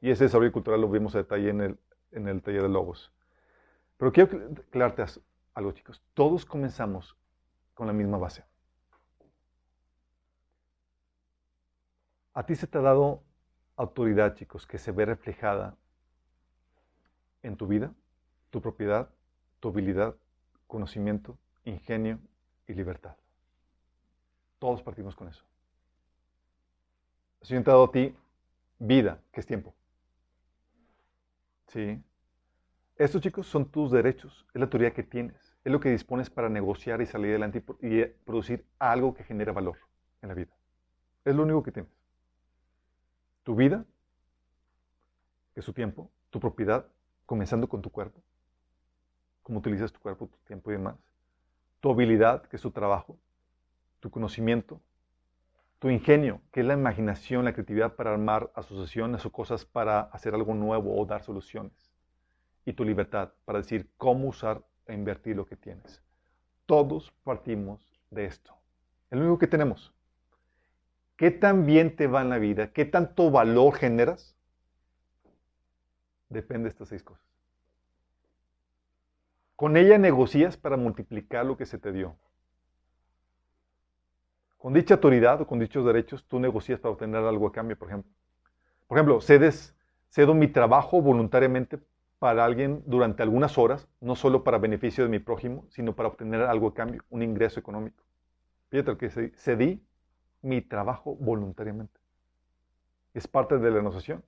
Y 0.00 0.10
ese 0.10 0.24
desarrollo 0.24 0.52
cultural 0.52 0.80
lo 0.80 0.88
vimos 0.88 1.14
a 1.14 1.18
detalle 1.18 1.50
en 1.50 1.60
el, 1.60 1.78
en 2.12 2.28
el 2.28 2.40
taller 2.40 2.62
de 2.62 2.68
Logos. 2.68 3.12
Pero 3.96 4.12
quiero 4.12 4.38
aclararte 4.68 5.02
algo, 5.54 5.72
chicos. 5.72 6.02
Todos 6.14 6.44
comenzamos 6.44 7.16
con 7.74 7.86
la 7.86 7.92
misma 7.92 8.18
base. 8.18 8.44
A 12.34 12.44
ti 12.44 12.56
se 12.56 12.66
te 12.66 12.78
ha 12.78 12.82
dado 12.82 13.22
autoridad, 13.76 14.34
chicos, 14.34 14.66
que 14.66 14.78
se 14.78 14.92
ve 14.92 15.06
reflejada 15.06 15.76
en 17.42 17.56
tu 17.56 17.66
vida 17.66 17.92
tu 18.54 18.60
propiedad, 18.60 19.10
tu 19.58 19.70
habilidad, 19.70 20.14
conocimiento, 20.68 21.36
ingenio 21.64 22.20
y 22.68 22.74
libertad. 22.74 23.16
Todos 24.60 24.80
partimos 24.80 25.16
con 25.16 25.26
eso. 25.26 25.44
El 27.40 27.48
Señor 27.48 27.64
te 27.64 27.70
ha 27.70 27.72
dado 27.72 27.86
a 27.86 27.90
ti 27.90 28.16
vida, 28.78 29.20
que 29.32 29.40
es 29.40 29.46
tiempo. 29.46 29.74
¿Sí? 31.66 32.00
Estos 32.96 33.20
chicos 33.20 33.46
son 33.48 33.70
tus 33.70 33.90
derechos, 33.90 34.46
es 34.54 34.60
la 34.60 34.66
autoridad 34.66 34.92
que 34.92 35.02
tienes, 35.02 35.56
es 35.64 35.72
lo 35.72 35.80
que 35.80 35.90
dispones 35.90 36.30
para 36.30 36.48
negociar 36.48 37.00
y 37.02 37.06
salir 37.06 37.30
adelante 37.30 37.64
y 37.80 38.04
producir 38.04 38.64
algo 38.78 39.14
que 39.14 39.24
genere 39.24 39.50
valor 39.50 39.78
en 40.22 40.28
la 40.28 40.34
vida. 40.34 40.52
Es 41.24 41.34
lo 41.34 41.42
único 41.42 41.62
que 41.64 41.72
tienes. 41.72 41.92
Tu 43.42 43.56
vida, 43.56 43.84
que 45.52 45.60
es 45.60 45.66
tu 45.66 45.72
tiempo, 45.72 46.08
tu 46.30 46.38
propiedad, 46.38 46.86
comenzando 47.26 47.68
con 47.68 47.82
tu 47.82 47.90
cuerpo, 47.90 48.22
cómo 49.42 49.58
utilizas 49.58 49.92
tu 49.92 50.00
cuerpo, 50.00 50.28
tu 50.28 50.38
tiempo 50.46 50.70
y 50.70 50.74
demás. 50.74 50.96
Tu 51.80 51.90
habilidad, 51.90 52.42
que 52.46 52.56
es 52.56 52.62
tu 52.62 52.70
trabajo. 52.70 53.18
Tu 54.00 54.10
conocimiento. 54.10 54.80
Tu 55.78 55.90
ingenio, 55.90 56.40
que 56.50 56.60
es 56.60 56.66
la 56.66 56.74
imaginación, 56.74 57.44
la 57.44 57.52
creatividad 57.52 57.94
para 57.94 58.12
armar 58.12 58.50
asociaciones 58.54 59.26
o 59.26 59.32
cosas 59.32 59.64
para 59.64 60.00
hacer 60.00 60.34
algo 60.34 60.54
nuevo 60.54 60.98
o 60.98 61.04
dar 61.04 61.22
soluciones. 61.22 61.93
Y 62.64 62.72
tu 62.72 62.84
libertad 62.84 63.32
para 63.44 63.58
decir 63.58 63.90
cómo 63.96 64.28
usar 64.28 64.62
e 64.86 64.94
invertir 64.94 65.36
lo 65.36 65.46
que 65.46 65.56
tienes. 65.56 66.02
Todos 66.66 67.12
partimos 67.24 67.80
de 68.10 68.24
esto. 68.24 68.54
Es 69.10 69.18
lo 69.18 69.24
único 69.24 69.38
que 69.38 69.46
tenemos. 69.46 69.92
¿Qué 71.16 71.30
tan 71.30 71.66
bien 71.66 71.94
te 71.94 72.06
va 72.06 72.22
en 72.22 72.30
la 72.30 72.38
vida? 72.38 72.72
¿Qué 72.72 72.84
tanto 72.84 73.30
valor 73.30 73.74
generas? 73.74 74.34
Depende 76.28 76.64
de 76.64 76.68
estas 76.70 76.88
seis 76.88 77.02
cosas. 77.02 77.24
Con 79.56 79.76
ella 79.76 79.98
negocias 79.98 80.56
para 80.56 80.76
multiplicar 80.76 81.46
lo 81.46 81.56
que 81.56 81.66
se 81.66 81.78
te 81.78 81.92
dio. 81.92 82.16
Con 84.58 84.72
dicha 84.72 84.94
autoridad 84.94 85.42
o 85.42 85.46
con 85.46 85.60
dichos 85.60 85.84
derechos, 85.84 86.24
tú 86.24 86.40
negocias 86.40 86.80
para 86.80 86.92
obtener 86.92 87.22
algo 87.22 87.46
a 87.46 87.52
cambio, 87.52 87.78
por 87.78 87.88
ejemplo. 87.88 88.10
Por 88.88 88.98
ejemplo, 88.98 89.20
cedes, 89.20 89.76
cedo 90.08 90.34
mi 90.34 90.48
trabajo 90.48 91.00
voluntariamente 91.00 91.78
para 92.24 92.42
alguien 92.42 92.82
durante 92.86 93.22
algunas 93.22 93.58
horas, 93.58 93.86
no 94.00 94.16
solo 94.16 94.44
para 94.44 94.56
beneficio 94.56 95.04
de 95.04 95.10
mi 95.10 95.18
prójimo, 95.18 95.66
sino 95.68 95.94
para 95.94 96.08
obtener 96.08 96.40
algo 96.40 96.68
a 96.68 96.72
cambio, 96.72 97.04
un 97.10 97.22
ingreso 97.22 97.60
económico. 97.60 98.02
Fíjate 98.70 98.96
que 98.96 99.10
cedí 99.36 99.86
mi 100.40 100.62
trabajo 100.62 101.16
voluntariamente. 101.16 102.00
Es 103.12 103.28
parte 103.28 103.58
de 103.58 103.70
la 103.70 103.76
negociación. 103.76 104.24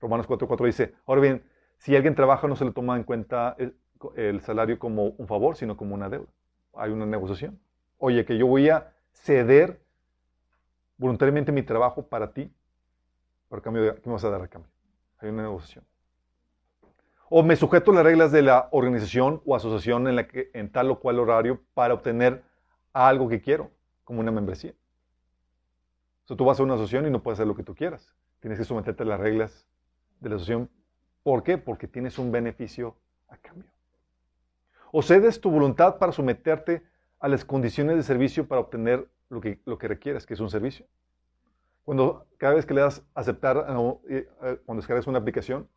Romanos 0.00 0.26
4.4 0.28 0.66
dice, 0.66 0.94
ahora 1.06 1.20
bien, 1.20 1.44
si 1.78 1.94
alguien 1.94 2.16
trabaja 2.16 2.48
no 2.48 2.56
se 2.56 2.64
le 2.64 2.72
toma 2.72 2.96
en 2.96 3.04
cuenta 3.04 3.54
eh, 3.60 3.72
el 4.16 4.40
salario 4.40 4.80
como 4.80 5.10
un 5.10 5.28
favor, 5.28 5.54
sino 5.54 5.76
como 5.76 5.94
una 5.94 6.08
deuda. 6.08 6.26
Hay 6.74 6.90
una 6.90 7.06
negociación. 7.06 7.60
Oye, 7.98 8.24
que 8.24 8.36
yo 8.36 8.48
voy 8.48 8.70
a 8.70 8.92
ceder 9.12 9.80
voluntariamente 10.96 11.52
mi 11.52 11.62
trabajo 11.62 12.08
para 12.08 12.32
ti, 12.32 12.52
por 13.48 13.62
cambio 13.62 13.84
de, 13.84 13.94
¿qué 13.94 14.08
me 14.08 14.14
vas 14.14 14.24
a 14.24 14.30
dar 14.30 14.42
a 14.42 14.48
cambio? 14.48 14.72
Hay 15.18 15.28
una 15.28 15.44
negociación. 15.44 15.84
O 17.28 17.42
me 17.42 17.56
sujeto 17.56 17.90
a 17.90 17.94
las 17.94 18.04
reglas 18.04 18.30
de 18.30 18.42
la 18.42 18.68
organización 18.70 19.42
o 19.44 19.56
asociación 19.56 20.06
en, 20.06 20.16
la 20.16 20.28
que, 20.28 20.50
en 20.54 20.70
tal 20.70 20.90
o 20.90 21.00
cual 21.00 21.18
horario 21.18 21.60
para 21.74 21.94
obtener 21.94 22.44
algo 22.92 23.28
que 23.28 23.40
quiero, 23.40 23.70
como 24.04 24.20
una 24.20 24.30
membresía. 24.30 24.72
O 26.24 26.28
sea, 26.28 26.36
tú 26.36 26.44
vas 26.44 26.60
a 26.60 26.62
una 26.62 26.74
asociación 26.74 27.06
y 27.06 27.10
no 27.10 27.22
puedes 27.22 27.38
hacer 27.38 27.46
lo 27.46 27.56
que 27.56 27.62
tú 27.62 27.74
quieras. 27.74 28.14
Tienes 28.40 28.58
que 28.58 28.64
someterte 28.64 29.02
a 29.02 29.06
las 29.06 29.20
reglas 29.20 29.66
de 30.20 30.28
la 30.28 30.36
asociación. 30.36 30.70
¿Por 31.22 31.42
qué? 31.42 31.58
Porque 31.58 31.88
tienes 31.88 32.18
un 32.18 32.30
beneficio 32.30 32.96
a 33.28 33.36
cambio. 33.36 33.70
O 34.92 35.02
cedes 35.02 35.40
tu 35.40 35.50
voluntad 35.50 35.98
para 35.98 36.12
someterte 36.12 36.82
a 37.18 37.28
las 37.28 37.44
condiciones 37.44 37.96
de 37.96 38.02
servicio 38.02 38.46
para 38.46 38.60
obtener 38.60 39.08
lo 39.28 39.40
que, 39.40 39.60
lo 39.64 39.78
que 39.78 39.88
requieres, 39.88 40.26
que 40.26 40.34
es 40.34 40.40
un 40.40 40.50
servicio. 40.50 40.86
Cuando 41.84 42.26
cada 42.38 42.54
vez 42.54 42.66
que 42.66 42.74
le 42.74 42.80
das 42.80 43.04
aceptar, 43.14 43.66
eh, 44.08 44.28
eh, 44.42 44.60
cuando 44.64 44.80
descargas 44.80 45.06
una 45.06 45.18
aplicación, 45.18 45.68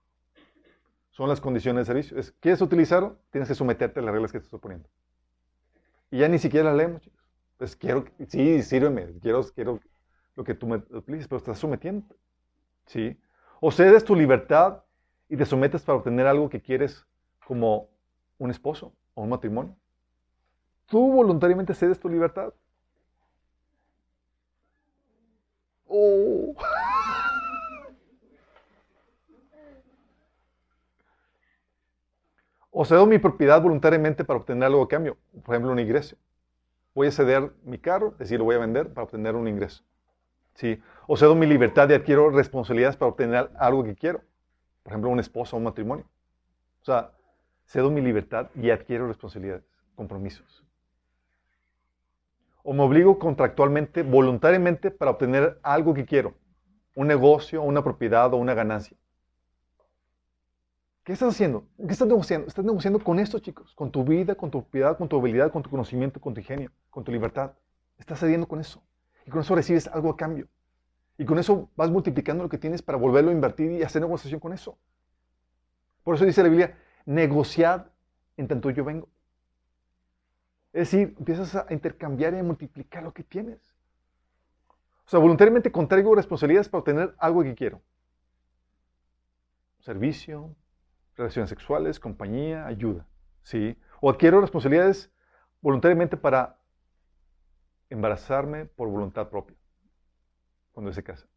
son 1.19 1.27
las 1.27 1.41
condiciones 1.41 1.81
de 1.81 1.85
servicio. 1.85 2.17
Es, 2.17 2.31
¿Quieres 2.39 2.61
utilizarlo? 2.61 3.17
Tienes 3.29 3.49
que 3.49 3.53
someterte 3.53 3.99
a 3.99 4.03
las 4.03 4.13
reglas 4.13 4.31
que 4.31 4.39
te 4.39 4.45
estoy 4.45 4.59
poniendo. 4.61 4.87
Y 6.11 6.19
ya 6.19 6.29
ni 6.29 6.39
siquiera 6.39 6.69
las 6.69 6.77
leemos, 6.77 7.01
chicos. 7.01 7.19
Pues 7.57 7.75
quiero, 7.75 8.05
sí, 8.29 8.63
sírveme, 8.63 9.19
quiero, 9.21 9.43
quiero 9.53 9.81
lo 10.37 10.45
que 10.45 10.53
tú 10.53 10.65
me 10.65 10.77
utilices, 10.77 11.27
pero 11.27 11.39
estás 11.39 11.59
sometiendo. 11.59 12.15
¿Sí? 12.85 13.19
O 13.59 13.69
cedes 13.69 14.05
tu 14.05 14.15
libertad 14.15 14.81
y 15.27 15.35
te 15.35 15.45
sometes 15.45 15.81
para 15.81 15.97
obtener 15.97 16.25
algo 16.25 16.47
que 16.47 16.61
quieres 16.61 17.05
como 17.45 17.89
un 18.37 18.49
esposo 18.49 18.93
o 19.13 19.23
un 19.23 19.29
matrimonio. 19.29 19.75
tú 20.85 21.11
voluntariamente 21.11 21.73
cedes 21.73 21.99
tu 21.99 22.07
libertad. 22.07 22.53
Oh. 25.85 26.55
O 32.71 32.85
cedo 32.85 33.05
mi 33.05 33.17
propiedad 33.17 33.61
voluntariamente 33.61 34.23
para 34.23 34.39
obtener 34.39 34.65
algo 34.65 34.83
a 34.83 34.87
cambio. 34.87 35.17
Por 35.43 35.55
ejemplo, 35.55 35.71
un 35.71 35.79
ingreso. 35.79 36.15
Voy 36.93 37.07
a 37.07 37.11
ceder 37.11 37.51
mi 37.63 37.79
carro, 37.79 38.11
es 38.13 38.19
decir, 38.19 38.39
lo 38.39 38.45
voy 38.45 38.55
a 38.55 38.59
vender 38.59 38.93
para 38.93 39.05
obtener 39.05 39.35
un 39.35 39.47
ingreso. 39.47 39.83
¿Sí? 40.53 40.81
O 41.07 41.15
cedo 41.17 41.35
mi 41.35 41.45
libertad 41.45 41.89
y 41.89 41.93
adquiero 41.93 42.29
responsabilidades 42.29 42.97
para 42.97 43.09
obtener 43.09 43.49
algo 43.57 43.83
que 43.83 43.95
quiero. 43.95 44.21
Por 44.83 44.91
ejemplo, 44.91 45.09
un 45.09 45.19
esposo 45.19 45.55
o 45.55 45.59
un 45.59 45.65
matrimonio. 45.65 46.05
O 46.81 46.85
sea, 46.85 47.11
cedo 47.65 47.89
mi 47.89 48.01
libertad 48.01 48.49
y 48.55 48.69
adquiero 48.69 49.07
responsabilidades, 49.07 49.63
compromisos. 49.95 50.63
O 52.63 52.73
me 52.73 52.83
obligo 52.83 53.17
contractualmente, 53.17 54.03
voluntariamente, 54.03 54.91
para 54.91 55.11
obtener 55.11 55.59
algo 55.63 55.93
que 55.93 56.05
quiero. 56.05 56.35
Un 56.93 57.07
negocio, 57.07 57.61
una 57.63 57.83
propiedad 57.83 58.33
o 58.33 58.37
una 58.37 58.53
ganancia. 58.53 58.97
¿Qué 61.09 61.13
estás 61.13 61.33
haciendo? 61.33 61.65
¿Qué 61.75 61.91
estás 61.91 62.07
negociando? 62.07 62.47
Estás 62.47 62.63
negociando 62.63 63.03
con 63.03 63.17
esto, 63.17 63.39
chicos. 63.39 63.73
Con 63.73 63.89
tu 63.89 64.03
vida, 64.03 64.35
con 64.35 64.51
tu 64.51 64.61
propiedad, 64.61 64.95
con 64.95 65.09
tu 65.09 65.17
habilidad, 65.17 65.51
con 65.51 65.63
tu 65.63 65.71
conocimiento, 65.71 66.21
con 66.21 66.35
tu 66.35 66.39
ingenio, 66.39 66.71
con 66.91 67.03
tu 67.03 67.11
libertad. 67.11 67.53
Estás 67.97 68.19
cediendo 68.19 68.47
con 68.47 68.59
eso. 68.59 68.83
Y 69.25 69.31
con 69.31 69.41
eso 69.41 69.55
recibes 69.55 69.87
algo 69.87 70.11
a 70.11 70.15
cambio. 70.15 70.47
Y 71.17 71.25
con 71.25 71.39
eso 71.39 71.71
vas 71.75 71.89
multiplicando 71.89 72.43
lo 72.43 72.49
que 72.49 72.59
tienes 72.59 72.83
para 72.83 72.99
volverlo 72.99 73.31
a 73.31 73.33
invertir 73.33 73.71
y 73.71 73.81
hacer 73.81 74.03
negociación 74.03 74.39
con 74.39 74.53
eso. 74.53 74.77
Por 76.03 76.13
eso 76.13 76.25
dice 76.25 76.43
la 76.43 76.49
Biblia, 76.49 76.77
negociad 77.07 77.87
en 78.37 78.47
tanto 78.47 78.69
yo 78.69 78.85
vengo. 78.85 79.09
Es 80.73 80.91
decir, 80.91 81.15
empiezas 81.17 81.55
a 81.55 81.65
intercambiar 81.71 82.35
y 82.35 82.37
a 82.37 82.43
multiplicar 82.43 83.01
lo 83.01 83.15
que 83.15 83.23
tienes. 83.23 83.57
O 85.07 85.09
sea, 85.09 85.19
voluntariamente 85.19 85.71
contraigo 85.71 86.13
responsabilidades 86.13 86.69
para 86.69 86.81
obtener 86.81 87.15
algo 87.17 87.41
que 87.41 87.55
quiero. 87.55 87.81
Servicio, 89.79 90.55
relaciones 91.19 91.49
sexuales, 91.49 91.99
compañía, 91.99 92.65
ayuda. 92.65 93.05
¿sí? 93.43 93.77
O 94.01 94.09
adquiero 94.09 94.41
responsabilidades 94.41 95.11
voluntariamente 95.61 96.15
para 96.17 96.57
embarazarme 97.89 98.65
por 98.65 98.87
voluntad 98.87 99.29
propia, 99.29 99.57
cuando 100.71 100.93
se 100.93 101.03
casa. 101.03 101.27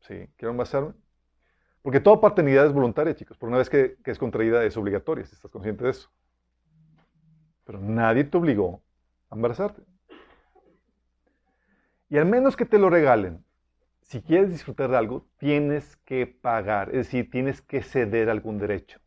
¿sí? 0.00 0.28
Quiero 0.36 0.52
embarazarme. 0.52 0.94
Porque 1.82 2.00
toda 2.00 2.20
paternidad 2.20 2.66
es 2.66 2.72
voluntaria, 2.72 3.14
chicos. 3.14 3.36
Por 3.36 3.48
una 3.48 3.58
vez 3.58 3.68
que, 3.70 3.98
es 4.04 4.18
contraída 4.18 4.64
es 4.64 4.76
obligatoria, 4.76 5.24
si 5.26 5.34
estás 5.34 5.50
consciente 5.50 5.84
de 5.84 5.90
eso. 5.90 6.10
Pero 7.64 7.78
nadie 7.78 8.24
te 8.24 8.36
obligó 8.38 8.82
a 9.30 9.36
embarazarte. 9.36 9.82
Y 12.08 12.16
al 12.18 12.26
menos 12.26 12.56
que 12.56 12.64
te 12.64 12.78
lo 12.78 12.88
regalen, 12.88 13.44
si 14.00 14.22
quieres 14.22 14.50
disfrutar 14.50 14.90
de 14.90 14.96
algo, 14.96 15.28
tienes 15.36 15.96
que 15.98 16.26
pagar, 16.26 16.88
es 16.88 17.06
decir, 17.06 17.30
tienes 17.30 17.60
que 17.60 17.82
ceder 17.82 18.30
algún 18.30 18.58
derecho 18.58 19.00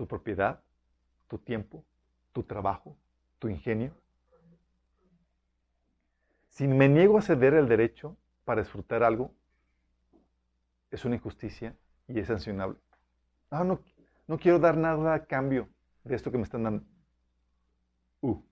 tu 0.00 0.06
propiedad, 0.06 0.62
tu 1.28 1.36
tiempo, 1.36 1.84
tu 2.32 2.42
trabajo, 2.42 2.96
tu 3.38 3.48
ingenio. 3.50 3.92
Si 6.48 6.66
me 6.66 6.88
niego 6.88 7.18
a 7.18 7.20
ceder 7.20 7.52
el 7.52 7.68
derecho 7.68 8.16
para 8.46 8.62
disfrutar 8.62 9.02
algo, 9.02 9.34
es 10.90 11.04
una 11.04 11.16
injusticia 11.16 11.76
y 12.08 12.18
es 12.18 12.28
sancionable. 12.28 12.78
Ah, 13.50 13.62
no, 13.62 13.78
no 14.26 14.38
quiero 14.38 14.58
dar 14.58 14.74
nada 14.78 15.12
a 15.12 15.26
cambio 15.26 15.68
de 16.04 16.14
esto 16.14 16.30
que 16.30 16.38
me 16.38 16.44
están 16.44 16.62
dando. 16.62 16.82
Uh. 18.22 18.42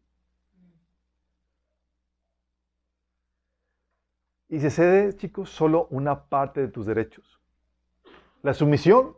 Y 4.50 4.60
se 4.60 4.68
cede, 4.68 5.16
chicos, 5.16 5.48
solo 5.48 5.86
una 5.88 6.24
parte 6.24 6.60
de 6.60 6.68
tus 6.68 6.84
derechos. 6.84 7.40
La 8.42 8.52
sumisión 8.52 9.17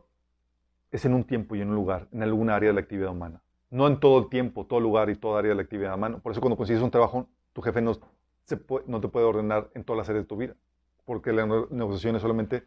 es 0.91 1.05
en 1.05 1.15
un 1.15 1.25
tiempo 1.25 1.55
y 1.55 1.61
en 1.61 1.69
un 1.69 1.75
lugar, 1.75 2.09
en 2.13 2.23
alguna 2.23 2.57
área 2.57 2.71
de 2.71 2.75
la 2.75 2.81
actividad 2.81 3.11
humana. 3.11 3.43
No 3.71 3.87
en 3.87 4.01
todo 4.01 4.19
el 4.19 4.29
tiempo, 4.29 4.67
todo 4.67 4.81
lugar 4.81 5.11
y 5.11 5.15
toda 5.15 5.39
área 5.39 5.51
de 5.51 5.55
la 5.55 5.63
actividad 5.63 5.95
humana. 5.95 6.19
Por 6.19 6.33
eso 6.33 6.41
cuando 6.41 6.57
consigues 6.57 6.83
un 6.83 6.91
trabajo, 6.91 7.29
tu 7.53 7.63
jefe 7.63 7.81
no, 7.81 7.95
te 7.95 8.57
puede 8.57 9.27
ordenar 9.27 9.71
en 9.75 9.85
todas 9.85 9.99
las 9.99 10.09
áreas 10.09 10.25
de 10.25 10.29
tu 10.29 10.37
vida, 10.37 10.57
porque 11.05 11.33
la 11.33 11.47
negociación 11.47 12.17
es 12.17 12.23
solamente 12.23 12.65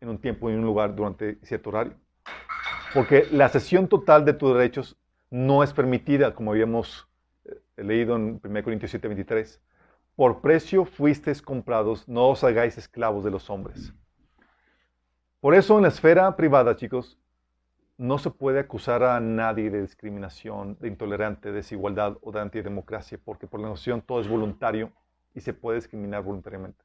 en 0.00 0.08
un 0.08 0.18
tiempo 0.18 0.50
y 0.50 0.52
en 0.52 0.60
un 0.60 0.66
lugar 0.66 0.94
durante 0.94 1.38
cierto 1.42 1.70
horario. 1.70 1.94
Porque 2.94 3.26
la 3.30 3.48
cesión 3.48 3.88
total 3.88 4.24
de 4.24 4.34
tus 4.34 4.54
derechos 4.54 4.96
no 5.30 5.62
es 5.62 5.72
permitida, 5.72 6.34
como 6.34 6.52
habíamos 6.52 7.08
eh, 7.44 7.82
leído 7.82 8.16
en 8.16 8.40
1 8.42 8.62
Corintios 8.62 8.90
7, 8.90 9.08
23. 9.08 9.60
Por 10.16 10.40
precio 10.40 10.84
fuisteis 10.84 11.42
comprados, 11.42 12.08
no 12.08 12.28
os 12.28 12.42
hagáis 12.44 12.76
esclavos 12.78 13.24
de 13.24 13.30
los 13.30 13.50
hombres. 13.50 13.94
Por 15.40 15.54
eso 15.54 15.76
en 15.76 15.82
la 15.82 15.88
esfera 15.88 16.34
privada, 16.34 16.74
chicos, 16.74 17.16
no 17.96 18.18
se 18.18 18.30
puede 18.30 18.60
acusar 18.60 19.04
a 19.04 19.20
nadie 19.20 19.70
de 19.70 19.82
discriminación, 19.82 20.76
de 20.80 20.88
intolerante, 20.88 21.48
de 21.50 21.56
desigualdad 21.56 22.16
o 22.22 22.32
de 22.32 22.40
antidemocracia, 22.40 23.18
porque 23.24 23.46
por 23.46 23.60
la 23.60 23.68
noción 23.68 24.02
todo 24.02 24.20
es 24.20 24.28
voluntario 24.28 24.92
y 25.34 25.40
se 25.40 25.54
puede 25.54 25.78
discriminar 25.78 26.22
voluntariamente. 26.24 26.84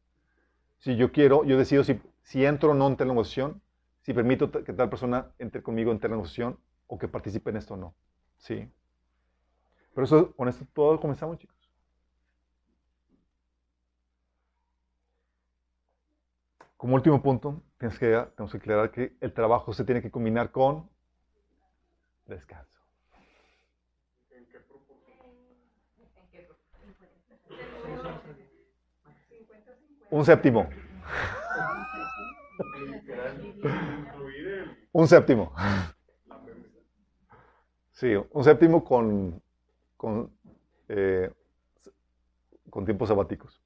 Si 0.80 0.96
yo 0.96 1.12
quiero, 1.12 1.46
yo 1.46 1.58
decido 1.58 1.84
si, 1.84 2.00
si 2.22 2.46
entro 2.46 2.72
o 2.72 2.74
no 2.76 2.88
en 2.88 2.98
tal 2.98 3.08
negociación, 3.08 3.62
si 4.02 4.14
permito 4.14 4.52
que 4.52 4.74
tal 4.74 4.90
persona 4.90 5.32
entre 5.40 5.64
conmigo 5.64 5.92
en 5.92 6.00
tal 6.00 6.12
negociación 6.12 6.60
o 6.88 7.00
que 7.00 7.08
participe 7.08 7.50
en 7.50 7.58
esto 7.58 7.74
o 7.76 7.78
no. 7.78 7.96
¿Sí? 8.38 8.70
Pero 9.96 10.06
eso, 10.06 10.36
con 10.36 10.48
esto 10.48 10.66
todo 10.74 11.00
comenzamos, 11.00 11.38
chicos. 11.38 11.58
Como 16.78 16.96
último 16.96 17.22
punto, 17.22 17.62
que, 17.92 18.28
tenemos 18.36 18.52
que 18.52 18.58
aclarar 18.58 18.92
que 18.92 19.16
el 19.20 19.34
trabajo 19.34 19.74
se 19.74 19.84
tiene 19.84 20.02
que 20.02 20.10
combinar 20.10 20.52
con 20.52 20.90
descanso. 22.26 22.80
Un 30.10 30.26
séptimo. 30.26 30.70
un 34.92 35.08
séptimo. 35.08 35.54
Sí, 37.92 38.14
un 38.32 38.44
séptimo 38.44 38.84
con, 38.84 39.42
con, 39.98 40.32
eh, 40.88 41.32
con 42.70 42.86
tiempos 42.86 43.10
sabáticos. 43.10 43.62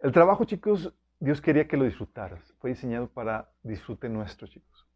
El 0.00 0.12
trabajo, 0.12 0.44
chicos, 0.44 0.92
Dios 1.20 1.40
quería 1.40 1.66
que 1.66 1.76
lo 1.76 1.84
disfrutaras. 1.84 2.54
Fue 2.60 2.70
diseñado 2.70 3.08
para 3.08 3.50
disfrute 3.62 4.08
nuestro, 4.08 4.46
chicos. 4.46 4.86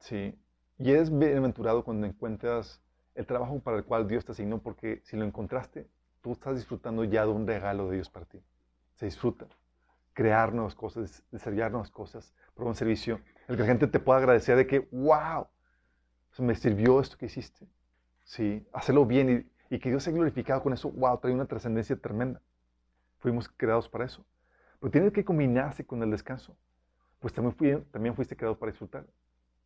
Sí. 0.00 0.38
Y 0.78 0.92
es 0.92 1.16
bienaventurado 1.16 1.82
cuando 1.82 2.06
encuentras 2.06 2.82
el 3.14 3.26
trabajo 3.26 3.60
para 3.60 3.78
el 3.78 3.84
cual 3.84 4.06
Dios 4.06 4.26
te 4.26 4.32
asignó, 4.32 4.60
porque 4.60 5.00
si 5.04 5.16
lo 5.16 5.24
encontraste, 5.24 5.88
tú 6.20 6.32
estás 6.32 6.56
disfrutando 6.56 7.04
ya 7.04 7.24
de 7.24 7.32
un 7.32 7.46
regalo 7.46 7.88
de 7.88 7.96
Dios 7.96 8.10
para 8.10 8.26
ti. 8.26 8.44
Se 8.96 9.06
disfruta. 9.06 9.46
Crear 10.12 10.52
nuevas 10.52 10.74
cosas, 10.74 11.22
desarrollar 11.30 11.70
nuevas 11.70 11.90
cosas, 11.90 12.34
por 12.54 12.66
un 12.66 12.74
servicio. 12.74 13.20
El 13.48 13.56
que 13.56 13.62
la 13.62 13.68
gente 13.68 13.86
te 13.86 14.00
pueda 14.00 14.18
agradecer 14.18 14.56
de 14.56 14.66
que, 14.66 14.88
wow, 14.92 15.46
me 16.38 16.54
sirvió 16.54 17.00
esto 17.00 17.16
que 17.16 17.26
hiciste. 17.26 17.66
Sí, 18.24 18.66
hacerlo 18.74 19.06
bien 19.06 19.48
y, 19.70 19.74
y 19.74 19.78
que 19.78 19.88
Dios 19.88 20.02
sea 20.02 20.12
glorificado 20.12 20.62
con 20.62 20.74
eso, 20.74 20.90
wow, 20.90 21.18
trae 21.18 21.32
una 21.32 21.46
trascendencia 21.46 21.96
tremenda. 21.96 22.42
Fuimos 23.18 23.48
creados 23.48 23.88
para 23.88 24.04
eso. 24.04 24.26
Pero 24.86 24.92
tiene 24.92 25.10
que 25.10 25.24
combinarse 25.24 25.84
con 25.84 26.00
el 26.04 26.12
descanso. 26.12 26.56
Pues 27.18 27.34
también, 27.34 28.14
fuiste 28.14 28.36
creado 28.36 28.56
para 28.56 28.70
disfrutar. 28.70 29.04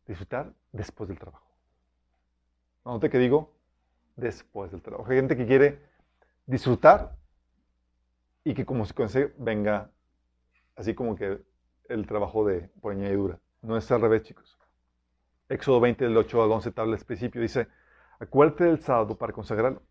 Disfrutar 0.07 0.51
después 0.71 1.07
del 1.09 1.19
trabajo. 1.19 1.45
Note 2.83 3.07
que 3.07 3.19
digo 3.19 3.53
después 4.15 4.71
del 4.71 4.81
trabajo. 4.81 5.07
Hay 5.11 5.17
gente 5.17 5.37
que 5.37 5.45
quiere 5.45 5.79
disfrutar 6.47 7.15
y 8.43 8.55
que 8.55 8.65
como 8.65 8.79
consecuencia 8.79 9.31
venga 9.37 9.91
así 10.75 10.95
como 10.95 11.15
que 11.15 11.39
el 11.87 12.07
trabajo 12.07 12.43
de 12.47 12.61
por 12.81 12.93
añadidura. 12.93 13.37
No 13.61 13.77
es 13.77 13.91
al 13.91 14.01
revés, 14.01 14.23
chicos. 14.23 14.57
Éxodo 15.49 15.79
20, 15.81 16.03
del 16.03 16.17
8 16.17 16.41
al 16.41 16.51
11, 16.51 16.71
tabla 16.71 16.97
principio, 16.97 17.43
dice, 17.43 17.67
acuérdate 18.17 18.63
del 18.63 18.79
sábado 18.79 19.15
para 19.15 19.33
consagrarlo. 19.33 19.83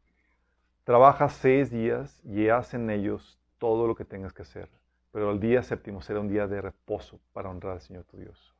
Trabaja 0.82 1.28
seis 1.28 1.70
días 1.70 2.20
y 2.24 2.48
haz 2.48 2.74
en 2.74 2.90
ellos 2.90 3.38
todo 3.58 3.86
lo 3.86 3.94
que 3.94 4.04
tengas 4.04 4.32
que 4.32 4.42
hacer. 4.42 4.79
Pero 5.12 5.32
el 5.32 5.40
día 5.40 5.62
séptimo 5.62 6.00
será 6.02 6.20
un 6.20 6.28
día 6.28 6.46
de 6.46 6.60
reposo 6.60 7.20
para 7.32 7.50
honrar 7.50 7.74
al 7.74 7.80
Señor 7.80 8.04
tu 8.04 8.16
Dios. 8.16 8.54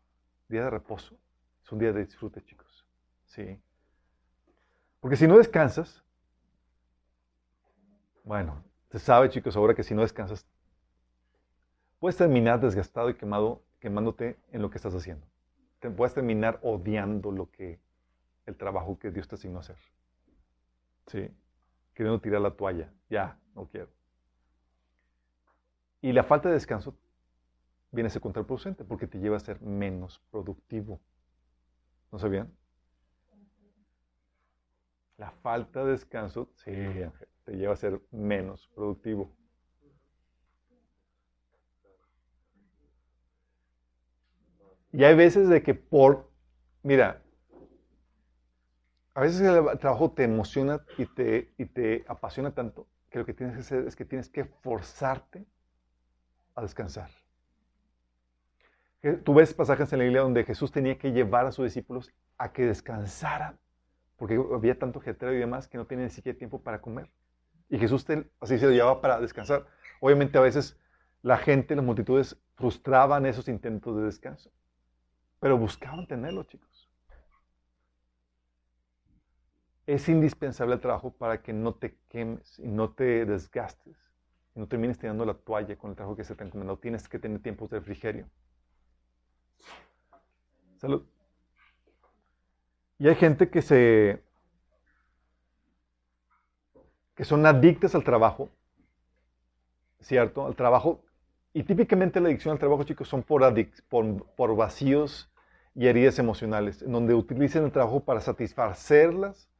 Día 0.49 0.65
de 0.65 0.71
reposo. 0.71 1.17
Es 1.65 1.71
un 1.71 1.79
día 1.79 1.93
de 1.93 2.05
disfrute, 2.05 2.43
chicos. 2.43 2.87
Sí. 3.27 3.61
Porque 4.99 5.17
si 5.17 5.29
no 5.29 5.39
descansas, 5.39 6.03
bueno, 8.25 8.63
se 8.91 8.99
sabe, 8.99 9.31
chicos, 9.31 9.57
ahora 9.57 9.75
que 9.75 9.85
si 9.85 9.95
no 9.95 10.03
descansas, 10.03 10.47
puedes 12.01 12.17
terminar 12.17 12.61
desgastado 12.61 13.09
y 13.11 13.15
quemado, 13.15 13.63
quemándote 13.79 14.37
en 14.51 14.63
lo 14.63 14.71
que 14.71 14.79
estás 14.79 14.95
haciendo. 14.95 15.27
Te 15.79 15.91
puedes 15.91 16.15
terminar 16.15 16.59
odiando 16.63 17.31
lo 17.31 17.51
que, 17.51 17.81
el 18.47 18.57
trabajo 18.57 18.99
que 18.99 19.11
Dios 19.11 19.29
te 19.29 19.37
asignó 19.37 19.61
hacer. 19.61 19.77
Sí. 21.07 21.29
queriendo 21.95 22.21
tirar 22.21 22.41
la 22.41 22.51
toalla. 22.53 22.93
Ya, 23.09 23.39
no 23.55 23.67
quiero. 23.67 23.89
Y 26.03 26.13
la 26.13 26.25
falta 26.25 26.49
de 26.49 26.55
descanso 26.55 26.97
viene 27.91 28.07
a 28.07 28.11
ser 28.11 28.23
contraproducente 28.23 28.85
porque 28.85 29.07
te 29.07 29.19
lleva 29.19 29.37
a 29.37 29.41
ser 29.41 29.61
menos 29.61 30.21
productivo. 30.31 31.01
¿No 32.11 32.19
sabían? 32.19 32.53
La 35.19 35.31
falta 35.31 35.85
de 35.85 35.93
descanso, 35.93 36.51
sí, 36.55 36.73
te 37.45 37.53
lleva 37.57 37.75
a 37.75 37.77
ser 37.77 38.01
menos 38.11 38.69
productivo. 38.75 39.31
Y 44.93 45.05
hay 45.05 45.15
veces 45.15 45.49
de 45.49 45.63
que 45.63 45.75
por, 45.75 46.31
mira, 46.83 47.23
a 49.15 49.21
veces 49.21 49.41
el 49.43 49.79
trabajo 49.79 50.11
te 50.13 50.25
emociona 50.25 50.85
y 50.97 51.07
te, 51.07 51.53
y 51.59 51.67
te 51.67 52.05
apasiona 52.09 52.55
tanto 52.55 52.89
que 53.11 53.19
lo 53.19 53.27
que 53.27 53.35
tienes 53.35 53.55
que 53.57 53.61
hacer 53.61 53.87
es 53.87 53.95
que 53.95 54.05
tienes 54.05 54.29
que 54.29 54.45
forzarte 54.45 55.47
a 56.55 56.63
descansar. 56.63 57.11
Tú 59.25 59.33
ves 59.33 59.55
pasajes 59.55 59.91
en 59.93 59.99
la 59.99 60.05
Biblia 60.05 60.21
donde 60.23 60.45
Jesús 60.45 60.71
tenía 60.71 60.99
que 60.99 61.13
llevar 61.13 61.47
a 61.47 61.53
sus 61.53 61.65
discípulos 61.65 62.13
a 62.37 62.53
que 62.53 62.67
descansaran, 62.67 63.59
porque 64.17 64.39
había 64.55 64.79
tanto 64.79 64.99
ajetreo 64.99 65.33
y 65.33 65.39
demás 65.39 65.69
que 65.69 65.79
no 65.79 65.87
tenían 65.87 66.09
ni 66.09 66.13
siquiera 66.13 66.39
tiempo 66.39 66.61
para 66.63 66.83
comer. 66.83 67.11
Y 67.71 67.79
Jesús 67.79 68.05
así 68.41 68.59
se 68.59 68.67
lo 68.67 68.73
llevaba 68.73 69.01
para 69.01 69.19
descansar. 69.19 69.67
Obviamente 70.01 70.37
a 70.37 70.43
veces 70.43 70.79
la 71.23 71.39
gente, 71.39 71.75
las 71.75 71.85
multitudes 71.85 72.37
frustraban 72.57 73.25
esos 73.25 73.49
intentos 73.49 73.97
de 73.97 74.03
descanso, 74.03 74.51
pero 75.39 75.57
buscaban 75.57 76.07
tenerlo, 76.07 76.45
chicos. 76.45 76.91
Es 79.87 80.09
indispensable 80.11 80.75
el 80.75 80.81
trabajo 80.81 81.11
para 81.11 81.43
que 81.43 81.55
no 81.55 81.75
te 81.75 81.97
quemes 82.11 82.59
y 82.59 82.69
no 82.69 82.91
te 82.93 83.25
desgastes 83.25 84.10
y 84.55 84.61
no 84.61 84.67
termines 84.67 84.99
tirando 84.99 85.25
la 85.25 85.35
toalla 85.35 85.77
con 85.77 85.91
el 85.91 85.97
trabajo 85.97 86.17
que 86.17 86.25
se 86.25 86.35
te 86.35 86.43
ha 86.43 86.47
encomendado. 86.47 86.79
Tienes 86.79 87.09
que 87.09 87.19
tener 87.19 87.41
tiempos 87.41 87.71
de 87.71 87.79
refrigerio. 87.79 88.27
Salud. 90.79 91.05
Y 92.99 93.09
hay 93.09 93.15
gente 93.15 93.51
que 93.51 93.63
se 93.63 94.23
que 97.15 97.25
son 97.27 97.45
adictas 97.45 97.95
al 97.95 98.03
trabajo, 98.03 98.49
¿cierto? 100.01 100.47
Al 100.47 100.57
trabajo. 100.57 101.05
Y 101.53 101.65
típicamente 101.65 102.19
la 102.19 102.29
adicción 102.29 102.53
al 102.53 102.59
trabajo, 102.59 102.85
chicos, 102.85 103.09
son 103.09 103.23
por, 103.23 103.43
por, 103.91 104.27
por 104.37 104.57
vacíos 104.57 105.31
y 105.75 105.87
heridas 105.87 106.19
emocionales, 106.19 106.81
en 106.81 106.93
donde 106.93 107.15
utilizan 107.15 107.65
el 107.65 107.73
trabajo 107.73 108.01
para 108.01 108.21
satisfacerlas 108.21 109.51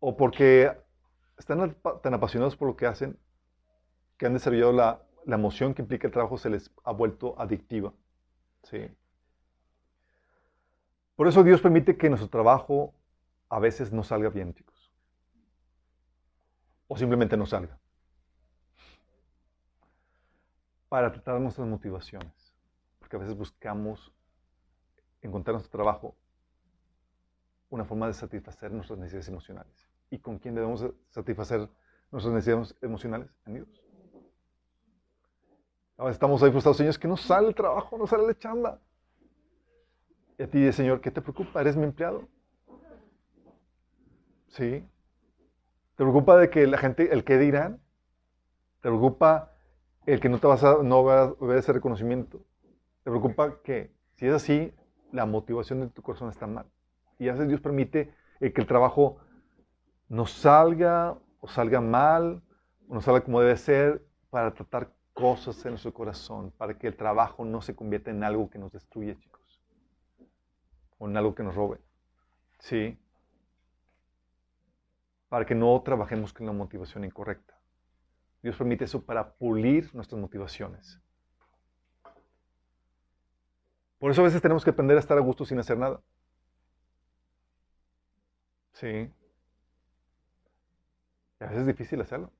o 0.00 0.18
porque 0.18 0.70
están 1.38 1.76
tan 2.02 2.14
apasionados 2.14 2.56
por 2.56 2.68
lo 2.68 2.76
que 2.76 2.86
hacen 2.86 3.18
que 4.16 4.26
han 4.26 4.34
desarrollado 4.34 4.72
la, 4.72 5.02
la 5.24 5.34
emoción 5.36 5.74
que 5.74 5.82
implica 5.82 6.06
el 6.06 6.12
trabajo 6.12 6.38
se 6.38 6.50
les 6.50 6.70
ha 6.84 6.92
vuelto 6.92 7.34
adictiva. 7.40 7.92
¿sí? 8.62 8.88
Por 11.16 11.28
eso 11.28 11.42
Dios 11.42 11.60
permite 11.60 11.96
que 11.96 12.08
nuestro 12.08 12.28
trabajo 12.28 12.94
a 13.48 13.58
veces 13.58 13.92
no 13.92 14.02
salga 14.02 14.28
bien, 14.28 14.54
chicos 14.54 14.74
o 16.88 16.96
simplemente 16.96 17.36
no 17.36 17.46
salga. 17.46 17.78
Para 20.88 21.10
tratar 21.10 21.40
nuestras 21.40 21.66
motivaciones. 21.66 22.54
Porque 22.98 23.16
a 23.16 23.18
veces 23.18 23.36
buscamos 23.36 24.12
encontrar 25.22 25.54
en 25.54 25.56
nuestro 25.56 25.78
trabajo 25.78 26.14
una 27.70 27.84
forma 27.84 28.06
de 28.06 28.12
satisfacer 28.12 28.70
nuestras 28.70 28.98
necesidades 28.98 29.28
emocionales. 29.28 29.93
¿Y 30.14 30.20
con 30.20 30.38
quién 30.38 30.54
debemos 30.54 30.86
satisfacer 31.10 31.68
nuestras 32.12 32.32
necesidades 32.32 32.76
emocionales? 32.80 33.28
En 33.46 33.54
Dios. 33.54 33.68
A 35.96 36.04
veces 36.04 36.14
estamos 36.14 36.40
ahí 36.40 36.52
frustrados, 36.52 36.76
Señor, 36.76 36.90
es 36.90 37.00
que 37.00 37.08
no 37.08 37.16
sale 37.16 37.48
el 37.48 37.54
trabajo, 37.56 37.98
no 37.98 38.06
sale 38.06 38.24
la 38.24 38.38
chamba. 38.38 38.80
Y 40.38 40.44
a 40.44 40.48
ti, 40.48 40.70
Señor, 40.70 41.00
¿qué 41.00 41.10
te 41.10 41.20
preocupa? 41.20 41.60
¿Eres 41.60 41.76
mi 41.76 41.82
empleado? 41.82 42.28
Sí. 44.46 44.86
¿Te 45.96 46.04
preocupa 46.04 46.36
de 46.36 46.48
que 46.48 46.64
la 46.68 46.78
gente, 46.78 47.12
el 47.12 47.24
que 47.24 47.36
dirán? 47.36 47.80
¿Te 48.82 48.90
preocupa 48.90 49.50
el 50.06 50.20
que 50.20 50.28
no 50.28 50.38
te 50.38 50.46
vas 50.46 50.62
a, 50.62 50.80
no 50.80 51.02
va 51.02 51.22
a 51.22 51.34
ver 51.40 51.58
ese 51.58 51.72
reconocimiento? 51.72 52.38
¿Te 53.02 53.10
preocupa 53.10 53.60
que 53.62 53.90
si 54.12 54.28
es 54.28 54.32
así, 54.32 54.72
la 55.10 55.26
motivación 55.26 55.80
de 55.80 55.88
tu 55.88 56.02
corazón 56.02 56.28
está 56.28 56.46
mal? 56.46 56.66
Y 57.18 57.28
a 57.28 57.32
veces 57.32 57.48
Dios 57.48 57.60
permite 57.60 58.14
que 58.38 58.60
el 58.60 58.66
trabajo 58.68 59.18
no 60.14 60.26
salga 60.26 61.18
o 61.40 61.48
salga 61.48 61.80
mal 61.80 62.42
o 62.88 62.94
no 62.94 63.00
salga 63.00 63.22
como 63.22 63.40
debe 63.40 63.56
ser 63.56 64.04
para 64.30 64.52
tratar 64.54 64.92
cosas 65.12 65.64
en 65.64 65.72
nuestro 65.72 65.92
corazón, 65.92 66.52
para 66.56 66.76
que 66.76 66.86
el 66.86 66.96
trabajo 66.96 67.44
no 67.44 67.62
se 67.62 67.74
convierta 67.74 68.10
en 68.10 68.24
algo 68.24 68.50
que 68.50 68.58
nos 68.58 68.72
destruye, 68.72 69.16
chicos, 69.16 69.60
o 70.98 71.08
en 71.08 71.16
algo 71.16 71.34
que 71.34 71.42
nos 71.42 71.54
robe. 71.54 71.80
¿Sí? 72.58 72.98
para 75.34 75.44
que 75.44 75.56
no 75.56 75.82
trabajemos 75.82 76.32
con 76.32 76.46
la 76.46 76.52
motivación 76.52 77.04
incorrecta. 77.04 77.58
Dios 78.40 78.56
permite 78.56 78.84
eso 78.84 79.04
para 79.04 79.32
pulir 79.32 79.92
nuestras 79.92 80.20
motivaciones. 80.20 81.00
Por 83.98 84.12
eso 84.12 84.20
a 84.20 84.24
veces 84.26 84.40
tenemos 84.40 84.62
que 84.62 84.70
aprender 84.70 84.96
a 84.96 85.00
estar 85.00 85.18
a 85.18 85.20
gusto 85.20 85.44
sin 85.44 85.58
hacer 85.58 85.76
nada. 85.76 86.00
Sí. 88.74 89.10
Y 91.40 91.44
a 91.44 91.48
veces 91.48 91.62
es 91.62 91.66
difícil 91.66 92.00
hacerlo. 92.00 92.30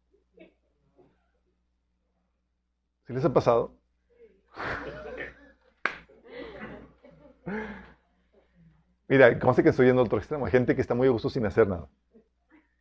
¿Sí 3.06 3.12
les 3.12 3.24
ha 3.24 3.32
pasado? 3.32 3.74
Mira, 9.08 9.38
sé 9.54 9.62
que 9.62 9.68
estoy 9.68 9.86
yendo 9.86 10.00
al 10.00 10.06
otro 10.06 10.18
extremo. 10.18 10.46
Gente 10.46 10.74
que 10.74 10.80
está 10.80 10.94
muy 10.94 11.08
a 11.08 11.10
gusto 11.10 11.28
sin 11.28 11.44
hacer 11.44 11.68
nada. 11.68 11.86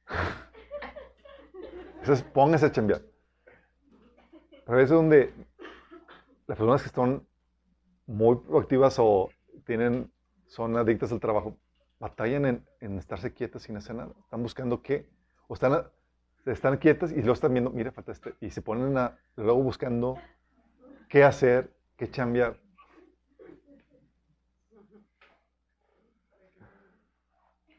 Entonces, 1.99 2.23
póngase 2.33 2.67
a 2.67 2.71
chambear. 2.71 3.01
Pero 4.65 4.79
es 4.79 4.89
donde 4.89 5.33
las 6.47 6.57
personas 6.57 6.81
que 6.81 6.87
están 6.87 7.27
muy 8.05 8.37
proactivas 8.37 8.95
o 8.99 9.29
tienen, 9.65 10.11
son 10.47 10.77
adictas 10.77 11.11
al 11.11 11.19
trabajo, 11.19 11.57
batallan 11.99 12.65
en, 12.79 12.97
estarse 12.97 13.33
quietas 13.33 13.63
sin 13.63 13.77
hacer 13.77 13.95
nada. 13.95 14.13
Están 14.19 14.43
buscando 14.43 14.81
qué, 14.81 15.09
o 15.47 15.53
están, 15.53 15.85
están 16.45 16.77
quietas 16.77 17.11
y 17.11 17.17
luego 17.17 17.33
están 17.33 17.53
viendo, 17.53 17.69
mira, 17.71 17.91
falta 17.91 18.11
este, 18.11 18.35
y 18.41 18.49
se 18.49 18.61
ponen 18.61 18.97
a, 18.97 19.17
luego 19.35 19.63
buscando 19.63 20.17
qué 21.09 21.23
hacer, 21.23 21.71
qué 21.95 22.09
chambear. 22.09 22.57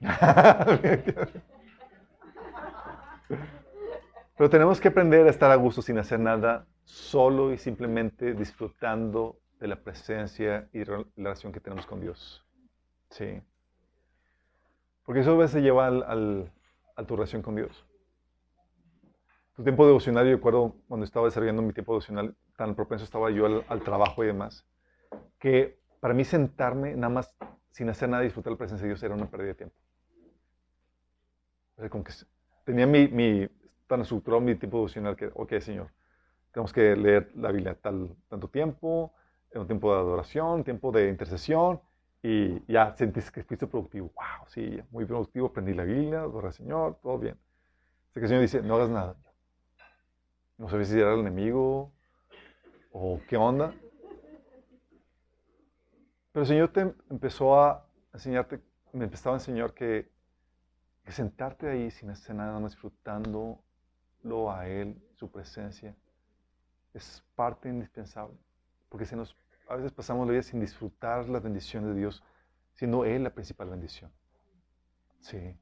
Pero 4.37 4.51
tenemos 4.51 4.81
que 4.81 4.89
aprender 4.89 5.27
a 5.27 5.31
estar 5.31 5.51
a 5.51 5.55
gusto 5.55 5.81
sin 5.81 5.99
hacer 5.99 6.19
nada, 6.19 6.67
solo 6.83 7.53
y 7.53 7.59
simplemente 7.59 8.35
disfrutando 8.35 9.39
de 9.61 9.69
la 9.69 9.77
presencia 9.77 10.69
y 10.73 10.85
la 10.85 11.05
relación 11.17 11.53
que 11.53 11.61
tenemos 11.61 11.87
con 11.87 12.01
Dios. 12.01 12.45
Sí. 13.11 13.41
Porque 15.05 15.21
eso 15.21 15.33
a 15.33 15.37
veces 15.37 15.63
lleva 15.63 15.87
al, 15.87 16.53
a 16.97 17.05
tu 17.05 17.15
relación 17.15 17.43
con 17.43 17.55
Dios. 17.55 17.87
Tu 19.57 19.63
tiempo 19.63 19.87
devocional, 19.87 20.27
yo 20.27 20.37
recuerdo 20.37 20.75
cuando 20.89 21.05
estaba 21.05 21.27
desarrollando 21.27 21.63
mi 21.63 21.73
tiempo 21.73 21.93
devocional, 21.93 22.35
tan 22.57 22.75
propenso 22.75 23.05
estaba 23.05 23.31
yo 23.31 23.47
al, 23.47 23.65
al, 23.69 23.83
trabajo 23.83 24.25
y 24.25 24.27
demás, 24.27 24.67
que 25.39 25.79
para 26.01 26.13
mí 26.13 26.25
sentarme 26.25 26.97
nada 26.97 27.09
más 27.09 27.33
sin 27.71 27.89
hacer 27.89 28.09
nada 28.09 28.23
disfrutar 28.23 28.53
la 28.53 28.59
presencia 28.59 28.85
de 28.85 28.91
Dios 28.91 29.03
era 29.05 29.15
una 29.15 29.31
pérdida 29.31 29.49
de 29.49 29.55
tiempo. 29.55 29.77
O 31.77 31.81
sea, 31.81 31.89
como 31.89 32.03
que 32.03 32.13
tenía 32.65 32.87
mi, 32.87 33.07
mi, 33.09 33.49
tan 33.87 34.01
estructurado 34.01 34.41
mi 34.41 34.57
tiempo 34.57 34.79
devocional 34.79 35.15
que, 35.15 35.31
ok, 35.33 35.59
Señor, 35.61 35.89
tenemos 36.53 36.73
que 36.73 36.97
leer 36.97 37.31
la 37.37 37.53
Biblia 37.53 37.77
tal, 37.81 38.15
tanto 38.29 38.49
tiempo, 38.49 39.13
en 39.53 39.61
un 39.61 39.67
tiempo 39.69 39.93
de 39.93 40.01
adoración, 40.01 40.65
tiempo 40.65 40.91
de 40.91 41.09
intercesión, 41.09 41.81
y 42.23 42.61
ya 42.73 42.97
sentiste 42.97 43.31
que 43.31 43.45
fuiste 43.45 43.69
productivo. 43.69 44.11
Wow, 44.15 44.49
sí, 44.49 44.81
muy 44.91 45.05
productivo, 45.05 45.47
aprendí 45.47 45.75
la 45.75 45.85
Biblia, 45.85 46.21
adorar 46.21 46.49
al 46.49 46.55
Señor, 46.55 46.99
todo 47.01 47.19
bien. 47.19 47.37
Así 48.11 48.15
que 48.15 48.21
el 48.21 48.29
Señor 48.29 48.43
dice, 48.43 48.63
no 48.63 48.75
hagas 48.75 48.91
nada. 48.91 49.17
No 50.57 50.69
sabes 50.69 50.89
si 50.89 51.01
era 51.01 51.15
el 51.15 51.21
enemigo 51.21 51.93
o 52.93 53.21
qué 53.29 53.37
onda. 53.37 53.75
Pero 56.33 56.43
el 56.43 56.47
Señor 56.47 56.69
te 56.73 56.81
empezó 57.11 57.61
a 57.61 57.87
enseñarte, 58.13 58.61
me 58.93 59.05
empezaba 59.05 59.37
a 59.37 59.39
enseñar 59.39 59.73
que, 59.73 60.13
sentarte 61.09 61.69
ahí 61.69 61.91
sin 61.91 62.11
hacer 62.11 62.35
nada, 62.37 62.59
más 62.59 62.73
disfrutando 62.73 63.63
a 64.51 64.67
Él, 64.67 64.97
su 65.17 65.31
presencia, 65.31 65.95
es 66.95 67.23
parte 67.35 67.69
indispensable. 67.69 68.37
Porque 68.89 69.05
se 69.07 69.17
nos, 69.17 69.37
a 69.69 69.77
veces 69.77 69.93
pasamos 69.93 70.27
la 70.27 70.33
vida 70.33 70.43
sin 70.43 70.61
disfrutar 70.61 71.29
la 71.29 71.41
bendición 71.41 71.85
de 71.85 71.95
Dios, 71.95 72.23
siendo 72.75 73.05
Él 73.05 73.23
la 73.23 73.31
principal 73.31 73.69
bendición. 73.69 74.11
Sí. 75.21 75.57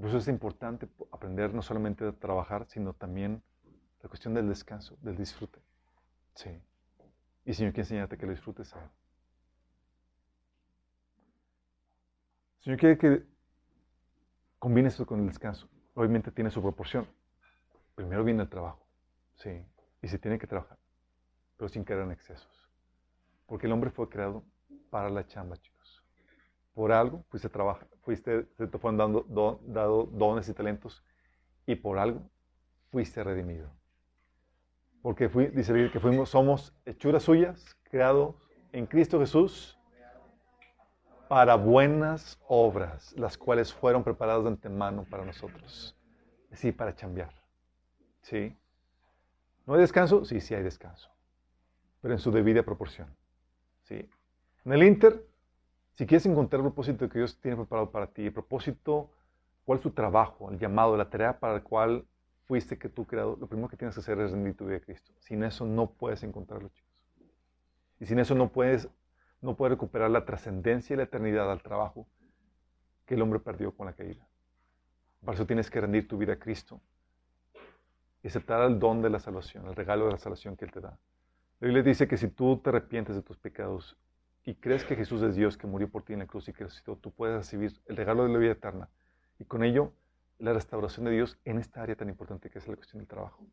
Por 0.00 0.08
eso 0.08 0.16
es 0.16 0.28
importante 0.28 0.88
aprender 1.12 1.52
no 1.52 1.60
solamente 1.60 2.06
a 2.06 2.12
trabajar, 2.12 2.66
sino 2.68 2.94
también 2.94 3.42
la 4.02 4.08
cuestión 4.08 4.32
del 4.32 4.48
descanso, 4.48 4.96
del 5.02 5.14
disfrute. 5.14 5.60
Sí. 6.34 6.58
Y 7.44 7.52
Señor 7.52 7.74
quiere 7.74 7.82
enseñarte 7.82 8.16
que 8.16 8.24
lo 8.24 8.32
disfrutes 8.32 8.74
a 8.74 8.82
Él. 8.82 8.90
Señor 12.60 12.78
quiere 12.78 12.96
que 12.96 13.26
combines 14.58 14.94
esto 14.94 15.04
con 15.04 15.20
el 15.20 15.26
descanso. 15.26 15.68
Obviamente 15.92 16.30
tiene 16.30 16.50
su 16.50 16.62
proporción. 16.62 17.06
Primero 17.94 18.24
viene 18.24 18.42
el 18.42 18.48
trabajo. 18.48 18.86
Sí. 19.34 19.62
Y 20.00 20.08
se 20.08 20.18
tiene 20.18 20.38
que 20.38 20.46
trabajar. 20.46 20.78
Pero 21.58 21.68
sin 21.68 21.84
caer 21.84 22.00
en 22.00 22.12
excesos. 22.12 22.70
Porque 23.44 23.66
el 23.66 23.72
hombre 23.72 23.90
fue 23.90 24.08
creado 24.08 24.44
para 24.88 25.10
la 25.10 25.26
chamba, 25.26 25.58
chicos. 25.58 25.79
Por 26.80 26.92
algo 26.92 27.26
fuiste 27.28 27.46
a 27.46 27.50
trabajar, 27.50 27.86
fuiste, 28.00 28.46
se 28.56 28.66
te 28.66 28.78
fueron 28.78 28.96
dando, 28.96 29.60
dado 29.66 30.04
dones 30.04 30.48
y 30.48 30.54
talentos. 30.54 31.04
Y 31.66 31.74
por 31.74 31.98
algo 31.98 32.22
fuiste 32.90 33.22
redimido. 33.22 33.70
Porque 35.02 35.28
dice 35.28 35.90
que 35.92 36.00
fuimos, 36.00 36.30
somos 36.30 36.74
hechuras 36.86 37.22
suyas, 37.22 37.76
creados 37.82 38.34
en 38.72 38.86
Cristo 38.86 39.20
Jesús 39.20 39.78
para 41.28 41.54
buenas 41.56 42.40
obras, 42.48 43.12
las 43.18 43.36
cuales 43.36 43.74
fueron 43.74 44.02
preparadas 44.02 44.44
de 44.44 44.48
antemano 44.48 45.04
para 45.04 45.26
nosotros. 45.26 45.94
Sí, 46.52 46.72
para 46.72 46.94
chambear. 46.94 47.34
¿Sí? 48.22 48.56
¿No 49.66 49.74
hay 49.74 49.80
descanso? 49.80 50.24
Sí, 50.24 50.40
sí 50.40 50.54
hay 50.54 50.62
descanso. 50.62 51.10
Pero 52.00 52.14
en 52.14 52.20
su 52.20 52.30
debida 52.30 52.62
proporción. 52.62 53.14
¿Sí? 53.82 54.08
En 54.64 54.72
el 54.72 54.82
Inter, 54.82 55.29
si 56.00 56.06
quieres 56.06 56.24
encontrar 56.24 56.60
el 56.60 56.64
propósito 56.64 57.10
que 57.10 57.18
Dios 57.18 57.38
tiene 57.42 57.58
preparado 57.58 57.90
para 57.90 58.06
ti, 58.06 58.24
el 58.24 58.32
propósito, 58.32 59.10
cuál 59.66 59.80
es 59.80 59.82
tu 59.82 59.90
trabajo, 59.90 60.50
el 60.50 60.58
llamado, 60.58 60.96
la 60.96 61.10
tarea 61.10 61.38
para 61.38 61.52
la 61.52 61.62
cual 61.62 62.06
fuiste 62.46 62.78
que 62.78 62.88
tú 62.88 63.06
creado, 63.06 63.36
lo 63.38 63.46
primero 63.46 63.68
que 63.68 63.76
tienes 63.76 63.96
que 63.96 64.00
hacer 64.00 64.18
es 64.18 64.30
rendir 64.30 64.56
tu 64.56 64.64
vida 64.64 64.78
a 64.78 64.80
Cristo. 64.80 65.12
Sin 65.18 65.44
eso 65.44 65.66
no 65.66 65.90
puedes 65.90 66.22
encontrarlo, 66.22 66.70
chicos. 66.70 67.04
Y 67.98 68.06
sin 68.06 68.18
eso 68.18 68.34
no 68.34 68.48
puedes, 68.48 68.88
no 69.42 69.56
puedes 69.56 69.72
recuperar 69.72 70.10
la 70.10 70.24
trascendencia 70.24 70.94
y 70.94 70.96
la 70.96 71.02
eternidad 71.02 71.52
al 71.52 71.62
trabajo 71.62 72.06
que 73.04 73.12
el 73.12 73.20
hombre 73.20 73.38
perdió 73.38 73.76
con 73.76 73.84
la 73.84 73.92
caída. 73.92 74.26
Por 75.22 75.34
eso 75.34 75.46
tienes 75.46 75.68
que 75.68 75.82
rendir 75.82 76.08
tu 76.08 76.16
vida 76.16 76.32
a 76.32 76.38
Cristo 76.38 76.80
y 78.22 78.28
aceptar 78.28 78.62
el 78.62 78.78
don 78.78 79.02
de 79.02 79.10
la 79.10 79.18
salvación, 79.18 79.66
el 79.66 79.76
regalo 79.76 80.06
de 80.06 80.12
la 80.12 80.18
salvación 80.18 80.56
que 80.56 80.64
Él 80.64 80.72
te 80.72 80.80
da. 80.80 80.98
La 81.58 81.66
Biblia 81.66 81.82
dice 81.82 82.08
que 82.08 82.16
si 82.16 82.28
tú 82.28 82.56
te 82.56 82.70
arrepientes 82.70 83.14
de 83.14 83.20
tus 83.20 83.36
pecados 83.36 83.98
y 84.44 84.54
crees 84.54 84.84
que 84.84 84.96
Jesús 84.96 85.22
es 85.22 85.36
Dios 85.36 85.56
que 85.56 85.66
murió 85.66 85.88
por 85.90 86.02
ti 86.02 86.14
en 86.14 86.20
la 86.20 86.26
cruz 86.26 86.48
y 86.48 86.52
que 86.52 86.64
resucitó, 86.64 86.96
tú 86.96 87.10
puedes 87.12 87.36
recibir 87.36 87.72
el 87.86 87.96
regalo 87.96 88.24
de 88.24 88.32
la 88.32 88.38
vida 88.38 88.52
eterna. 88.52 88.88
Y 89.38 89.44
con 89.44 89.62
ello 89.62 89.92
la 90.38 90.52
restauración 90.52 91.04
de 91.04 91.12
Dios 91.12 91.38
en 91.44 91.58
esta 91.58 91.82
área 91.82 91.94
tan 91.94 92.08
importante 92.08 92.48
que 92.50 92.58
es 92.58 92.66
la 92.66 92.76
cuestión 92.76 93.00
del 93.00 93.08
trabajo. 93.08 93.44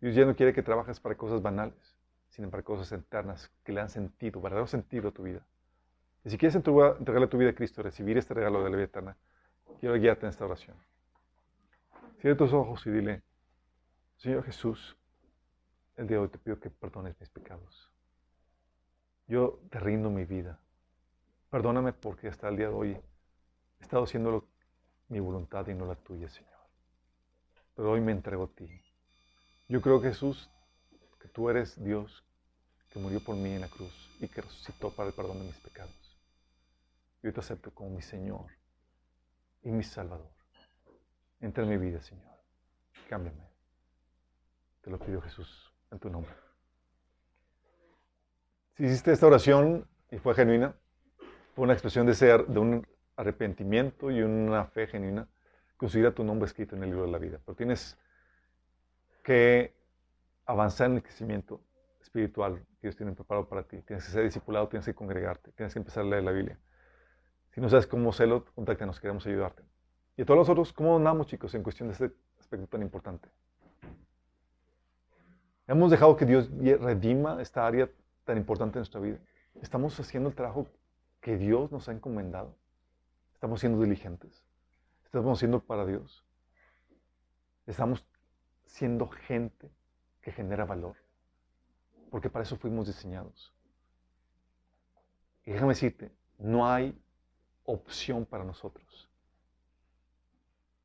Dios 0.00 0.14
ya 0.14 0.24
no 0.24 0.34
quiere 0.34 0.54
que 0.54 0.62
trabajes 0.62 1.00
para 1.00 1.16
cosas 1.16 1.42
banales, 1.42 1.96
sino 2.28 2.50
para 2.50 2.62
cosas 2.62 2.90
eternas 2.92 3.50
que 3.64 3.72
le 3.72 3.80
dan 3.80 3.90
sentido, 3.90 4.40
verdadero 4.40 4.66
sentido 4.66 5.08
a 5.08 5.12
tu 5.12 5.24
vida. 5.24 5.44
Y 6.24 6.30
si 6.30 6.38
quieres 6.38 6.56
entregarle 6.56 7.26
tu 7.26 7.38
vida 7.38 7.50
a 7.50 7.54
Cristo, 7.54 7.82
recibir 7.82 8.16
este 8.16 8.34
regalo 8.34 8.62
de 8.62 8.70
la 8.70 8.76
vida 8.76 8.86
eterna, 8.86 9.16
quiero 9.80 9.94
guiarte 9.96 10.26
en 10.26 10.30
esta 10.30 10.44
oración. 10.44 10.76
Cierra 12.20 12.36
tus 12.36 12.52
ojos 12.52 12.86
y 12.86 12.90
dile, 12.90 13.22
Señor 14.16 14.44
Jesús, 14.44 14.96
el 15.96 16.06
día 16.06 16.16
de 16.16 16.22
hoy 16.24 16.28
te 16.28 16.38
pido 16.38 16.58
que 16.58 16.70
perdones 16.70 17.18
mis 17.20 17.28
pecados. 17.30 17.92
Yo 19.28 19.60
te 19.70 19.78
rindo 19.78 20.10
mi 20.10 20.24
vida. 20.24 20.58
Perdóname 21.50 21.92
porque 21.92 22.28
hasta 22.28 22.48
el 22.48 22.56
día 22.56 22.68
de 22.68 22.74
hoy 22.74 22.90
he 22.92 23.82
estado 23.82 24.04
haciendo 24.04 24.30
lo 24.30 24.48
mi 25.08 25.20
voluntad 25.20 25.66
y 25.68 25.74
no 25.74 25.86
la 25.86 25.94
tuya, 25.94 26.28
Señor. 26.28 26.52
Pero 27.74 27.92
hoy 27.92 28.00
me 28.00 28.12
entrego 28.12 28.44
a 28.44 28.48
ti. 28.48 28.68
Yo 29.68 29.80
creo, 29.80 30.00
Jesús, 30.00 30.50
que 31.20 31.28
tú 31.28 31.48
eres 31.48 31.82
Dios 31.82 32.24
que 32.90 32.98
murió 32.98 33.22
por 33.22 33.36
mí 33.36 33.52
en 33.52 33.60
la 33.60 33.68
cruz 33.68 34.10
y 34.20 34.28
que 34.28 34.40
resucitó 34.40 34.94
para 34.94 35.08
el 35.08 35.14
perdón 35.14 35.38
de 35.38 35.44
mis 35.44 35.58
pecados. 35.58 35.94
Yo 37.22 37.32
te 37.32 37.40
acepto 37.40 37.72
como 37.74 37.90
mi 37.90 38.02
Señor 38.02 38.46
y 39.62 39.70
mi 39.70 39.82
Salvador. 39.82 40.30
Entra 41.40 41.64
en 41.64 41.70
mi 41.70 41.76
vida, 41.76 42.00
Señor. 42.00 42.34
Cámbiame. 43.08 43.46
Te 44.82 44.90
lo 44.90 44.98
pido, 44.98 45.20
Jesús, 45.20 45.72
en 45.90 45.98
tu 45.98 46.08
nombre. 46.10 46.47
Si 48.78 48.84
hiciste 48.84 49.10
esta 49.10 49.26
oración 49.26 49.88
y 50.08 50.18
fue 50.18 50.36
genuina, 50.36 50.72
fue 51.56 51.64
una 51.64 51.72
expresión 51.72 52.06
de 52.06 52.14
ser, 52.14 52.46
de 52.46 52.60
un 52.60 52.86
arrepentimiento 53.16 54.08
y 54.08 54.22
una 54.22 54.66
fe 54.66 54.86
genuina, 54.86 55.26
conseguirá 55.76 56.12
tu 56.14 56.22
nombre 56.22 56.46
escrito 56.46 56.76
en 56.76 56.84
el 56.84 56.90
libro 56.90 57.04
de 57.04 57.10
la 57.10 57.18
vida. 57.18 57.40
Pero 57.44 57.56
tienes 57.56 57.98
que 59.24 59.74
avanzar 60.46 60.90
en 60.90 60.98
el 60.98 61.02
crecimiento 61.02 61.60
espiritual 62.00 62.60
que 62.80 62.82
Dios 62.82 62.96
tiene 62.96 63.10
preparado 63.14 63.48
para 63.48 63.64
ti. 63.64 63.82
Tienes 63.82 64.04
que 64.04 64.12
ser 64.12 64.22
discipulado, 64.22 64.68
tienes 64.68 64.86
que 64.86 64.94
congregarte, 64.94 65.50
tienes 65.56 65.72
que 65.72 65.80
empezar 65.80 66.04
a 66.04 66.06
leer 66.06 66.22
la 66.22 66.30
Biblia. 66.30 66.56
Si 67.50 67.60
no 67.60 67.68
sabes 67.68 67.88
cómo 67.88 68.10
hacerlo, 68.10 68.44
contáctanos, 68.54 69.00
queremos 69.00 69.26
ayudarte. 69.26 69.64
Y 70.16 70.22
a 70.22 70.24
todos 70.24 70.38
nosotros, 70.38 70.72
¿cómo 70.72 70.96
andamos, 70.98 71.26
chicos, 71.26 71.52
en 71.56 71.64
cuestión 71.64 71.88
de 71.88 71.94
este 71.94 72.12
aspecto 72.38 72.68
tan 72.68 72.82
importante? 72.82 73.28
Hemos 75.66 75.90
dejado 75.90 76.16
que 76.16 76.26
Dios 76.26 76.48
redima 76.80 77.42
esta 77.42 77.66
área 77.66 77.90
tan 78.28 78.36
importante 78.36 78.76
en 78.76 78.80
nuestra 78.80 79.00
vida. 79.00 79.18
Estamos 79.62 79.98
haciendo 79.98 80.28
el 80.28 80.34
trabajo 80.34 80.66
que 81.22 81.38
Dios 81.38 81.72
nos 81.72 81.88
ha 81.88 81.92
encomendado. 81.92 82.54
Estamos 83.32 83.60
siendo 83.60 83.80
diligentes. 83.80 84.44
Estamos 85.06 85.38
siendo 85.38 85.60
para 85.60 85.86
Dios. 85.86 86.26
Estamos 87.66 88.06
siendo 88.66 89.08
gente 89.08 89.70
que 90.20 90.30
genera 90.30 90.66
valor. 90.66 90.96
Porque 92.10 92.28
para 92.28 92.42
eso 92.42 92.58
fuimos 92.58 92.86
diseñados. 92.86 93.54
Y 95.46 95.52
déjame 95.52 95.70
decirte, 95.70 96.12
no 96.36 96.70
hay 96.70 97.00
opción 97.64 98.26
para 98.26 98.44
nosotros. 98.44 99.08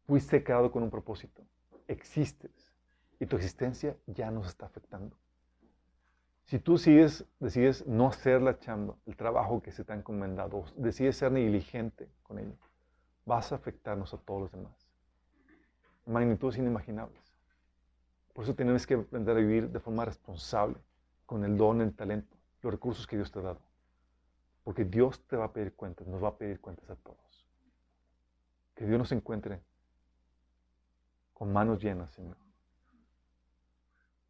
Fuiste 0.08 0.46
creado 0.46 0.72
con 0.72 0.82
un 0.82 0.90
propósito. 0.90 1.44
Existes. 1.90 2.74
Y 3.20 3.26
tu 3.26 3.36
existencia 3.36 3.98
ya 4.08 4.32
nos 4.32 4.48
está 4.48 4.66
afectando. 4.66 5.18
Si 6.46 6.60
tú 6.60 6.78
sigues, 6.78 7.26
decides 7.40 7.86
no 7.88 8.08
hacer 8.08 8.42
la 8.42 8.60
chamba, 8.60 8.96
el 9.06 9.16
trabajo 9.16 9.62
que 9.62 9.72
se 9.72 9.84
te 9.84 9.94
ha 9.94 9.96
encomendado, 9.96 10.66
decides 10.76 11.18
ser 11.18 11.32
negligente 11.32 12.10
con 12.22 12.38
ello, 12.38 12.58
vas 13.26 13.52
a 13.52 13.56
afectarnos 13.56 14.14
a 14.14 14.18
todos 14.18 14.42
los 14.42 14.52
demás. 14.52 14.74
Magnitudes 16.06 16.58
inimaginables. 16.58 17.22
Por 18.34 18.44
eso 18.44 18.56
tienes 18.56 18.86
que 18.86 18.96
aprender 18.96 19.38
a 19.38 19.40
vivir 19.40 19.70
de 19.70 19.80
forma 19.80 20.04
responsable, 20.04 20.78
con 21.26 21.46
el 21.46 21.58
don, 21.58 21.82
el 21.82 21.96
talento, 21.96 22.36
los 22.62 22.74
recursos 22.74 23.08
que 23.08 23.16
Dios 23.16 23.32
te 23.32 23.40
ha 23.40 23.44
dado. 23.44 23.62
Porque 24.64 24.84
Dios 24.84 25.26
te 25.28 25.38
va 25.38 25.46
a 25.46 25.54
pedir 25.54 25.74
cuentas, 25.74 26.08
nos 26.08 26.22
va 26.22 26.30
a 26.30 26.38
pedir 26.38 26.60
cuentas 26.60 26.90
a 26.90 26.96
todos. 26.96 27.46
Que 28.76 28.86
Dios 28.86 29.00
nos 29.00 29.12
encuentre 29.12 29.62
con 31.34 31.54
manos 31.54 31.82
llenas, 31.82 32.12
Señor. 32.12 32.38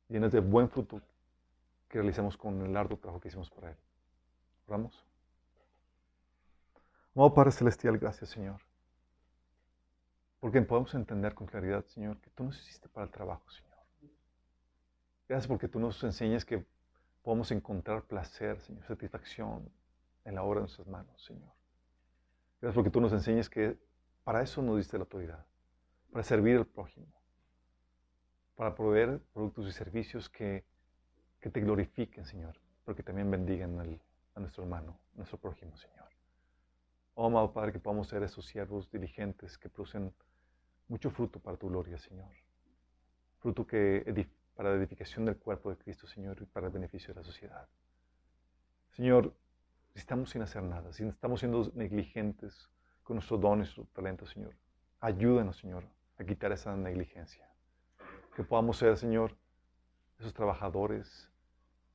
Llenas 0.09 0.31
de 0.31 0.39
buen 0.41 0.69
fruto 0.69 1.01
que 1.93 1.99
realicemos 1.99 2.35
con 2.35 2.59
el 2.59 2.75
arduo 2.75 2.97
trabajo 2.97 3.21
que 3.21 3.27
hicimos 3.27 3.51
para 3.51 3.69
Él. 3.69 3.77
Oramos. 4.65 5.05
Amado 7.13 7.35
Padre 7.35 7.51
Celestial, 7.51 7.99
gracias 7.99 8.31
Señor. 8.31 8.59
Porque 10.39 10.59
podemos 10.63 10.95
entender 10.95 11.35
con 11.35 11.45
claridad, 11.45 11.85
Señor, 11.85 12.19
que 12.19 12.31
tú 12.31 12.45
nos 12.45 12.59
hiciste 12.59 12.89
para 12.89 13.05
el 13.05 13.11
trabajo, 13.11 13.47
Señor. 13.51 13.77
Gracias 15.29 15.47
porque 15.47 15.67
tú 15.67 15.79
nos 15.79 16.03
enseñas 16.03 16.43
que 16.43 16.65
podemos 17.21 17.51
encontrar 17.51 18.01
placer, 18.05 18.59
Señor, 18.61 18.83
satisfacción 18.85 19.71
en 20.25 20.33
la 20.33 20.41
obra 20.41 20.61
de 20.61 20.61
nuestras 20.61 20.87
manos, 20.87 21.23
Señor. 21.23 21.53
Gracias 22.59 22.73
porque 22.73 22.89
tú 22.89 23.01
nos 23.01 23.13
enseñas 23.13 23.51
que 23.51 23.77
para 24.23 24.41
eso 24.41 24.63
nos 24.63 24.77
diste 24.77 24.97
la 24.97 25.03
autoridad, 25.03 25.45
para 26.11 26.23
servir 26.23 26.57
al 26.57 26.65
prójimo, 26.65 27.13
para 28.55 28.73
proveer 28.73 29.19
productos 29.31 29.67
y 29.67 29.71
servicios 29.71 30.27
que 30.27 30.65
que 31.43 31.49
te 31.49 31.59
glorifiquen, 31.59 32.25
Señor, 32.25 32.55
porque 32.85 33.03
también 33.03 33.29
bendigan 33.29 33.77
a 34.33 34.39
nuestro 34.39 34.63
hermano, 34.63 34.97
nuestro 35.13 35.37
prójimo, 35.37 35.75
Señor. 35.75 36.07
Oh, 37.15 37.25
amado 37.25 37.51
Padre, 37.51 37.73
que 37.73 37.79
podamos 37.79 38.07
ser 38.07 38.23
esos 38.23 38.45
siervos 38.45 38.89
diligentes 38.89 39.57
que 39.57 39.67
producen 39.67 40.13
mucho 40.87 41.09
fruto 41.11 41.41
para 41.41 41.57
tu 41.57 41.67
gloria, 41.67 41.97
Señor. 41.97 42.31
Fruto 43.39 43.67
que 43.67 44.25
para 44.55 44.69
la 44.69 44.77
edificación 44.77 45.25
del 45.25 45.35
cuerpo 45.35 45.69
de 45.69 45.75
Cristo, 45.75 46.07
Señor, 46.07 46.41
y 46.41 46.45
para 46.45 46.67
el 46.67 46.71
beneficio 46.71 47.13
de 47.13 47.19
la 47.19 47.25
sociedad. 47.25 47.67
Señor, 48.91 49.35
estamos 49.95 50.29
sin 50.29 50.43
hacer 50.43 50.63
nada, 50.63 50.93
si 50.93 51.03
estamos 51.03 51.41
siendo 51.41 51.69
negligentes 51.75 52.69
con 53.03 53.17
nuestros 53.17 53.41
dones, 53.41 53.67
nuestro 53.67 53.83
talento, 53.93 54.25
Señor, 54.25 54.55
ayúdanos, 55.01 55.57
Señor, 55.57 55.83
a 56.17 56.23
quitar 56.23 56.53
esa 56.53 56.73
negligencia. 56.77 57.45
Que 58.33 58.45
podamos 58.45 58.77
ser, 58.77 58.95
Señor, 58.95 59.35
esos 60.19 60.33
trabajadores 60.33 61.32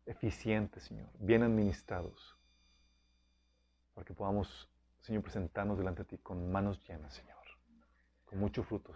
eficientes, 0.08 0.84
Señor, 0.84 1.08
bien 1.18 1.42
administrados, 1.42 2.36
para 3.94 4.04
que 4.04 4.14
podamos, 4.14 4.68
Señor, 5.00 5.22
presentarnos 5.22 5.78
delante 5.78 6.02
de 6.02 6.08
ti 6.08 6.18
con 6.18 6.50
manos 6.50 6.80
llenas, 6.88 7.14
Señor. 7.14 7.36
con 8.24 8.38
mucho 8.38 8.62
fruto, 8.62 8.92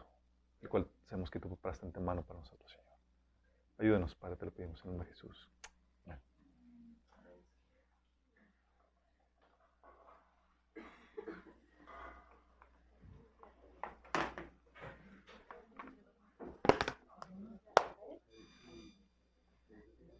el 0.60 0.68
cual 0.68 0.86
sabemos 1.08 1.30
que 1.30 1.40
tú 1.40 1.48
preparaste 1.48 1.86
en 1.86 2.04
mano 2.04 2.22
para 2.22 2.40
nosotros, 2.40 2.70
Señor. 2.70 2.92
Ayúdanos, 3.78 4.14
Padre, 4.14 4.36
te 4.36 4.44
lo 4.44 4.50
pedimos 4.52 4.80
en 4.80 4.84
el 4.84 4.88
nombre 4.92 5.08
de 5.08 5.14
Jesús. 5.14 5.50